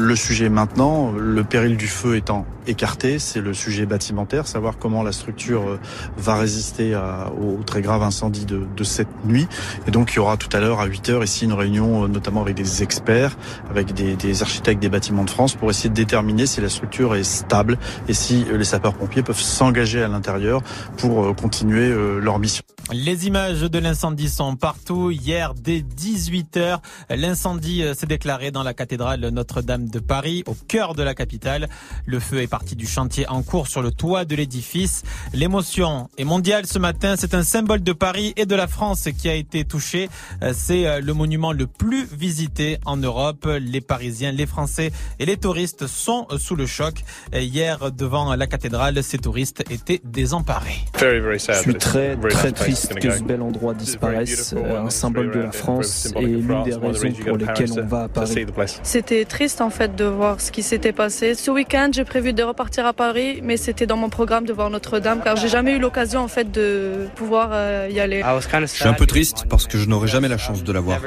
Le 0.00 0.14
sujet 0.14 0.48
maintenant, 0.48 1.10
le 1.10 1.42
péril 1.42 1.76
du 1.76 1.88
feu 1.88 2.14
étant 2.14 2.46
écarté, 2.68 3.18
c'est 3.18 3.40
le 3.40 3.52
sujet 3.52 3.84
bâtimentaire, 3.84 4.46
savoir 4.46 4.78
comment 4.78 5.02
la 5.02 5.10
structure 5.10 5.62
euh, 5.62 5.80
va 6.16 6.36
résister 6.36 6.94
à- 6.94 7.32
au 7.32 7.64
très 7.64 7.82
grave 7.82 8.02
incendie 8.02 8.46
de, 8.46 8.84
cette 8.84 9.08
nuit. 9.24 9.48
Et 9.88 9.90
donc 9.90 10.12
il 10.12 10.16
y 10.16 10.18
aura 10.20 10.36
tout 10.36 10.54
à 10.56 10.60
l'heure 10.60 10.80
à 10.80 10.86
8 10.86 11.08
heures 11.08 11.24
ici 11.24 11.46
une 11.46 11.52
réunion 11.52 12.04
euh, 12.04 12.08
notamment 12.08 12.42
avec 12.42 12.54
des 12.54 12.84
experts, 12.84 13.36
avec 13.70 13.92
des, 13.92 14.42
architectes 14.42 14.80
des 14.80 14.88
bâtiments 14.88 15.24
de 15.24 15.30
France 15.30 15.54
pour 15.54 15.68
essayer 15.68 15.90
de 15.90 15.94
déterminer 15.94 16.46
si 16.46 16.60
la 16.60 16.68
structure 16.68 17.16
est 17.16 17.24
stable 17.24 17.76
et 18.06 18.12
si 18.12 18.46
euh, 18.52 18.56
les 18.56 18.64
sapeurs-pompiers 18.64 19.24
peuvent 19.24 19.40
s'engager 19.40 20.00
à 20.02 20.08
l'intérieur 20.08 20.62
pour 20.96 21.34
continuer 21.34 21.92
leur 22.20 22.38
mission. 22.38 22.62
Les 22.92 23.26
images 23.26 23.62
de 23.62 23.78
l'incendie 23.78 24.28
sont 24.28 24.56
partout. 24.56 25.10
Hier, 25.10 25.54
dès 25.54 25.80
18h, 25.80 26.78
l'incendie 27.10 27.84
s'est 27.94 28.06
déclaré 28.06 28.50
dans 28.50 28.62
la 28.62 28.74
cathédrale 28.74 29.20
Notre-Dame 29.28 29.87
de 29.90 29.98
Paris, 29.98 30.42
au 30.46 30.54
cœur 30.54 30.94
de 30.94 31.02
la 31.02 31.14
capitale. 31.14 31.68
Le 32.06 32.20
feu 32.20 32.42
est 32.42 32.46
parti 32.46 32.76
du 32.76 32.86
chantier 32.86 33.28
en 33.28 33.42
cours 33.42 33.68
sur 33.68 33.82
le 33.82 33.90
toit 33.90 34.24
de 34.24 34.34
l'édifice. 34.34 35.02
L'émotion 35.32 36.08
est 36.18 36.24
mondiale 36.24 36.66
ce 36.66 36.78
matin. 36.78 37.14
C'est 37.16 37.34
un 37.34 37.42
symbole 37.42 37.82
de 37.82 37.92
Paris 37.92 38.32
et 38.36 38.46
de 38.46 38.54
la 38.54 38.66
France 38.66 39.08
qui 39.16 39.28
a 39.28 39.34
été 39.34 39.64
touché. 39.64 40.08
Euh, 40.42 40.52
C'est 40.54 40.86
euh, 40.86 41.00
le 41.00 41.14
monument 41.14 41.52
le 41.52 41.66
plus 41.66 42.06
visité 42.06 42.78
en 42.84 42.96
Europe. 42.96 43.48
Les 43.60 43.80
Parisiens, 43.80 44.32
les 44.32 44.46
Français 44.46 44.92
et 45.18 45.26
les 45.26 45.36
touristes 45.36 45.86
sont 45.86 46.26
euh, 46.30 46.38
sous 46.38 46.56
le 46.56 46.66
choc. 46.66 47.02
Et 47.32 47.44
Hier, 47.44 47.90
devant 47.92 48.34
la 48.34 48.46
cathédrale, 48.46 49.02
ces 49.02 49.18
touristes 49.18 49.64
étaient 49.70 50.00
désemparés. 50.04 50.84
Je 51.00 51.38
suis 51.60 51.74
très 51.74 52.16
très 52.16 52.52
triste 52.52 52.94
que 52.94 53.10
ce 53.10 53.22
bel 53.22 53.42
endroit 53.42 53.74
disparaisse, 53.74 54.54
un 54.54 54.90
symbole 54.90 55.30
de 55.30 55.40
la 55.40 55.52
France 55.52 56.12
et 56.16 56.26
l'une 56.26 56.62
des 56.64 56.74
raisons 56.74 57.12
pour 57.26 57.36
lesquelles 57.36 57.72
on 57.78 57.86
va 57.86 58.02
à 58.02 58.08
Paris. 58.08 58.46
C'était 58.82 59.24
triste 59.24 59.60
en 59.60 59.67
fait 59.70 59.94
de 59.94 60.04
voir 60.04 60.40
ce 60.40 60.50
qui 60.52 60.62
s'était 60.62 60.92
passé. 60.92 61.34
Ce 61.34 61.50
week-end, 61.50 61.90
j'ai 61.92 62.04
prévu 62.04 62.32
de 62.32 62.42
repartir 62.42 62.86
à 62.86 62.92
Paris, 62.92 63.40
mais 63.42 63.56
c'était 63.56 63.86
dans 63.86 63.96
mon 63.96 64.08
programme 64.08 64.44
de 64.44 64.52
voir 64.52 64.70
Notre-Dame 64.70 65.20
car 65.22 65.36
j'ai 65.36 65.48
jamais 65.48 65.72
eu 65.72 65.78
l'occasion 65.78 66.20
en 66.20 66.28
fait 66.28 66.50
de 66.50 67.08
pouvoir 67.14 67.50
euh, 67.52 67.88
y 67.90 68.00
aller. 68.00 68.22
Je 68.22 68.66
suis 68.66 68.88
un 68.88 68.92
peu 68.92 69.06
triste 69.06 69.46
parce 69.48 69.66
que 69.66 69.78
je 69.78 69.86
n'aurai 69.86 70.08
jamais 70.08 70.28
la 70.28 70.38
chance 70.38 70.62
de 70.62 70.72
la 70.72 70.80
voir. 70.80 71.00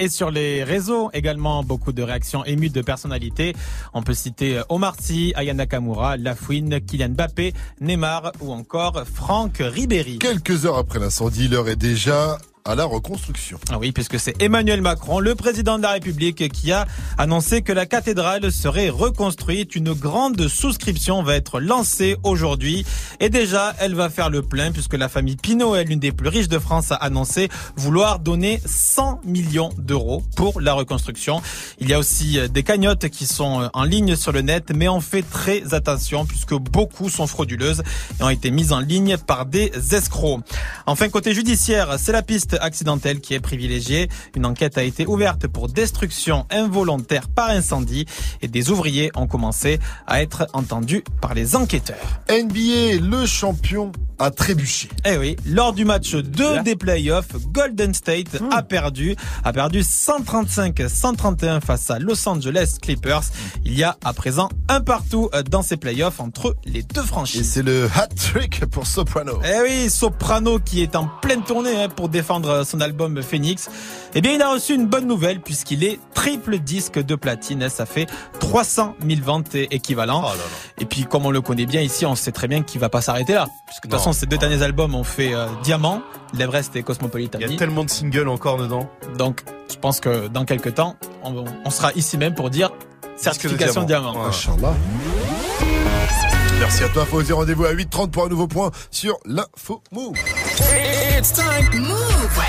Et 0.00 0.08
sur 0.08 0.32
les 0.32 0.64
réseaux 0.64 1.10
également, 1.12 1.62
beaucoup 1.62 1.92
de 1.92 2.02
réactions 2.02 2.44
émues 2.44 2.70
de 2.70 2.82
personnalités. 2.82 3.54
On 3.92 4.02
peut 4.02 4.14
citer 4.14 4.60
Omar 4.68 4.96
Sy, 5.00 5.32
Aya 5.36 5.54
Nakamura, 5.54 6.16
Lafouine, 6.16 6.80
Kylian 6.80 7.10
Mbappé, 7.10 7.52
Neymar 7.80 8.32
ou 8.40 8.52
encore 8.52 9.04
Franck 9.06 9.58
Ribéry. 9.60 10.18
Quelques 10.18 10.66
heures 10.66 10.78
après 10.78 10.98
l'incendie, 10.98 11.46
l'heure 11.46 11.68
est 11.68 11.76
déjà 11.76 12.38
à 12.66 12.74
la 12.74 12.86
reconstruction. 12.86 13.58
Ah 13.70 13.76
oui, 13.78 13.92
puisque 13.92 14.18
c'est 14.18 14.40
Emmanuel 14.40 14.80
Macron, 14.80 15.20
le 15.20 15.34
président 15.34 15.76
de 15.76 15.82
la 15.82 15.90
République, 15.90 16.48
qui 16.48 16.72
a 16.72 16.86
annoncé 17.18 17.60
que 17.60 17.74
la 17.74 17.84
cathédrale 17.84 18.50
serait 18.50 18.88
reconstruite. 18.88 19.76
Une 19.76 19.92
grande 19.92 20.48
souscription 20.48 21.22
va 21.22 21.34
être 21.34 21.60
lancée 21.60 22.16
aujourd'hui. 22.22 22.86
Et 23.20 23.28
déjà, 23.28 23.74
elle 23.80 23.94
va 23.94 24.08
faire 24.08 24.30
le 24.30 24.40
plein, 24.40 24.72
puisque 24.72 24.94
la 24.94 25.10
famille 25.10 25.36
Pinault, 25.36 25.76
l'une 25.82 25.98
des 25.98 26.10
plus 26.10 26.30
riches 26.30 26.48
de 26.48 26.58
France, 26.58 26.90
a 26.90 26.94
annoncé 26.94 27.50
vouloir 27.76 28.18
donner 28.18 28.62
100 28.64 29.20
millions 29.26 29.68
d'euros 29.76 30.22
pour 30.34 30.58
la 30.62 30.72
reconstruction. 30.72 31.42
Il 31.80 31.90
y 31.90 31.92
a 31.92 31.98
aussi 31.98 32.38
euh, 32.38 32.48
des 32.48 32.62
cagnottes 32.62 33.10
qui 33.10 33.26
sont 33.26 33.60
euh, 33.60 33.68
en 33.74 33.84
ligne 33.84 34.16
sur 34.16 34.32
le 34.32 34.40
net, 34.40 34.72
mais 34.74 34.88
on 34.88 35.02
fait 35.02 35.22
très 35.22 35.74
attention, 35.74 36.24
puisque 36.24 36.54
beaucoup 36.54 37.10
sont 37.10 37.26
frauduleuses 37.26 37.82
et 38.18 38.22
ont 38.22 38.30
été 38.30 38.50
mises 38.50 38.72
en 38.72 38.80
ligne 38.80 39.18
par 39.18 39.44
des 39.44 39.70
escrocs. 39.94 40.40
Enfin, 40.86 41.10
côté 41.10 41.34
judiciaire, 41.34 41.96
c'est 41.98 42.12
la 42.12 42.22
piste 42.22 42.53
accidentelle 42.60 43.20
qui 43.20 43.34
est 43.34 43.40
privilégiée. 43.40 44.08
Une 44.36 44.46
enquête 44.46 44.78
a 44.78 44.82
été 44.82 45.06
ouverte 45.06 45.46
pour 45.46 45.68
destruction 45.68 46.46
involontaire 46.50 47.28
par 47.28 47.50
incendie 47.50 48.06
et 48.42 48.48
des 48.48 48.70
ouvriers 48.70 49.10
ont 49.14 49.26
commencé 49.26 49.78
à 50.06 50.22
être 50.22 50.46
entendus 50.52 51.04
par 51.20 51.34
les 51.34 51.56
enquêteurs. 51.56 52.22
NBA, 52.28 53.00
le 53.00 53.26
champion 53.26 53.92
a 54.18 54.30
trébuché. 54.30 54.88
Eh 55.04 55.16
oui, 55.16 55.36
lors 55.46 55.72
du 55.72 55.84
match 55.84 56.14
2 56.14 56.62
des 56.62 56.76
playoffs, 56.76 57.36
Golden 57.52 57.94
State 57.94 58.40
a 58.50 58.62
perdu, 58.62 59.16
a 59.42 59.52
perdu 59.52 59.80
135-131 59.80 61.60
face 61.60 61.90
à 61.90 61.98
Los 61.98 62.28
Angeles 62.28 62.76
Clippers. 62.80 63.22
Il 63.64 63.76
y 63.76 63.82
a 63.82 63.96
à 64.04 64.12
présent 64.12 64.48
un 64.68 64.80
partout 64.80 65.28
euh, 65.34 65.42
dans 65.42 65.62
ces 65.62 65.76
playoffs 65.76 66.20
entre 66.20 66.56
les 66.64 66.82
deux 66.82 67.02
franchises. 67.02 67.40
Et 67.40 67.44
c'est 67.44 67.62
le 67.62 67.88
hat-trick 67.94 68.64
pour 68.66 68.86
Soprano. 68.86 69.40
Eh 69.44 69.62
oui, 69.62 69.90
Soprano 69.90 70.58
qui 70.58 70.82
est 70.82 70.96
en 70.96 71.08
pleine 71.20 71.42
tournée 71.42 71.82
hein, 71.82 71.88
pour 71.88 72.08
défendre 72.08 72.43
son 72.64 72.80
album 72.80 73.22
Phoenix. 73.22 73.68
Eh 74.14 74.20
bien, 74.20 74.32
il 74.32 74.42
a 74.42 74.50
reçu 74.50 74.74
une 74.74 74.86
bonne 74.86 75.06
nouvelle 75.06 75.40
puisqu'il 75.40 75.84
est 75.84 75.98
triple 76.14 76.58
disque 76.58 76.98
de 76.98 77.14
platine. 77.14 77.68
Ça 77.68 77.86
fait 77.86 78.06
300 78.40 78.94
000 79.06 79.20
ventes 79.22 79.54
équivalents. 79.54 80.24
Et 80.78 80.84
puis, 80.84 81.04
comme 81.04 81.26
on 81.26 81.30
le 81.30 81.40
connaît 81.40 81.66
bien 81.66 81.80
ici, 81.80 82.06
on 82.06 82.14
sait 82.14 82.32
très 82.32 82.48
bien 82.48 82.62
qu'il 82.62 82.80
va 82.80 82.88
pas 82.88 83.00
s'arrêter 83.00 83.34
là. 83.34 83.46
Puisque 83.66 83.84
de 83.84 83.90
toute 83.90 83.98
façon, 83.98 84.12
ces 84.12 84.26
deux 84.26 84.38
derniers 84.38 84.62
albums 84.62 84.94
ont 84.94 85.04
fait 85.04 85.34
euh, 85.34 85.46
Diamant, 85.62 86.02
l'Everest 86.32 86.74
et 86.76 86.82
Cosmopolitan. 86.82 87.38
Il 87.40 87.50
y 87.50 87.54
a 87.54 87.56
tellement 87.56 87.84
de 87.84 87.90
singles 87.90 88.28
encore 88.28 88.56
dedans. 88.56 88.88
Donc, 89.18 89.42
je 89.70 89.76
pense 89.76 90.00
que 90.00 90.28
dans 90.28 90.44
quelques 90.44 90.74
temps, 90.74 90.96
on, 91.22 91.44
on 91.64 91.70
sera 91.70 91.92
ici 91.92 92.18
même 92.18 92.34
pour 92.34 92.50
dire 92.50 92.70
certification 93.16 93.84
diamant. 93.84 94.12
diamant. 94.12 94.26
Inch'Allah. 94.26 94.74
Merci 96.64 96.84
à 96.84 96.88
toi, 96.88 97.04
Fauzi. 97.04 97.30
Rendez-vous 97.30 97.66
à 97.66 97.74
8h30 97.74 98.10
pour 98.10 98.24
un 98.24 98.28
nouveau 98.30 98.46
point 98.46 98.70
sur 98.90 99.18
l'info 99.26 99.82
Move. 99.92 100.16
It's 101.14 101.30
time. 101.30 101.68
Move. 101.78 102.40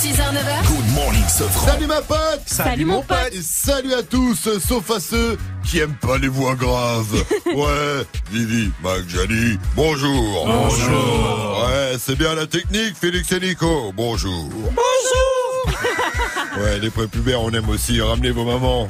6h, 0.00 0.32
9h. 0.32 0.66
Good 0.66 0.94
morning. 0.94 1.22
Salut 1.28 1.86
ma 1.86 2.00
pote 2.00 2.40
Salut, 2.46 2.86
mon 2.86 3.02
pote. 3.02 3.28
Et 3.32 3.42
salut 3.42 3.92
à 3.92 4.02
tous, 4.02 4.48
sauf 4.58 4.90
à 4.90 5.00
ceux 5.00 5.36
qui 5.64 5.80
aiment 5.80 5.98
pas 6.00 6.16
les 6.16 6.28
voix 6.28 6.54
graves. 6.54 7.12
ouais, 7.46 8.06
Vivi, 8.32 8.70
Mac, 8.82 9.06
Jani, 9.06 9.58
bonjour. 9.76 10.46
Bonjour. 10.46 11.66
Ouais, 11.66 11.96
c'est 11.98 12.16
bien 12.16 12.34
la 12.34 12.46
technique, 12.46 12.94
Félix 12.98 13.30
et 13.32 13.40
Nico, 13.40 13.92
bonjour. 13.94 14.48
Bonjour. 14.50 15.78
Ouais, 16.58 16.78
les 16.78 16.88
prépubères, 16.88 17.42
on 17.42 17.50
aime 17.50 17.68
aussi, 17.68 18.00
ramenez 18.00 18.30
vos 18.30 18.46
mamans. 18.46 18.88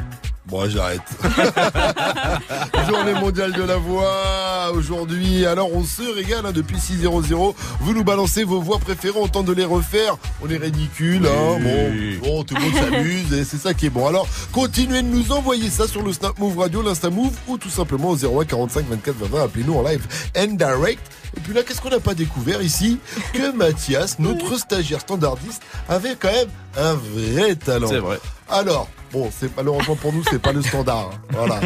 Bon, 0.49 0.67
j'arrête. 0.67 1.03
Journée 2.89 3.13
mondiale 3.13 3.53
de 3.53 3.63
la 3.63 3.77
voix 3.77 4.73
aujourd'hui. 4.73 5.45
Alors, 5.45 5.69
on 5.75 5.85
se 5.85 6.01
régale 6.01 6.47
hein, 6.47 6.53
depuis 6.53 6.79
6.00. 6.79 7.55
Vous 7.81 7.93
nous 7.93 8.03
balancez 8.03 8.45
vos 8.45 8.63
voix 8.63 8.79
préférées, 8.79 9.19
on 9.21 9.29
tente 9.29 9.45
de 9.45 9.53
les 9.53 9.67
refaire. 9.67 10.17
On 10.43 10.49
est 10.49 10.57
ridicule, 10.57 11.27
hein. 11.27 11.59
Bon, 11.61 11.93
bon, 12.23 12.45
tout 12.45 12.55
le 12.55 12.63
monde 12.63 12.75
s'amuse 12.75 13.33
et 13.35 13.45
c'est 13.45 13.59
ça 13.59 13.75
qui 13.75 13.87
est 13.87 13.91
bon. 13.91 14.07
Alors, 14.07 14.27
continuez 14.51 15.03
de 15.03 15.09
nous 15.09 15.33
envoyer 15.33 15.69
ça 15.69 15.87
sur 15.87 16.03
le 16.03 16.15
Snap 16.15 16.39
Move 16.39 16.59
Radio, 16.59 16.81
l'Insta 16.81 17.11
Move 17.11 17.37
ou 17.47 17.59
tout 17.59 17.69
simplement 17.69 18.09
au 18.09 18.17
01 18.17 18.47
45 18.47 18.87
24 18.89 19.17
20. 19.17 19.45
Appelez-nous 19.45 19.75
en 19.75 19.83
live 19.83 20.07
and 20.35 20.55
direct. 20.55 21.03
Et 21.37 21.41
puis 21.41 21.53
là, 21.53 21.63
qu'est-ce 21.63 21.83
qu'on 21.83 21.91
n'a 21.91 22.01
pas 22.01 22.15
découvert 22.15 22.63
ici? 22.63 22.99
Que 23.35 23.53
Mathias, 23.55 24.19
notre 24.19 24.59
stagiaire 24.59 25.01
standardiste, 25.01 25.63
avait 25.91 26.17
quand 26.19 26.33
même 26.33 26.49
un 26.79 26.95
vrai 26.95 27.55
talent. 27.55 27.89
C'est 27.89 27.99
vrai. 27.99 28.19
Alors, 28.49 28.89
bon, 29.13 29.31
c'est 29.37 29.55
malheureusement 29.57 29.97
pour 29.97 30.13
nous, 30.13 30.23
c'est 30.31 30.39
pas 30.41 30.53
le 30.53 30.63
standard. 30.63 31.11
hein. 31.13 31.21
Voilà. 31.31 31.61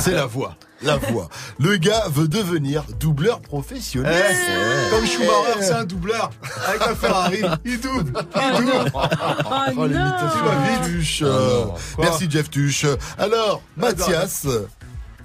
c'est 0.00 0.12
la 0.12 0.26
voix. 0.26 0.56
La 0.82 0.96
voix. 0.96 1.28
Le 1.58 1.76
gars 1.76 2.04
veut 2.08 2.28
devenir 2.28 2.84
doubleur 3.00 3.40
professionnel. 3.40 4.14
Eh, 4.30 4.90
Comme 4.90 5.04
Schumacher, 5.06 5.60
c'est 5.62 5.72
un 5.72 5.84
doubleur. 5.84 6.30
Avec 6.68 6.82
un 6.82 6.94
Ferrari, 6.94 7.40
il 7.64 7.80
double. 7.80 8.12
Il 8.36 8.64
double. 8.64 8.92
Oh, 9.76 9.86
l'imitation 9.86 10.46
à 10.46 10.86
Tuche. 10.86 11.22
Euh, 11.24 11.64
Merci 11.98 12.30
Jeff 12.30 12.48
Tuche. 12.48 12.86
Alors, 13.18 13.60
Mathias, 13.76 14.46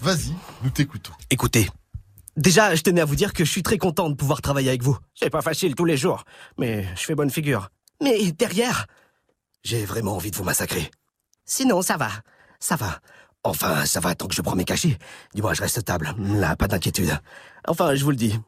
vas-y, 0.02 0.34
nous 0.64 0.72
t'écoutons. 0.72 1.14
Écoutez, 1.30 1.70
déjà, 2.36 2.74
je 2.74 2.82
tenais 2.82 3.02
à 3.02 3.06
vous 3.06 3.16
dire 3.16 3.32
que 3.34 3.46
je 3.46 3.52
suis 3.52 3.62
très 3.64 3.78
content 3.78 4.10
de 4.10 4.16
pouvoir 4.16 4.42
travailler 4.42 4.70
avec 4.70 4.82
vous. 4.82 4.98
C'est 5.14 5.30
pas 5.30 5.44
facile 5.44 5.76
tous 5.76 5.86
les 5.86 5.98
jours, 5.98 6.24
mais 6.58 6.88
je 6.96 7.04
fais 7.04 7.14
bonne 7.14 7.30
figure. 7.30 7.70
Mais 8.02 8.32
derrière, 8.32 8.88
j'ai 9.64 9.86
vraiment 9.86 10.16
envie 10.16 10.32
de 10.32 10.36
vous 10.36 10.44
massacrer. 10.44 10.92
Sinon, 11.46 11.82
ça 11.82 11.98
va, 11.98 12.10
ça 12.60 12.76
va. 12.76 13.00
Enfin, 13.44 13.86
ça 13.86 14.00
va 14.00 14.16
tant 14.16 14.28
que 14.28 14.36
je 14.36 14.42
prends 14.42 14.56
mes 14.56 14.64
cachets. 14.64 14.98
Dis-moi, 15.34 15.54
je 15.54 15.62
reste 15.62 15.82
stable. 15.82 16.16
Là, 16.18 16.56
pas 16.56 16.68
d'inquiétude. 16.68 17.18
Enfin, 17.68 17.96
je 17.96 18.04
vous 18.04 18.12
le 18.12 18.16
dis, 18.16 18.40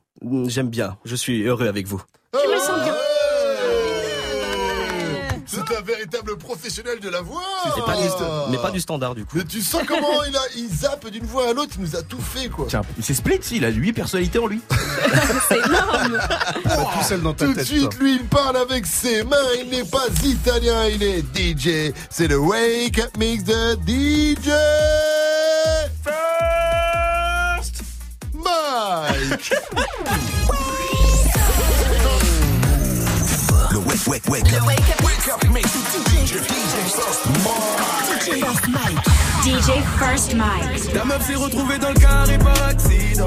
j'aime 0.47 0.69
bien. 0.69 0.97
Je 1.03 1.15
suis 1.15 1.43
heureux 1.43 1.67
avec 1.67 1.87
vous. 1.87 2.01
Je 2.33 2.53
me 2.53 2.59
sens 2.59 2.83
bien. 2.83 2.95
Un 5.77 5.81
véritable 5.81 6.37
professionnel 6.37 6.99
de 7.01 7.09
la 7.09 7.21
voix. 7.21 7.41
Pas 7.85 7.95
du 7.97 8.07
mais 8.49 8.57
pas 8.57 8.71
du 8.71 8.79
standard 8.79 9.13
du 9.13 9.25
coup. 9.25 9.35
Mais 9.37 9.43
tu 9.43 9.61
sens 9.61 9.81
comment 9.85 10.23
il 10.27 10.35
a, 10.35 10.41
il 10.55 10.69
zappe 10.69 11.09
d'une 11.09 11.25
voix 11.25 11.49
à 11.49 11.53
l'autre, 11.53 11.73
il 11.77 11.81
nous 11.83 11.95
a 11.97 12.01
tout 12.01 12.21
fait 12.21 12.47
quoi. 12.47 12.65
Tiens, 12.69 12.81
c'est 13.01 13.13
Split, 13.13 13.39
il 13.51 13.65
a 13.65 13.69
8 13.69 13.91
personnalités 13.93 14.39
en 14.39 14.47
lui. 14.47 14.61
C'est 15.49 15.57
énorme. 15.57 16.17
Tout 16.63 17.03
seul 17.03 17.21
dans 17.21 17.33
ta 17.33 17.45
Tout 17.45 17.51
de 17.51 17.57
tête. 17.57 17.65
suite, 17.65 17.89
toi. 17.89 17.99
lui, 17.99 18.15
il 18.15 18.25
parle 18.25 18.57
avec 18.57 18.85
ses 18.85 19.23
mains. 19.23 19.35
Il 19.61 19.69
n'est 19.69 19.83
pas 19.83 20.05
italien, 20.23 20.85
il 20.87 21.03
est 21.03 21.23
DJ. 21.35 21.93
C'est 22.09 22.27
le 22.27 22.37
Wake 22.37 22.99
Up 22.99 23.17
Mix 23.17 23.43
de 23.43 23.73
DJ. 23.85 24.49
First 26.03 27.83
Mike. 28.33 29.53
Le 33.95 34.11
wake, 34.11 34.27
wake, 34.27 34.43
wake 34.43 34.53
up. 34.53 35.05
Wake 35.05 35.27
up, 35.29 35.51
mix. 35.53 35.71
DJ, 36.03 36.41
DJ 39.41 39.83
First 39.97 40.33
Mike. 40.33 40.93
La 40.93 41.05
meuf 41.05 41.25
s'est 41.25 41.35
retrouvée 41.35 41.77
dans 41.77 41.89
le 41.89 41.99
carré 41.99 42.37
par 42.37 42.61
accident. 42.63 43.24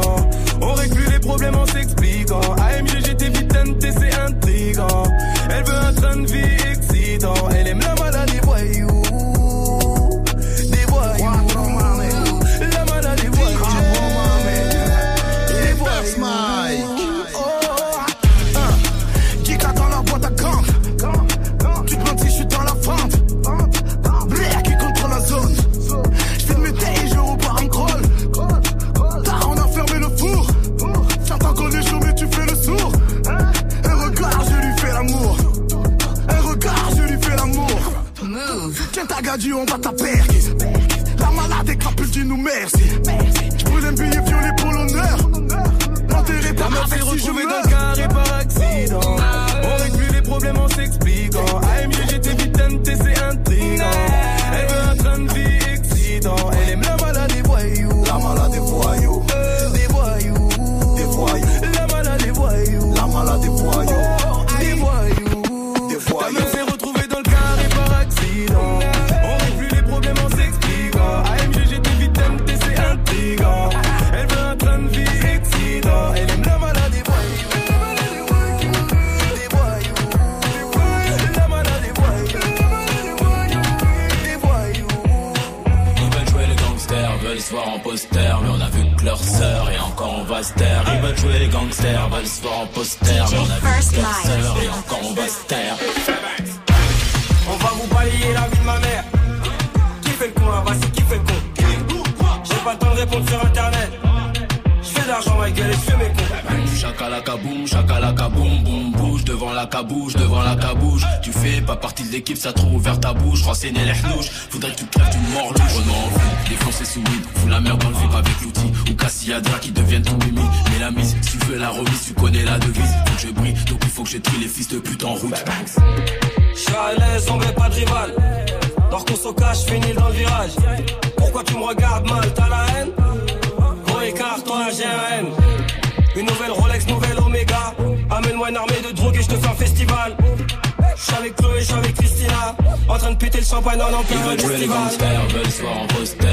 Le 143.74 143.80
champagne 143.80 143.94
en 143.94 144.00
Ils 144.00 144.06
plein 144.06 144.16
veulent 144.22 144.40
jouer 144.40 144.48
les 144.48 144.66
festival. 144.66 144.78
gangsters, 144.78 145.28
veulent 145.28 145.50
se 145.50 145.62
voir 145.62 145.82
en 145.82 145.86
poster, 145.86 146.27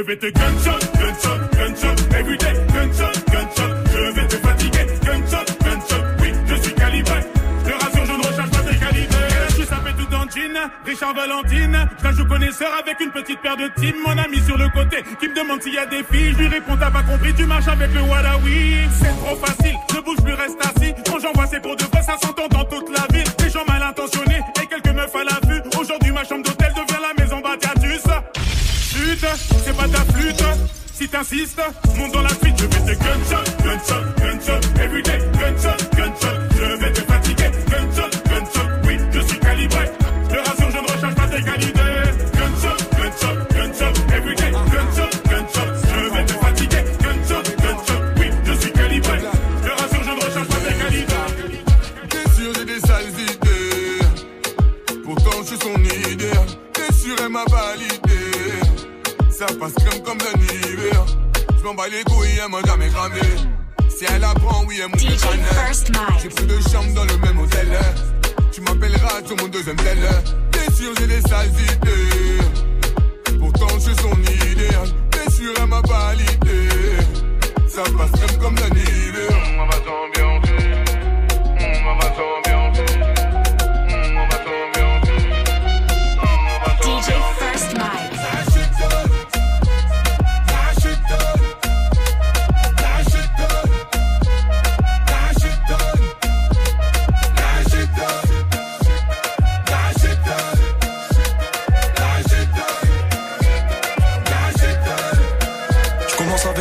Je 0.00 0.04
vais 0.06 0.16
te 0.16 0.30
gunshot, 0.30 0.80
gunshot, 0.98 1.40
gunshot, 1.52 2.14
everyday. 2.14 2.54
Gunshot, 2.72 3.12
gunshot, 3.30 3.70
je 3.92 4.12
vais 4.14 4.28
te 4.28 4.36
fatiguer. 4.36 4.86
Gunshot, 5.04 5.44
gunshot, 5.62 6.04
oui, 6.22 6.32
je 6.46 6.54
suis 6.54 6.74
calibré. 6.74 7.20
Je 7.66 7.72
rassure, 7.72 8.06
je 8.06 8.12
ne 8.12 8.26
recherche 8.26 8.50
pas 8.50 8.62
tes 8.62 8.76
qualités. 8.78 9.16
Je 9.50 9.54
suis 9.56 9.66
sapé 9.66 9.90
tout 9.98 10.14
en 10.14 10.22
jean, 10.22 10.70
Richard 10.86 11.14
Valentine. 11.14 11.86
Je 12.02 12.12
joue 12.12 12.24
connaisseur 12.24 12.70
avec 12.82 12.98
une 13.00 13.10
petite 13.10 13.42
paire 13.42 13.58
de 13.58 13.68
team. 13.78 13.94
Mon 14.06 14.16
ami 14.16 14.38
sur 14.38 14.56
le 14.56 14.70
côté 14.70 15.04
qui 15.20 15.28
me 15.28 15.34
demande 15.34 15.60
s'il 15.62 15.74
y 15.74 15.78
a 15.78 15.84
des 15.84 16.02
filles. 16.10 16.32
Je 16.32 16.38
lui 16.38 16.48
réponds, 16.48 16.78
t'as 16.80 16.90
pas 16.90 17.02
compris, 17.02 17.34
tu 17.34 17.44
marches 17.44 17.68
avec 17.68 17.92
le 17.92 18.00
Wadawi. 18.00 18.88
C'est 19.02 19.14
trop 19.20 19.36
facile, 19.36 19.59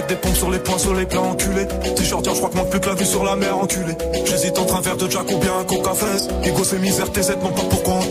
des 0.07 0.15
pompes 0.15 0.35
sur 0.35 0.49
les 0.49 0.59
poings, 0.59 0.77
sur 0.77 0.93
les 0.93 1.05
plats 1.05 1.21
enculés. 1.21 1.67
T-shirt, 1.95 2.25
je 2.25 2.37
crois 2.37 2.49
que 2.49 2.57
manque 2.57 2.69
plus 2.69 2.79
que 2.79 2.87
la 2.87 2.95
vue 2.95 3.05
sur 3.05 3.23
la 3.23 3.35
mer 3.35 3.57
enculée. 3.57 3.95
J'hésite 4.25 4.57
entre 4.57 4.75
un 4.75 4.81
verre 4.81 4.97
de 4.97 5.09
Jack 5.09 5.31
ou 5.31 5.37
bien 5.37 5.57
un 5.59 5.63
coca 5.63 5.93
fraise. 5.93 6.27
Ego 6.43 6.63
c'est 6.63 6.79
misère, 6.79 7.11
TZ, 7.11 7.37
non 7.41 7.51
pas 7.51 7.63
pourquoi 7.69 7.95
on 7.95 8.05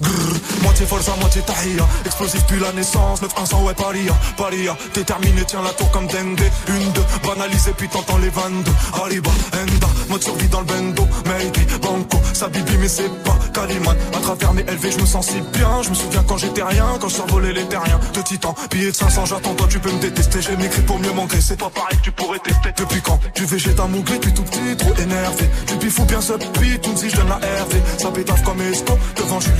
Grrr, 0.00 0.62
moitié 0.62 0.86
forza, 0.86 1.12
moitié 1.20 1.42
tahia. 1.42 1.86
Explosif 2.04 2.42
depuis 2.42 2.60
la 2.60 2.72
naissance, 2.72 3.20
9-100, 3.22 3.64
ouais, 3.64 3.74
paria. 3.74 4.14
Paria, 4.36 4.76
déterminé, 4.94 5.42
tiens 5.46 5.62
la 5.62 5.70
tour 5.70 5.90
comme 5.90 6.06
dengue. 6.06 6.50
Une, 6.68 6.92
deux, 6.92 7.04
banalisé, 7.24 7.72
puis 7.76 7.88
t'entends 7.88 8.18
les 8.18 8.30
22. 8.30 8.70
Arriba, 9.02 9.30
Enda, 9.52 9.88
mode 10.08 10.22
survie 10.22 10.48
dans 10.48 10.60
le 10.60 10.66
bendo. 10.66 11.06
Maybe, 11.26 11.80
Banco, 11.80 12.18
ça 12.32 12.48
bibi, 12.48 12.76
mais 12.78 12.88
c'est 12.88 13.10
pas 13.24 13.36
Caliman. 13.52 13.96
À 14.16 14.20
travers 14.20 14.52
mes 14.54 14.62
LV, 14.62 14.90
je 14.92 15.00
me 15.00 15.06
sens 15.06 15.26
si 15.26 15.40
bien. 15.52 15.82
Je 15.82 15.90
me 15.90 15.94
souviens 15.94 16.24
quand 16.26 16.36
j'étais 16.38 16.62
rien, 16.62 16.86
quand 17.00 17.08
je 17.08 17.14
survolais 17.14 17.52
les 17.52 17.64
terriens. 17.66 18.00
De 18.14 18.22
titan, 18.22 18.54
billet 18.70 18.90
de 18.90 18.96
500, 18.96 19.26
j'attends, 19.26 19.54
toi 19.54 19.66
tu 19.68 19.78
peux 19.78 19.92
me 19.92 19.98
détester. 20.00 20.40
J'ai 20.42 20.56
maigri 20.56 20.82
pour 20.82 20.98
mieux 20.98 21.12
m'engraisser. 21.12 21.48
C'est 21.48 21.58
pas 21.58 21.70
pareil 21.70 21.96
que 21.98 22.04
tu 22.04 22.12
pourrais 22.12 22.38
tester. 22.40 22.70
Depuis 22.76 23.00
quand 23.00 23.18
Du 23.34 23.46
végéta 23.46 23.86
mouglé, 23.86 24.16
depuis 24.16 24.34
tout 24.34 24.42
petit, 24.42 24.76
trop 24.76 24.94
énervé. 25.02 25.48
Du 25.68 25.76
bifou 25.76 26.04
bien 26.04 26.20
ce 26.20 26.34
puis 26.34 26.78
tout 26.80 26.96
si 26.96 27.08
je 27.08 27.16
donne 27.16 27.28
la 27.28 27.36
RV. 27.36 27.80
Ça 27.98 28.10
pétave 28.10 28.42
comme 28.42 28.60
esco, 28.60 28.98
devant 29.16 29.40
Julie 29.40 29.57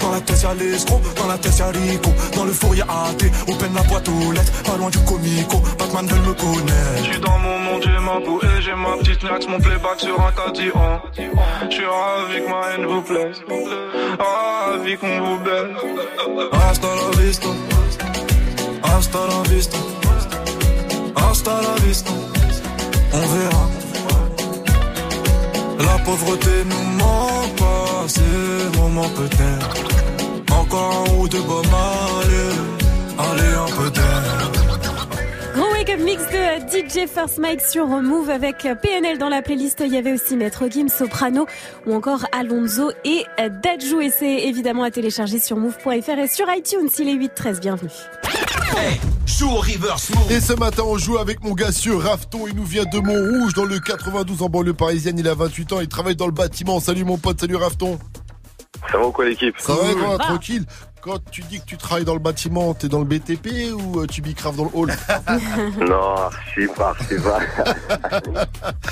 Dans 0.00 0.12
la 0.12 0.20
tête 0.20 0.42
y'a 0.42 0.54
l'escroc, 0.54 1.00
dans 1.16 1.26
la 1.26 1.38
tête 1.38 1.58
y'a 1.58 1.66
Rico. 1.66 2.10
Dans 2.34 2.44
le 2.44 2.52
four 2.52 2.74
y'a 2.74 2.84
AT, 2.84 3.26
open 3.48 3.74
la 3.74 3.82
boîte 3.82 4.08
aux 4.08 4.32
lettres. 4.32 4.52
Pas 4.62 4.76
loin 4.76 4.88
du 4.88 4.98
comico, 5.00 5.60
Batman 5.78 6.06
veut 6.06 6.28
me 6.28 6.34
connaître. 6.34 6.98
Je 6.98 7.12
suis 7.12 7.20
dans 7.20 7.38
mon 7.38 7.58
monde, 7.58 7.82
j'ai 7.82 7.98
ma 7.98 8.20
boue 8.20 8.40
et 8.42 8.62
j'ai 8.62 8.74
ma 8.74 8.96
petite 8.98 9.22
nax, 9.24 9.46
mon 9.48 9.58
playback 9.58 9.98
sur 9.98 10.20
un 10.20 10.32
cadillon. 10.32 11.00
Je 11.16 11.74
suis 11.74 11.84
ravi 11.84 12.40
que 12.40 12.50
ma 12.50 12.70
haine 12.70 12.86
vous 12.86 13.02
plaise. 13.02 13.42
Ravi 14.18 14.96
qu'on 14.96 15.20
vous 15.20 15.38
baise. 15.44 15.76
Hasta 16.52 16.86
la 16.86 17.22
vista. 17.22 17.48
Hasta 18.82 19.18
la 19.18 19.42
vista. 19.50 19.78
Hasta 21.16 21.50
la 21.50 21.74
vista. 21.84 22.12
On 23.12 23.18
verra. 23.18 23.75
La 25.96 26.02
pauvreté 26.02 26.50
nous 26.66 26.98
ment 26.98 27.48
pas, 27.56 28.04
c'est 28.06 28.78
moment 28.78 29.08
peut-être. 29.16 30.52
Encore 30.52 31.06
un 31.08 31.14
ou 31.14 31.26
deux 31.26 31.40
bombes, 31.40 31.64
allez, 32.20 33.30
allez 33.30 33.54
un 33.54 33.76
peu 33.76 33.90
d'air. 33.90 34.55
Gros 35.86 35.92
wake 35.92 36.00
up 36.00 36.04
mix 36.04 36.22
de 36.30 37.04
DJ 37.04 37.08
First 37.08 37.38
Mike 37.38 37.60
sur 37.60 37.86
Move 37.86 38.30
avec 38.30 38.66
PNL 38.82 39.18
dans 39.18 39.28
la 39.28 39.42
playlist. 39.42 39.82
Il 39.84 39.92
y 39.92 39.96
avait 39.96 40.12
aussi 40.12 40.36
Maître 40.36 40.68
Gim, 40.68 40.88
Soprano 40.88 41.46
ou 41.86 41.94
encore 41.94 42.26
Alonso 42.32 42.90
et 43.04 43.24
Dadju. 43.38 44.02
Et 44.02 44.10
c'est 44.10 44.46
évidemment 44.46 44.82
à 44.82 44.90
télécharger 44.90 45.38
sur 45.38 45.56
move.fr 45.56 46.18
et 46.18 46.28
sur 46.28 46.46
iTunes. 46.52 46.88
Il 46.98 47.08
est 47.08 47.28
8-13. 47.28 47.60
Bienvenue. 47.60 47.90
Joue 49.26 49.48
au 49.48 49.56
reverse 49.56 50.10
Et 50.30 50.40
ce 50.40 50.54
matin, 50.54 50.82
on 50.86 50.98
joue 50.98 51.18
avec 51.18 51.42
mon 51.42 51.52
gars 51.52 51.70
Rafton. 51.98 52.46
Il 52.48 52.56
nous 52.56 52.64
vient 52.64 52.84
de 52.84 52.98
Montrouge, 52.98 53.54
dans 53.54 53.64
le 53.64 53.78
92 53.78 54.42
en 54.42 54.48
banlieue 54.48 54.74
parisienne. 54.74 55.18
Il 55.18 55.28
a 55.28 55.34
28 55.34 55.72
ans, 55.72 55.80
il 55.80 55.88
travaille 55.88 56.16
dans 56.16 56.26
le 56.26 56.32
bâtiment. 56.32 56.80
Salut 56.80 57.04
mon 57.04 57.18
pote, 57.18 57.40
salut 57.40 57.56
Rafton. 57.56 57.98
Ça 58.90 58.98
va 58.98 59.06
ou 59.06 59.12
quoi 59.12 59.24
l'équipe? 59.24 59.54
Ça 59.58 59.74
va 59.74 59.94
quoi, 59.94 60.18
tranquille 60.18 60.64
Quand 61.06 61.20
tu 61.30 61.40
dis 61.42 61.60
que 61.60 61.66
tu 61.66 61.76
travailles 61.76 62.04
dans 62.04 62.14
le 62.14 62.18
bâtiment, 62.20 62.74
t'es 62.74 62.88
dans 62.88 62.98
le 62.98 63.04
BTP 63.04 63.72
ou 63.72 64.00
euh, 64.00 64.06
tu 64.08 64.22
bicraves 64.22 64.56
dans 64.56 64.64
le 64.64 64.70
hall 64.74 64.92
Non, 65.88 66.16
archi 66.16 66.66
pas, 66.76 66.88
archi 66.98 67.14
pas. 67.22 67.38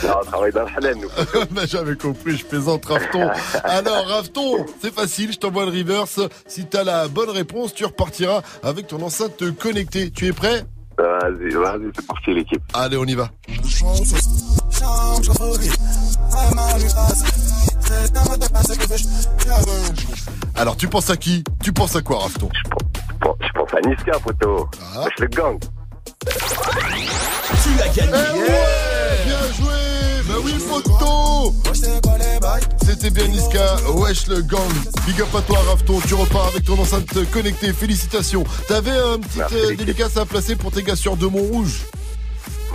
non, 0.04 0.20
on 0.20 0.24
travaille 0.24 0.52
dans 0.52 0.62
le 0.62 0.76
halal, 0.76 0.94
nous. 0.94 1.08
Jamais 1.66 1.96
compris, 1.96 2.36
je 2.36 2.44
plaisante 2.44 2.84
Rafton. 2.84 3.28
Alors 3.64 4.06
Rafton, 4.06 4.64
c'est 4.80 4.94
facile, 4.94 5.32
je 5.32 5.38
t'envoie 5.38 5.64
le 5.64 5.72
reverse. 5.72 6.20
Si 6.46 6.66
t'as 6.66 6.84
la 6.84 7.08
bonne 7.08 7.30
réponse, 7.30 7.74
tu 7.74 7.84
repartiras 7.84 8.42
avec 8.62 8.86
ton 8.86 9.02
enceinte 9.02 9.42
connectée. 9.58 10.12
Tu 10.12 10.28
es 10.28 10.32
prêt 10.32 10.64
Vas-y, 10.96 11.50
vas-y, 11.50 11.90
c'est 11.96 12.06
parti 12.06 12.32
l'équipe. 12.32 12.62
Allez, 12.74 12.96
on 12.96 13.06
y 13.06 13.14
va. 13.14 13.28
Alors, 20.56 20.76
tu 20.76 20.88
penses 20.88 21.10
à 21.10 21.16
qui? 21.16 21.44
Tu 21.62 21.72
penses 21.72 21.96
à 21.96 22.00
quoi, 22.02 22.20
Rafton? 22.20 22.48
Bon, 23.20 23.34
je 23.40 23.48
pense 23.52 23.70
à 23.74 23.88
Niska, 23.88 24.18
poteau. 24.20 24.68
Wesh, 24.96 25.18
le 25.18 25.26
gang. 25.28 25.58
Tu 26.26 27.82
as 27.82 27.88
gagné 27.88 28.12
Bien 29.24 29.52
joué 29.58 29.74
Bah 30.28 30.34
oui, 30.44 30.52
photo 30.52 31.54
C'était 32.82 33.10
bien 33.10 33.28
Niska, 33.28 33.76
wesh 33.94 34.26
le 34.28 34.42
gang. 34.42 34.60
Big 35.06 35.20
up 35.20 35.34
à 35.36 35.42
toi, 35.42 35.58
Rafton. 35.68 36.00
Tu 36.06 36.14
repars 36.14 36.46
avec 36.46 36.64
ton 36.64 36.78
enceinte 36.78 37.30
connectée. 37.30 37.72
Félicitations. 37.72 38.44
T'avais 38.68 38.90
un 38.92 39.18
petit 39.18 39.40
euh, 39.54 39.74
dédicace 39.76 40.16
à 40.16 40.24
placer 40.24 40.56
pour 40.56 40.70
tes 40.70 40.82
gars 40.82 40.96
sur 40.96 41.16
de 41.16 41.26
Montrouge 41.26 41.82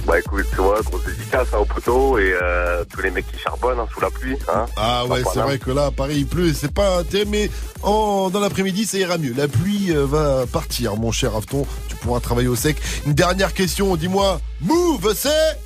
Bah 0.09 0.17
écoute, 0.17 0.47
tu 0.49 0.55
vois, 0.55 0.81
grosse 0.81 1.05
dédicace 1.05 1.49
hein, 1.53 1.57
au 1.59 1.65
poteau 1.65 2.17
et 2.17 2.33
euh, 2.41 2.83
tous 2.85 2.99
les 3.01 3.11
mecs 3.11 3.31
qui 3.31 3.37
charbonnent 3.37 3.77
hein, 3.77 3.85
sous 3.93 4.01
la 4.01 4.09
pluie. 4.09 4.35
Hein. 4.51 4.65
Ah 4.75 5.05
ouais, 5.05 5.21
c'est 5.31 5.39
vrai 5.39 5.59
que 5.59 5.69
là, 5.69 5.85
à 5.85 5.91
Paris, 5.91 6.15
il 6.17 6.25
pleut 6.25 6.47
et 6.47 6.53
c'est 6.55 6.73
pas 6.73 7.03
terrible, 7.03 7.29
mais 7.29 7.51
en, 7.83 8.31
dans 8.31 8.39
l'après-midi, 8.39 8.87
ça 8.87 8.97
ira 8.97 9.19
mieux. 9.19 9.35
La 9.37 9.47
pluie 9.47 9.95
euh, 9.95 10.07
va 10.07 10.47
partir, 10.47 10.95
mon 10.95 11.11
cher 11.11 11.35
Afton. 11.35 11.67
Tu 11.89 11.95
pourras 11.97 12.21
travailler 12.21 12.47
au 12.47 12.55
sec. 12.55 12.77
Une 13.05 13.13
dernière 13.13 13.53
question, 13.53 13.95
dis-moi, 13.97 14.41
Move, 14.61 15.13
c'est? 15.15 15.59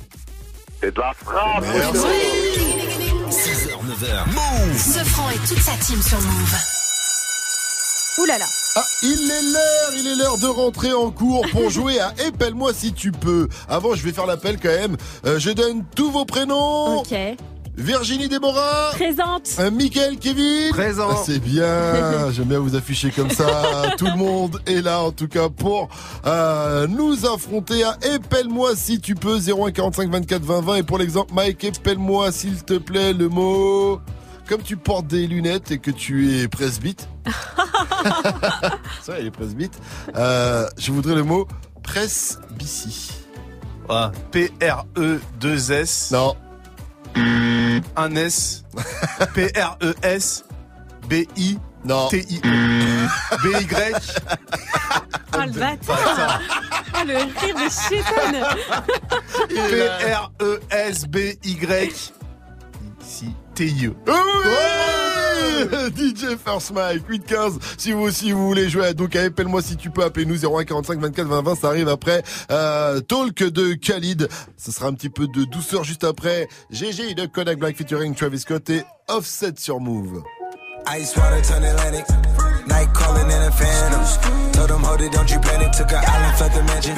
C'est 0.82 0.94
de 0.94 1.00
la 1.00 1.14
frappe 1.14 1.64
6h, 3.30 3.70
9h. 3.70 4.26
Move 4.26 4.78
Ce 4.78 5.04
franc 5.08 5.30
et 5.30 5.48
toute 5.48 5.60
sa 5.60 5.72
team 5.72 6.02
sur 6.02 6.20
Move. 6.20 6.83
Ouh 8.18 8.24
là 8.26 8.38
là. 8.38 8.46
Ah, 8.76 8.84
il 9.02 9.30
est 9.30 9.42
l'heure, 9.42 9.92
il 9.98 10.06
est 10.06 10.14
l'heure 10.14 10.38
de 10.38 10.46
rentrer 10.46 10.92
en 10.92 11.10
cours 11.10 11.44
pour 11.50 11.68
jouer 11.70 11.98
à 11.98 12.14
Épelle-moi 12.26 12.72
si 12.72 12.92
tu 12.92 13.10
peux. 13.10 13.48
Avant, 13.68 13.94
je 13.94 14.04
vais 14.04 14.12
faire 14.12 14.26
l'appel 14.26 14.58
quand 14.62 14.68
même. 14.68 14.96
Euh, 15.26 15.38
je 15.38 15.50
donne 15.50 15.84
tous 15.96 16.10
vos 16.10 16.24
prénoms. 16.24 16.98
Ok. 17.00 17.14
Virginie 17.76 18.28
Déborah. 18.28 18.90
Présente. 18.92 19.48
Euh, 19.58 19.68
Mickaël 19.72 20.16
Kevin. 20.18 20.70
Présent. 20.70 21.08
Ah, 21.10 21.22
c'est 21.26 21.40
bien. 21.40 22.30
J'aime 22.30 22.44
bien 22.44 22.60
vous 22.60 22.76
afficher 22.76 23.10
comme 23.10 23.30
ça. 23.30 23.94
Tout 23.98 24.06
le 24.06 24.16
monde 24.16 24.60
est 24.66 24.80
là, 24.80 25.02
en 25.02 25.10
tout 25.10 25.26
cas, 25.26 25.48
pour 25.48 25.88
euh, 26.24 26.86
nous 26.86 27.26
affronter 27.26 27.82
à 27.82 27.98
Épelle-moi 28.14 28.76
si 28.76 29.00
tu 29.00 29.16
peux. 29.16 29.38
01 29.40 29.72
45 29.72 30.08
24 30.08 30.42
20 30.42 30.60
20. 30.60 30.74
Et 30.76 30.82
pour 30.84 30.98
l'exemple, 30.98 31.34
Mike, 31.34 31.64
épelle-moi 31.64 32.30
s'il 32.30 32.62
te 32.62 32.74
plaît 32.74 33.12
le 33.12 33.28
mot. 33.28 33.98
Comme 34.48 34.62
tu 34.62 34.76
portes 34.76 35.06
des 35.06 35.26
lunettes 35.26 35.70
et 35.70 35.78
que 35.78 35.90
tu 35.90 36.38
es 36.38 36.48
presbyte. 36.48 37.08
ça, 39.02 39.18
il 39.18 39.26
est 39.26 39.30
presbyte. 39.30 39.78
Euh, 40.16 40.68
je 40.76 40.92
voudrais 40.92 41.14
le 41.14 41.22
mot 41.22 41.48
presbytie. 41.82 43.12
Ah, 43.88 44.12
P-R-E-2-S. 44.32 46.10
Non. 46.12 46.36
Un 47.96 48.16
S. 48.16 48.64
P-R-E-S. 49.34 50.44
B-I. 51.08 51.58
Non. 51.84 52.08
T-I. 52.08 52.40
B-Y. 52.40 53.94
Oh 55.36 55.40
le 55.46 55.52
bâtard. 55.52 56.40
Oh 56.94 57.04
le 57.06 57.16
rire 57.16 57.56
de 57.56 57.68
chétonne. 57.70 58.44
P-R-E-S-B-Y. 60.38 61.32
T-I-E. 63.54 63.94
DJ 65.96 66.36
First 66.44 66.72
Mike 66.72 67.06
815 67.08 67.58
si 67.78 67.92
vous 67.92 68.02
aussi 68.02 68.32
vous 68.32 68.46
voulez 68.46 68.68
jouer 68.68 68.92
donc 68.92 69.16
appelle-moi 69.16 69.62
si 69.62 69.76
tu 69.76 69.90
peux 69.90 70.02
appelez-nous 70.02 70.44
01 70.44 70.64
45 70.64 71.00
24 71.00 71.26
20 71.26 71.42
20 71.42 71.54
ça 71.54 71.68
arrive 71.68 71.88
après 71.88 72.22
euh, 72.50 73.00
Talk 73.00 73.36
de 73.36 73.74
Khalid. 73.74 74.28
Ce 74.56 74.72
sera 74.72 74.88
un 74.88 74.94
petit 74.94 75.08
peu 75.08 75.26
de 75.26 75.44
douceur 75.44 75.84
juste 75.84 76.04
après. 76.04 76.48
GG 76.70 77.14
de 77.14 77.26
Kodak 77.26 77.58
Black 77.58 77.76
featuring 77.76 78.14
Travis 78.14 78.40
Scott 78.40 78.68
et 78.70 78.82
Offset 79.08 79.54
sur 79.56 79.80
Move. 79.80 80.22
Turn. 81.42 82.43
Night 82.74 82.92
calling 82.92 83.30
in 83.30 83.42
a 83.50 83.52
phantom. 83.52 84.02
Told 84.50 84.68
them, 84.70 84.82
hold 84.82 85.00
it, 85.00 85.12
don't 85.12 85.30
you 85.30 85.38
panic. 85.38 85.70
Took 85.78 85.92
an 85.92 86.02
island, 86.02 86.34
left 86.40 86.54
the 86.58 86.62
mansion. 86.64 86.94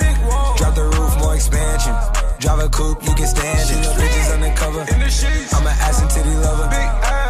Drop 0.57 0.73
the 0.75 0.87
roof, 0.97 1.13
more 1.21 1.35
expansion. 1.35 1.93
Drive 2.41 2.61
a 2.65 2.69
coupe, 2.71 3.05
you 3.05 3.15
can 3.15 3.29
stand 3.29 3.61
it. 3.61 3.85
Bitches 4.01 4.29
undercover. 4.33 4.83
I'm 4.89 5.67
an 5.69 5.77
ass 5.87 6.01
and 6.01 6.11
titty 6.11 6.35
lover. 6.45 6.67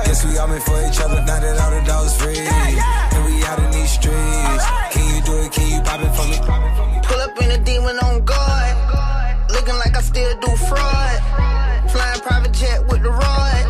Guess 0.07 0.25
we 0.25 0.39
all 0.39 0.47
meant 0.47 0.63
for 0.63 0.79
each 0.87 1.01
other. 1.03 1.19
Now 1.27 1.41
that 1.43 1.59
all 1.59 1.73
the 1.75 1.83
dogs 1.91 2.15
free. 2.21 2.39
And 2.39 3.21
we 3.27 3.43
out 3.51 3.59
in 3.65 3.71
these 3.75 3.91
streets. 3.99 4.65
Can 4.95 5.05
you 5.11 5.21
do 5.27 5.35
it? 5.43 5.51
Can 5.51 5.67
you 5.75 5.81
pop 5.83 6.01
it 6.07 6.13
for 6.15 6.27
me? 6.31 6.39
Pull 7.03 7.21
up 7.27 7.35
in 7.43 7.51
a 7.51 7.59
demon 7.59 7.99
on 7.99 8.25
guard. 8.25 8.77
Looking 9.51 9.79
like 9.83 9.95
I 9.97 10.03
still 10.03 10.33
do 10.39 10.51
fraud. 10.71 11.19
Flying 11.91 12.21
private 12.21 12.53
jet 12.53 12.87
with 12.87 13.03
the 13.03 13.11
rod. 13.11 13.65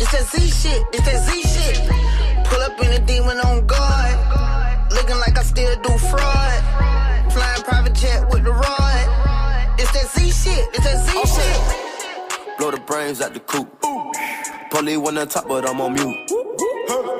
It's 0.00 0.10
that 0.12 0.24
Z 0.32 0.48
shit. 0.48 0.80
It's 0.94 1.04
that 1.04 1.20
Z 1.28 1.42
shit. 1.42 1.47
Blow 12.58 12.72
the 12.72 12.80
brains 12.80 13.20
out 13.20 13.34
the 13.34 13.40
coop. 13.40 13.68
Polly 14.70 14.96
wanna 14.96 15.26
top, 15.26 15.46
but 15.46 15.68
I'm 15.68 15.80
on 15.80 15.94
mute. 15.94 16.30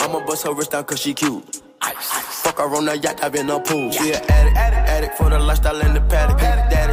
I'ma 0.01 0.27
bust 0.27 0.45
her 0.45 0.53
wrist 0.53 0.73
down 0.73 0.85
cause 0.85 1.01
she 1.01 1.15
cute. 1.15 1.63
Fuck 1.81 2.59
her 2.59 2.75
on 2.75 2.87
the 2.87 2.99
yacht, 2.99 3.23
I've 3.23 3.33
been 3.33 3.49
a 3.49 3.61
pool. 3.61 3.93
She 3.93 4.13
an 4.13 4.23
addict, 4.29 4.57
addict 4.57 5.17
for 5.17 5.31
the 5.31 5.39
lifestyle 5.39 5.81
and 5.81 5.95
the 5.95 6.01
paddock. 6.01 6.39
Daddy, 6.39 6.93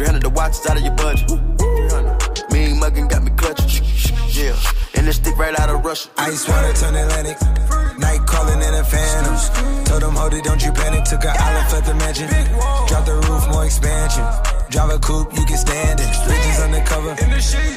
300 0.00 0.22
the 0.22 0.30
watch 0.30 0.56
is 0.56 0.64
out 0.64 0.78
of 0.78 0.82
your 0.82 0.96
budget. 0.96 1.28
Mean 2.48 2.80
muggin' 2.80 3.04
got 3.04 3.20
me 3.20 3.28
clutching. 3.36 3.84
Yeah, 4.32 4.56
and 4.96 5.04
this 5.04 5.16
stick 5.16 5.36
right 5.36 5.52
out 5.60 5.68
of 5.68 5.84
Russia. 5.84 6.08
Ice 6.16 6.48
water 6.48 6.72
turn 6.72 6.96
Atlantic. 6.96 7.36
Night 8.00 8.24
calling 8.24 8.64
in 8.64 8.72
a 8.80 8.82
phantom. 8.82 9.36
Told 9.84 10.00
them, 10.00 10.16
hold 10.16 10.32
it, 10.32 10.42
don't 10.42 10.64
you 10.64 10.72
panic. 10.72 11.04
Took 11.04 11.28
an 11.28 11.36
island, 11.36 11.68
left 11.68 11.84
the 11.84 11.94
mansion. 12.00 12.32
Drop 12.88 13.04
the 13.04 13.20
roof, 13.28 13.44
more 13.52 13.66
expansion. 13.66 14.24
Drive 14.72 14.88
a 14.88 14.98
coupe, 15.04 15.36
you 15.36 15.44
can 15.44 15.58
stand 15.58 16.00
it. 16.00 16.08
Bridges 16.24 16.60
undercover. 16.64 17.12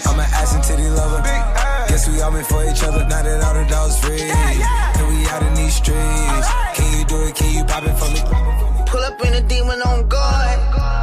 I'm 0.08 0.16
an 0.16 0.27
ass 0.32 0.56
and 0.56 0.64
titty 0.64 0.88
lover. 0.95 1.19
Guess 1.92 2.08
we 2.08 2.22
all 2.22 2.32
meant 2.32 2.48
for 2.48 2.64
each 2.64 2.88
other. 2.88 3.03
Now 3.03 3.19
that 3.19 3.43
all 3.43 3.53
the 3.53 3.68
dogs 3.68 4.00
free. 4.00 4.32
And 4.32 5.03
we 5.11 5.27
out 5.27 5.43
in 5.43 5.56
these 5.60 5.76
streets. 5.76 6.48
Can 6.72 6.88
you 6.95 7.03
do 7.03 7.19
it? 7.27 7.35
Can 7.35 7.52
you 7.52 7.66
pop 7.68 7.84
it 7.84 8.00
for 8.00 8.08
me? 8.16 8.24
Pull 8.88 9.03
up 9.03 9.19
in 9.27 9.34
a 9.34 9.42
demon 9.43 9.82
on 9.82 10.08
guard. 10.08 11.02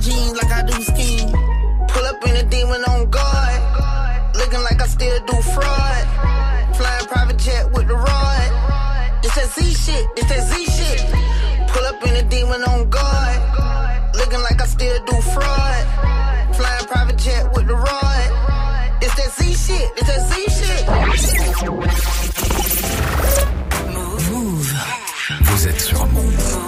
Jeans 0.00 0.36
like 0.36 0.52
I 0.52 0.62
do 0.62 0.72
skiing. 0.82 1.32
Pull 1.88 2.04
up 2.04 2.26
in 2.26 2.36
a 2.36 2.42
demon 2.44 2.82
on 2.84 3.10
guard. 3.10 3.60
Looking 4.36 4.62
like 4.62 4.80
I 4.80 4.86
still 4.86 5.18
do 5.26 5.36
fraud. 5.42 6.04
Flying 6.76 7.06
private 7.06 7.38
jet 7.38 7.70
with 7.72 7.88
the 7.88 7.94
rod. 7.94 8.50
It's 9.24 9.34
that 9.34 9.48
Z 9.54 9.64
shit, 9.74 10.06
it's 10.16 10.28
that 10.28 10.42
Z 10.48 10.64
shit. 10.66 11.00
Pull 11.68 11.84
up 11.84 12.02
in 12.06 12.14
a 12.16 12.22
demon 12.28 12.62
on 12.64 12.88
guard. 12.88 14.14
Looking 14.14 14.42
like 14.42 14.60
I 14.60 14.66
still 14.66 15.04
do 15.04 15.20
fraud. 15.32 15.84
Flying 16.54 16.86
private 16.86 17.18
jet 17.18 17.52
with 17.54 17.66
the 17.66 17.74
rod. 17.74 18.28
It's 19.02 19.14
that 19.16 19.30
Z 19.32 19.54
shit, 19.54 19.90
it's 19.96 20.06
that 20.06 20.22
Z 20.28 20.32
shit. 20.58 20.84
Vous 25.42 25.68
êtes 25.68 25.80
sur 25.80 26.06
Move. 26.06 26.67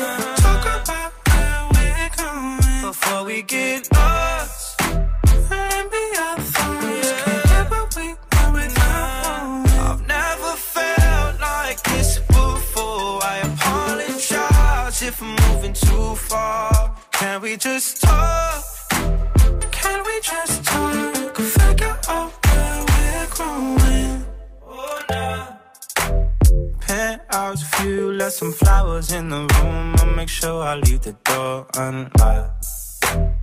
Before 3.21 3.35
we 3.35 3.41
get 3.43 3.87
lost. 3.93 4.81
And 4.81 5.91
be 5.91 6.03
get 6.17 7.69
what 7.69 7.95
we. 7.95 8.15
I've 9.79 10.07
never 10.07 10.55
felt 10.55 11.39
like 11.39 11.81
this 11.83 12.19
before. 12.19 13.19
I 13.23 13.41
if 15.01 15.21
I'm 15.21 15.35
moving 15.47 15.73
too 15.73 16.15
far. 16.15 16.95
Can 17.11 17.41
we 17.41 17.57
just 17.57 18.01
talk? 18.01 18.63
Can 19.71 20.03
we 20.05 20.21
just 20.21 20.63
talk? 20.63 21.35
Figure 21.35 21.97
out 22.07 22.31
where 22.45 22.85
we're 22.89 23.27
growing. 23.35 24.25
Oh, 24.67 25.01
nah. 25.09 25.47
Penthouse 26.81 27.63
view, 27.75 28.11
left 28.13 28.33
some 28.33 28.51
flowers 28.51 29.11
in 29.11 29.29
the 29.29 29.41
room. 29.53 29.95
I'll 29.99 30.15
make 30.15 30.29
sure 30.29 30.63
I 30.63 30.75
leave 30.75 31.01
the 31.01 31.13
door 31.23 31.67
unlocked. 31.75 32.80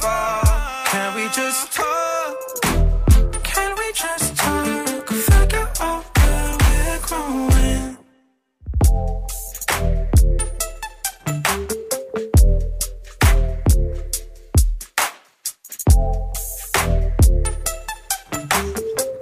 Far. 0.00 0.42
Can 0.90 1.14
we 1.14 1.24
just 1.28 1.72
talk? 1.72 2.36
Can 3.42 3.70
we 3.76 3.92
just 3.94 4.36
talk? 4.36 5.08
Figure 5.08 5.68
out 5.80 6.04
where 6.16 6.56
we're 6.62 7.00
growing. 7.06 7.96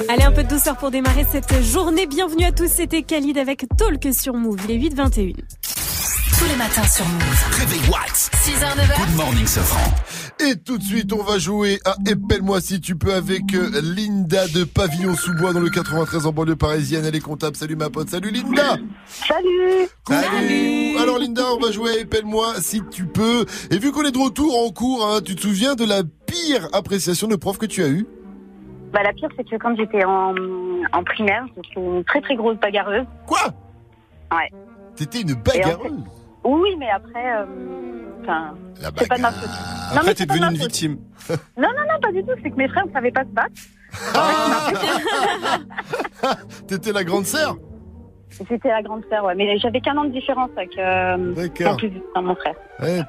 Allez, 0.09 0.25
un 0.25 0.33
peu 0.33 0.43
de 0.44 0.49
douceur 0.49 0.77
pour 0.77 0.91
démarrer 0.91 1.27
cette 1.31 1.62
journée. 1.62 2.07
Bienvenue 2.07 2.44
à 2.44 2.53
tous, 2.53 2.69
c'était 2.70 3.03
Khalid 3.03 3.39
avec 3.39 3.65
Talk 3.77 4.07
sur 4.12 4.35
Move. 4.35 4.61
Il 4.69 4.73
est 4.73 4.91
8h21. 4.91 5.35
Tous 6.39 6.44
les 6.47 6.57
matins 6.57 6.86
sur 6.86 7.07
Move. 7.07 7.44
Réveil 7.53 7.81
Watts. 7.91 8.31
6h, 8.44 8.77
9h. 8.77 9.07
Good 9.07 9.17
morning, 9.17 9.47
Safran. 9.47 10.24
Et 10.40 10.56
tout 10.56 10.78
de 10.78 10.82
suite, 10.82 11.12
on 11.12 11.22
va 11.22 11.38
jouer 11.38 11.78
à 11.84 11.94
Épelle-moi 12.06 12.60
si 12.60 12.80
tu 12.80 12.96
peux 12.96 13.14
avec 13.14 13.54
euh, 13.54 13.70
Linda 13.82 14.46
de 14.48 14.64
Pavillon 14.64 15.14
sous 15.14 15.32
bois 15.34 15.52
dans 15.52 15.60
le 15.60 15.70
93 15.70 16.26
en 16.26 16.32
banlieue 16.32 16.56
parisienne. 16.56 17.04
Elle 17.06 17.14
est 17.14 17.20
comptable. 17.20 17.56
Salut 17.56 17.76
ma 17.76 17.88
pote. 17.88 18.10
Salut 18.10 18.30
Linda. 18.30 18.76
Salut. 19.06 19.88
Salut. 20.08 20.96
Alors 20.98 21.18
Linda, 21.18 21.42
on 21.54 21.58
va 21.60 21.70
jouer 21.70 21.90
à 21.92 21.96
Épelle-moi 21.98 22.54
si 22.58 22.82
tu 22.90 23.06
peux. 23.06 23.44
Et 23.70 23.78
vu 23.78 23.92
qu'on 23.92 24.02
est 24.02 24.10
de 24.10 24.18
retour 24.18 24.58
en 24.66 24.70
cours, 24.70 25.06
hein, 25.06 25.20
tu 25.24 25.36
te 25.36 25.42
souviens 25.42 25.76
de 25.76 25.84
la 25.84 26.02
pire 26.26 26.68
appréciation 26.72 27.28
de 27.28 27.36
prof 27.36 27.56
que 27.56 27.66
tu 27.66 27.82
as 27.82 27.88
eue? 27.88 28.06
Bah, 28.92 29.02
la 29.02 29.12
pire, 29.12 29.28
c'est 29.36 29.48
que 29.48 29.56
quand 29.56 29.74
j'étais 29.76 30.04
en, 30.04 30.34
en 30.92 31.04
primaire, 31.04 31.46
j'étais 31.56 31.80
une 31.80 32.04
très 32.04 32.20
très 32.20 32.34
grosse 32.34 32.58
bagarreuse. 32.58 33.06
Quoi? 33.26 33.54
Ouais. 34.32 34.50
T'étais 34.96 35.20
une 35.22 35.34
bagarreuse? 35.34 35.92
Oui, 36.44 36.76
mais 36.78 36.90
après, 36.90 37.36
euh, 37.36 37.47
c'est 38.97 39.08
pas 39.08 39.16
de 39.16 39.23
ma 39.23 39.32
faute. 39.32 39.48
Non, 39.94 40.00
mais 40.05 40.14
c'est 40.16 40.26
pas 40.26 40.34
de 40.34 40.40
ma 40.40 40.50
faute. 40.50 40.58
victime. 40.58 40.98
Non, 41.56 41.68
non, 41.68 41.84
non, 41.90 42.00
pas 42.02 42.12
du 42.12 42.23
tout. 42.23 42.32
C'est 42.42 42.50
que 42.50 42.56
mes 42.56 42.68
frères 42.68 42.86
ne 42.86 42.92
savaient 42.92 43.10
pas 43.10 43.23
se 43.23 43.28
battre. 43.28 43.55
T'étais 46.66 46.92
la 46.92 47.02
grande 47.05 47.24
sœur 47.24 47.56
J'étais 48.48 48.68
la 48.68 48.82
grande 48.82 49.02
sœur, 49.08 49.24
ouais. 49.24 49.34
Mais 49.34 49.58
j'avais 49.58 49.80
qu'un 49.80 49.96
an 49.96 50.04
de 50.04 50.10
différence 50.10 50.50
avec 50.56 50.76
euh, 50.78 51.16
mon 51.16 51.76
plus 51.76 51.92
enfin, 52.10 52.22
mon 52.22 52.34
frère. 52.34 52.54
Ouais, 52.80 53.02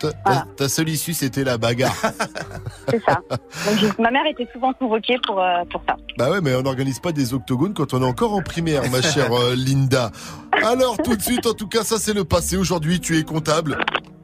ta, 0.58 0.70
seule 0.70 0.90
issue, 0.90 1.14
c'était 1.14 1.44
la 1.44 1.58
bagarre. 1.58 1.96
C'est 2.90 3.02
ça. 3.04 3.22
Donc, 3.30 4.00
ma 4.00 4.12
mère 4.12 4.26
était 4.28 4.48
souvent 4.54 4.74
convoquée 4.74 5.18
pour, 5.26 5.42
euh, 5.42 5.64
pour 5.72 5.82
ça. 5.88 5.96
Bah 6.18 6.30
ouais, 6.30 6.42
mais 6.42 6.56
on 6.56 6.62
n'organise 6.62 7.00
pas 7.00 7.12
des 7.12 7.34
octogones 7.34 7.74
quand 7.74 7.94
on 7.94 8.02
est 8.02 8.06
encore 8.06 8.34
en 8.34 8.42
primaire, 8.42 8.84
ma 8.92 9.02
chère 9.02 9.34
euh, 9.34 9.56
Linda. 9.58 10.12
Alors 10.64 10.98
tout 10.98 11.16
de 11.16 11.22
suite, 11.22 11.46
en 11.48 11.54
tout 11.54 11.68
cas, 11.68 11.84
ça 11.84 11.98
c'est 11.98 12.14
le 12.14 12.24
passé. 12.24 12.58
Aujourd'hui, 12.58 13.00
tu 13.00 13.18
es 13.18 13.24
comptable. 13.24 13.78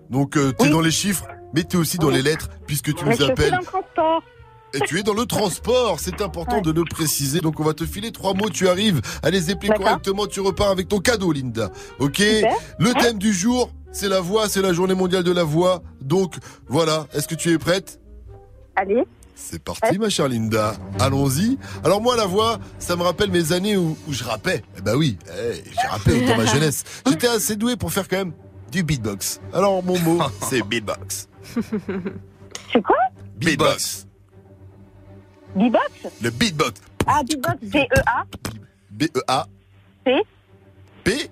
Donc 0.09 0.33
tu 0.33 0.65
es 0.65 0.69
dans 0.69 0.81
les 0.81 0.91
chiffres, 0.91 1.25
mais 1.53 1.63
tu 1.63 1.77
es 1.77 1.79
aussi 1.79 1.97
dans 1.97 2.09
les 2.09 2.21
lettres, 2.21 2.49
puisque 2.67 2.93
tu 2.93 3.05
Mais 3.05 3.11
nous 3.11 3.17
je 3.17 3.23
suis 3.23 3.31
appelles. 3.31 3.51
dans 3.51 3.59
le 3.59 3.65
transport. 3.65 4.23
Et 4.73 4.79
tu 4.81 4.99
es 4.99 5.03
dans 5.03 5.13
le 5.13 5.25
transport, 5.25 5.99
c'est 5.99 6.21
important 6.21 6.61
de 6.61 6.71
le 6.71 6.83
préciser. 6.85 7.39
Donc 7.39 7.59
on 7.59 7.63
va 7.63 7.73
te 7.73 7.85
filer 7.85 8.11
trois 8.11 8.33
mots, 8.33 8.49
tu 8.49 8.67
arrives 8.69 9.01
à 9.21 9.29
les 9.29 9.41
correctement, 9.77 10.27
tu 10.27 10.39
repars 10.39 10.69
avec 10.69 10.87
ton 10.87 10.99
cadeau, 10.99 11.31
Linda. 11.31 11.71
Ok 11.99 12.17
Super. 12.17 12.55
Le 12.79 12.93
thème 12.93 13.17
du 13.17 13.33
jour, 13.33 13.69
c'est 13.91 14.07
la 14.07 14.21
voix, 14.21 14.47
c'est 14.47 14.61
la 14.61 14.71
journée 14.71 14.93
mondiale 14.93 15.23
de 15.23 15.31
la 15.31 15.43
voix. 15.43 15.81
Donc 15.99 16.35
voilà, 16.67 17.07
est-ce 17.13 17.27
que 17.27 17.35
tu 17.35 17.51
es 17.51 17.57
prête? 17.57 17.99
Allez. 18.75 19.03
C'est 19.35 19.61
parti, 19.61 19.97
ma 19.97 20.09
chère 20.09 20.27
Linda. 20.27 20.75
Allons-y. 20.99 21.57
Alors 21.83 22.01
moi, 22.01 22.15
la 22.15 22.25
voix, 22.25 22.59
ça 22.79 22.95
me 22.95 23.01
rappelle 23.01 23.31
mes 23.31 23.51
années 23.53 23.75
où, 23.75 23.97
où 24.07 24.13
je 24.13 24.23
rappais. 24.23 24.63
Eh 24.77 24.81
ben 24.81 24.95
oui, 24.95 25.17
eh, 25.27 25.63
j'ai 25.65 25.87
rappé 25.87 26.21
dans 26.25 26.37
ma 26.37 26.45
jeunesse. 26.45 26.83
J'étais 27.07 27.27
assez 27.27 27.55
doué 27.55 27.75
pour 27.75 27.91
faire 27.91 28.07
quand 28.07 28.17
même 28.17 28.33
du 28.71 28.83
beatbox. 28.83 29.41
Alors 29.51 29.83
mon 29.83 29.99
mot, 29.99 30.19
c'est 30.49 30.61
beatbox. 30.61 31.27
C'est 32.71 32.81
quoi? 32.81 32.97
Beatbox. 33.35 34.05
Beatbox? 35.55 35.91
Le 36.21 36.29
beatbox. 36.29 36.81
Ah, 37.07 37.21
beatbox, 37.23 37.55
B-E-A. 37.61 38.23
B-E-A. 38.91 39.47
T. 40.05 40.11
P. 41.03 41.29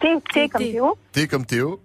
T, 0.00 0.08
T 0.32 0.48
comme 0.48 0.62
Théo. 0.62 0.98
T 1.12 1.26
comme 1.26 1.46
Théo. 1.46 1.80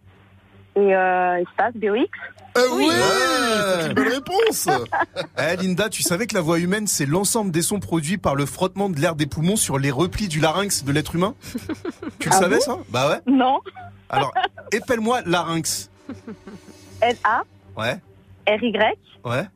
Et 0.75 0.95
euh, 0.95 1.35
espace, 1.41 1.73
B-O-X. 1.75 2.09
Ah 2.55 2.61
oui, 2.73 2.87
c'est 2.89 3.87
une 3.87 3.93
bonne 3.93 4.07
réponse. 4.09 4.67
Eh 5.39 5.55
Linda, 5.57 5.89
tu 5.89 6.03
savais 6.03 6.27
que 6.27 6.35
la 6.35 6.41
voix 6.41 6.59
humaine, 6.59 6.85
c'est 6.85 7.07
l'ensemble 7.07 7.49
des 7.51 7.63
sons 7.63 7.79
produits 7.79 8.17
par 8.19 8.35
le 8.35 8.45
frottement 8.45 8.89
de 8.89 8.99
l'air 8.99 9.15
des 9.15 9.25
poumons 9.25 9.55
sur 9.55 9.79
les 9.79 9.89
replis 9.89 10.27
du 10.27 10.39
larynx 10.39 10.83
de 10.83 10.91
l'être 10.91 11.15
humain? 11.15 11.33
Tu 12.19 12.29
le 12.29 12.35
Ah 12.35 12.39
savais 12.39 12.57
bon? 12.57 12.61
ça? 12.61 12.77
Bah 12.89 13.09
ouais. 13.09 13.19
Non. 13.25 13.59
Alors, 14.09 14.31
épelle-moi 14.71 15.21
larynx. 15.25 15.89
L-A. 17.01 17.43
Ouais, 17.75 17.97
R-Y. 18.47 18.97
ouais. 19.25 19.47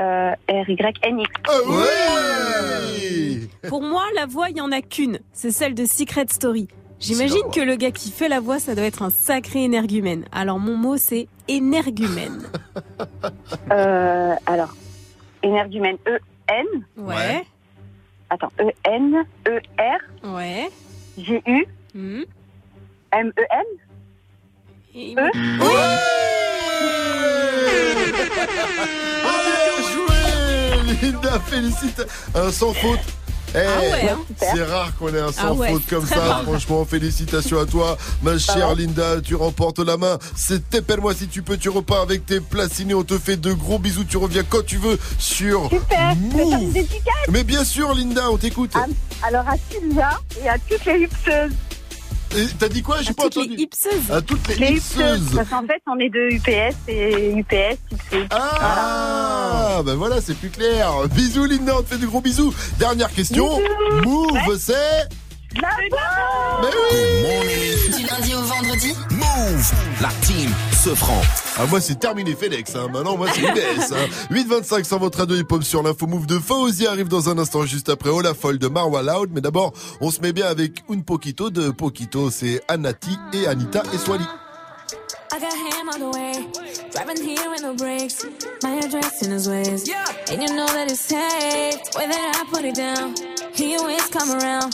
Euh, 0.00 0.30
R-Y-N-X. 0.48 1.30
Pour 3.68 3.82
moi, 3.82 4.04
la 4.14 4.26
voix, 4.26 4.48
il 4.50 4.56
y 4.56 4.60
en 4.60 4.70
a 4.72 4.80
qu'une. 4.80 5.18
C'est 5.32 5.50
celle 5.50 5.74
de 5.74 5.84
Secret 5.86 6.26
Story. 6.30 6.68
J'imagine 7.00 7.42
que 7.54 7.60
le 7.60 7.76
gars 7.76 7.90
qui 7.92 8.10
fait 8.10 8.28
la 8.28 8.40
voix, 8.40 8.58
ça 8.58 8.74
doit 8.74 8.84
être 8.84 9.02
un 9.02 9.10
sacré 9.10 9.62
énergumène. 9.64 10.24
Alors 10.32 10.58
mon 10.58 10.76
mot, 10.76 10.96
c'est 10.96 11.28
énergumène. 11.48 12.42
Euh, 13.72 14.34
alors, 14.46 14.74
énergumène. 15.42 15.96
E-N. 16.06 16.66
Ouais. 16.96 17.44
Attends, 18.30 18.50
E 18.60 18.64
E-N, 18.86 19.24
E-R, 19.46 19.98
Ouais. 20.34 20.68
G-U, 21.18 21.66
Hmm. 21.94 22.22
M-E-N. 23.12 23.64
Et- 24.94 25.14
E. 25.16 25.30
Bien 25.34 25.58
joué 25.58 25.68
Linda, 31.02 31.40
félicite 31.46 32.02
Un 32.34 32.50
sans 32.52 32.72
faute 32.74 32.98
Eh, 33.54 33.58
Ah 33.58 33.80
ouais, 33.80 34.08
hein. 34.10 34.18
c'est 34.38 34.62
rare 34.64 34.92
qu'on 34.98 35.08
ait 35.14 35.20
un 35.20 35.32
sans 35.32 35.48
Ah 35.48 35.52
ouais, 35.54 35.70
faute 35.72 35.82
comme 35.88 36.06
ça. 36.06 36.20
rare. 36.20 36.42
Franchement, 36.42 36.84
félicitations 36.84 37.58
à 37.60 37.66
toi, 37.66 37.96
ma 38.22 38.38
chère 38.38 38.74
Linda. 38.74 39.20
Tu 39.22 39.34
remportes 39.34 39.78
la 39.78 39.96
main. 39.96 40.18
C'est 40.36 40.68
T'épelle-moi 40.68 41.14
si 41.14 41.28
tu 41.28 41.42
peux. 41.42 41.56
Tu 41.56 41.68
repars 41.68 42.02
avec 42.02 42.26
tes 42.26 42.40
placinés. 42.40 42.94
On 42.94 43.04
te 43.04 43.18
fait 43.18 43.36
de 43.36 43.52
gros 43.52 43.78
bisous. 43.78 44.04
Tu 44.04 44.16
reviens 44.18 44.42
quand 44.48 44.64
tu 44.64 44.76
veux 44.76 44.98
sur 45.18 45.68
Super, 45.70 46.14
Move. 46.16 46.74
Mais 47.30 47.42
bien 47.44 47.64
sûr, 47.64 47.94
Linda, 47.94 48.30
on 48.30 48.36
t'écoute. 48.36 48.72
Ah, 48.74 48.84
Alors 49.26 49.48
à 49.48 49.54
Sylvia 49.70 50.10
et 50.44 50.48
à 50.48 50.56
toutes 50.58 50.84
les 50.84 51.00
hipsteuses. 51.04 51.52
T'as 52.58 52.68
dit 52.68 52.82
quoi 52.82 53.00
J'ai 53.02 53.14
pas 53.14 53.24
toutes 53.24 53.36
les 53.36 53.42
entendu. 53.42 53.62
hipseuses. 53.62 54.10
À 54.10 54.20
toutes 54.22 54.46
les, 54.48 54.54
Les 54.56 54.72
hipsteuses. 54.76 55.20
hipsteuses. 55.22 55.36
Parce 55.36 55.48
qu'en 55.48 55.62
fait, 55.66 55.82
on 55.86 55.98
est 55.98 56.10
de 56.10 56.28
UPS 56.34 56.76
et 56.88 57.32
UPS, 57.34 57.78
hipsteuses. 57.90 58.26
Ah, 58.30 59.82
ben 59.84 59.94
voilà, 59.94 60.20
c'est 60.20 60.34
plus 60.34 60.50
clair. 60.50 60.90
Bisous, 61.14 61.46
Linda. 61.46 61.76
On 61.78 61.82
te 61.82 61.88
fait 61.88 61.98
de 61.98 62.06
gros 62.06 62.20
bisous. 62.20 62.52
Dernière 62.78 63.10
question. 63.12 63.60
Move, 64.04 64.56
c'est. 64.58 65.08
La 65.54 65.68
Mais 66.60 66.68
oui 66.68 67.96
Du 67.96 68.06
lundi 68.06 68.34
au 68.34 68.42
vendredi 68.42 68.94
Move, 69.10 69.72
la 70.02 70.08
team 70.26 70.50
se 70.72 70.94
franc. 70.94 71.20
Ah, 71.58 71.64
moi, 71.66 71.80
c'est 71.80 71.98
terminé 71.98 72.34
FedEx. 72.34 72.76
Hein. 72.76 72.88
Maintenant, 72.92 73.16
moi, 73.16 73.28
c'est 73.32 73.40
UBS. 73.40 73.92
Hein. 73.92 74.06
8.25 74.30 74.84
sans 74.84 74.98
votre 74.98 75.18
radio 75.18 75.36
hip-hop 75.36 75.62
sur 75.64 75.82
l'info 75.82 76.06
move 76.06 76.26
de 76.26 76.38
Fauzi 76.38 76.86
arrive 76.86 77.08
dans 77.08 77.28
un 77.28 77.38
instant 77.38 77.64
juste 77.64 77.88
après 77.88 78.10
Oh 78.10 78.20
la 78.20 78.34
folle 78.34 78.58
de 78.58 78.68
Marwa 78.68 79.02
Loud. 79.02 79.30
Mais 79.32 79.40
d'abord, 79.40 79.72
on 80.00 80.10
se 80.10 80.20
met 80.20 80.32
bien 80.32 80.46
avec 80.46 80.84
Un 80.90 81.00
Poquito 81.00 81.50
de 81.50 81.70
Poquito. 81.70 82.30
C'est 82.30 82.60
Anati 82.68 83.18
et 83.32 83.46
Anita 83.46 83.82
et 83.92 83.98
Swali. 83.98 84.24
I 85.30 85.38
got 85.40 85.52
him 85.52 85.88
on 85.94 85.98
the 86.00 86.16
way, 86.16 86.32
driving 86.90 87.22
here 87.22 87.52
in 87.54 87.62
the 87.62 87.76
brakes. 87.76 88.24
My 88.62 88.78
address 88.78 89.22
in 89.22 89.30
his 89.30 89.46
ways, 89.46 89.84
and 90.32 90.42
you 90.42 90.48
know 90.56 90.66
that 90.66 90.90
it's 90.90 91.00
safe. 91.00 91.78
That 91.92 92.10
I 92.10 92.44
put 92.50 92.64
it 92.64 92.74
down, 92.74 93.14
he 93.58 93.76
always 93.76 94.06
come 94.08 94.30
around. 94.30 94.72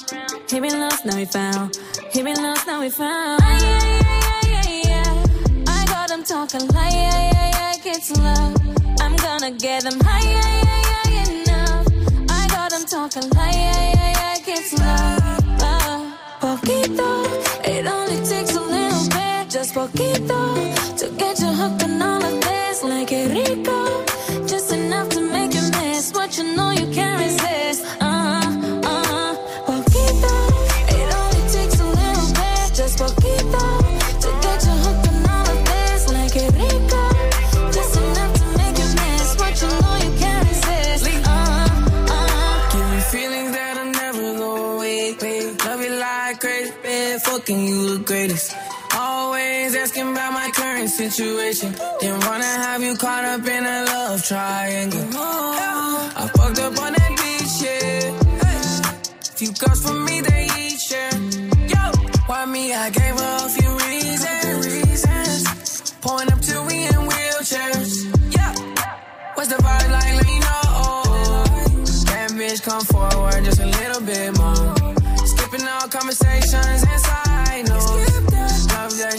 He 0.49 0.61
been 0.61 0.79
lost, 0.79 1.07
now 1.07 1.17
he 1.17 1.25
found. 1.25 1.79
He 2.13 2.23
been 2.23 2.43
lost, 2.43 2.67
now 2.67 2.83
he 2.83 2.91
found. 2.91 3.43
Ay, 3.43 3.59
ay, 3.63 4.43
ay, 4.45 4.83
ay. 4.87 5.25
I 5.67 5.87
got 5.87 6.11
him 6.11 6.23
talking 6.23 6.67
like, 6.69 6.93
yeah, 6.93 7.31
yeah, 7.33 7.51
yeah, 7.59 7.73
kids 7.83 8.11
love. 8.19 8.55
I'm 9.01 9.17
gonna 9.17 9.53
get 9.53 9.85
them 9.85 9.99
high, 10.01 10.29
yeah, 10.29 10.63
yeah, 10.69 11.11
yeah, 11.15 11.41
enough. 11.41 11.87
I 12.31 12.47
got 12.49 12.73
him 12.73 12.85
talking 12.85 13.29
like, 13.31 13.55
yeah, 13.55 13.93
yeah, 13.95 14.13
yeah, 14.21 14.37
kids 14.45 14.73
love. 14.75 15.23
Uh, 15.61 16.13
poquito, 16.41 17.11
it 17.65 17.87
only 17.87 18.19
takes 18.29 18.55
a 18.55 18.61
little 18.61 19.09
bit, 19.17 19.49
just 19.49 19.75
poquito, 19.75 20.41
to 20.99 21.09
get 21.17 21.41
you 21.41 21.49
hooked 21.49 21.85
on 21.85 22.03
all 22.03 22.23
of 22.23 22.41
this. 22.43 22.83
Like 22.85 23.13
it 23.13 23.31
rico, 23.33 24.05
just 24.47 24.73
enough 24.73 25.09
to 25.11 25.21
make 25.23 25.55
you 25.55 25.63
miss 25.71 26.13
what 26.13 26.37
you 26.37 26.55
know 26.55 26.71
you 26.71 26.87
can't 26.93 27.19
resist. 27.19 27.64
Greatest. 47.99 48.55
Always 48.97 49.75
asking 49.75 50.13
about 50.13 50.33
my 50.33 50.51
current 50.55 50.89
situation. 50.89 51.73
Didn't 52.01 52.25
wanna 52.27 52.45
have 52.45 52.83
you 52.83 52.97
caught 52.97 53.25
up 53.25 53.45
in 53.47 53.67
a 53.67 53.85
love 53.85 54.25
triangle. 54.25 55.05
I 56.17 56.29
fucked 56.37 56.59
up 56.61 56.79
on 56.81 56.93
that 56.93 57.13
beach, 57.21 57.63
yeah. 57.65 58.21
Few 59.37 59.53
girls 59.53 59.83
for 59.85 59.95
me, 59.95 60.21
they 60.21 60.47
each 60.59 60.81
share. 60.81 61.11
Yo, 61.73 61.83
why 62.27 62.45
me? 62.47 62.73
I 62.73 62.89
gave 62.91 63.19
her 63.19 63.37
a 63.47 63.49
few 63.49 63.71
reasons. 63.79 65.93
Pulling 66.01 66.33
up 66.33 66.41
to 66.41 66.63
we 66.69 66.87
in 66.87 67.09
wheelchairs. 67.11 67.91
Yeah. 68.37 68.53
What's 69.35 69.49
the 69.49 69.57
vibe 69.57 69.91
like? 69.91 70.15
Let 70.15 70.27
me 70.27 70.39
know. 70.39 71.03
That 72.11 72.31
bitch 72.39 72.63
come 72.63 72.85
forward 72.85 73.45
just 73.45 73.61
a 73.61 73.67
little 73.67 74.03
bit 74.03 74.37
more. 74.39 74.75
Skipping 75.27 75.67
all 75.67 75.89
conversations 75.89 76.55
and 76.89 77.01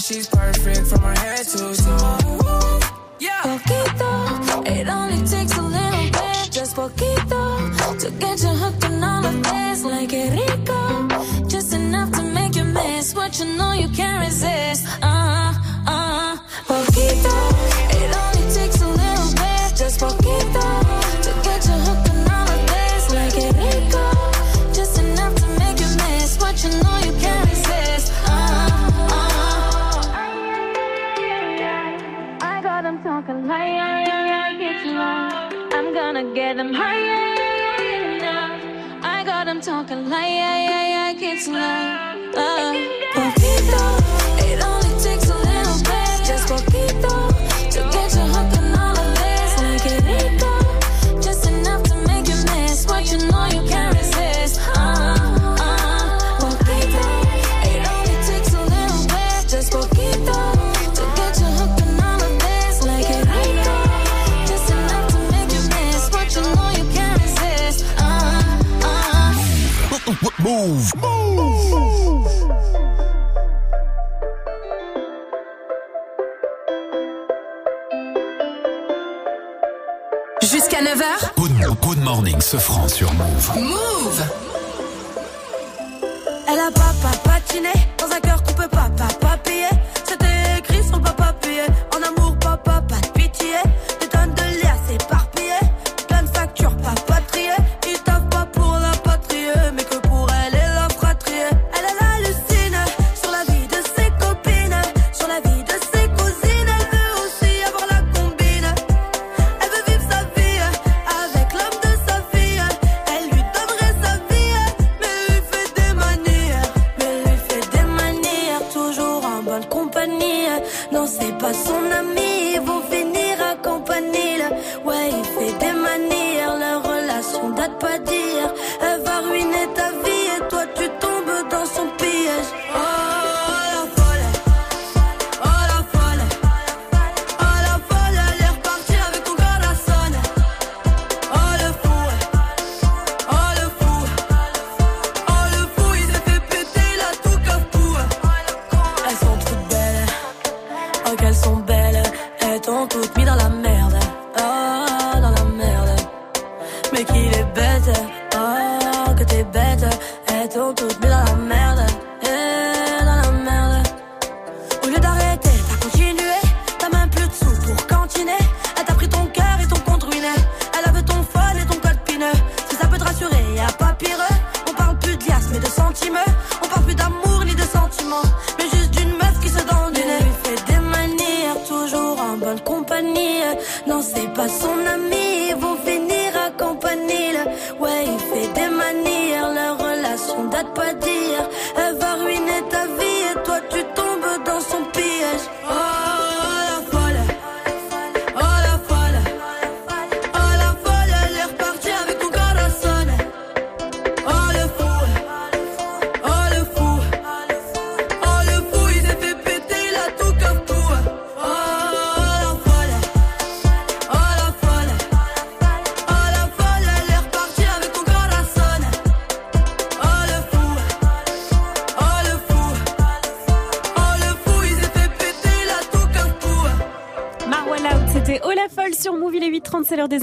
she's 0.05 0.27
perfect 0.27 0.85
from 0.87 1.01
her 1.01 1.15
head 1.19 1.45
to 1.47 1.73
toe. 1.73 2.79
Yeah. 3.19 3.41
Poquito, 3.41 4.67
it 4.67 4.87
only 4.87 5.17
takes 5.25 5.57
a 5.57 5.61
little 5.61 6.09
bit, 6.11 6.51
just 6.51 6.75
poquito, 6.75 7.99
to 7.99 8.11
get 8.11 8.41
you 8.43 8.49
hooked 8.49 8.85
on 8.85 9.03
all 9.03 9.25
of 9.25 9.43
this. 9.43 9.83
Like 9.83 10.13
it 10.13 10.29
rico, 10.37 11.07
just 11.47 11.73
enough 11.73 12.11
to 12.11 12.23
make 12.23 12.55
you 12.55 12.65
miss 12.65 13.15
what 13.15 13.39
you 13.39 13.45
know 13.57 13.73
you 13.73 13.89
can't 13.89 14.19
resist. 14.25 14.85
Uh, 15.01 15.53
uh, 15.87 16.37
poquito, 16.67 17.94
like, 33.27 33.49
yeah, 33.49 34.05
yeah, 34.07 34.25
yeah, 34.27 34.57
get 34.57 34.85
low. 34.85 35.77
I'm 35.77 35.93
gonna 35.93 36.33
get 36.33 36.57
them 36.57 36.73
high, 36.73 36.99
yeah, 36.99 37.35
yeah, 37.35 37.81
yeah, 37.81 38.17
enough. 38.17 39.03
I 39.03 39.23
got 39.23 39.45
them 39.45 39.61
talking 39.61 40.09
like, 40.09 40.29
yeah, 40.29 40.57
yeah, 40.69 41.13
yeah, 41.13 41.13
get 41.13 41.47
low. 41.47 42.41
Uh, 42.41 44.14
uh. 70.45 70.47
Move. 70.47 70.91
Jusqu'à 80.41 80.81
9h 80.81 81.03
Good, 81.37 81.51
good 81.81 81.97
morning, 82.03 82.39
ce 82.39 82.57
franc 82.57 82.87
sur 82.87 83.11
Move. 83.13 83.51
Move 83.57 84.23
Elle 86.47 86.59
a 86.59 86.71
pas 86.71 86.93
pas 87.01 87.17
patiné 87.23 87.73
dans 87.97 88.13
un 88.15 88.19
cœur 88.19 88.43
qu'on 88.43 88.53
peut 88.53 88.67
pas 88.67 88.74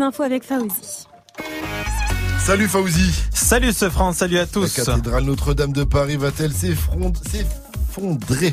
infos 0.02 0.22
avec 0.22 0.44
Faouzi. 0.44 1.06
Salut 2.38 2.68
Fauzi. 2.68 3.12
Salut 3.32 3.72
ce 3.72 3.88
France, 3.88 4.16
salut 4.16 4.38
à 4.38 4.46
tous. 4.46 4.76
La 4.76 4.84
cathédrale 4.84 5.24
Notre-Dame 5.24 5.72
de 5.72 5.84
Paris 5.84 6.16
va-t-elle 6.16 6.52
s'effondrer 6.52 7.46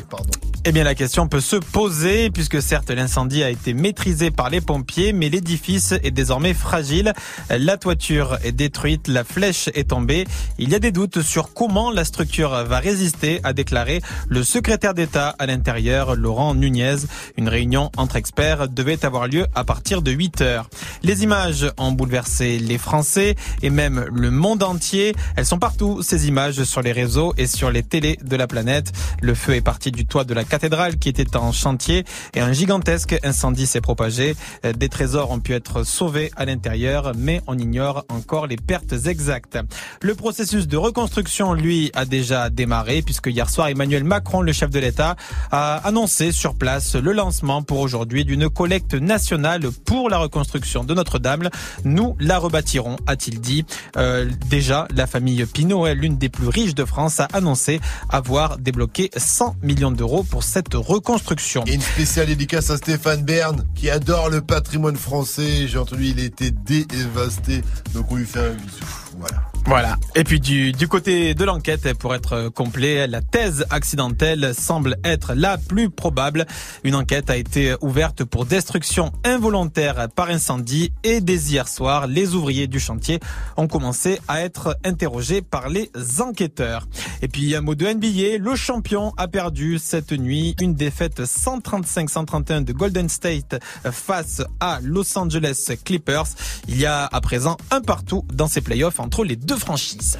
pardon 0.08 0.30
Eh 0.66 0.72
bien, 0.72 0.84
la 0.84 0.94
question 0.94 1.26
peut 1.26 1.40
se 1.40 1.56
poser, 1.56 2.30
puisque 2.30 2.60
certes, 2.60 2.90
l'incendie 2.90 3.42
a 3.42 3.50
été 3.50 3.72
maîtrisé 3.72 4.30
par 4.30 4.50
les 4.50 4.60
pompiers, 4.60 5.12
mais 5.14 5.30
l'édifice 5.30 5.92
est 6.02 6.10
désormais 6.10 6.52
fragile. 6.52 7.14
La 7.48 7.78
toiture 7.78 8.38
est 8.44 8.52
détruite, 8.52 9.08
la 9.08 9.24
flèche 9.24 9.70
est 9.74 9.88
tombée. 9.88 10.26
Il 10.58 10.68
y 10.68 10.74
a 10.74 10.78
des 10.78 10.92
doutes 10.92 11.22
sur 11.22 11.54
comment 11.54 11.90
la 11.90 12.04
structure 12.04 12.50
va 12.50 12.78
résister, 12.78 13.40
a 13.42 13.54
déclaré 13.54 14.02
le 14.28 14.42
secrétaire 14.44 14.92
d'État 14.92 15.34
à 15.38 15.46
l'intérieur, 15.46 16.14
Laurent 16.14 16.54
Nunez. 16.54 16.96
Une 17.38 17.48
réunion 17.48 17.90
entre 17.96 18.16
experts 18.16 18.68
devait 18.68 19.04
avoir 19.04 19.26
lieu 19.26 19.46
à 19.54 19.64
partir 19.64 20.02
de 20.02 20.10
8 20.10 20.42
heures. 20.42 20.68
Les 21.02 21.22
images 21.22 21.66
ont 21.78 21.92
bouleversé 21.92 22.58
les 22.58 22.76
Français 22.76 23.34
et 23.62 23.70
même 23.70 24.04
le 24.12 24.30
monde 24.30 24.62
entier. 24.62 25.14
Elles 25.36 25.46
sont 25.46 25.58
partout, 25.58 26.02
ces 26.02 26.28
images, 26.28 26.62
sur 26.64 26.82
les 26.82 26.92
réseaux 26.92 27.32
et 27.38 27.46
sur 27.46 27.70
les 27.70 27.82
télés 27.82 28.18
de 28.22 28.36
la 28.36 28.46
planète. 28.46 28.92
Le 29.22 29.34
feu 29.34 29.54
est 29.54 29.62
parti 29.62 29.92
du 29.92 30.04
toit 30.04 30.24
de 30.24 30.34
la 30.34 30.44
cathédrale 30.44 30.98
qui 30.98 31.08
était 31.08 31.36
en 31.36 31.52
chantier 31.52 32.04
et 32.34 32.40
un 32.40 32.52
gigantesque 32.52 33.18
incendie 33.22 33.66
s'est 33.66 33.80
propagé. 33.80 34.36
Des 34.76 34.88
trésors 34.90 35.30
ont 35.30 35.40
pu 35.40 35.54
être 35.54 35.84
sauvés 35.84 36.30
à 36.36 36.44
l'intérieur, 36.44 37.12
mais 37.16 37.40
on 37.46 37.56
ignore 37.56 38.04
encore 38.10 38.46
les 38.46 38.56
pertes 38.56 38.92
exactes. 39.06 39.58
Le 40.02 40.14
processus 40.14 40.68
de 40.68 40.76
reconstruction, 40.76 41.54
lui, 41.54 41.90
a 41.94 42.04
déjà 42.04 42.50
démarré 42.50 43.00
puisque 43.00 43.28
hier 43.28 43.48
soir, 43.48 43.68
Emmanuel 43.68 44.04
Macron, 44.04 44.42
le 44.42 44.52
chef 44.52 44.70
de 44.70 44.78
l'État, 44.78 45.16
a 45.50 45.76
annoncé 45.76 46.30
sur 46.30 46.56
place 46.56 46.94
le 46.94 47.12
lancement 47.12 47.62
pour 47.62 47.80
aujourd'hui 47.80 48.26
d'une 48.26 48.50
collecte 48.50 48.94
nationale 48.94 49.62
pour 49.86 50.10
la 50.10 50.18
reconstruction 50.18 50.84
Notre-Dame. 50.94 51.48
Nous 51.84 52.16
la 52.20 52.38
rebâtirons, 52.38 52.96
a-t-il 53.06 53.40
dit. 53.40 53.64
Euh, 53.96 54.28
déjà, 54.48 54.86
la 54.94 55.06
famille 55.06 55.40
est 55.40 55.94
l'une 55.94 56.16
des 56.16 56.28
plus 56.28 56.48
riches 56.48 56.74
de 56.74 56.84
France, 56.84 57.20
a 57.20 57.28
annoncé 57.32 57.80
avoir 58.08 58.58
débloqué 58.58 59.10
100 59.16 59.56
millions 59.62 59.90
d'euros 59.90 60.22
pour 60.22 60.42
cette 60.42 60.74
reconstruction. 60.74 61.64
Et 61.66 61.74
une 61.74 61.80
spéciale 61.80 62.26
dédicace 62.26 62.70
à 62.70 62.76
Stéphane 62.76 63.22
Bern 63.22 63.64
qui 63.74 63.90
adore 63.90 64.30
le 64.30 64.40
patrimoine 64.40 64.96
français. 64.96 65.68
J'ai 65.68 65.78
entendu 65.78 66.06
il 66.06 66.20
était 66.20 66.50
dévasté. 66.50 67.62
Donc 67.94 68.10
on 68.10 68.16
lui 68.16 68.26
fait 68.26 68.40
un 68.40 68.52
bisou. 68.52 68.84
Voilà. 69.18 69.49
Voilà. 69.66 69.96
Et 70.16 70.24
puis 70.24 70.40
du, 70.40 70.72
du 70.72 70.88
côté 70.88 71.34
de 71.34 71.44
l'enquête, 71.44 71.94
pour 71.94 72.14
être 72.14 72.48
complet, 72.48 73.06
la 73.06 73.20
thèse 73.20 73.64
accidentelle 73.70 74.52
semble 74.54 74.96
être 75.04 75.34
la 75.34 75.58
plus 75.58 75.90
probable. 75.90 76.46
Une 76.82 76.94
enquête 76.94 77.30
a 77.30 77.36
été 77.36 77.74
ouverte 77.80 78.24
pour 78.24 78.46
destruction 78.46 79.12
involontaire 79.24 80.08
par 80.14 80.30
incendie 80.30 80.92
et 81.04 81.20
dès 81.20 81.36
hier 81.36 81.68
soir, 81.68 82.06
les 82.06 82.34
ouvriers 82.34 82.66
du 82.66 82.80
chantier 82.80 83.20
ont 83.56 83.68
commencé 83.68 84.20
à 84.28 84.40
être 84.40 84.76
interrogés 84.84 85.42
par 85.42 85.68
les 85.68 85.90
enquêteurs. 86.20 86.88
Et 87.22 87.28
puis 87.28 87.54
un 87.54 87.60
mot 87.60 87.74
de 87.74 87.86
NBA, 87.86 88.38
le 88.38 88.56
champion 88.56 89.12
a 89.16 89.28
perdu 89.28 89.78
cette 89.78 90.12
nuit 90.12 90.56
une 90.60 90.74
défaite 90.74 91.20
135-131 91.20 92.64
de 92.64 92.72
Golden 92.72 93.08
State 93.08 93.62
face 93.84 94.42
à 94.58 94.80
Los 94.82 95.16
Angeles 95.16 95.70
Clippers. 95.84 96.26
Il 96.66 96.78
y 96.78 96.86
a 96.86 97.06
à 97.06 97.20
présent 97.20 97.56
un 97.70 97.80
partout 97.80 98.24
dans 98.32 98.48
ces 98.48 98.60
playoffs 98.60 99.00
entre 99.00 99.24
les 99.24 99.36
deux 99.36 99.49
franchises. 99.56 100.18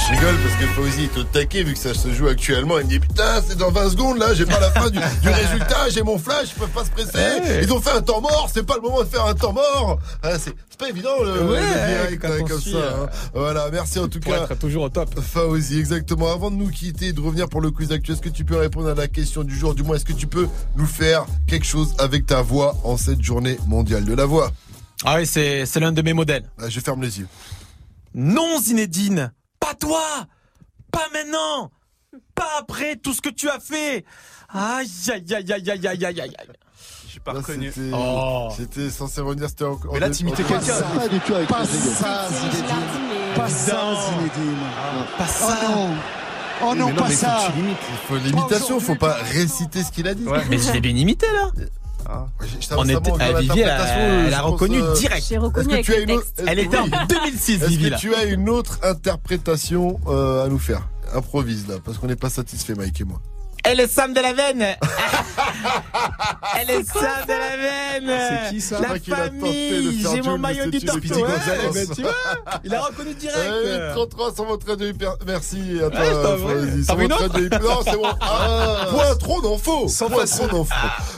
Je 0.00 0.14
rigole 0.14 0.36
parce 0.42 0.54
que 0.60 0.66
Fauzi 0.68 1.04
est 1.04 1.18
au 1.18 1.24
taquet 1.24 1.62
vu 1.62 1.72
que 1.74 1.78
ça 1.78 1.92
se 1.92 2.12
joue 2.12 2.28
actuellement. 2.28 2.78
Il 2.78 2.84
me 2.84 2.90
dit 2.90 3.00
putain, 3.00 3.42
c'est 3.46 3.56
dans 3.58 3.70
20 3.70 3.90
secondes 3.90 4.18
là, 4.18 4.32
j'ai 4.34 4.46
pas 4.46 4.60
la 4.60 4.70
fin 4.70 4.88
du, 4.90 4.98
du 4.98 5.28
résultat, 5.28 5.88
j'ai 5.90 6.02
mon 6.02 6.18
flash, 6.18 6.48
ils 6.54 6.58
peuvent 6.60 6.68
pas 6.70 6.84
se 6.84 6.90
presser. 6.90 7.16
Ouais. 7.18 7.60
Ils 7.62 7.72
ont 7.72 7.80
fait 7.80 7.90
un 7.90 8.00
temps 8.00 8.20
mort, 8.20 8.48
c'est 8.52 8.62
pas 8.64 8.76
le 8.76 8.82
moment 8.82 9.00
de 9.02 9.06
faire 9.08 9.26
un 9.26 9.34
temps 9.34 9.52
mort. 9.52 9.98
Ah, 10.22 10.38
c'est 10.38 10.54
pas 10.78 10.88
évident 10.88 11.10
le, 11.22 11.42
Ouais, 11.50 11.60
le 11.60 11.88
direct 12.08 12.22
quand 12.22 12.28
là, 12.28 12.34
on 12.40 12.44
comme 12.44 12.60
suit, 12.60 12.72
ça. 12.72 12.76
euh, 12.78 13.04
hein. 13.04 13.08
Voilà, 13.34 13.68
merci 13.72 13.98
en 13.98 14.08
tout 14.08 14.20
pour 14.20 14.32
cas. 14.32 14.44
être 14.44 14.54
toujours 14.58 14.84
au 14.84 14.88
top. 14.88 15.10
Fauzi, 15.20 15.78
exactement. 15.78 16.32
Avant 16.32 16.50
de 16.50 16.56
nous 16.56 16.70
quitter 16.70 17.06
et 17.06 17.12
de 17.12 17.20
revenir 17.20 17.48
pour 17.48 17.60
le 17.60 17.70
quiz 17.70 17.90
actuel, 17.90 18.14
est-ce 18.14 18.22
que 18.22 18.28
tu 18.28 18.44
peux 18.44 18.56
répondre 18.56 18.88
à 18.88 18.94
la 18.94 19.08
question 19.08 19.42
du 19.42 19.56
jour? 19.58 19.74
Du 19.74 19.82
moins, 19.82 19.96
est-ce 19.96 20.04
que 20.04 20.12
tu 20.12 20.26
peux 20.28 20.46
nous 20.76 20.86
faire 20.86 21.26
quelque 21.48 21.66
chose 21.66 21.94
avec 21.98 22.24
ta 22.26 22.40
voix 22.42 22.76
en 22.84 22.96
cette 22.96 23.22
journée 23.22 23.58
mondiale 23.66 24.04
de 24.04 24.14
la 24.14 24.24
voix? 24.26 24.52
Ah 25.04 25.16
oui, 25.16 25.26
c'est 25.26 25.64
c'est 25.66 25.80
l'un 25.80 25.92
de 25.92 26.02
mes 26.02 26.12
modèles. 26.12 26.44
Ah, 26.60 26.68
Je 26.68 26.80
ferme 26.80 27.02
les 27.02 27.20
yeux. 27.20 27.28
Non, 28.14 28.58
Zinedine, 28.60 29.32
pas 29.60 29.74
toi, 29.74 30.02
pas 30.90 31.06
maintenant, 31.12 31.70
pas 32.34 32.48
après 32.58 32.96
tout 32.96 33.12
ce 33.14 33.20
que 33.20 33.28
tu 33.28 33.48
as 33.48 33.60
fait. 33.60 34.04
Aïe, 34.48 34.88
aïe, 35.12 35.34
aïe, 35.34 35.52
aïe, 35.52 35.70
aïe, 35.70 35.86
aïe, 35.86 36.04
aïe, 36.06 36.20
aïe. 36.20 36.32
J'ai 37.10 37.20
pas 37.20 37.32
Là, 37.32 37.38
reconnu. 37.40 37.70
c'était- 37.72 37.90
Oh. 37.94 38.48
C'était 38.56 38.90
censé 38.90 39.20
revenir, 39.20 39.48
c'était 39.48 39.64
encore. 39.64 39.92
Mais 39.94 40.00
là, 40.00 40.10
t'imitais 40.10 40.42
en- 40.42 40.46
quelqu'un. 40.46 40.80
Pas 40.96 41.08
du 41.08 41.20
tout 41.20 41.34
avec 41.34 41.48
Pas 41.48 41.64
ça, 41.64 42.28
Zinedine. 42.30 42.64
Pas 43.36 43.48
ça, 43.48 43.72
Non. 43.74 44.00
Zinedine. 44.00 44.56
Pas 45.16 45.26
ça. 45.26 45.58
Oh 45.60 45.68
non. 45.70 45.94
Oh 46.60 46.74
non, 46.74 46.86
mais 46.88 46.92
pas 46.94 47.10
ça. 47.10 47.44
que 47.46 47.52
tu 47.52 47.58
limites. 47.62 47.78
Il 47.90 47.96
faut 48.08 48.16
l'imitation, 48.16 48.80
faut 48.80 48.94
pas 48.96 49.14
réciter 49.22 49.84
ce 49.84 49.92
qu'il 49.92 50.08
a 50.08 50.14
dit. 50.14 50.24
Mais 50.50 50.58
je 50.58 50.72
l'ai 50.72 50.80
bien 50.80 50.96
imité 50.96 51.26
là. 51.32 51.50
On 52.76 52.88
était, 52.88 53.12
à 53.22 53.32
Vivi, 53.40 53.60
elle 53.60 53.68
a, 53.68 53.86
elle 54.26 54.30
pense, 54.32 54.40
reconnu 54.52 54.80
euh, 54.80 54.94
direct. 54.94 55.34
Reconnu 55.38 55.72
avec 55.74 55.84
tu 55.84 55.92
as 55.94 56.00
une 56.00 56.10
autre- 56.12 56.26
Elle 56.46 56.58
était 56.58 56.78
en 56.78 56.84
oui. 56.84 56.90
2006, 57.08 57.62
Est-ce 57.62 57.78
que 57.90 57.98
tu 57.98 58.14
as 58.14 58.24
une 58.24 58.48
autre 58.48 58.78
interprétation 58.82 60.00
euh, 60.06 60.44
à 60.44 60.48
nous 60.48 60.58
faire 60.58 60.88
Improvise 61.14 61.66
là, 61.68 61.76
parce 61.84 61.98
qu'on 61.98 62.06
n'est 62.06 62.16
pas 62.16 62.30
satisfait, 62.30 62.74
Mike 62.74 63.00
et 63.00 63.04
moi. 63.04 63.20
Elle 63.70 63.80
est 63.80 63.86
Sam 63.86 64.14
de 64.14 64.20
la 64.20 64.32
veine. 64.32 64.62
Elle 66.60 66.70
est 66.70 66.84
Sam 66.84 67.02
de 67.26 67.32
la 67.32 67.56
veine. 67.56 68.20
C'est 68.48 68.54
qui, 68.54 68.60
ça 68.60 68.80
La 68.80 68.88
Moi 68.88 68.98
qui 68.98 69.10
l'a 69.10 69.16
tenté 69.28 69.30
de 69.30 69.40
famille. 69.40 70.02
faire 70.02 70.12
J'ai 70.14 70.22
mon 70.22 70.38
maillot 70.38 70.70
du 70.70 70.80
torto. 70.80 70.98
Ouais, 71.00 71.86
tu 71.94 72.02
vois, 72.02 72.12
il 72.64 72.74
a 72.74 72.80
reconnu 72.80 73.14
direct. 73.14 73.38
Eh, 73.64 73.92
33 73.94 74.34
sur 74.34 74.44
votre 74.46 74.66
radio 74.66 74.86
hyper. 74.86 75.12
Merci 75.26 75.58
à 75.84 75.90
toi, 75.90 76.00
Ouais, 76.00 76.54
je. 76.78 76.82
Sur 76.82 76.96
votre 76.96 77.14
autre 77.24 77.32
radio 77.32 77.46
hyper. 77.46 77.60
Non, 77.62 77.80
c'est 77.84 77.92
bon. 77.96 78.02
Ah, 78.20 78.86
point 78.90 79.14
trop 79.16 79.40
d'infos. 79.42 79.88
Sans 79.88 80.08
Point 80.08 80.20
façon. 80.20 80.46
trop 80.48 80.58
d'infos. 80.58 80.74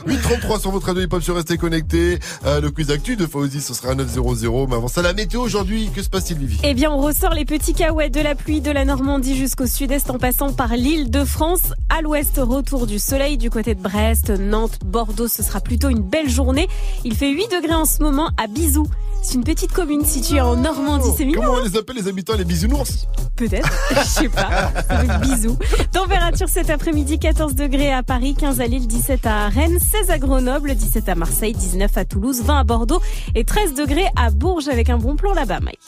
833 0.07 0.59
sur 0.59 0.71
votre 0.71 0.87
radio 0.87 1.03
hip-hop 1.03 1.21
sur 1.23 1.35
Restez 1.35 1.57
Connectés. 1.57 2.19
Euh, 2.45 2.61
le 2.61 2.71
quiz 2.71 2.89
actu 2.91 3.15
de 3.15 3.25
Fauzi, 3.25 3.61
ce 3.61 3.73
sera 3.73 3.91
à 3.91 3.95
900. 3.95 4.21
Mais 4.69 4.75
avant 4.75 4.87
ça, 4.87 5.01
la 5.01 5.13
météo 5.13 5.41
aujourd'hui. 5.41 5.89
Que 5.95 6.01
se 6.03 6.09
passe-t-il, 6.09 6.37
Vivi? 6.39 6.59
Eh 6.63 6.73
bien, 6.73 6.91
on 6.91 6.97
ressort 6.97 7.33
les 7.33 7.45
petits 7.45 7.73
cahuets 7.73 8.09
de 8.09 8.19
la 8.21 8.35
pluie 8.35 8.61
de 8.61 8.71
la 8.71 8.85
Normandie 8.85 9.35
jusqu'au 9.37 9.67
sud-est 9.67 10.09
en 10.09 10.17
passant 10.17 10.51
par 10.53 10.69
l'île 10.75 11.09
de 11.11 11.23
France. 11.25 11.61
À 11.89 12.01
l'ouest, 12.01 12.40
retour 12.43 12.87
du 12.87 12.99
soleil 12.99 13.37
du 13.37 13.49
côté 13.49 13.75
de 13.75 13.81
Brest, 13.81 14.29
Nantes, 14.29 14.79
Bordeaux. 14.85 15.27
Ce 15.27 15.43
sera 15.43 15.59
plutôt 15.61 15.89
une 15.89 16.01
belle 16.01 16.29
journée. 16.29 16.67
Il 17.03 17.15
fait 17.15 17.31
8 17.31 17.49
degrés 17.51 17.75
en 17.75 17.85
ce 17.85 18.01
moment 18.01 18.29
à 18.37 18.47
Bisou. 18.47 18.87
C'est 19.23 19.35
une 19.35 19.43
petite 19.43 19.71
commune 19.71 20.03
située 20.03 20.41
en 20.41 20.55
Normandie. 20.55 21.09
C'est 21.15 21.25
mignon. 21.25 21.41
Comment 21.41 21.57
on 21.59 21.63
les 21.63 21.77
appelle 21.77 21.95
les 21.95 22.07
habitants 22.07 22.35
les 22.35 22.43
bisounours 22.43 23.07
Peut-être, 23.35 23.69
je 23.91 24.03
sais 24.03 24.29
pas. 24.29 24.71
Bisous. 25.21 25.57
Température 25.91 26.49
cet 26.49 26.69
après-midi 26.69 27.19
14 27.19 27.53
degrés 27.53 27.93
à 27.93 28.01
Paris, 28.01 28.35
15 28.37 28.59
à 28.61 28.67
Lille, 28.67 28.87
17 28.87 29.25
à 29.27 29.49
Rennes, 29.49 29.77
16 29.79 30.09
à 30.09 30.17
Grenoble, 30.17 30.73
17 30.73 31.07
à 31.09 31.15
Marseille, 31.15 31.53
19 31.53 31.95
à 31.97 32.05
Toulouse, 32.05 32.41
20 32.43 32.59
à 32.59 32.63
Bordeaux 32.63 33.01
et 33.35 33.45
13 33.45 33.75
degrés 33.75 34.07
à 34.15 34.31
Bourges 34.31 34.67
avec 34.67 34.89
un 34.89 34.97
bon 34.97 35.15
plan 35.15 35.33
là-bas, 35.33 35.59
Mike. 35.59 35.79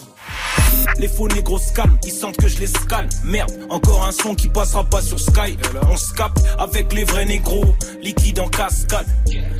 Les 0.97 1.07
faux 1.07 1.27
négros 1.27 1.59
se 1.59 1.73
calment, 1.73 1.97
ils 2.03 2.11
sentent 2.11 2.37
que 2.37 2.47
je 2.47 2.59
les 2.59 2.67
scale. 2.67 3.09
Merde, 3.23 3.51
encore 3.69 4.05
un 4.05 4.11
son 4.11 4.35
qui 4.35 4.49
passera 4.49 4.83
pas 4.83 5.01
sur 5.01 5.19
Sky. 5.19 5.57
On 5.89 5.97
se 5.97 6.13
capte 6.13 6.43
avec 6.57 6.93
les 6.93 7.03
vrais 7.03 7.25
négros, 7.25 7.75
liquide 8.01 8.39
en 8.39 8.47
cascade. 8.47 9.07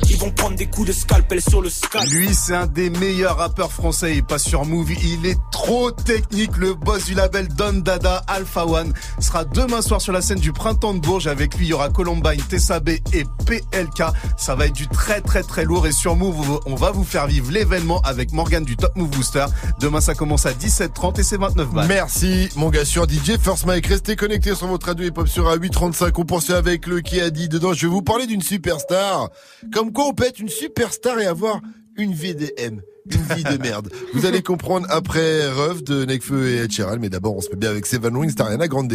Ils 0.08 0.16
vont 0.16 0.30
prendre 0.30 0.56
des 0.56 0.66
coups 0.66 0.88
de 0.88 0.92
scalpel 0.92 1.40
sur 1.40 1.60
le 1.60 1.70
scalp. 1.70 2.06
Lui, 2.10 2.34
c'est 2.34 2.54
un 2.54 2.66
des 2.66 2.90
meilleurs 2.90 3.38
rappeurs 3.38 3.72
français. 3.72 4.16
Il 4.16 4.24
passe 4.24 4.44
sur 4.44 4.64
Move. 4.64 4.92
Il 4.92 5.26
est 5.26 5.38
trop 5.50 5.90
technique. 5.90 6.56
Le 6.56 6.74
boss 6.74 7.04
du 7.06 7.14
label 7.14 7.48
Don 7.48 7.74
Dada, 7.74 8.22
Alpha 8.28 8.66
One, 8.66 8.92
sera 9.18 9.44
demain 9.44 9.82
soir 9.82 10.00
sur 10.00 10.12
la 10.12 10.20
scène 10.22 10.38
du 10.38 10.52
Printemps 10.52 10.94
de 10.94 11.00
Bourges. 11.00 11.26
Avec 11.26 11.56
lui, 11.56 11.66
il 11.66 11.70
y 11.70 11.72
aura 11.72 11.88
Columbine, 11.88 12.40
Tessa 12.48 12.80
B 12.80 12.90
et 13.12 13.24
PLK. 13.46 14.04
Ça 14.36 14.54
va 14.54 14.66
être 14.66 14.74
du 14.74 14.86
très 14.88 15.20
très 15.20 15.42
très 15.42 15.64
lourd. 15.64 15.86
Et 15.86 15.92
sur 15.92 16.16
Move, 16.16 16.60
on 16.66 16.74
va 16.74 16.90
vous 16.90 17.04
faire 17.04 17.26
vivre 17.26 17.50
l'événement 17.50 18.00
avec 18.02 18.32
Morgan 18.32 18.64
du 18.64 18.76
Top 18.76 18.94
Move 18.96 19.10
Booster. 19.10 19.46
Demain, 19.80 20.00
ça 20.00 20.14
commence 20.14 20.46
à 20.46 20.52
17h30 20.52 21.13
et 21.18 21.22
c'est 21.22 21.36
29 21.36 21.72
balles. 21.72 21.88
Merci 21.88 22.48
mon 22.56 22.70
gars 22.70 22.84
sur 22.84 23.08
DJ 23.08 23.38
First 23.40 23.66
Mike. 23.66 23.86
Restez 23.86 24.16
connectés 24.16 24.54
sur 24.54 24.66
votre 24.66 24.86
radio 24.86 25.06
hip 25.06 25.12
hop 25.16 25.28
sur 25.28 25.48
A835. 25.48 26.12
On 26.16 26.24
poursuit 26.24 26.54
avec 26.54 26.86
le 26.86 27.00
qui 27.00 27.20
a 27.20 27.30
dit 27.30 27.48
dedans. 27.48 27.72
Je 27.72 27.86
vais 27.86 27.92
vous 27.92 28.02
parler 28.02 28.26
d'une 28.26 28.42
superstar. 28.42 29.30
Comme 29.72 29.92
quoi 29.92 30.06
on 30.06 30.12
peut 30.12 30.24
être 30.24 30.38
une 30.38 30.48
superstar 30.48 31.18
et 31.20 31.26
avoir 31.26 31.60
une 31.96 32.12
VDM. 32.12 32.80
Une 33.10 33.36
vie 33.36 33.44
de 33.44 33.62
merde. 33.62 33.90
Vous 34.14 34.24
allez 34.24 34.42
comprendre 34.42 34.86
après 34.88 35.46
Rev 35.50 35.82
de 35.82 36.06
Nekfeu 36.06 36.48
et 36.48 36.70
Sheeran. 36.70 36.96
Mais 36.98 37.10
d'abord, 37.10 37.36
on 37.36 37.40
se 37.42 37.50
met 37.50 37.56
bien 37.56 37.68
avec 37.68 37.84
Seven 37.84 38.16
Wings 38.16 38.34
d'Ariana 38.34 38.66
Grande. 38.66 38.94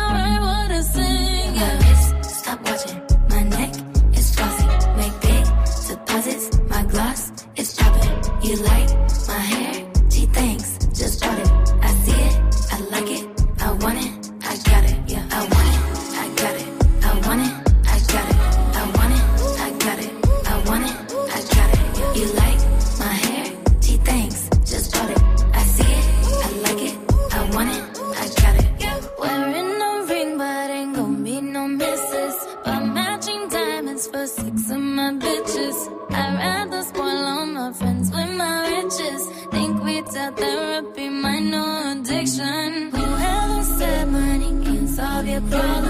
You 8.51 8.57
like 8.57 9.00
the 45.49 45.80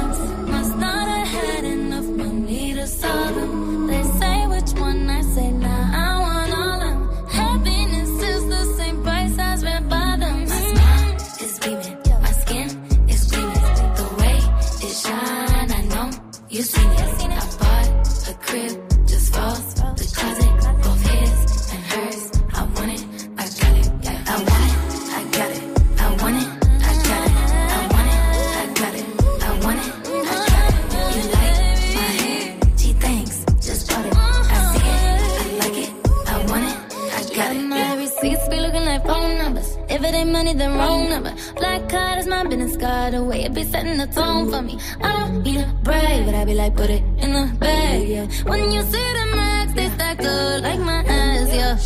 If 40.02 40.08
it 40.08 40.16
ain't 40.16 40.32
money, 40.32 40.56
then 40.56 40.76
wrong 40.80 41.10
number. 41.10 41.32
Black 41.58 41.88
card 41.88 42.18
is 42.18 42.26
my 42.26 42.44
business 42.44 42.76
card. 42.76 43.14
The 43.14 43.24
way 43.24 43.44
it 43.44 43.54
be 43.54 43.64
setting 43.64 44.00
the 44.00 44.08
tone 44.08 44.50
for 44.50 44.60
me. 44.64 44.80
I 45.00 45.20
don't 45.20 45.44
need 45.44 45.62
a 45.62 45.68
brag, 45.84 46.26
but 46.26 46.34
I 46.34 46.44
be 46.44 46.56
like, 46.56 46.76
put 46.76 46.90
it 46.90 47.04
in 47.22 47.32
the 47.32 47.46
bag, 47.60 48.10
yeah. 48.10 48.26
When 48.50 48.72
you 48.72 48.82
see 48.82 49.10
the 49.20 49.26
max, 49.38 49.74
they 49.74 49.90
stack 49.90 50.18
up 50.22 50.64
like 50.64 50.80
my 50.80 51.06
ass, 51.06 51.54
yeah. 51.54 51.78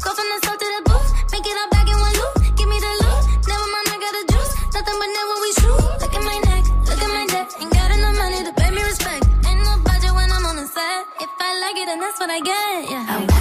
Go 0.00 0.10
from 0.16 0.28
the 0.32 0.38
south 0.48 0.56
to 0.56 0.64
the 0.64 0.82
booth, 0.88 1.12
make 1.30 1.44
it 1.44 1.56
all 1.60 1.68
back 1.68 1.84
in 1.92 1.98
one 2.00 2.14
loop. 2.16 2.56
Give 2.56 2.68
me 2.72 2.78
the 2.80 2.92
loot, 3.04 3.22
never 3.52 3.68
mind, 3.68 3.88
I 3.92 3.96
got 4.00 4.12
the 4.16 4.24
juice. 4.32 4.52
Nothing 4.72 4.96
but 4.96 5.10
never 5.12 5.34
we 5.44 5.50
shoot. 5.60 5.84
Look 6.00 6.14
at 6.16 6.24
my 6.24 6.38
neck, 6.48 6.64
look 6.88 7.00
at 7.04 7.10
my 7.20 7.24
neck. 7.36 7.46
Ain't 7.60 7.72
got 7.76 7.90
enough 7.92 8.16
money 8.16 8.40
to 8.48 8.52
pay 8.56 8.70
me 8.72 8.80
respect. 8.80 9.28
Ain't 9.44 9.60
no 9.60 9.76
budget 9.84 10.12
when 10.16 10.32
I'm 10.32 10.44
on 10.48 10.56
the 10.56 10.64
set. 10.72 11.00
If 11.20 11.28
I 11.36 11.50
like 11.60 11.76
it, 11.76 11.84
then 11.84 12.00
that's 12.00 12.16
what 12.16 12.32
I 12.32 12.40
get, 12.40 12.88
yeah. 12.88 13.28
I 13.28 13.37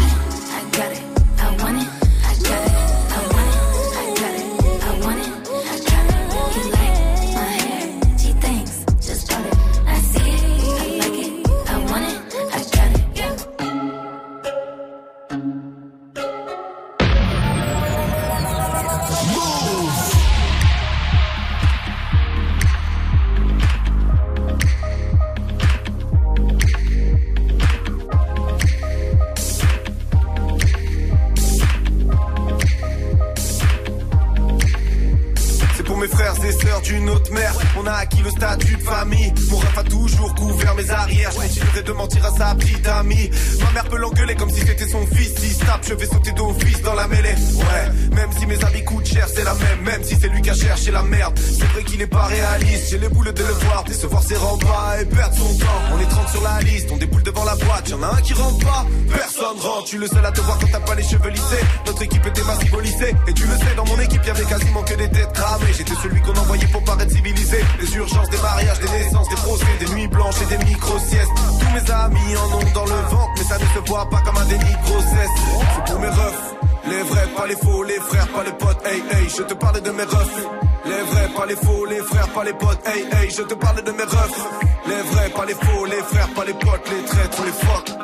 d'une 36.87 37.09
autre 37.09 37.31
mère. 37.33 37.53
On 37.77 37.85
a 37.85 37.91
acquis 37.91 38.21
le 38.23 38.29
statut 38.29 38.75
de 38.75 38.81
famille. 38.81 39.33
Mon 39.49 39.57
ref 39.57 39.77
a 39.77 39.83
toujours 39.83 40.33
couvert 40.35 40.75
mes 40.75 40.89
arrières. 40.89 41.31
Je 41.31 41.37
continuerai 41.37 41.83
de 41.83 41.91
mentir 41.91 42.25
à 42.25 42.31
sa 42.31 42.55
petite 42.55 42.87
amie. 42.87 43.29
Ma 43.59 43.71
mère 43.71 43.89
peut 43.89 43.97
l'engueuler 43.97 44.35
comme 44.35 44.49
si 44.49 44.61
c'était 44.61 44.87
son 44.87 45.05
fils. 45.07 45.33
Si 45.37 45.57
tape, 45.59 45.85
je 45.87 45.93
vais 45.93 46.05
sauter 46.05 46.31
d'office 46.31 46.81
dans 46.81 46.93
la 46.93 47.07
mêlée. 47.07 47.35
Ouais, 47.55 48.15
même 48.15 48.29
si 48.37 48.45
mes 48.45 48.63
habits 48.63 48.83
coûtent 48.83 49.05
cher, 49.05 49.27
c'est 49.33 49.43
la 49.43 49.53
même. 49.53 49.81
Même 49.83 50.03
si 50.03 50.15
c'est 50.19 50.29
lui 50.29 50.41
qui 50.41 50.49
a 50.49 50.53
cherché 50.53 50.91
la 50.91 51.03
merde. 51.03 51.37
C'est 51.37 51.67
vrai 51.67 51.83
qu'il 51.83 52.01
est 52.01 52.07
pas 52.07 52.25
réaliste. 52.25 52.89
J'ai 52.89 52.99
les 52.99 53.09
boules 53.09 53.33
de 53.33 53.43
le 53.43 53.53
voir, 53.53 53.83
décevoir 53.83 54.23
ses 54.23 54.35
remparts 54.35 54.95
et 55.01 55.05
perdre 55.05 55.35
son 55.35 55.57
temps. 55.57 55.81
On 55.93 55.99
est 55.99 56.07
30 56.09 56.29
sur 56.29 56.41
la 56.41 56.59
liste, 56.61 56.87
on 56.91 56.97
déboule 56.97 57.23
devant 57.23 57.43
la 57.43 57.55
boîte. 57.55 57.89
Y'en 57.89 58.01
a 58.03 58.15
un 58.15 58.21
qui 58.21 58.33
rentre 58.33 58.65
pas, 58.65 58.85
personne 59.11 59.59
rentre. 59.59 59.85
Tu 59.85 59.97
le 59.97 60.07
seul 60.07 60.25
à 60.25 60.31
te 60.31 60.41
voir 60.41 60.57
quand 60.59 60.67
t'as 60.71 60.79
pas 60.79 60.95
les 60.95 61.03
cheveux 61.03 61.29
lissés. 61.29 61.63
Notre 61.85 62.01
équipe 62.01 62.25
était 62.25 62.43
massive 62.43 62.73
au. 62.73 62.81
Et 63.27 63.33
tu 63.33 63.43
le 63.45 63.57
sais, 63.57 63.75
dans 63.75 63.85
mon 63.85 63.99
équipe, 63.99 64.25
y'avait 64.25 64.45
quasiment 64.45 64.81
que 64.83 64.93
des 64.93 65.09
têtes 65.09 65.33
cramées. 65.33 65.73
J'étais 65.77 65.95
celui 66.01 66.21
qu'on 66.21 66.33
envoyait 66.33 66.67
pour 66.67 66.76
paraître 66.81 67.11
civilisé. 67.11 67.59
Les 67.79 67.95
urgences, 67.95 68.29
des 68.29 68.37
mariages, 68.37 68.79
des 68.79 68.89
naissances, 68.89 69.29
des 69.29 69.35
procès, 69.35 69.65
des 69.79 69.89
nuits 69.93 70.07
blanches 70.07 70.41
et 70.41 70.57
des 70.57 70.63
micro-siestes. 70.65 71.31
Tous 71.59 71.73
mes 71.73 71.91
amis 71.91 72.35
en 72.37 72.57
ont 72.57 72.73
dans 72.73 72.85
le 72.85 73.01
ventre, 73.09 73.31
mais 73.37 73.43
ça 73.43 73.57
ne 73.57 73.65
se 73.65 73.89
voit 73.89 74.09
pas 74.09 74.21
comme 74.21 74.37
un 74.37 74.45
déni 74.45 74.73
grossesse. 74.83 75.29
C'est 75.75 75.91
pour 75.91 75.99
mes 75.99 76.09
refs. 76.09 76.53
Les 76.89 77.03
vrais, 77.03 77.27
pas 77.35 77.47
les 77.47 77.55
faux, 77.57 77.83
les 77.83 77.99
frères, 77.99 78.27
pas 78.29 78.43
les 78.43 78.53
potes, 78.53 78.85
hey 78.85 79.03
hey, 79.11 79.29
je 79.29 79.43
te 79.43 79.53
parle 79.53 79.81
de 79.81 79.91
mes 79.91 80.03
refs. 80.03 80.47
Les 80.85 81.03
vrais, 81.11 81.29
pas 81.35 81.45
les 81.45 81.55
faux, 81.55 81.85
les 81.85 81.99
frères, 81.99 82.27
pas 82.29 82.43
les 82.45 82.53
potes, 82.53 82.87
hey 82.87 83.05
hey, 83.11 83.29
je 83.29 83.41
te 83.41 83.53
parle 83.55 83.83
de 83.83 83.91
mes 83.91 84.03
refs. 84.03 84.47
Les 84.87 85.01
vrais, 85.11 85.29
pas 85.29 85.45
les 85.45 85.53
faux, 85.53 85.85
les 85.85 86.03
frères, 86.03 86.29
pas 86.33 86.45
les 86.45 86.53
potes, 86.53 86.89
les 86.89 87.05
traîtres, 87.05 87.43
les 87.43 87.51
fuck. 87.51 87.96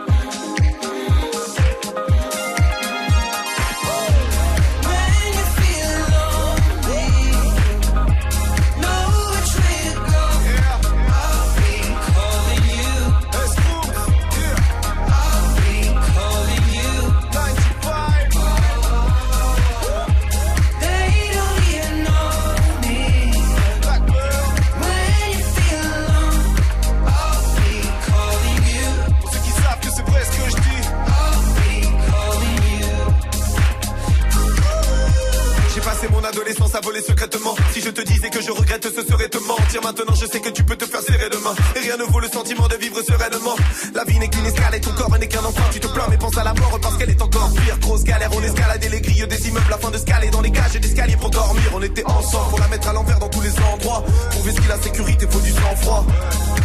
Commences 36.73 36.75
à 36.75 36.81
voler 36.81 37.01
secrètement. 37.01 37.55
Si 37.71 37.81
je 37.81 37.89
te 37.89 38.01
disais 38.01 38.29
que 38.29 38.41
je 38.41 38.51
regrette, 38.51 38.87
ce 38.95 39.03
serait 39.03 39.29
te 39.29 39.37
mentir. 39.39 39.81
Maintenant, 39.83 40.13
je 40.15 40.25
sais 40.25 40.39
que 40.39 40.49
tu 40.49 40.63
peux 40.63 40.75
te 40.75 40.85
faire 40.85 41.01
serrer 41.01 41.29
demain. 41.29 41.53
Et 41.75 41.79
rien 41.79 41.97
ne 41.97 42.03
vaut 42.03 42.19
le 42.19 42.27
sentiment 42.27 42.67
de 42.67 42.75
vivre 42.75 43.01
sereinement. 43.01 43.55
La 43.93 44.03
vie 44.03 44.19
n'est 44.19 44.29
qu'une 44.29 44.45
escale 44.45 44.75
et 44.75 44.81
ton 44.81 44.91
corps 44.91 45.17
n'est 45.17 45.27
qu'un 45.27 45.43
enfant. 45.43 45.63
Tu 45.71 45.79
te 45.79 45.87
plains, 45.87 46.07
mais 46.09 46.17
pense 46.17 46.37
à 46.37 46.43
la 46.43 46.53
mort 46.53 46.79
parce 46.81 46.97
qu'elle 46.97 47.09
est 47.09 47.21
encore 47.21 47.51
pire. 47.53 47.77
Grosse 47.79 48.03
galère, 48.03 48.29
on 48.35 48.41
escaladait 48.41 48.89
les 48.89 49.01
grilles 49.01 49.27
des 49.27 49.47
immeubles 49.47 49.73
afin 49.73 49.91
de 49.91 49.97
scaler 49.97 50.29
dans 50.29 50.41
les 50.41 50.51
cages 50.51 50.75
et 50.75 50.79
d'escaliers 50.79 51.17
pour 51.17 51.29
dormir. 51.29 51.63
On 51.73 51.81
était 51.81 52.05
ensemble 52.05 52.49
pour 52.49 52.59
la 52.59 52.67
mettre 52.67 52.87
à 52.87 52.93
l'envers 52.93 53.19
dans 53.19 53.29
tous 53.29 53.41
les 53.41 53.53
endroits. 53.73 54.03
Prouver 54.31 54.51
ce 54.51 54.61
qu'il 54.61 54.71
a 54.71 54.81
sécurité, 54.81 55.27
faut 55.29 55.41
du 55.41 55.51
sang-froid. 55.51 56.05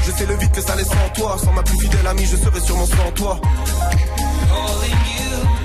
Je 0.06 0.12
sais 0.12 0.26
le 0.26 0.36
vide 0.36 0.52
que 0.52 0.60
ça 0.60 0.76
laisse 0.76 0.90
en 0.90 1.08
toi. 1.14 1.36
Sans 1.42 1.52
ma 1.52 1.62
plus 1.62 1.78
fidèle 1.78 2.06
amie, 2.06 2.26
je 2.26 2.36
serais 2.36 2.60
sûrement 2.60 2.86
sans 2.86 3.10
toi. 3.12 3.40
C'est 4.82 5.57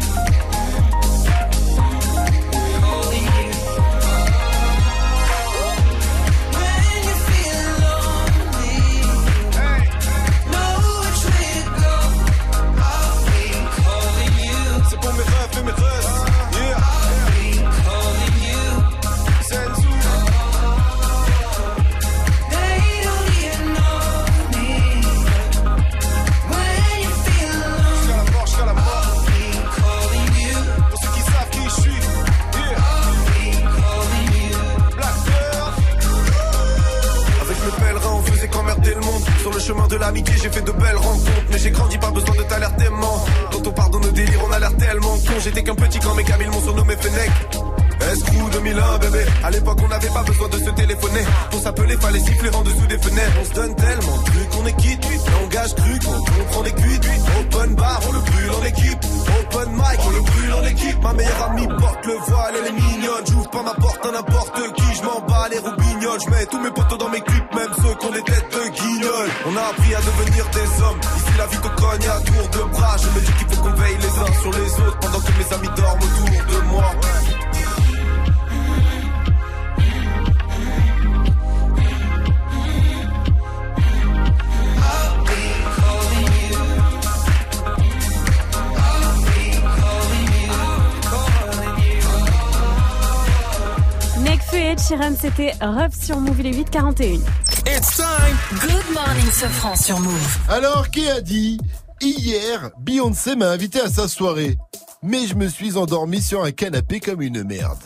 c'était 95.23 95.53
Rêve 95.61 95.95
sur 95.97 96.19
Move, 96.19 96.35
il 96.41 96.47
est 96.47 96.63
8h41. 96.63 97.21
It's 97.65 97.95
time. 97.95 98.37
Good 98.59 98.93
morning, 98.93 99.31
Sofran 99.31 99.73
sur 99.77 99.97
Move. 100.01 100.37
Alors, 100.49 100.89
qui 100.89 101.07
a 101.07 101.21
dit 101.21 101.61
Hier, 102.01 102.71
Beyoncé 102.77 103.37
m'a 103.37 103.49
invité 103.49 103.79
à 103.79 103.87
sa 103.87 104.09
soirée. 104.09 104.57
Mais 105.01 105.25
je 105.25 105.35
me 105.35 105.47
suis 105.47 105.77
endormi 105.77 106.21
sur 106.21 106.43
un 106.43 106.51
canapé 106.51 106.99
comme 106.99 107.21
une 107.21 107.45
merde. 107.45 107.77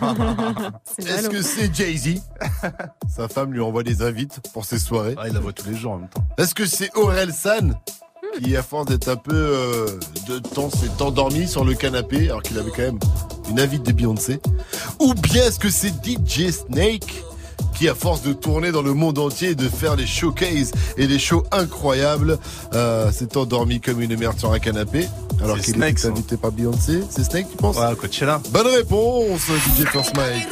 Est-ce 0.98 1.28
que 1.28 1.42
c'est 1.42 1.74
Jay-Z 1.74 2.22
Sa 3.08 3.26
femme 3.26 3.52
lui 3.52 3.60
envoie 3.60 3.82
des 3.82 4.02
invites 4.02 4.38
pour 4.52 4.64
ses 4.64 4.78
soirées. 4.78 5.16
Ah, 5.18 5.26
il 5.26 5.34
la 5.34 5.40
voit 5.40 5.52
tous 5.52 5.68
les 5.68 5.76
jours 5.76 5.94
en 5.94 5.98
même 5.98 6.08
temps. 6.08 6.24
Est-ce 6.38 6.54
que 6.54 6.64
c'est 6.64 6.96
Aurel 6.96 7.32
San 7.32 7.74
qui, 8.40 8.56
à 8.56 8.62
force 8.62 8.86
d'être 8.86 9.08
un 9.08 9.16
peu 9.16 9.34
euh, 9.34 9.86
de 10.28 10.38
temps, 10.38 10.70
s'est 10.70 11.02
endormi 11.02 11.48
sur 11.48 11.64
le 11.64 11.74
canapé 11.74 12.26
alors 12.26 12.42
qu'il 12.42 12.58
avait 12.58 12.70
quand 12.70 12.82
même 12.82 12.98
une 13.50 13.60
invite 13.60 13.84
de 13.84 13.92
Beyoncé 13.92 14.40
Ou 15.04 15.12
bien 15.12 15.44
est-ce 15.44 15.58
que 15.58 15.68
c'est 15.68 15.92
DJ 16.02 16.50
Snake 16.50 17.22
qui, 17.74 17.90
à 17.90 17.94
force 17.94 18.22
de 18.22 18.32
tourner 18.32 18.72
dans 18.72 18.80
le 18.80 18.94
monde 18.94 19.18
entier 19.18 19.50
et 19.50 19.54
de 19.54 19.68
faire 19.68 19.96
des 19.96 20.06
showcases 20.06 20.72
et 20.96 21.06
des 21.06 21.18
shows 21.18 21.42
incroyables, 21.52 22.38
euh, 22.72 23.12
s'est 23.12 23.36
endormi 23.36 23.80
comme 23.82 24.00
une 24.00 24.16
merde 24.16 24.38
sur 24.38 24.52
un 24.52 24.58
canapé 24.58 25.06
alors 25.42 25.58
qu'il 25.58 25.82
invité 25.82 26.38
par 26.38 26.52
Beyoncé? 26.52 27.02
C'est 27.10 27.24
Snake, 27.24 27.48
tu 27.50 27.56
penses? 27.58 27.76
Ouais, 27.76 27.94
Coachella. 27.96 28.40
Bonne 28.50 28.68
réponse, 28.68 29.42
DJ 29.76 29.84
First 29.92 30.16
Mike. 30.16 30.48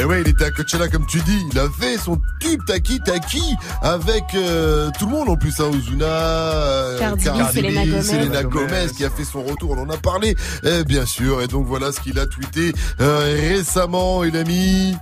Et 0.00 0.04
ouais, 0.04 0.22
il 0.22 0.28
était 0.28 0.44
à 0.44 0.50
Coachella 0.50 0.88
comme 0.88 1.06
tu 1.06 1.20
dis. 1.20 1.38
Il 1.52 1.58
a 1.58 1.68
fait 1.70 1.96
son 1.98 2.20
tube 2.40 2.60
Taki 2.66 2.98
Taki 3.00 3.42
avec 3.80 4.24
euh, 4.34 4.90
tout 4.98 5.06
le 5.06 5.12
monde 5.12 5.28
en 5.28 5.36
plus. 5.36 5.60
Hein, 5.60 5.70
Ozuna, 5.72 6.04
euh, 6.06 6.98
Cardi 6.98 7.28
B, 7.28 7.42
Selena 7.54 7.84
Gomez. 7.86 8.02
Selena 8.02 8.42
Gomez 8.42 8.86
qui 8.96 9.04
a 9.04 9.10
fait 9.10 9.24
son 9.24 9.44
retour. 9.44 9.70
On 9.78 9.82
en 9.82 9.90
a 9.90 9.96
parlé, 9.96 10.34
eh, 10.64 10.82
bien 10.84 11.06
sûr. 11.06 11.42
Et 11.42 11.46
donc 11.46 11.66
voilà 11.66 11.92
ce 11.92 12.00
qu'il 12.00 12.18
a 12.18 12.26
tweeté 12.26 12.72
euh, 13.00 13.36
récemment. 13.50 14.24
Il 14.24 14.36
a 14.36 14.42
mis. 14.44 14.96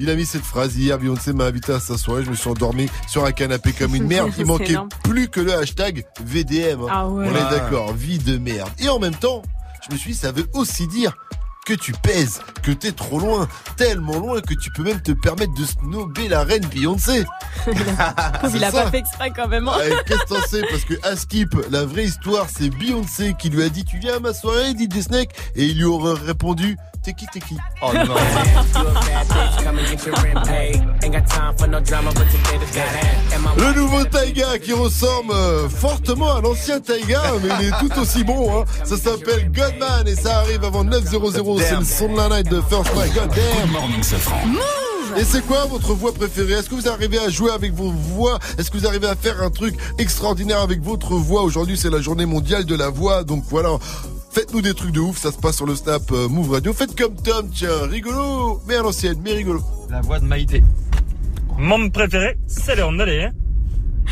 Il 0.00 0.10
a 0.10 0.14
mis 0.16 0.26
cette 0.26 0.42
phrase 0.44 0.76
hier, 0.76 0.98
Beyoncé 0.98 1.32
m'a 1.32 1.44
invité 1.44 1.72
à 1.72 1.78
sa 1.78 1.96
soirée, 1.96 2.24
je 2.24 2.30
me 2.30 2.34
suis 2.34 2.50
endormi 2.50 2.88
sur 3.06 3.24
un 3.24 3.30
canapé 3.30 3.72
comme 3.72 3.94
une 3.94 4.08
merde. 4.08 4.32
Il 4.38 4.44
manquait 4.44 4.70
énorme. 4.72 4.88
plus 5.04 5.28
que 5.28 5.38
le 5.40 5.54
hashtag 5.54 6.04
VDM. 6.24 6.80
hein. 6.82 6.86
Ah 6.90 7.06
ouais. 7.08 7.28
On 7.30 7.32
est 7.32 7.38
Ah. 7.40 7.50
d'accord, 7.52 7.92
vie 7.94 8.18
de 8.18 8.36
merde. 8.36 8.68
Et 8.80 8.88
en 8.88 8.98
même 8.98 9.14
temps, 9.14 9.42
je 9.88 9.94
me 9.94 9.98
suis 9.98 10.10
dit, 10.12 10.18
ça 10.18 10.32
veut 10.32 10.46
aussi 10.52 10.88
dire 10.88 11.16
que 11.66 11.74
tu 11.74 11.92
pèses, 11.92 12.40
que 12.62 12.72
t'es 12.72 12.92
trop 12.92 13.18
loin, 13.18 13.48
tellement 13.76 14.18
loin 14.18 14.40
que 14.40 14.54
tu 14.54 14.70
peux 14.72 14.82
même 14.82 15.00
te 15.00 15.12
permettre 15.12 15.54
de 15.54 15.64
snober 15.64 16.28
la 16.28 16.44
reine 16.44 16.64
Beyoncé. 16.66 17.24
Il 18.54 18.62
a 18.64 18.70
ça. 18.70 18.82
pas 18.84 18.90
fait 18.90 18.98
exprès 18.98 19.32
quand 19.34 19.48
même. 19.48 19.68
hein. 19.68 19.72
Ah, 19.78 20.02
Qu'est-ce 20.06 20.20
que 20.20 20.28
t'en 20.34 20.46
sais? 20.46 20.62
Parce 20.70 20.84
que 20.84 20.94
à 21.02 21.16
Skip, 21.16 21.54
la 21.70 21.84
vraie 21.84 22.04
histoire, 22.04 22.46
c'est 22.54 22.70
Beyoncé 22.70 23.34
qui 23.38 23.48
lui 23.50 23.62
a 23.62 23.68
dit 23.68 23.84
Tu 23.84 23.98
viens 23.98 24.16
à 24.16 24.20
ma 24.20 24.32
soirée, 24.34 24.72
DJ 24.72 25.00
Snake 25.02 25.30
Et 25.56 25.64
il 25.66 25.78
lui 25.78 25.84
aurait 25.84 26.20
répondu 26.20 26.76
T'es 27.04 27.12
qui, 27.12 27.26
t'es 27.26 27.40
qui 27.40 27.56
Oh 27.82 27.92
non. 27.92 28.02
Le 33.58 33.74
nouveau 33.74 34.04
Taiga 34.04 34.58
qui 34.58 34.72
ressemble 34.72 35.32
euh, 35.32 35.68
fortement 35.68 36.36
à 36.36 36.40
l'ancien 36.40 36.80
Taiga, 36.80 37.20
mais 37.42 37.50
il 37.60 37.66
est 37.68 37.78
tout 37.78 38.00
aussi 38.00 38.24
bon. 38.24 38.62
Hein. 38.62 38.64
Ça 38.84 38.96
s'appelle 38.96 39.52
Godman 39.52 40.08
et 40.08 40.16
ça 40.16 40.38
arrive 40.38 40.64
avant 40.64 40.82
9.00. 40.82 41.62
C'est 41.62 41.76
le 41.76 41.84
son 41.84 42.10
de 42.10 42.16
la 42.16 42.38
night 42.38 42.50
de 42.50 42.62
First 42.62 42.94
Night. 42.94 43.12
God 43.12 43.28
damn. 43.34 43.70
Morning 43.70 44.02
Sofran. 44.02 44.40
Et 45.18 45.24
c'est 45.24 45.46
quoi 45.46 45.66
votre 45.66 45.92
voix 45.92 46.14
préférée? 46.14 46.54
Est-ce 46.54 46.70
que 46.70 46.74
vous 46.74 46.88
arrivez 46.88 47.18
à 47.18 47.28
jouer 47.28 47.50
avec 47.50 47.74
vos 47.74 47.90
voix? 47.90 48.38
Est-ce 48.58 48.70
que 48.70 48.78
vous 48.78 48.86
arrivez 48.86 49.08
à 49.08 49.14
faire 49.14 49.42
un 49.42 49.50
truc 49.50 49.76
extraordinaire 49.98 50.60
avec 50.60 50.82
votre 50.82 51.14
voix? 51.14 51.42
Aujourd'hui, 51.42 51.76
c'est 51.76 51.90
la 51.90 52.00
journée 52.00 52.26
mondiale 52.26 52.64
de 52.64 52.74
la 52.74 52.88
voix. 52.88 53.24
Donc 53.24 53.44
voilà, 53.48 53.76
faites-nous 54.34 54.60
des 54.62 54.74
trucs 54.74 54.92
de 54.92 55.00
ouf. 55.00 55.18
Ça 55.18 55.32
se 55.32 55.38
passe 55.38 55.56
sur 55.56 55.66
le 55.66 55.74
Snap 55.74 56.02
euh, 56.12 56.28
Move 56.28 56.50
Radio. 56.50 56.72
Faites 56.72 56.96
comme 56.98 57.14
Tom, 57.16 57.48
tiens, 57.54 57.86
rigolo, 57.88 58.60
mais 58.66 58.76
à 58.76 58.82
l'ancienne, 58.82 59.18
mais 59.22 59.32
rigolo. 59.32 59.62
La 59.90 60.00
voix 60.00 60.18
de 60.18 60.24
Maïté. 60.24 60.62
Mon 61.58 61.88
préféré, 61.90 62.36
c'est 62.46 62.74
Léon 62.74 62.92
Dalé. 62.92 63.24
hein. 63.24 63.32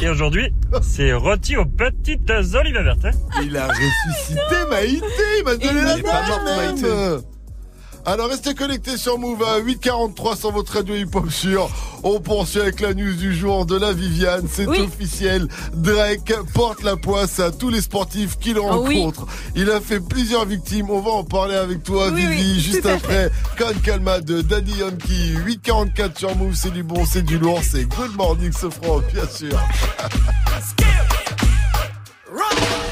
Et 0.01 0.09
aujourd'hui, 0.09 0.53
c'est 0.83 1.13
rôti 1.13 1.57
aux 1.57 1.67
petites 1.67 2.31
olives 2.55 2.79
vertes. 2.83 3.05
hein. 3.05 3.11
Il 3.43 3.57
a 3.57 3.67
ressuscité 3.69 4.41
Maïté, 4.71 5.05
il 5.39 5.45
m'a 5.45 5.57
donné 5.57 5.79
il 5.81 5.85
la 5.85 5.99
est 5.99 6.03
pas 6.03 6.27
mort, 6.29 6.41
même. 6.45 6.73
Maïté. 6.81 7.27
Alors 8.05 8.29
restez 8.29 8.55
connectés 8.55 8.97
sur 8.97 9.17
Move 9.17 9.43
à 9.45 9.61
8h43 9.61 10.37
sur 10.37 10.51
votre 10.51 10.73
radio 10.75 10.95
hip-hop 10.97 11.31
sûr. 11.31 11.71
On 12.03 12.19
poursuit 12.19 12.61
avec 12.61 12.81
la 12.81 12.95
news 12.95 13.15
du 13.15 13.33
jour 13.33 13.65
de 13.65 13.77
la 13.79 13.93
Viviane. 13.93 14.49
C'est 14.51 14.67
Oui. 14.67 14.81
officiel. 14.81 15.47
Drake 15.73 16.33
porte 16.53 16.83
la 16.83 16.97
poisse 16.97 17.39
à 17.39 17.53
tous 17.53 17.69
les 17.71 17.81
sportifs 17.81 18.39
qu'il 18.41 18.59
Oh 18.59 18.85
oui. 18.87 18.99
rencontre. 18.99 19.27
Il 19.55 19.71
a 19.71 19.81
fait 19.81 20.01
plusieurs 20.01 20.47
victimes. 20.47 20.91
On 20.91 21.01
va 21.01 21.13
en 21.13 21.23
parler 21.25 21.55
avec 21.55 21.85
toi, 21.85 22.09
Oui, 22.13 22.27
Vivi, 22.27 22.55
oui, 22.55 22.61
juste 22.73 22.87
après. 22.87 23.31
Con 23.57 23.73
Calma 23.85 24.19
de 24.21 24.43
Daddy 24.43 24.79
Yankee. 24.81 25.35
8h44 25.47 26.19
sur 26.19 26.35
Move. 26.35 26.55
C'est 26.57 26.73
du 26.73 26.83
bon, 26.83 27.07
c'est 27.07 27.23
du 27.23 27.39
lourd. 27.39 27.61
C'est 27.63 27.85
Good 27.85 28.17
Morning, 28.17 28.51
ce 28.53 28.69
franc, 28.69 28.99
bien 29.13 29.29
sûr. 29.33 29.57
¿Cómo 32.27 32.92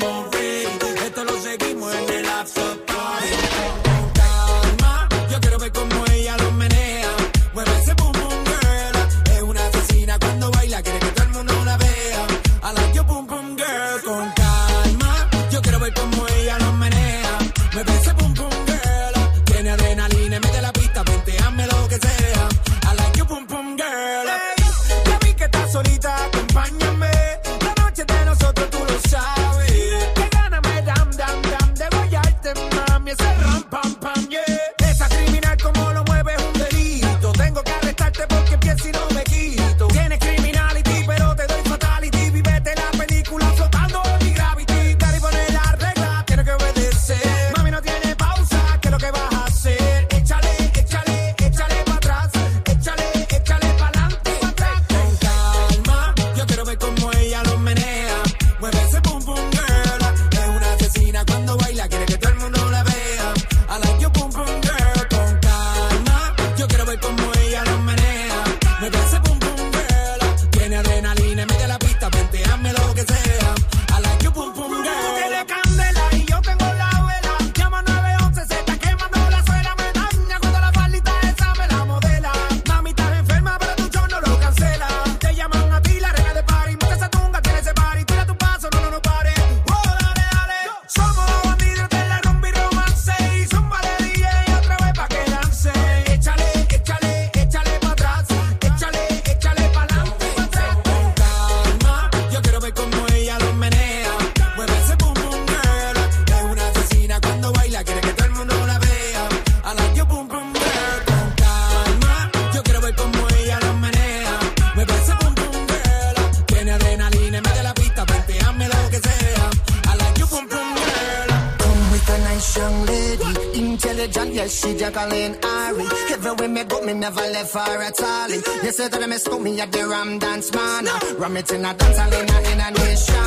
she 124.91 124.97
Jacqueline 124.97 125.37
Ari. 125.43 125.85
Everywhere 126.11 126.47
me 126.47 126.63
go, 126.63 126.81
me 126.81 126.93
never 126.93 127.21
left 127.21 127.53
her 127.53 127.81
at 127.81 128.01
all. 128.01 128.29
You 128.29 128.71
say 128.71 128.87
that 128.87 129.01
I 129.01 129.07
miss 129.07 129.29
me 129.29 129.59
at 129.59 129.71
the 129.71 129.87
Ram 129.87 130.19
Dance 130.19 130.51
Man. 130.53 130.85
Ram 131.17 131.37
it 131.37 131.51
in 131.51 131.65
a 131.65 131.73
dance 131.73 131.97
in 131.97 132.29
a, 132.29 132.51
in 132.51 132.59
a 132.59 132.71
nation. 132.71 133.20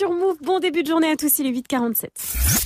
Sur 0.00 0.14
Move. 0.14 0.36
Bon 0.42 0.60
début 0.60 0.82
de 0.82 0.88
journée 0.88 1.10
à 1.10 1.16
tous, 1.16 1.40
il 1.40 1.46
est 1.46 1.50
8h47. 1.50 2.08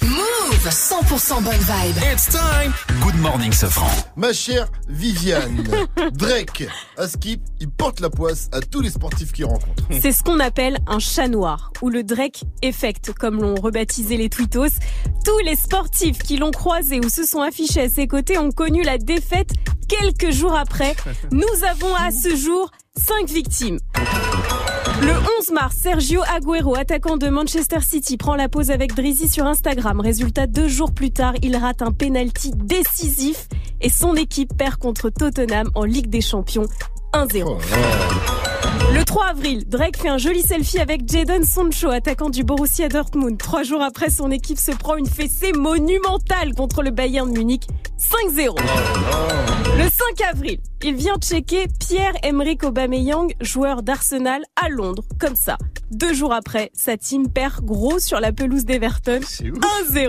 Move 0.05 0.69
100% 0.69 1.43
bonne 1.43 1.53
vibe. 1.55 1.97
It's 2.13 2.29
time. 2.29 2.73
Good 3.01 3.17
morning, 3.17 3.51
Sofran. 3.51 3.91
Ma 4.15 4.33
chère 4.33 4.69
Viviane, 4.89 5.65
Drake, 6.13 6.69
à 6.97 7.09
Skip, 7.09 7.41
il 7.59 7.69
porte 7.71 7.99
la 7.99 8.09
poisse 8.09 8.49
à 8.53 8.61
tous 8.61 8.81
les 8.83 8.91
sportifs 8.91 9.33
qu'il 9.33 9.47
rencontre. 9.47 9.83
C'est 10.01 10.13
ce 10.13 10.23
qu'on 10.23 10.39
appelle 10.39 10.79
un 10.87 11.01
chat 11.01 11.27
noir, 11.27 11.73
ou 11.83 11.91
le 11.91 12.05
Drake 12.05 12.45
Effect, 12.63 13.13
comme 13.15 13.43
l'ont 13.43 13.57
rebaptisé 13.57 14.17
les 14.17 14.29
tweetos. 14.29 14.79
Tous 15.25 15.39
les 15.45 15.57
sportifs 15.57 16.19
qui 16.19 16.37
l'ont 16.37 16.53
croisé 16.53 17.01
ou 17.05 17.09
se 17.09 17.25
sont 17.25 17.41
affichés 17.43 17.81
à 17.81 17.89
ses 17.89 18.07
côtés 18.07 18.39
ont 18.39 18.53
connu 18.53 18.85
la 18.85 18.97
défaite 18.97 19.51
quelques 19.89 20.31
jours 20.31 20.55
après. 20.55 20.95
Nous 21.33 21.65
avons 21.69 21.97
à 21.97 22.13
ce 22.13 22.37
jour 22.37 22.71
cinq 22.97 23.29
victimes. 23.29 23.81
Le 25.01 25.13
11 25.41 25.51
mars, 25.53 25.77
Sergio 25.77 26.23
Agüero, 26.23 26.77
attaquant 26.77 27.17
de 27.17 27.29
Manchester 27.29 27.81
City, 27.81 28.17
prend 28.17 28.37
la 28.37 28.49
pause 28.49 28.71
avec 28.71 28.95
Drizzy 28.95 29.29
sur 29.29 29.45
Instagram. 29.47 30.01
Résultat, 30.01 30.47
deux 30.47 30.69
jours 30.69 30.93
plus 30.93 31.11
tard, 31.11 31.35
il 31.43 31.57
rate 31.57 31.83
un 31.83 31.91
penalty 31.91 32.53
décisif 32.55 33.49
et 33.81 33.89
son 33.89 34.15
équipe 34.15 34.57
perd 34.57 34.77
contre 34.77 35.11
Tottenham 35.11 35.69
en 35.75 35.85
Ligue 35.85 36.09
des 36.09 36.21
Champions 36.21 36.67
1-0. 37.13 37.59
Le 38.95 39.05
3 39.05 39.27
avril, 39.27 39.69
Drake 39.69 39.97
fait 39.97 40.09
un 40.09 40.19
joli 40.19 40.43
selfie 40.43 40.79
avec 40.79 41.09
Jadon 41.11 41.43
Sancho, 41.43 41.91
attaquant 41.91 42.31
du 42.31 42.45
Borussia 42.45 42.89
Dortmund. 42.89 43.39
Trois 43.39 43.65
jours 43.65 43.83
après, 43.83 44.11
son 44.11 44.31
équipe 44.31 44.59
se 44.59 44.71
prend 44.71 44.97
une 44.97 45.07
fessée 45.09 45.53
monumentale 45.53 46.55
contre 46.55 46.83
le 46.83 46.91
Bayern 46.91 47.31
Munich, 47.31 47.67
5-0. 47.99 48.57
Le 49.77 49.83
5 49.83 50.29
avril, 50.31 50.59
il 50.85 50.97
vient 50.97 51.17
checker 51.19 51.67
Pierre-Emerick 51.81 52.63
Aubameyang, 52.63 53.33
joueur 53.41 53.83
d'Arsenal, 53.83 54.43
à 54.63 54.69
Londres, 54.69 55.03
comme 55.19 55.35
ça. 55.35 55.57
Deux 55.91 56.13
jours 56.13 56.35
après, 56.35 56.71
sa 56.75 56.99
team 56.99 57.31
perd 57.31 57.65
gros 57.65 57.99
sur 57.99 58.21
la 58.21 58.33
pelouse 58.33 58.67
d'Everton, 58.67 59.21
1-0. 59.21 59.57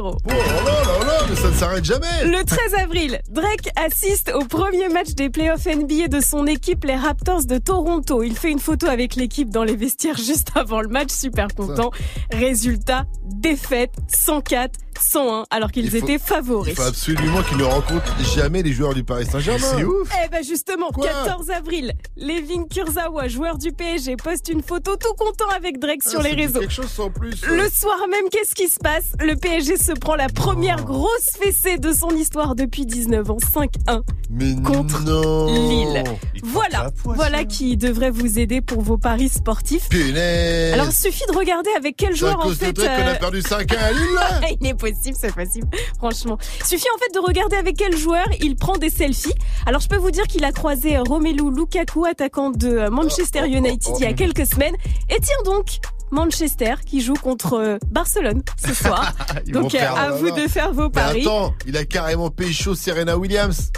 Oh 0.02 0.18
là 0.28 0.36
là 0.36 1.06
là, 1.06 1.26
mais 1.30 1.36
ça 1.36 1.50
ne 1.50 1.54
s'arrête 1.54 1.86
jamais. 1.86 2.26
Le 2.26 2.44
13 2.44 2.74
avril, 2.84 3.22
Drake 3.30 3.70
assiste 3.78 4.34
au 4.36 4.44
premier 4.46 4.90
match 4.90 5.12
des 5.12 5.30
playoffs 5.30 5.66
NBA 5.66 6.10
de 6.10 6.20
son 6.20 6.46
équipe, 6.46 6.84
les 6.84 6.96
Raptors 6.96 7.46
de 7.46 7.58
Toronto. 7.58 8.22
Il 8.22 8.36
fait 8.36 8.52
une 8.52 8.60
photo 8.60 8.88
avec 8.88 9.16
l'équipe 9.16 9.50
dans 9.50 9.64
les 9.64 9.78
vestiaires 9.78 10.18
juste 10.26 10.50
avant 10.56 10.82
le 10.82 10.90
match, 10.90 11.12
super 11.12 11.48
content. 11.56 11.92
Résultat, 12.32 13.06
défaite 13.24 13.94
104, 14.10 14.78
101, 15.00 15.46
alors 15.50 15.72
qu'ils 15.72 15.90
faut- 15.90 15.98
étaient 15.98 16.18
favoris. 16.20 16.74
Il 16.74 16.76
faut 16.76 16.88
absolument 16.88 17.42
qu'il 17.44 17.58
ne 17.58 17.64
rencontre 17.64 18.16
jamais 18.36 18.64
les 18.64 18.72
joueurs 18.74 18.94
du 18.94 19.04
Paris 19.04 19.26
Saint-Germain. 19.26 19.68
C'est 19.78 19.84
ouf. 19.84 20.10
Eh 20.26 20.30
ben 20.30 20.44
justement, 20.44 20.90
14 20.92 21.50
avril, 21.50 21.94
Levin 22.18 22.64
Kurzawa, 22.70 23.28
joueur 23.28 23.58
du 23.58 23.72
PSG, 23.72 24.16
poste 24.18 24.50
une 24.50 24.62
photo 24.64 24.96
tout 24.96 25.14
content 25.14 25.50
avec 25.56 25.80
Drake 25.80 26.04
sur 26.04 26.20
Ah, 26.20 26.24
les 26.24 26.30
c'est 26.32 26.36
réseaux. 26.36 26.60
quelque 26.60 26.74
chose 26.74 26.90
sans 26.90 27.10
plus. 27.10 27.42
Le 27.46 27.70
soir 27.70 27.98
même, 28.10 28.30
qu'est-ce 28.32 28.56
qui 28.56 28.68
se 28.68 28.80
passe? 28.80 29.14
Le 29.20 29.36
PSG 29.36 29.78
se 29.78 29.92
prend 29.92 30.16
la 30.16 30.28
première 30.30 30.78
Oh. 30.84 30.86
grosse 30.86 31.30
fessée 31.40 31.78
de 31.78 31.92
son 31.94 32.10
histoire 32.12 32.56
depuis 32.56 32.86
19 32.86 33.30
ans, 33.32 33.38
5-1 33.54 34.02
Mais 34.30 34.56
contre 34.64 35.02
non. 35.04 35.46
Lille. 35.48 36.04
Voilà, 36.44 36.92
voilà 37.04 37.44
qui 37.46 37.76
devrait 37.78 38.10
vous 38.12 38.40
aider 38.40 38.62
pour 38.62 38.82
vos 38.82 38.98
paris 38.98 39.30
sportifs. 39.30 39.90
Punaise. 39.90 40.74
Alors, 40.74 40.88
il 40.88 40.94
suffit 40.94 41.24
de 41.32 41.36
regarder 41.38 41.70
avec 41.78 41.96
quel 41.98 42.16
joueur 42.16 42.40
en 42.46 42.50
fait. 42.50 42.72
Drake 42.74 42.96
qu'on 43.02 43.08
a 43.08 43.16
perdu 43.16 43.42
5-1 43.42 43.78
à 43.78 43.92
Lille, 43.92 44.02
là 44.16 44.42
il 44.62 44.68
est 44.68 44.74
possible, 44.92 45.18
c'est 45.20 45.34
possible. 45.34 45.68
Franchement, 45.98 46.38
suffit 46.66 46.88
en 46.96 47.00
fait 47.00 47.14
de 47.14 47.20
regarder 47.20 47.56
avec 47.56 47.78
quel 47.78 47.96
joueur 47.96 48.26
il 48.42 48.56
prend 48.56 48.78
des 48.78 48.90
selfies. 48.90 49.34
Alors, 49.66 49.82
je 49.82 49.88
peux 49.88 49.98
vous 49.98 50.12
dire 50.12 50.26
qu'il 50.28 50.44
a 50.46 50.52
croisé 50.52 50.98
Romelu 50.98 51.50
Lukaku, 51.56 52.06
attaquant 52.06 52.50
de 52.52 52.90
Manchester 52.90 53.42
Oh, 53.44 53.48
United, 53.48 53.96
il 54.00 54.04
y 54.04 54.08
a 54.08 54.14
quelques 54.14 54.46
semaines. 54.46 54.76
Et 55.10 55.20
tiens 55.20 55.44
donc. 55.46 55.80
Manchester 56.12 56.76
qui 56.86 57.02
joue 57.02 57.16
contre 57.16 57.54
euh, 57.56 57.78
Barcelone 57.90 58.44
ce 58.64 58.74
soir. 58.84 59.12
Donc 59.48 59.74
euh, 59.74 59.80
à 59.80 60.12
vous 60.12 60.30
de 60.30 60.48
faire 60.48 60.72
vos 60.72 60.84
Mais 60.84 60.90
paris. 60.92 61.22
attends, 61.22 61.54
il 61.66 61.76
a 61.76 61.84
carrément 61.84 62.30
pécho 62.30 62.76
Serena 62.76 63.18
Williams. 63.18 63.72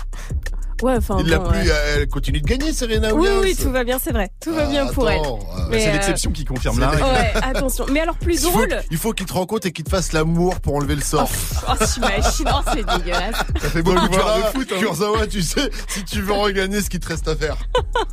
Ouais, 0.84 0.96
enfin 0.98 1.18
Il 1.20 1.28
l'a 1.30 1.40
bon, 1.40 1.50
plus, 1.50 1.60
ouais. 1.60 1.74
elle 1.98 2.08
continue 2.08 2.40
de 2.42 2.46
gagner 2.48 2.72
Serena 2.74 3.14
Oui, 3.14 3.22
Williams. 3.28 3.42
oui, 3.44 3.56
tout 3.56 3.72
va 3.72 3.84
bien, 3.84 3.98
c'est 4.04 4.12
vrai. 4.12 4.30
Tout 4.40 4.54
va 4.54 4.64
Ah, 4.66 4.70
bien 4.70 4.86
pour 4.88 5.10
elle. 5.10 5.20
euh, 5.22 5.32
Mais, 5.70 5.80
C'est 5.80 5.90
euh, 5.90 5.94
l'exception 5.94 6.32
qui 6.32 6.46
confirme 6.46 6.80
la 6.80 6.90
règle. 6.90 7.04
Ouais, 7.04 7.34
attention. 7.42 7.86
Mais 7.92 8.00
alors 8.02 8.16
plus 8.18 8.34
Il 8.38 8.40
faut, 8.42 8.52
drôle. 8.52 8.82
il 8.92 8.98
faut 8.98 9.12
qu'il 9.14 9.26
te 9.26 9.34
rencontre 9.34 9.66
et 9.68 9.72
qu'il 9.72 9.86
te 9.86 9.90
fasse 9.90 10.14
l'amour 10.14 10.60
pour 10.60 10.76
enlever 10.76 10.96
le 10.96 11.02
sort. 11.02 11.30
Oh, 11.68 11.74
t'imagines, 11.84 12.46
oh, 12.48 12.62
c'est 12.74 12.86
dégueulasse. 12.86 13.36
Ça 13.62 13.70
fait 13.70 13.82
beaucoup 13.82 14.06
voilà, 14.12 14.38
de 14.52 14.58
foot, 14.58 14.72
hein. 14.72 14.80
Kurzawa, 14.80 15.28
tu 15.28 15.42
sais, 15.42 15.70
si 15.88 16.04
tu 16.04 16.22
veux 16.22 16.34
regagner 16.34 16.82
ce 16.82 16.90
qu'il 16.90 17.00
te 17.00 17.08
reste 17.08 17.28
à 17.28 17.36
faire. 17.36 17.58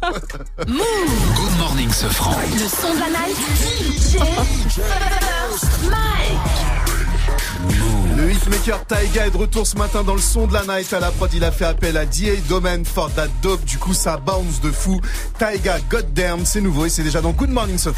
Good 0.66 1.58
morning, 1.58 1.90
Sofran. 1.90 2.34
Le 2.52 2.58
son 2.68 2.94
de 2.94 3.00
la 3.00 3.08
night. 3.10 3.36
DJ 4.16 4.18
First 4.70 5.90
Mike. 5.90 6.40
Beatmaker 8.26 8.86
Taiga 8.86 9.26
est 9.26 9.30
de 9.30 9.36
retour 9.36 9.66
ce 9.66 9.76
matin 9.76 10.02
dans 10.02 10.14
le 10.14 10.20
son 10.20 10.46
de 10.46 10.54
la 10.54 10.62
night. 10.62 10.92
À 10.94 11.00
la 11.00 11.10
prod, 11.10 11.30
il 11.34 11.44
a 11.44 11.52
fait 11.52 11.66
appel 11.66 11.96
à 11.98 12.06
DA 12.06 12.36
Domain 12.48 12.82
for 12.84 13.12
that 13.12 13.28
dope. 13.42 13.64
Du 13.64 13.76
coup, 13.76 13.92
ça 13.92 14.16
bounce 14.16 14.60
de 14.62 14.70
fou. 14.70 15.00
Taiga, 15.38 15.76
goddamn, 15.90 16.44
c'est 16.46 16.62
nouveau 16.62 16.86
et 16.86 16.88
c'est 16.88 17.02
déjà 17.02 17.20
dans 17.20 17.32
Good 17.32 17.50
Morning 17.50 17.76
ce 17.76 17.90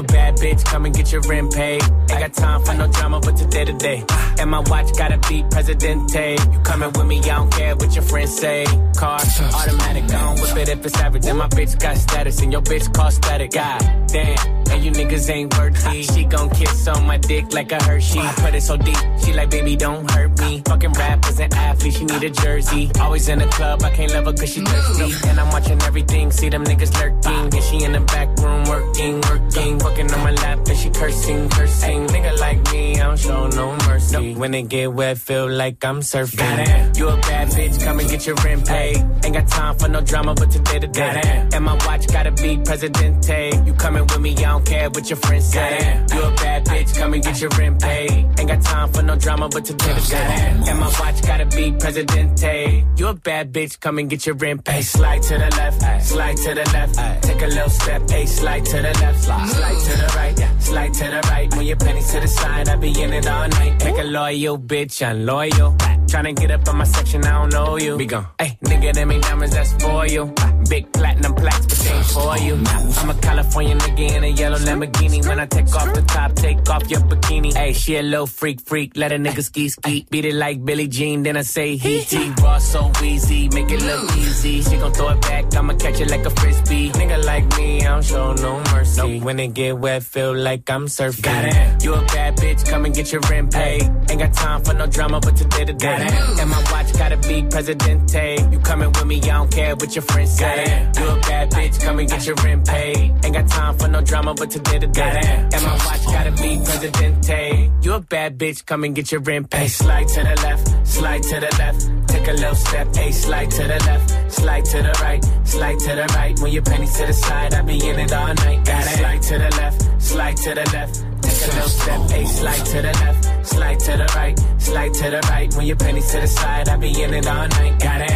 A 0.00 0.02
bad 0.02 0.36
bitch, 0.36 0.64
come 0.64 0.86
and 0.86 0.94
get 0.94 1.12
your 1.12 1.20
rent 1.28 1.52
paid. 1.52 1.82
I 2.10 2.20
got 2.20 2.32
time 2.32 2.64
for 2.64 2.72
no 2.72 2.90
drama, 2.90 3.20
but 3.20 3.36
today 3.36 3.66
to 3.66 3.74
day. 3.74 4.02
And 4.38 4.50
my 4.50 4.60
watch 4.60 4.96
gotta 4.96 5.18
be 5.28 5.44
Presidente. 5.50 6.38
You 6.50 6.58
coming 6.60 6.90
with 6.94 7.04
me, 7.04 7.18
I 7.18 7.36
don't 7.36 7.52
care 7.52 7.76
what 7.76 7.94
your 7.94 8.04
friends 8.04 8.34
say. 8.34 8.64
Car, 8.96 9.20
automatic, 9.20 10.04
I 10.04 10.34
don't 10.34 10.40
whip 10.40 10.56
it 10.56 10.70
if 10.70 10.86
it's 10.86 10.98
average. 10.98 11.26
And 11.26 11.36
my 11.36 11.48
bitch 11.48 11.78
got 11.78 11.98
status, 11.98 12.40
and 12.40 12.50
your 12.50 12.62
bitch 12.62 12.90
call 12.94 13.10
static. 13.10 13.50
God 13.50 13.80
damn, 14.08 14.38
and 14.70 14.82
you 14.82 14.90
niggas 14.90 15.28
ain't 15.28 15.54
worthy. 15.58 16.02
She 16.02 16.24
gon' 16.24 16.48
kiss 16.48 16.88
on 16.88 17.06
my 17.06 17.18
dick 17.18 17.52
like 17.52 17.70
a 17.70 17.82
Hershey. 17.82 18.20
Put 18.40 18.54
it 18.54 18.62
so 18.62 18.78
deep, 18.78 18.96
she 19.22 19.34
like, 19.34 19.50
baby, 19.50 19.76
don't 19.76 20.10
hurt 20.10 20.38
me. 20.40 20.62
Fucking 20.64 20.92
rappers 20.92 21.38
and 21.40 21.52
athletes, 21.52 21.98
she 21.98 22.06
need 22.06 22.22
a 22.22 22.30
jersey. 22.30 22.90
Always 23.00 23.28
in 23.28 23.38
the 23.38 23.48
club, 23.48 23.82
I 23.82 23.90
can't 23.90 24.14
love 24.14 24.24
her 24.24 24.32
cause 24.32 24.50
she 24.50 24.62
thirsty. 24.62 25.28
And 25.28 25.38
I'm 25.38 25.50
watching 25.50 25.82
everything, 25.82 26.30
see 26.30 26.48
them 26.48 26.64
niggas 26.64 26.94
lurking. 26.98 27.54
And 27.54 27.62
she 27.64 27.84
in 27.84 27.92
the 27.92 28.00
back 28.00 28.28
room 28.38 28.64
working, 28.64 29.20
working. 29.28 29.89
Fucking 29.90 30.12
on 30.12 30.22
my 30.22 30.30
lap 30.30 30.58
and 30.68 30.78
she 30.78 30.88
cursing, 30.90 31.48
cursing. 31.48 32.06
Nigga 32.06 32.38
like 32.38 32.72
me, 32.72 33.00
I 33.00 33.06
don't 33.06 33.18
show 33.18 33.48
no 33.48 33.76
mercy. 33.88 34.34
When 34.34 34.54
it 34.54 34.68
get 34.68 34.92
wet, 34.92 35.18
feel 35.18 35.48
like 35.50 35.84
I'm 35.84 36.00
surfing. 36.00 36.38
Goddamn. 36.38 36.92
You 36.94 37.08
a 37.08 37.16
bad 37.16 37.48
bitch, 37.48 37.82
come 37.82 37.98
and 37.98 38.08
get 38.08 38.24
your 38.24 38.36
rent 38.36 38.68
paid. 38.68 38.96
Ain't 39.24 39.34
got 39.34 39.48
time 39.48 39.76
for 39.78 39.88
no 39.88 40.00
drama, 40.00 40.34
but 40.34 40.48
today 40.48 40.78
to 40.78 40.86
day. 40.86 41.48
And 41.52 41.64
my 41.64 41.74
watch 41.86 42.06
gotta 42.06 42.30
be 42.30 42.58
Presidente. 42.58 43.50
You 43.66 43.74
coming 43.74 44.02
with 44.02 44.20
me, 44.20 44.36
I 44.36 44.42
don't 44.42 44.64
care 44.64 44.90
what 44.90 45.10
your 45.10 45.16
friends 45.16 45.46
say. 45.46 46.06
You 46.14 46.22
a 46.22 46.30
bad 46.36 46.66
bitch, 46.66 46.96
come 46.96 47.14
and 47.14 47.24
get 47.24 47.40
your 47.40 47.50
rent 47.58 47.82
paid. 47.82 48.12
Ain't 48.38 48.48
got 48.48 48.62
time 48.62 48.92
for 48.92 49.02
no 49.02 49.16
drama, 49.16 49.48
but 49.48 49.64
today 49.64 49.92
to 49.92 50.08
day. 50.08 50.62
And 50.68 50.78
my 50.78 50.86
watch 51.00 51.20
gotta 51.22 51.46
be 51.46 51.72
Presidente. 51.72 52.86
You 52.96 53.08
a 53.08 53.14
bad 53.14 53.52
bitch, 53.52 53.80
come 53.80 53.98
and 53.98 54.08
get 54.08 54.24
your 54.24 54.36
rent 54.36 54.64
paid. 54.64 54.82
Slide 54.82 55.22
to 55.22 55.34
the 55.34 55.50
left, 55.56 56.06
slide 56.06 56.36
to 56.36 56.54
the 56.54 56.64
left. 56.72 57.24
Take 57.24 57.42
a 57.42 57.46
little 57.46 57.70
step, 57.70 58.02
a 58.08 58.26
slide 58.26 58.64
to 58.66 58.76
the 58.76 58.92
left, 59.00 59.24
slide 59.24 59.79
to 59.84 59.96
the 59.96 60.12
right, 60.16 60.62
slide 60.62 60.94
to 60.94 61.04
the 61.04 61.20
right. 61.30 61.54
When 61.56 61.66
your 61.66 61.76
pennies 61.76 62.12
to 62.12 62.20
the 62.20 62.28
side, 62.28 62.68
I 62.68 62.76
be 62.76 62.90
in 63.02 63.12
it 63.12 63.26
all 63.26 63.48
night. 63.48 63.84
Make 63.84 63.98
a 63.98 64.04
loyal 64.04 64.58
bitch, 64.58 65.06
I'm 65.06 65.24
loyal. 65.26 65.76
Tryna 66.10 66.34
get 66.34 66.50
up 66.50 66.66
on 66.68 66.76
my 66.76 66.84
section, 66.84 67.24
I 67.24 67.38
don't 67.38 67.52
know 67.52 67.78
you. 67.78 67.96
Be 67.96 68.04
gone. 68.04 68.26
Hey, 68.36 68.58
nigga, 68.64 68.92
them 68.92 69.12
ain't 69.12 69.22
diamonds, 69.22 69.54
that's 69.54 69.72
for 69.80 70.06
you. 70.08 70.34
Ah. 70.40 70.52
Big 70.68 70.92
platinum 70.92 71.34
plaques, 71.36 71.66
but 71.66 71.78
they 71.78 71.90
ain't 71.92 72.06
for 72.06 72.36
you. 72.38 72.54
I'm 73.00 73.10
a 73.10 73.14
California 73.14 73.76
nigga 73.76 74.16
in 74.16 74.24
a 74.24 74.26
yellow 74.26 74.58
Lamborghini. 74.58 75.24
When 75.26 75.38
I 75.38 75.46
take 75.46 75.72
off 75.72 75.94
the 75.94 76.02
top, 76.02 76.34
take 76.34 76.68
off 76.68 76.90
your 76.90 77.00
bikini. 77.02 77.54
Hey, 77.54 77.72
she 77.72 77.96
a 77.96 78.02
little 78.02 78.26
freak, 78.26 78.60
freak. 78.60 78.96
Let 78.96 79.12
a 79.12 79.16
nigga 79.16 79.42
ski, 79.44 79.68
ski. 79.68 80.04
Beat 80.10 80.24
it 80.24 80.34
like 80.34 80.64
Billie 80.64 80.88
Jean, 80.88 81.22
then 81.22 81.36
I 81.36 81.42
say 81.42 81.76
he 81.76 82.02
T. 82.02 82.32
Raw 82.42 82.58
so 82.58 82.90
easy, 83.04 83.48
make 83.50 83.70
it 83.70 83.80
look 83.80 84.16
easy. 84.16 84.62
She 84.62 84.76
gon' 84.78 84.92
throw 84.92 85.10
it 85.10 85.20
back, 85.20 85.54
I'ma 85.54 85.74
catch 85.74 86.00
it 86.00 86.10
like 86.10 86.26
a 86.26 86.30
frisbee. 86.30 86.90
Nigga 86.90 87.24
like 87.24 87.56
me, 87.56 87.82
I 87.82 87.88
don't 87.88 88.04
show 88.04 88.32
no 88.32 88.60
mercy. 88.72 89.20
When 89.20 89.38
it 89.38 89.54
get 89.54 89.78
wet, 89.78 90.02
feel 90.02 90.34
like 90.34 90.68
I'm 90.68 90.86
surfing. 90.86 91.22
Got 91.22 91.44
it. 91.44 91.84
You 91.84 91.94
a 91.94 92.04
bad 92.06 92.36
bitch, 92.36 92.68
come 92.68 92.84
and 92.84 92.94
get 92.94 93.12
your 93.12 93.20
rent 93.30 93.52
paid. 93.52 93.82
Ain't 94.10 94.18
got 94.18 94.32
time 94.34 94.64
for 94.64 94.74
no 94.74 94.88
drama, 94.88 95.20
but 95.20 95.36
today 95.36 95.64
to 95.66 95.72
day. 95.72 95.99
And 96.08 96.50
my 96.50 96.62
watch 96.72 96.92
gotta 96.92 97.16
be 97.16 97.42
Presidente. 97.42 98.36
You 98.50 98.58
coming 98.60 98.88
with 98.88 99.06
me, 99.06 99.20
I 99.22 99.26
don't 99.26 99.50
care 99.50 99.74
what 99.74 99.94
your 99.94 100.02
friends 100.02 100.36
say. 100.36 100.90
You 100.98 101.08
a 101.08 101.20
bad 101.20 101.50
bitch, 101.50 101.80
come 101.80 101.98
and 101.98 102.08
get 102.08 102.26
your 102.26 102.36
rent 102.36 102.66
paid. 102.66 103.24
Ain't 103.24 103.34
got 103.34 103.48
time 103.48 103.78
for 103.78 103.88
no 103.88 104.00
drama, 104.00 104.34
but 104.34 104.50
today 104.50 104.78
to 104.78 104.86
day. 104.86 105.48
And 105.52 105.62
my 105.62 105.74
watch 105.86 106.04
gotta 106.06 106.32
be 106.32 106.56
Presidente. 106.64 107.70
You 107.82 107.92
a 107.94 108.00
bad 108.00 108.38
bitch, 108.38 108.64
come 108.64 108.84
and 108.84 108.94
get 108.94 109.12
your 109.12 109.20
rent 109.20 109.50
paid. 109.50 109.68
Slide 109.68 110.08
to 110.08 110.22
the 110.22 110.36
left, 110.42 110.86
slide 110.86 111.22
to 111.22 111.40
the 111.40 111.56
left. 111.58 112.08
Take 112.08 112.28
a 112.28 112.32
little 112.32 112.54
step, 112.54 112.94
hey, 112.94 113.12
slide 113.12 113.50
to 113.50 113.62
the 113.62 113.78
left, 113.86 114.32
slide 114.32 114.64
to 114.64 114.82
the 114.82 114.98
right, 115.02 115.24
slide 115.44 115.78
to 115.80 115.94
the 115.94 116.06
right. 116.16 116.38
When 116.40 116.52
your 116.52 116.62
pennies 116.62 116.96
to 116.98 117.06
the 117.06 117.12
side, 117.12 117.54
I 117.54 117.62
be 117.62 117.74
in 117.88 117.98
it 117.98 118.12
all 118.12 118.34
night. 118.34 118.64
Got 118.64 118.84
it. 118.84 118.98
Slide 118.98 119.22
to 119.22 119.38
the 119.38 119.56
left, 119.56 120.02
slide 120.02 120.36
to 120.38 120.54
the 120.54 120.70
left. 120.72 121.09
Take 121.40 121.52
a 121.52 121.54
little 121.54 121.70
step, 121.70 122.10
hey, 122.10 122.26
slide 122.26 122.66
to 122.66 122.82
the 122.82 122.92
left, 122.92 123.46
slide 123.46 123.80
to 123.80 123.92
the 123.96 124.12
right, 124.14 124.38
slide 124.58 124.92
to 124.92 125.10
the 125.10 125.20
right. 125.30 125.54
When 125.54 125.66
your 125.66 125.76
pennies 125.76 126.12
to 126.12 126.20
the 126.20 126.26
side, 126.26 126.68
I 126.68 126.76
be 126.76 126.88
in 127.02 127.14
it 127.14 127.26
all 127.26 127.48
night. 127.48 127.80
Got 127.80 128.02
it. 128.02 128.10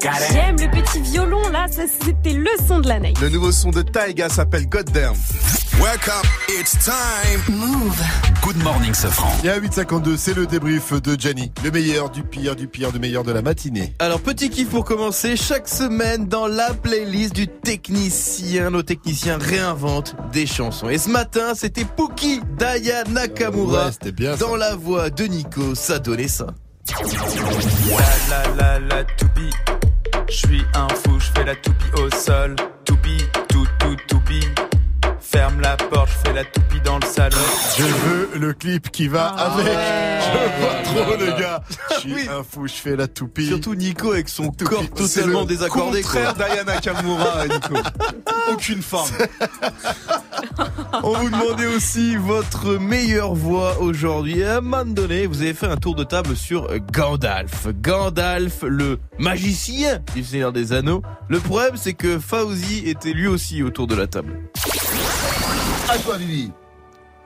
Got 0.00 0.22
it. 0.22 0.32
J'aime 0.32 0.56
le 0.56 0.70
petit 0.70 1.00
violon 1.00 1.50
là, 1.50 1.66
ça 1.70 1.82
c'était 1.86 2.32
le 2.32 2.48
son 2.66 2.78
de 2.80 2.88
la 2.88 2.98
night. 2.98 3.20
Le 3.20 3.28
nouveau 3.28 3.52
son 3.52 3.68
de 3.70 3.82
Taiga 3.82 4.30
s'appelle 4.30 4.66
Goddamn. 4.70 5.14
Wake 5.82 6.08
up, 6.08 6.24
it's 6.48 6.72
time. 6.84 7.40
Move. 7.50 8.00
Good 8.42 8.56
morning, 8.62 8.94
Safran. 8.94 9.30
Et 9.42 9.48
à 9.50 9.58
8h52, 9.58 10.16
c'est 10.16 10.34
le 10.34 10.46
débrief 10.46 10.92
de 11.02 11.20
Jenny. 11.20 11.50
Le 11.64 11.70
meilleur, 11.70 12.10
du 12.10 12.22
pire, 12.22 12.54
du 12.56 12.68
pire, 12.68 12.92
du 12.92 12.98
meilleur 12.98 13.22
de 13.24 13.32
la 13.32 13.42
matinée. 13.42 13.92
Alors 13.98 14.20
petit 14.20 14.50
kiff 14.50 14.68
pour 14.70 14.84
commencer, 14.84 15.36
chaque 15.36 15.68
semaine 15.68 16.26
dans 16.26 16.46
la 16.46 16.72
playlist 16.74 17.34
du 17.34 17.48
technicien, 17.48 18.70
nos 18.70 18.82
techniciens 18.82 19.36
réinventent 19.38 20.14
des 20.32 20.46
chansons. 20.46 20.88
Et 20.88 20.98
ce 20.98 21.08
matin, 21.10 21.54
c'était 21.54 21.84
Pookie 21.84 22.40
Daya 22.56 23.04
Nakamura 23.10 23.86
Ouais, 23.86 23.92
c'était 23.92 24.12
bien 24.12 24.36
ça. 24.36 24.46
dans 24.46 24.56
la 24.56 24.76
voix 24.76 25.10
de 25.10 25.24
Nico, 25.24 25.74
ça 25.74 25.98
donnait 25.98 26.28
ça. 26.28 26.46
La 27.90 27.98
la 28.30 28.56
la 28.56 28.78
la 28.80 29.04
toupie. 29.04 29.50
Je 30.30 30.34
suis 30.36 30.62
un 30.74 30.88
fou, 30.88 31.18
je 31.18 31.26
fais 31.34 31.44
la 31.44 31.56
toupie 31.56 32.00
au 32.00 32.10
sol. 32.10 32.54
Toupie, 32.84 33.24
tout 33.48 33.66
tout 33.80 33.96
toupie. 34.08 34.40
Ferme 35.34 35.60
la 35.60 35.76
porte, 35.76 36.10
je 36.10 36.28
fais 36.28 36.32
la 36.36 36.44
toupie 36.44 36.80
dans 36.84 36.96
le 37.00 37.06
salon. 37.06 37.36
Je 37.76 37.82
veux 37.82 38.30
le 38.38 38.52
clip 38.52 38.90
qui 38.92 39.08
va 39.08 39.26
avec. 39.26 39.66
Je 39.66 40.60
vois 40.60 41.02
trop 41.04 41.16
le 41.18 41.26
gars. 41.40 41.60
Je 41.96 42.00
suis 42.00 42.14
Oui. 42.14 42.28
un 42.30 42.44
fou, 42.44 42.68
je 42.68 42.72
fais 42.74 42.94
la 42.94 43.08
toupie. 43.08 43.48
Surtout 43.48 43.74
Nico 43.74 44.12
avec 44.12 44.28
son 44.28 44.50
corps 44.50 44.84
C'est 44.96 45.16
totalement 45.18 45.40
le 45.40 45.46
désaccordé. 45.46 46.02
Contraire. 46.02 46.34
Diana 46.34 46.76
Kamura, 46.80 47.46
Nico. 47.48 47.74
Aucune 48.52 48.80
forme. 48.80 49.10
On 51.02 51.14
vous 51.14 51.30
demandait 51.30 51.66
aussi 51.66 52.14
votre 52.14 52.74
meilleure 52.78 53.34
voix 53.34 53.80
aujourd'hui. 53.80 54.44
À 54.44 54.58
un 54.58 54.60
moment 54.60 54.84
donné, 54.84 55.26
vous 55.26 55.42
avez 55.42 55.54
fait 55.54 55.66
un 55.66 55.76
tour 55.76 55.96
de 55.96 56.04
table 56.04 56.36
sur 56.36 56.68
Gandalf. 56.92 57.66
Gandalf, 57.80 58.62
le 58.62 59.00
magicien 59.18 59.98
du 60.14 60.22
Seigneur 60.22 60.52
des 60.52 60.72
Anneaux. 60.72 61.02
Le 61.28 61.40
problème, 61.40 61.72
c'est 61.74 61.94
que 61.94 62.20
Fauzi 62.20 62.88
était 62.88 63.12
lui 63.12 63.26
aussi 63.26 63.64
autour 63.64 63.88
de 63.88 63.96
la 63.96 64.06
table. 64.06 64.38
À 65.88 65.98
toi, 65.98 66.16
Vivi. 66.16 66.50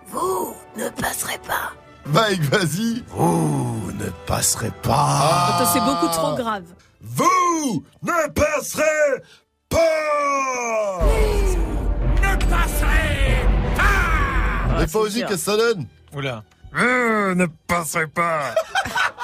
Vous 0.09 0.55
ne 0.77 0.89
passerez 0.91 1.39
pas. 1.47 1.73
Mike, 2.07 2.43
vas-y. 2.43 3.05
Vous 3.09 3.93
ne 3.93 4.09
passerez 4.27 4.71
pas. 4.83 4.95
Ah. 4.97 5.55
Attends, 5.61 5.73
c'est 5.73 5.81
beaucoup 5.81 6.13
trop 6.13 6.35
grave. 6.37 6.65
Vous 7.01 7.85
ne 8.03 8.29
passerez 8.31 9.23
pas. 9.69 9.79
Ne 12.23 12.37
passerez 12.51 13.47
pas 13.77 14.83
Et 14.83 14.87
Fauzi, 14.87 15.21
qu'est-ce 15.21 15.31
que 15.33 15.37
ça 15.37 15.57
donne 15.57 15.87
Oula. 16.15 16.43
Euh, 16.77 17.35
ne 17.35 17.47
passerez 17.67 18.07
pas 18.07 18.55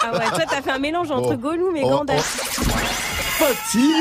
Ah 0.03 0.13
ouais, 0.13 0.19
toi 0.31 0.45
t'as 0.49 0.63
fait 0.63 0.71
un 0.71 0.79
mélange 0.79 1.11
entre 1.11 1.35
Bon. 1.37 1.51
Gollum 1.51 1.77
et 1.77 1.83
Oh, 1.85 1.89
Gandalf. 1.99 2.25
Fatigué 3.39 3.93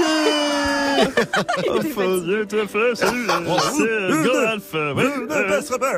Oh, 1.70 1.82
Fauzier, 1.94 2.46
tout 2.48 2.56
à 2.58 2.68
fait, 2.68 2.96
salut, 2.96 3.26
c'est 3.28 4.24
Gandalf. 4.24 4.74
Ne 4.74 5.50
passerez 5.50 5.80
pas. 5.80 5.92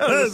allez, 0.00 0.30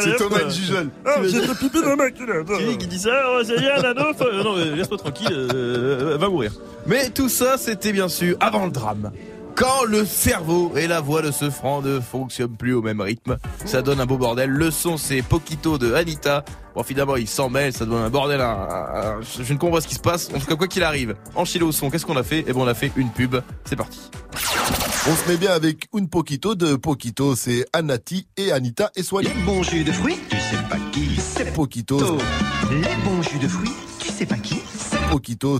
c'est 0.00 0.16
Thomas 0.16 0.48
Jujol. 0.48 0.88
Oh, 1.04 1.10
j'ai 1.24 1.40
le 1.46 1.54
pipi 1.54 1.82
dans 1.82 1.96
ma 1.96 2.10
culotte. 2.10 2.46
Qui 2.56 2.64
dit- 2.66 2.78
qui 2.78 2.86
dit 2.86 2.98
ça 2.98 3.10
Oh, 3.30 3.40
c'est 3.44 3.56
Yann 3.56 3.84
Adolphe 3.84 4.22
Euh, 4.22 4.42
Non, 4.44 4.56
mais 4.56 4.64
laisse-moi 4.76 4.98
tranquille, 4.98 5.28
euh, 5.32 6.16
va 6.18 6.28
mourir. 6.28 6.52
Mais 6.86 7.10
tout 7.10 7.28
ça, 7.28 7.58
c'était 7.58 7.92
bien 7.92 8.08
sûr 8.08 8.36
avant 8.40 8.64
le 8.66 8.70
drame. 8.70 9.10
Quand 9.56 9.84
le 9.84 10.04
cerveau 10.04 10.72
et 10.76 10.88
la 10.88 11.00
voix 11.00 11.22
de 11.22 11.30
ce 11.30 11.48
franc 11.48 11.80
ne 11.80 12.00
fonctionnent 12.00 12.56
plus 12.56 12.74
au 12.74 12.82
même 12.82 13.00
rythme, 13.00 13.36
ça 13.64 13.82
donne 13.82 14.00
un 14.00 14.06
beau 14.06 14.18
bordel. 14.18 14.50
Le 14.50 14.70
son, 14.72 14.96
c'est 14.96 15.22
Poquito 15.22 15.78
de 15.78 15.94
Anita. 15.94 16.44
Bon, 16.74 16.82
finalement, 16.82 17.14
il 17.14 17.28
s'en 17.28 17.48
mêle, 17.50 17.72
ça 17.72 17.86
donne 17.86 18.02
un 18.02 18.10
bordel. 18.10 18.40
un- 18.40 18.44
un- 18.46 19.18
un- 19.18 19.20
je 19.22 19.52
ne 19.52 19.58
comprends 19.58 19.76
pas 19.76 19.80
ce 19.80 19.86
qui 19.86 19.94
se 19.94 20.00
passe. 20.00 20.28
En 20.34 20.40
tout 20.40 20.46
cas, 20.46 20.56
quoi 20.56 20.66
qu'il 20.66 20.82
arrive, 20.82 21.14
enchilé 21.36 21.64
au 21.64 21.70
son, 21.70 21.88
qu'est-ce 21.88 22.04
qu'on 22.04 22.16
a 22.16 22.24
fait? 22.24 22.44
Eh 22.48 22.52
ben, 22.52 22.60
on 22.60 22.66
a 22.66 22.74
fait 22.74 22.90
une 22.96 23.10
pub. 23.10 23.36
C'est 23.64 23.76
parti. 23.76 24.00
On 25.08 25.14
se 25.14 25.28
met 25.28 25.36
bien 25.36 25.52
avec 25.52 25.86
un 25.94 26.06
poquito 26.06 26.56
de 26.56 26.74
poquito. 26.74 27.36
C'est 27.36 27.64
Anati 27.72 28.26
et 28.36 28.50
Anita 28.50 28.90
et 28.96 29.04
Soigné. 29.04 29.30
Bon 29.46 29.62
jus 29.62 29.84
de 29.84 29.92
fruits, 29.92 30.18
tu 30.30 30.36
sais 30.36 30.56
pas 30.68 30.78
qui 30.90 31.16
c'est 31.20 31.52
Poquito. 31.54 32.18
Les 32.72 32.96
bons 33.04 33.22
jus 33.22 33.38
de 33.38 33.46
fruits, 33.46 33.70
tu 34.00 34.08
sais 34.10 34.26
pas 34.26 34.36
qui? 34.36 34.60
Poquito. 35.10 35.58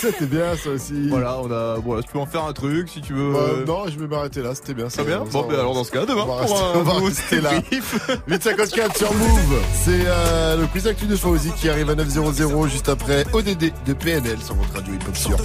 C'était 0.00 0.26
bien 0.26 0.56
ça 0.62 0.70
aussi. 0.70 1.08
Voilà, 1.08 1.38
on 1.40 1.50
a. 1.50 1.76
Voilà, 1.78 2.02
tu 2.02 2.12
peux 2.12 2.18
en 2.18 2.26
faire 2.26 2.44
un 2.44 2.52
truc 2.52 2.88
si 2.88 3.00
tu 3.00 3.12
veux. 3.14 3.34
Euh, 3.34 3.64
non, 3.66 3.84
je 3.88 3.98
vais 3.98 4.06
m'arrêter 4.06 4.42
là, 4.42 4.54
c'était 4.54 4.74
bien. 4.74 4.88
Ça 4.88 5.02
bien 5.02 5.24
Bon, 5.32 5.46
ben 5.48 5.54
alors 5.58 5.74
dans 5.74 5.84
ce 5.84 5.90
cas, 5.90 6.06
demain. 6.06 6.22
On 6.22 6.26
va 6.36 6.44
pour 6.46 6.52
rester, 6.52 6.58
un 6.58 6.78
on 6.78 6.82
va 6.82 6.92
nouveau 6.94 7.06
rester 7.06 7.40
là. 7.40 7.50
débrief. 7.58 8.08
854 8.28 8.96
sur 8.98 9.12
Move. 9.14 9.62
C'est 9.84 10.02
euh, 10.06 10.56
le 10.60 10.66
quiz 10.66 10.86
actu 10.86 11.06
de 11.06 11.16
Fauzi 11.16 11.50
qui 11.52 11.68
arrive 11.68 11.90
à 11.90 11.94
900 11.94 12.68
juste 12.68 12.88
après 12.88 13.24
ODD 13.32 13.72
de 13.86 13.92
PNL 13.92 14.38
sur 14.44 14.54
votre 14.54 14.72
radio 14.74 14.94
hip-hop 14.94 15.16
sûr. 15.16 15.36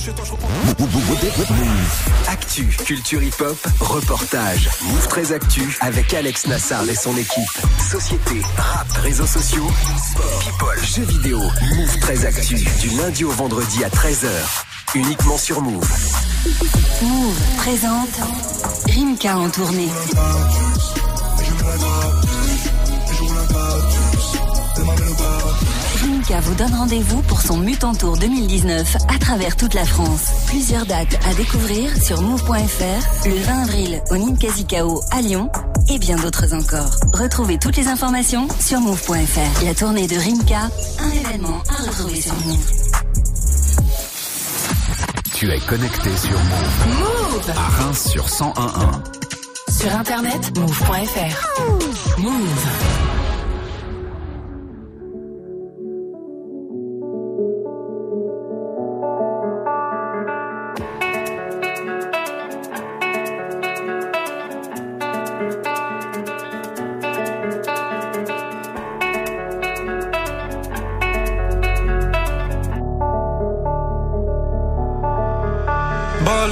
Actu, 2.27 2.65
culture 2.85 3.21
hip-hop, 3.23 3.57
reportage. 3.79 4.69
Move 4.83 5.07
très 5.07 5.31
actu 5.31 5.77
avec 5.81 6.13
Alex 6.13 6.47
Nassar 6.47 6.87
et 6.89 6.95
son 6.95 7.15
équipe. 7.17 7.43
Société, 7.91 8.41
rap, 8.57 8.87
réseaux 9.01 9.25
sociaux, 9.25 9.67
sport, 10.11 10.39
people, 10.39 10.83
jeux 10.83 11.03
vidéo. 11.03 11.39
Move 11.39 11.99
très 11.99 12.25
actu 12.25 12.55
du 12.55 12.89
lundi 12.97 13.23
au 13.25 13.31
vendredi 13.31 13.83
à 13.83 13.89
13h. 13.89 14.27
Uniquement 14.95 15.37
sur 15.37 15.61
Move. 15.61 15.89
Move 17.01 17.41
présente 17.57 18.19
Rimka 18.87 19.37
en 19.37 19.49
tournée. 19.49 19.89
Rimka 26.01 26.39
vous 26.41 26.53
donne 26.55 26.73
rendez-vous 26.73 27.21
pour 27.23 27.41
son 27.41 27.57
Mutant 27.57 27.93
Tour 27.93 28.17
2019 28.17 28.97
à 29.13 29.19
travers 29.19 29.55
toute 29.55 29.73
la 29.73 29.85
France. 29.85 30.27
Plusieurs 30.47 30.85
dates 30.85 31.19
à 31.27 31.33
découvrir 31.33 31.95
sur 32.01 32.21
move.fr, 32.21 33.27
le 33.27 33.35
20 33.35 33.61
avril 33.63 34.01
au 34.11 34.17
Ninkasi-Kao 34.17 35.01
à 35.11 35.21
Lyon 35.21 35.49
et 35.89 35.99
bien 35.99 36.17
d'autres 36.17 36.53
encore. 36.53 36.91
Retrouvez 37.13 37.57
toutes 37.57 37.77
les 37.77 37.87
informations 37.87 38.47
sur 38.59 38.79
move.fr. 38.79 39.65
La 39.65 39.73
tournée 39.73 40.07
de 40.07 40.15
Rimka, 40.15 40.69
un 40.99 41.11
événement 41.11 41.61
à 41.69 41.83
retrouver 41.83 42.21
sur 42.21 42.33
Move. 42.45 43.02
Tu 45.33 45.51
es 45.51 45.59
connecté 45.59 46.15
sur 46.15 46.37
Move. 46.39 46.99
Move 46.99 47.49
À 47.57 47.83
Reims 47.83 48.09
sur 48.09 48.25
1011. 48.25 49.01
Sur 49.69 49.95
internet, 49.95 50.57
move.fr. 50.57 52.19
Move. 52.19 53.02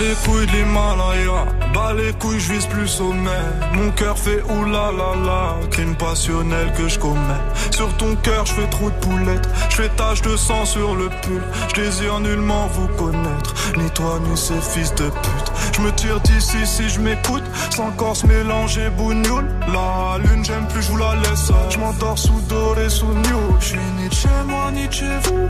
Les 0.02 0.16
couilles 0.26 0.48
de 0.48 0.52
l'Himalaya, 0.52 1.46
bas 1.74 1.94
les 1.94 2.14
couilles, 2.14 2.40
je 2.40 2.54
vise 2.54 2.66
plus 2.66 2.88
sommet. 2.88 3.46
Mon 3.74 3.92
cœur 3.92 4.18
fait 4.18 4.42
oulala, 4.44 5.58
crime 5.70 5.96
passionnel 5.96 6.72
que 6.78 6.88
je 6.88 6.98
commets. 7.00 7.44
Sur 7.72 7.96
ton 7.98 8.16
cœur, 8.16 8.46
je 8.46 8.54
fais 8.54 8.70
trop 8.70 8.90
de 8.90 8.96
poulettes, 8.96 9.48
je 9.70 9.76
fais 9.76 9.90
tache 9.90 10.22
de 10.22 10.36
sang 10.36 10.66
sur 10.66 10.96
le 10.96 11.10
pull. 11.22 11.42
Je 11.70 11.82
désire 11.82 12.20
nullement 12.20 12.68
vous 12.68 12.88
connaître, 12.98 13.54
ni 13.78 13.90
toi 13.92 14.20
ni 14.28 14.36
ces 14.36 14.62
fils 14.62 14.94
de 14.96 15.10
pute. 15.10 15.51
Je 15.74 15.82
me 15.82 15.92
tire 15.94 16.20
d'ici 16.22 16.66
si 16.66 16.90
je 16.90 17.00
m'écoute, 17.00 17.44
sans 17.70 17.92
corse 17.92 18.24
mélanger 18.24 18.90
bougnoule. 18.90 19.48
La 19.72 20.18
lune, 20.18 20.44
j'aime 20.44 20.68
plus, 20.68 20.82
je 20.82 20.92
vous 20.92 20.98
la 20.98 21.16
laisse. 21.16 21.52
Je 21.70 21.78
m'endors 21.78 22.18
sous 22.18 22.42
doré, 22.42 22.90
sous 22.90 23.08
new. 23.08 23.60
Je 23.60 23.66
suis 23.66 23.80
ni 23.98 24.12
chez 24.12 24.28
moi, 24.48 24.72
ni 24.72 24.92
chez 24.92 25.18
vous. 25.24 25.48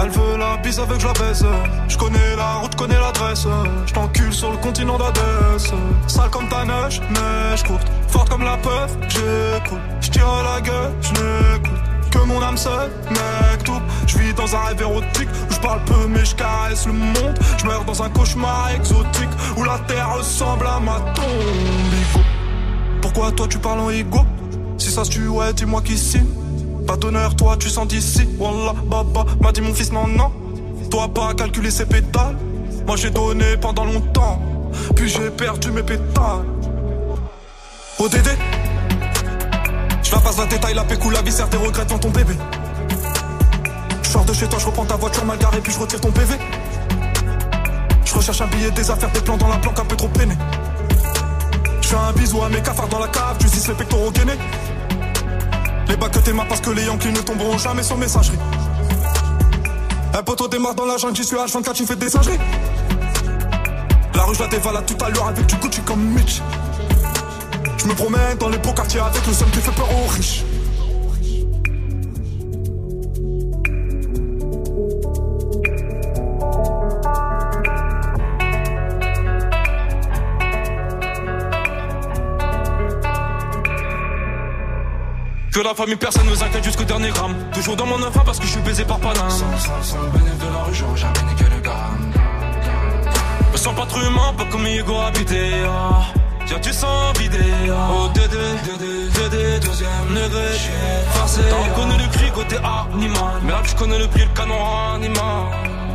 Elle 0.00 0.10
veut 0.10 0.36
la 0.38 0.56
bise 0.58 0.80
avec 0.80 1.00
je 1.00 1.06
la 1.06 1.12
baisse. 1.12 1.44
Je 1.88 1.96
connais 1.96 2.36
la 2.36 2.54
route, 2.54 2.74
connais 2.74 2.98
l'adresse. 2.98 3.46
Je 3.86 3.92
t'encule 3.92 4.32
sur 4.32 4.50
le 4.50 4.56
continent 4.58 4.98
d'Adès. 4.98 5.72
Sale 6.06 6.30
comme 6.30 6.48
ta 6.48 6.64
neige, 6.64 7.00
neige 7.10 7.62
courte. 7.62 7.86
Forte 8.08 8.28
comme 8.28 8.42
la 8.42 8.56
peur, 8.56 8.88
j'écoute. 9.08 9.78
Je 10.00 10.10
tire 10.10 10.26
la 10.42 10.60
gueule, 10.60 10.92
je. 11.02 11.91
Que 12.12 12.18
mon 12.18 12.42
âme 12.42 12.56
mec 13.10 13.64
tout. 13.64 13.80
Je 14.06 14.18
vis 14.18 14.34
dans 14.34 14.54
un 14.54 14.60
rêve 14.60 14.80
érotique 14.82 15.28
où 15.48 15.52
je 15.52 15.60
parle 15.60 15.82
peu 15.84 16.06
mais 16.08 16.24
je 16.24 16.34
caresse 16.34 16.86
le 16.86 16.92
monde. 16.92 17.38
Je 17.58 17.66
meurs 17.66 17.84
dans 17.84 18.02
un 18.02 18.10
cauchemar 18.10 18.70
exotique 18.76 19.30
où 19.56 19.64
la 19.64 19.78
terre 19.80 20.14
ressemble 20.16 20.66
à 20.66 20.78
ma 20.78 21.00
tombe. 21.14 22.22
Pourquoi 23.00 23.32
toi 23.32 23.46
tu 23.48 23.58
parles 23.58 23.80
en 23.80 23.90
ego 23.90 24.20
Si 24.78 24.90
ça 24.90 25.04
se 25.04 25.10
tue, 25.10 25.28
ouais, 25.28 25.52
dis-moi 25.52 25.80
qui 25.82 25.96
signe. 25.96 26.26
Pas 26.86 26.96
d'honneur, 26.96 27.34
toi 27.36 27.56
tu 27.58 27.68
sens 27.68 27.86
d'ici. 27.88 28.28
Wallah, 28.38 28.74
baba, 28.86 29.24
m'a 29.40 29.52
dit 29.52 29.60
mon 29.60 29.74
fils, 29.74 29.92
non, 29.92 30.06
non. 30.06 30.32
Toi 30.90 31.08
pas 31.08 31.32
calculer 31.34 31.70
ses 31.70 31.86
pétales. 31.86 32.36
Moi 32.86 32.96
j'ai 32.96 33.10
donné 33.10 33.56
pendant 33.60 33.84
longtemps. 33.84 34.40
Puis 34.94 35.08
j'ai 35.08 35.30
perdu 35.30 35.70
mes 35.70 35.82
pétales. 35.82 36.44
ODD 37.98 38.28
la 40.12 40.20
passe 40.20 40.36
la 40.36 40.46
détail, 40.46 40.74
la 40.74 40.84
pécou, 40.84 41.10
la 41.10 41.22
viscère, 41.22 41.48
tes 41.48 41.56
regrets 41.56 41.86
dans 41.86 41.98
ton 41.98 42.10
bébé. 42.10 42.34
Je 44.02 44.08
sors 44.08 44.24
de 44.24 44.34
chez 44.34 44.46
toi, 44.46 44.58
je 44.58 44.66
reprends 44.66 44.84
ta 44.84 44.96
voiture 44.96 45.24
mal 45.24 45.38
garée, 45.38 45.60
puis 45.60 45.72
je 45.72 45.78
retire 45.78 46.00
ton 46.00 46.10
PV. 46.10 46.34
Je 48.04 48.14
recherche 48.14 48.40
un 48.42 48.46
billet, 48.46 48.70
des 48.70 48.90
affaires, 48.90 49.10
des 49.10 49.20
plans 49.20 49.38
dans 49.38 49.48
la 49.48 49.56
planque, 49.56 49.78
un 49.78 49.84
peu 49.84 49.96
trop 49.96 50.08
peiné. 50.08 50.36
Je 51.80 51.88
fais 51.88 51.96
un 51.96 52.12
bisou 52.12 52.42
à 52.42 52.48
mes 52.50 52.60
cafards 52.60 52.88
dans 52.88 52.98
la 52.98 53.08
cave, 53.08 53.36
tu 53.38 53.46
dis 53.46 53.66
les 53.66 53.74
pectoraux 53.74 54.10
gainés. 54.10 54.38
Les 55.88 55.96
bacs 55.96 56.12
que 56.12 56.18
t'es 56.18 56.32
parce 56.32 56.60
que 56.60 56.70
les 56.70 56.84
Yankees 56.84 57.12
ne 57.12 57.20
tomberont 57.20 57.56
jamais 57.58 57.82
sur 57.82 57.96
messagerie. 57.96 58.38
Un 60.14 60.22
poteau 60.22 60.46
démarre 60.46 60.74
dans 60.74 60.84
la 60.84 60.98
jungle, 60.98 61.16
j'y 61.16 61.24
suis 61.24 61.36
H24, 61.36 61.72
tu 61.72 61.86
fais 61.86 61.96
des 61.96 62.10
singeries. 62.10 62.38
La 64.14 64.24
rue, 64.24 64.34
je 64.34 64.40
la 64.40 64.48
dévalade 64.48 64.84
tout 64.84 65.04
à 65.04 65.08
l'heure 65.08 65.28
avec 65.28 65.46
du 65.46 65.56
Gucci 65.56 65.80
comme 65.80 66.00
Mitch. 66.00 66.42
Je 67.82 67.88
me 67.88 67.94
promène 67.94 68.38
dans 68.38 68.48
les 68.48 68.58
beaux 68.58 68.72
quartiers 68.72 69.00
avec 69.00 69.26
le 69.26 69.32
seul 69.32 69.48
qui 69.50 69.58
fait 69.58 69.72
peur 69.72 69.88
aux 69.90 70.06
riches. 70.06 70.44
Que 85.52 85.60
la 85.60 85.74
famille, 85.74 85.96
personne 85.96 86.26
ne 86.26 86.36
s'inquiète 86.36 86.62
jusqu'au 86.62 86.84
dernier 86.84 87.10
gramme. 87.10 87.34
Toujours 87.52 87.74
dans 87.74 87.86
mon 87.86 88.00
enfant 88.00 88.22
parce 88.24 88.38
que 88.38 88.46
je 88.46 88.52
suis 88.52 88.60
baisé 88.60 88.84
par 88.84 89.00
Paname. 89.00 89.28
Sans, 89.28 89.58
sans, 89.58 89.82
sans 89.82 90.02
le 90.02 90.08
bénéfice 90.10 90.38
de 90.38 90.44
la 90.44 90.62
rue, 90.62 90.74
j'aurais 90.74 90.96
jamais 90.96 91.32
niqué 91.32 91.44
le 91.52 91.60
gramme. 91.60 92.12
Me 93.50 93.56
sens 93.56 93.74
pas 93.74 93.86
trop 93.86 94.00
humain, 94.00 94.32
pas 94.38 94.44
comme 94.44 94.66
Hugo 94.66 95.00
habité. 95.00 95.64
Ah. 95.66 96.21
Tiens, 96.46 96.58
tu 96.60 96.72
sens 96.72 97.18
vidé. 97.18 97.38
Ah. 97.70 97.88
Oh, 97.92 98.08
Dédé, 98.14 98.36
Dédé, 98.64 99.08
Dédé, 99.10 99.60
deuxième 99.60 100.08
degré. 100.08 100.46
J'suis 100.54 100.72
forcé. 101.10 101.40
T'as 101.48 101.56
reconnu 101.56 101.96
le 102.02 102.08
cri 102.10 102.30
côté 102.30 102.56
animal. 102.56 103.40
Mais 103.42 103.52
là, 103.52 103.62
je 103.64 103.74
connais 103.74 103.98
le 103.98 104.08
prix, 104.08 104.22
le 104.22 104.34
canon 104.34 104.94
animal. 104.94 105.46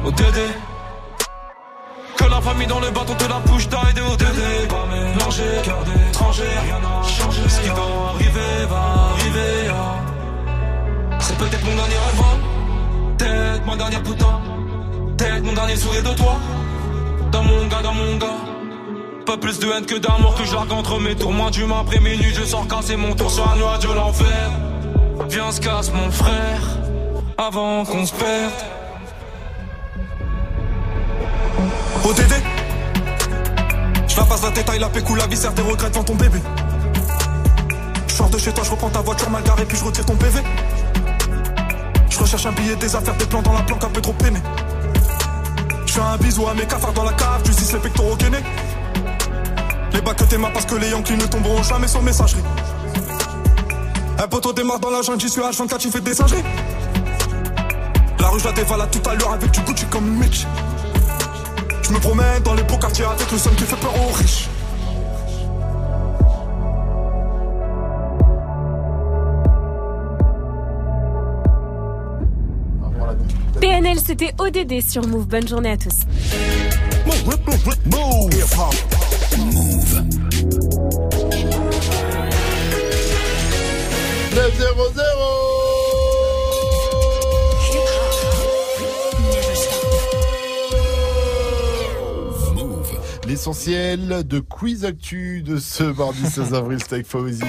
Oh, 0.05 0.11
Dédé. 0.11 0.47
Que 2.17 2.25
la 2.25 2.41
famille 2.41 2.67
dans 2.67 2.79
le 2.79 2.89
bateau 2.89 3.13
te 3.13 3.29
la 3.29 3.39
bouche 3.39 3.67
d'aide 3.67 3.95
de 3.95 4.01
ODD 4.01 4.67
Pas 4.69 4.85
mélangé, 4.89 5.43
cœur 5.63 5.83
d'étranger, 5.83 6.43
rien 6.63 6.79
n'a 6.79 7.07
changé 7.07 7.41
Ce 7.47 7.61
qui 7.61 7.69
doit 7.69 8.13
arriver 8.15 8.65
va 8.67 9.11
arriver 9.13 9.69
ah. 9.69 11.19
C'est 11.19 11.37
peut-être 11.37 11.63
mon 11.63 11.75
dernier 11.75 11.93
rêve 11.93 12.21
hein. 12.21 13.15
Peut-être 13.17 13.65
mon 13.67 13.75
dernier 13.75 13.97
putain 13.97 14.41
Peut-être 15.15 15.43
mon 15.43 15.53
dernier 15.53 15.75
sourire 15.75 16.03
de 16.03 16.15
toi 16.15 16.37
Dans 17.31 17.43
mon 17.43 17.67
gars, 17.67 17.81
dans 17.83 17.93
mon 17.93 18.17
gars 18.17 18.56
Pas 19.27 19.35
plus 19.35 19.59
de 19.59 19.67
haine 19.67 19.85
que 19.85 19.95
d'amour 19.95 20.35
que 20.35 20.45
je 20.45 20.55
entre 20.55 21.01
mes 21.01 21.13
tours 21.13 21.33
Moins 21.33 21.51
d'humain 21.51 21.81
après 21.81 21.99
minuit 21.99 22.33
je 22.33 22.45
sors 22.45 22.65
casser 22.65 22.95
mon 22.95 23.13
tour 23.13 23.29
sur 23.29 23.45
un 23.51 23.57
nuage 23.57 23.79
de 23.79 23.91
l'enfer 23.91 24.51
Viens 25.29 25.51
se 25.51 25.59
casse 25.59 25.91
mon 25.91 26.09
frère 26.11 26.61
Avant 27.37 27.83
qu'on 27.83 28.05
se 28.05 28.13
perde 28.13 28.53
ODD 32.05 32.33
Je 34.07 34.15
la 34.15 34.23
passe 34.23 34.43
la 34.43 34.51
détail, 34.51 34.79
la 34.79 34.87
pécou, 34.87 35.13
la 35.15 35.27
viscère, 35.27 35.53
tes 35.53 35.61
regrets 35.61 35.89
devant 35.89 36.05
ton 36.05 36.15
bébé. 36.15 36.39
Je 38.07 38.13
sors 38.13 38.29
de 38.29 38.37
chez 38.37 38.53
toi, 38.53 38.63
je 38.63 38.71
reprends 38.71 38.89
ta 38.89 39.01
voiture 39.01 39.29
mal 39.29 39.43
garée, 39.43 39.65
puis 39.65 39.77
je 39.77 39.83
retire 39.83 40.05
ton 40.05 40.15
PV. 40.15 40.39
Je 42.09 42.17
recherche 42.17 42.45
un 42.45 42.53
billet, 42.53 42.77
des 42.77 42.95
affaires, 42.95 43.15
des 43.17 43.25
plans 43.25 43.41
dans 43.41 43.53
la 43.53 43.63
planque, 43.63 43.83
un 43.83 43.89
peu 43.89 43.99
trop 43.99 44.13
peiné. 44.13 44.39
Je 45.85 45.91
fais 45.91 45.99
un 45.99 46.15
bisou 46.15 46.47
à 46.47 46.53
mes 46.53 46.65
cafards 46.65 46.93
dans 46.93 47.03
la 47.03 47.11
cave, 47.11 47.41
tu 47.43 47.51
dis 47.51 47.73
les 47.73 47.79
pectoraux 47.79 48.15
gainés. 48.15 48.43
Les 49.97 50.03
bacs 50.03 50.15
que 50.15 50.25
t'es 50.25 50.37
parce 50.37 50.65
que 50.67 50.75
les 50.75 50.91
Yankees 50.91 51.17
ne 51.17 51.25
tomberont 51.25 51.63
jamais 51.63 51.87
sur 51.87 52.03
messagerie. 52.03 52.43
Un 54.19 54.27
poteau 54.27 54.53
démarre 54.53 54.79
dans 54.79 54.91
la 54.91 55.01
jungle, 55.01 55.19
j'y 55.19 55.27
suis 55.27 55.41
H24, 55.41 55.79
tu 55.79 55.89
fais 55.89 56.01
des 56.01 56.13
singeries. 56.13 56.43
La 58.19 58.27
rue, 58.27 58.39
je 58.39 58.45
la 58.45 58.51
dévalade 58.51 58.91
tout 58.91 59.09
à 59.09 59.15
l'heure 59.15 59.31
avec 59.31 59.49
du 59.49 59.59
Gucci 59.61 59.85
comme 59.87 60.07
Mitch. 60.07 60.45
Je 61.81 61.91
me 61.91 61.97
promène 61.97 62.43
dans 62.43 62.53
les 62.53 62.61
beaux 62.61 62.77
quartiers 62.77 63.05
avec 63.05 63.31
le 63.31 63.39
seul 63.39 63.55
qui 63.55 63.63
fait 63.63 63.75
peur 63.75 63.91
aux 63.99 64.13
riches. 64.13 64.47
PNL, 73.59 73.97
c'était 74.05 74.35
ODD 74.37 74.79
sur 74.87 75.07
Move. 75.07 75.25
Bonne 75.25 75.47
journée 75.47 75.71
à 75.71 75.77
tous. 75.77 76.05
Move. 79.37 80.03
900 84.35 84.97
L'essentiel 93.27 94.23
de 94.25 94.39
Quiz 94.39 94.85
Actu 94.85 95.41
de 95.43 95.57
ce 95.57 95.83
mardi 95.83 96.25
16 96.29 96.53
avril, 96.53 96.79
c'était 96.81 96.95
avec 96.95 97.07
Fauzi. 97.07 97.41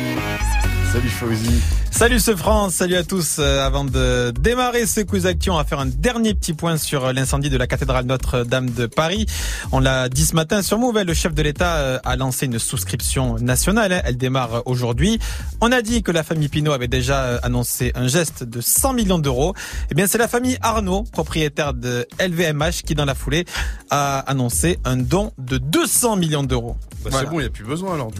Salut 0.92 1.08
Fauzi. 1.08 1.77
Salut 1.98 2.20
ce 2.20 2.36
France, 2.36 2.74
salut 2.74 2.94
à 2.94 3.02
tous. 3.02 3.38
Euh, 3.40 3.66
avant 3.66 3.84
de 3.84 4.32
démarrer 4.38 4.86
ce 4.86 5.00
quiz 5.00 5.26
action, 5.26 5.54
on 5.54 5.56
va 5.56 5.64
faire 5.64 5.80
un 5.80 5.86
dernier 5.86 6.32
petit 6.32 6.52
point 6.52 6.76
sur 6.76 7.06
euh, 7.06 7.12
l'incendie 7.12 7.50
de 7.50 7.56
la 7.56 7.66
cathédrale 7.66 8.04
Notre-Dame 8.06 8.70
de 8.70 8.86
Paris. 8.86 9.26
On 9.72 9.80
l'a 9.80 10.08
dit 10.08 10.24
ce 10.24 10.36
matin 10.36 10.62
sur 10.62 10.78
Move, 10.78 11.02
le 11.02 11.12
chef 11.12 11.34
de 11.34 11.42
l'État 11.42 11.74
euh, 11.78 11.98
a 12.04 12.14
lancé 12.14 12.46
une 12.46 12.60
souscription 12.60 13.34
nationale. 13.40 13.92
hein. 13.92 14.00
Elle 14.04 14.16
démarre 14.16 14.62
aujourd'hui. 14.66 15.18
On 15.60 15.72
a 15.72 15.82
dit 15.82 16.04
que 16.04 16.12
la 16.12 16.22
famille 16.22 16.48
Pinault 16.48 16.70
avait 16.70 16.86
déjà 16.86 17.38
annoncé 17.38 17.90
un 17.96 18.06
geste 18.06 18.44
de 18.44 18.60
100 18.60 18.92
millions 18.92 19.18
d'euros. 19.18 19.54
Eh 19.90 19.94
bien, 19.96 20.06
c'est 20.06 20.18
la 20.18 20.28
famille 20.28 20.56
Arnaud, 20.62 21.02
propriétaire 21.02 21.74
de 21.74 22.06
LVMH, 22.20 22.84
qui 22.86 22.94
dans 22.94 23.06
la 23.06 23.16
foulée 23.16 23.44
a 23.90 24.20
annoncé 24.20 24.78
un 24.84 24.98
don 24.98 25.32
de 25.38 25.58
200 25.58 26.14
millions 26.14 26.44
d'euros. 26.44 26.76
Bah, 27.02 27.10
Voilà. 27.10 27.26
C'est 27.26 27.32
bon, 27.32 27.40
il 27.40 27.42
n'y 27.42 27.48
a 27.48 27.50
plus 27.50 27.64
besoin 27.64 27.94
alors. 27.94 28.10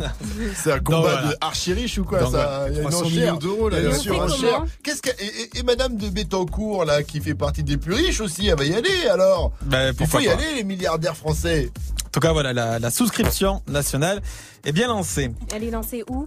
C'est 0.56 0.72
un 0.72 0.78
combat 0.80 1.00
voilà. 1.00 1.28
de 1.28 1.36
archi 1.40 1.72
riche 1.72 1.98
ou 1.98 2.04
quoi 2.04 2.20
Donc, 2.20 2.32
ça 2.32 2.66
voilà. 2.66 2.68
Il 2.70 2.76
y 2.76 2.78
a 2.78 2.82
une 2.82 2.88
300 2.88 3.08
enchère. 3.36 3.98
surenchère. 4.00 4.64
Qu'est-ce 4.82 5.02
que 5.02 5.10
et, 5.10 5.24
et- 5.56 5.58
et 5.58 5.62
Madame 5.62 5.96
de 5.96 6.08
Bettencourt 6.08 6.84
là 6.84 7.02
qui 7.02 7.20
fait 7.20 7.34
partie 7.34 7.62
des 7.62 7.76
plus 7.76 7.94
riches 7.94 8.20
aussi, 8.20 8.46
elle 8.48 8.56
va 8.58 8.64
y 8.64 8.74
aller 8.74 9.06
alors? 9.10 9.52
Ben, 9.62 9.94
Il 9.98 10.06
faut 10.06 10.20
y 10.20 10.26
pas. 10.26 10.32
aller 10.32 10.54
les 10.56 10.64
milliardaires 10.64 11.16
français. 11.16 11.70
En 12.06 12.10
tout 12.10 12.20
cas, 12.20 12.32
voilà, 12.32 12.52
la, 12.52 12.78
la 12.78 12.90
souscription 12.90 13.62
nationale 13.68 14.22
est 14.64 14.72
bien 14.72 14.88
lancée. 14.88 15.30
Elle 15.54 15.64
est 15.64 15.70
lancée 15.70 16.02
où? 16.08 16.26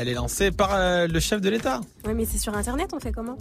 Elle 0.00 0.08
est 0.08 0.14
lancée 0.14 0.52
par 0.52 0.70
euh, 0.74 1.08
le 1.08 1.18
chef 1.18 1.40
de 1.40 1.50
l'État. 1.50 1.80
Ouais, 2.06 2.14
mais 2.14 2.24
c'est 2.24 2.38
sur 2.38 2.56
Internet, 2.56 2.90
on 2.92 3.00
fait 3.00 3.10
comment? 3.10 3.36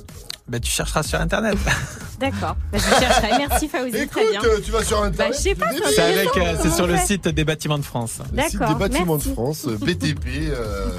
Ben, 0.48 0.60
tu 0.60 0.72
chercheras 0.72 1.04
sur 1.04 1.22
Internet. 1.22 1.56
D'accord. 2.20 2.56
Bah, 2.72 2.80
je 2.80 3.00
chercherai. 3.00 3.38
Merci 3.38 3.68
Faouzi, 3.68 3.92
très 3.92 4.24
Écoute, 4.24 4.24
bien. 4.32 4.42
euh, 4.44 4.60
tu 4.66 4.72
vas 4.72 4.84
sur 4.84 5.04
internet. 5.04 5.18
Bah, 5.34 5.38
je 5.38 5.44
sais 5.44 5.54
pas, 5.54 5.68
c'est 5.94 6.02
avec, 6.02 6.36
euh, 6.36 6.56
c'est 6.60 6.72
sur 6.72 6.88
le 6.88 6.98
site 6.98 7.28
des 7.28 7.44
bâtiments 7.44 7.78
de 7.78 7.84
France. 7.84 8.22
Le 8.34 8.42
site 8.42 8.54
des 8.54 8.58
D'accord, 8.58 8.76
bâtiments 8.78 9.14
merci. 9.18 9.30
de 9.30 9.34
France, 9.36 9.68
euh, 9.68 9.78
BTP. 9.78 10.50
euh, 10.50 10.90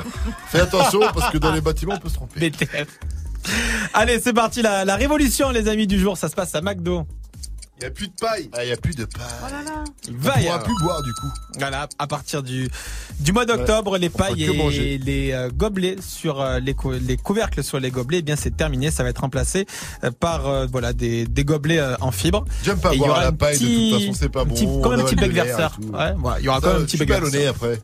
Fais 0.46 0.60
attention 0.60 1.00
parce 1.12 1.32
que 1.32 1.38
dans 1.38 1.50
les 1.52 1.60
bâtiments 1.60 1.94
on 1.96 1.98
peut 1.98 2.08
se 2.08 2.14
tromper. 2.14 2.50
BTF. 2.50 2.86
Allez, 3.94 4.20
c'est 4.20 4.32
parti, 4.32 4.62
la, 4.62 4.84
la 4.84 4.94
révolution, 4.94 5.50
les 5.50 5.66
amis 5.66 5.88
du 5.88 5.98
jour, 5.98 6.16
ça 6.16 6.28
se 6.28 6.36
passe 6.36 6.54
à 6.54 6.60
McDo. 6.60 7.04
Il 7.80 7.82
n'y 7.82 7.86
a 7.86 7.90
plus 7.92 8.08
de 8.08 8.12
paille. 8.20 8.50
Ah, 8.52 8.64
il 8.64 8.70
y 8.70 8.72
a 8.72 8.76
plus 8.76 8.96
de 8.96 9.04
paille. 9.04 9.22
Oh 9.40 9.52
là 9.52 9.62
là. 9.62 9.84
Il 10.08 10.14
On 10.14 10.18
va 10.18 10.30
y 10.40 10.42
pourra 10.44 10.54
avoir. 10.56 10.62
plus 10.64 10.74
boire 10.82 11.02
du 11.02 11.12
coup. 11.12 11.28
Voilà, 11.58 11.88
à 11.98 12.06
partir 12.08 12.42
du, 12.42 12.68
du 13.20 13.32
mois 13.32 13.46
d'octobre, 13.46 13.98
les 13.98 14.08
pailles 14.10 14.44
et 14.44 14.56
manger. 14.56 14.98
les 14.98 15.32
euh, 15.32 15.48
gobelets 15.54 15.96
sur 16.00 16.40
euh, 16.40 16.58
les, 16.58 16.74
cou- 16.74 16.92
les 16.92 17.16
couvercles 17.16 17.62
sur 17.62 17.78
les 17.78 17.90
gobelets, 17.92 18.18
eh 18.18 18.22
bien 18.22 18.34
c'est 18.36 18.56
terminé, 18.56 18.90
ça 18.90 19.04
va 19.04 19.10
être 19.10 19.20
remplacé 19.20 19.66
euh, 20.02 20.10
par 20.10 20.48
euh, 20.48 20.66
voilà 20.70 20.92
des, 20.92 21.24
des 21.26 21.44
gobelets 21.44 21.78
euh, 21.78 21.94
en 22.00 22.10
fibre. 22.10 22.44
J'aime 22.64 22.80
pas 22.80 22.92
Et 22.92 22.96
il 22.96 22.96
y 22.96 22.98
boire 22.98 23.10
aura 23.12 23.22
la 23.22 23.28
un 23.28 23.32
paille, 23.32 23.58
de 23.58 23.64
petit- 23.64 23.90
toute 23.92 24.00
façon 24.00 24.12
c'est 24.18 24.28
pas 24.28 24.40
un 24.42 24.44
bon. 24.46 24.54
petit- 24.54 24.66
comme 24.82 24.92
un 24.94 25.04
petit 25.04 25.14
de 25.14 25.20
bec 25.20 25.32
verseur. 25.32 25.76
tout. 25.80 25.88
Ouais, 25.88 26.14
voilà, 26.18 26.40
il 26.40 26.44
y 26.44 26.48
aura 26.48 26.60
Ça, 26.60 26.66
quand 26.66 26.72
même 26.72 26.76
un 26.76 26.80
je 26.80 26.84
petit 26.86 26.96
suis 26.96 27.06
bec 27.06 27.08
ballonné 27.08 27.38
verseur. 27.38 27.54
après. 27.54 27.80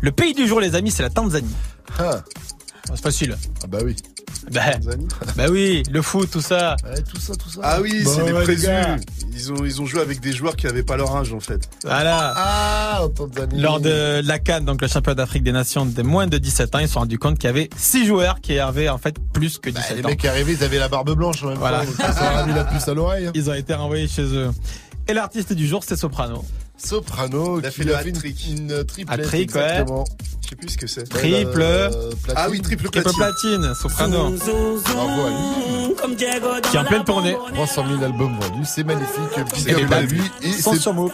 Le 0.00 0.12
pays 0.12 0.32
du 0.34 0.46
jour, 0.46 0.58
les 0.60 0.74
amis, 0.74 0.90
c'est 0.90 1.02
la 1.02 1.10
Tanzanie. 1.10 1.54
Ah, 1.98 2.22
C'est 2.94 3.02
facile. 3.02 3.36
ah 3.62 3.66
bah 3.66 3.78
oui. 3.84 3.96
Bah, 4.52 4.60
bah 5.36 5.46
oui, 5.50 5.82
le 5.90 6.02
foot, 6.02 6.30
tout 6.30 6.40
ça. 6.40 6.76
Ouais, 6.84 7.02
tout 7.02 7.20
ça, 7.20 7.34
tout 7.34 7.50
ça. 7.50 7.60
Ah 7.62 7.80
oui, 7.80 8.02
Bah 8.04 8.10
c'est 8.14 8.24
les 8.26 8.32
ouais, 8.32 8.42
présus. 8.42 8.66
Ils 9.32 9.52
ont, 9.52 9.64
ils 9.64 9.80
ont 9.82 9.86
joué 9.86 10.00
avec 10.00 10.20
des 10.20 10.32
joueurs 10.32 10.56
qui 10.56 10.66
n'avaient 10.66 10.82
pas 10.82 10.96
leur 10.96 11.14
âge 11.16 11.32
en 11.32 11.40
fait. 11.40 11.68
Voilà. 11.84 12.32
Ah. 12.36 13.02
Lors 13.56 13.80
de 13.80 14.20
la 14.24 14.38
CAN, 14.38 14.62
donc 14.62 14.80
le 14.82 14.88
championnat 14.88 15.14
d'Afrique 15.14 15.42
des 15.42 15.52
Nations 15.52 15.86
des 15.86 16.02
moins 16.02 16.26
de 16.26 16.38
17 16.38 16.74
ans, 16.74 16.78
ils 16.78 16.88
se 16.88 16.94
sont 16.94 17.00
rendus 17.00 17.18
compte 17.18 17.38
qu'il 17.38 17.46
y 17.48 17.50
avait 17.50 17.68
6 17.76 18.06
joueurs 18.06 18.40
qui 18.40 18.58
avaient 18.58 18.88
en 18.88 18.98
fait 18.98 19.16
plus 19.32 19.58
que 19.58 19.70
Bah, 19.70 19.80
17 19.80 19.96
les 19.98 20.04
ans. 20.04 20.08
mecs 20.08 20.24
arrivés, 20.24 20.52
ils 20.52 20.64
avaient 20.64 20.78
la 20.78 20.88
barbe 20.88 21.14
blanche 21.14 21.42
en 21.44 21.48
même 21.48 21.58
Voilà. 21.58 21.80
temps. 21.80 21.86
donc 21.86 21.96
Ça 21.96 22.22
leur 22.22 22.36
a 22.38 22.46
mis 22.46 22.54
la 22.54 22.64
puce 22.64 22.88
à 22.88 22.94
l'oreille. 22.94 23.26
hein. 23.26 23.32
Ils 23.34 23.48
ont 23.50 23.54
été 23.54 23.74
renvoyés 23.74 24.08
chez 24.08 24.22
eux. 24.24 24.50
Et 25.08 25.12
l'artiste 25.12 25.52
du 25.52 25.66
jour, 25.66 25.82
c'est 25.86 25.96
Soprano. 25.96 26.44
Soprano, 26.76 27.60
Il 27.60 27.66
a 27.66 27.70
qui 27.70 27.76
fait 27.78 27.84
le 27.84 27.94
a 27.94 27.98
fait 27.98 28.08
une, 28.10 28.16
une 28.16 28.84
triplette. 28.84 29.54
Ouais. 29.54 29.84
Sais 30.50 30.56
plus 30.56 30.68
ce 30.68 30.76
que 30.78 30.86
c'est. 30.86 31.08
Triple. 31.08 31.60
Euh, 31.62 31.88
platine. 32.22 32.34
Ah 32.36 32.48
oui, 32.50 32.60
triple 32.60 32.88
Triple 32.90 33.12
platine. 33.12 33.58
platine, 33.60 33.74
Soprano. 33.74 34.30
Bravo 34.84 35.26
à 35.26 35.30
lui. 35.30 36.16
Qui 36.16 36.76
est 36.76 36.78
en 36.80 36.84
pleine 36.84 37.04
tournée. 37.04 37.36
300 37.54 37.84
000 37.88 38.02
albums 38.04 38.36
vendus, 38.40 38.64
c'est 38.66 38.84
magnifique. 38.84 39.64
Big 39.64 39.74
up 39.74 39.92
à 39.92 40.00
lui. 40.02 40.22
Et 40.42 40.50
c'est 40.52 40.70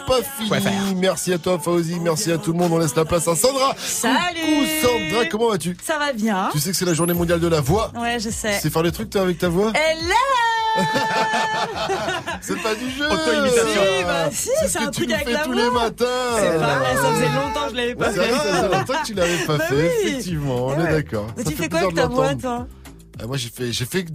pas 0.07 0.21
fini. 0.37 0.49
Ouais. 0.49 0.59
Merci 0.95 1.33
à 1.33 1.37
toi, 1.37 1.59
Fauzi. 1.59 1.99
Merci 1.99 2.31
à 2.31 2.37
tout 2.37 2.51
le 2.53 2.57
monde. 2.59 2.71
On 2.73 2.77
laisse 2.79 2.95
la 2.95 3.05
place 3.05 3.27
à 3.27 3.35
Sandra. 3.35 3.75
Salut 3.77 4.67
Sandra, 4.81 5.25
comment 5.29 5.49
vas-tu? 5.49 5.77
Ça 5.85 5.97
va 5.99 6.13
bien 6.13 6.49
Tu 6.51 6.59
sais 6.59 6.71
que 6.71 6.77
c'est 6.77 6.85
la 6.85 6.93
journée 6.93 7.13
mondiale 7.13 7.39
de 7.39 7.47
la 7.47 7.61
voix. 7.61 7.91
Ouais, 7.95 8.19
je 8.19 8.29
Tu 8.29 8.35
sais. 8.35 8.59
sais 8.59 8.69
faire 8.69 8.83
des 8.83 8.91
trucs, 8.91 9.09
toi, 9.09 9.21
avec 9.21 9.37
ta 9.37 9.49
voix? 9.49 9.71
Hello 9.75 10.13
C'est 12.41 12.61
pas 12.61 12.75
du 12.75 12.89
jeu 12.91 13.05
Auto-imitation. 13.05 13.81
Si, 13.97 14.03
bah 14.03 14.29
si, 14.31 14.49
C'est 14.59 14.67
c'est 14.67 14.67
ce 14.67 14.77
un 14.77 14.85
que 14.87 14.91
truc 14.91 15.11
avec 15.11 15.25
fais 15.25 15.33
la 15.33 15.39
tous 15.39 15.53
voix. 15.53 15.61
les 15.63 15.69
matins 15.71 16.05
C'est 16.37 16.59
pas 16.59 16.75
vrai, 16.75 16.95
ça 16.95 17.11
faisait 17.13 17.25
longtemps 17.35 17.63
que 17.65 17.71
je 17.71 17.75
l'avais 17.75 17.87
Ouais, 17.87 17.95
pas 17.95 18.11
ça 18.13 18.21
fait. 18.21 18.29
faisait 18.29 18.61
longtemps 18.77 18.93
que 19.01 19.05
tu 19.07 19.13
l'avais 19.27 19.45
pas 19.45 19.57
Bah 19.57 19.65
fait, 19.65 19.75
oui. 19.75 20.09
effectivement, 20.09 20.67
on 20.67 20.69
Ah 20.77 20.89
est 20.89 20.91
d'accord. 20.91 21.27
Mais 21.37 21.43
Ça 21.43 21.49
tu 21.51 21.55
fais 21.55 21.69
quoi 21.69 21.79
avec 21.79 21.95
ta 21.95 22.07
voix, 22.07 22.31
l'entendre. 22.33 22.41
toi 22.41 22.67
Ah, 23.21 23.25
Moi, 23.27 23.37
j'ai 23.37 23.49
fait, 23.49 23.71
j'ai 23.71 23.85
fait 23.85 24.05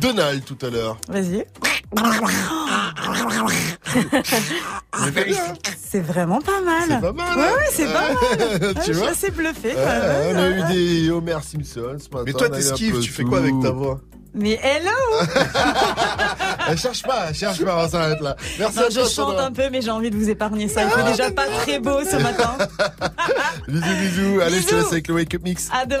Donald 0.00 0.44
tout 0.44 0.58
à 0.64 0.70
l'heure. 0.70 0.98
Vas-y. 1.08 1.44
C'est 5.04 5.14
pas 5.14 5.24
bien. 5.24 5.54
C'est 5.78 6.00
vraiment 6.00 6.40
pas 6.40 6.60
mal. 6.60 6.84
C'est 6.88 7.00
pas 7.00 7.12
mal. 7.12 7.38
Ouais, 7.38 7.44
hein 7.44 7.54
ouais, 7.56 7.68
c'est 7.70 7.86
pas 7.92 8.08
mal. 8.08 8.14
tu 8.60 8.64
Ouais, 8.64 8.74
je 8.78 8.82
suis 8.82 8.92
vois 8.94 9.08
assez 9.10 9.30
bluffée. 9.30 9.68
Ouais, 9.68 9.74
quand 9.74 10.34
même. 10.34 10.36
On 10.36 10.40
a 10.40 10.50
eu 10.50 10.74
des 10.74 11.10
Homer 11.10 11.38
Simpson 11.42 11.96
ce 11.98 12.08
matin. 12.08 12.22
Mais 12.26 12.32
toi, 12.32 12.48
t'esquives, 12.50 13.00
tu 13.00 13.10
fais 13.10 13.24
quoi 13.24 13.38
avec 13.38 13.54
ta 13.62 13.70
voix 13.70 14.00
Mais 14.34 14.58
hello 14.62 14.90
Elle 16.68 16.78
cherche 16.78 17.02
pas, 17.02 17.26
elle 17.28 17.34
cherche 17.34 17.64
pas, 17.64 17.84
on 17.84 17.88
s'arrête 17.88 18.20
là. 18.20 18.34
Merci 18.58 18.78
Non, 18.78 18.84
à 18.86 18.88
Je 18.88 18.94
toi, 18.94 19.02
chante 19.04 19.10
Sandra. 19.12 19.44
un 19.44 19.52
peu, 19.52 19.68
mais 19.70 19.80
j'ai 19.80 19.90
envie 19.90 20.10
de 20.10 20.16
vous 20.16 20.28
épargner 20.28 20.66
ça. 20.68 20.82
Il 20.84 20.90
fait 20.90 21.04
déjà 21.10 21.30
pas 21.30 21.46
très 21.62 21.78
beau 21.78 22.00
ce 22.04 22.16
matin. 22.16 22.56
Bisous, 23.68 23.84
bisous. 24.00 24.40
Allez, 24.40 24.60
je 24.60 24.66
te 24.66 24.74
laisse 24.74 24.92
avec 24.92 25.08
le 25.08 25.14
Wake 25.14 25.34
Up 25.34 25.42
Mix. 25.44 25.68
À 25.72 25.86
demain. 25.86 25.92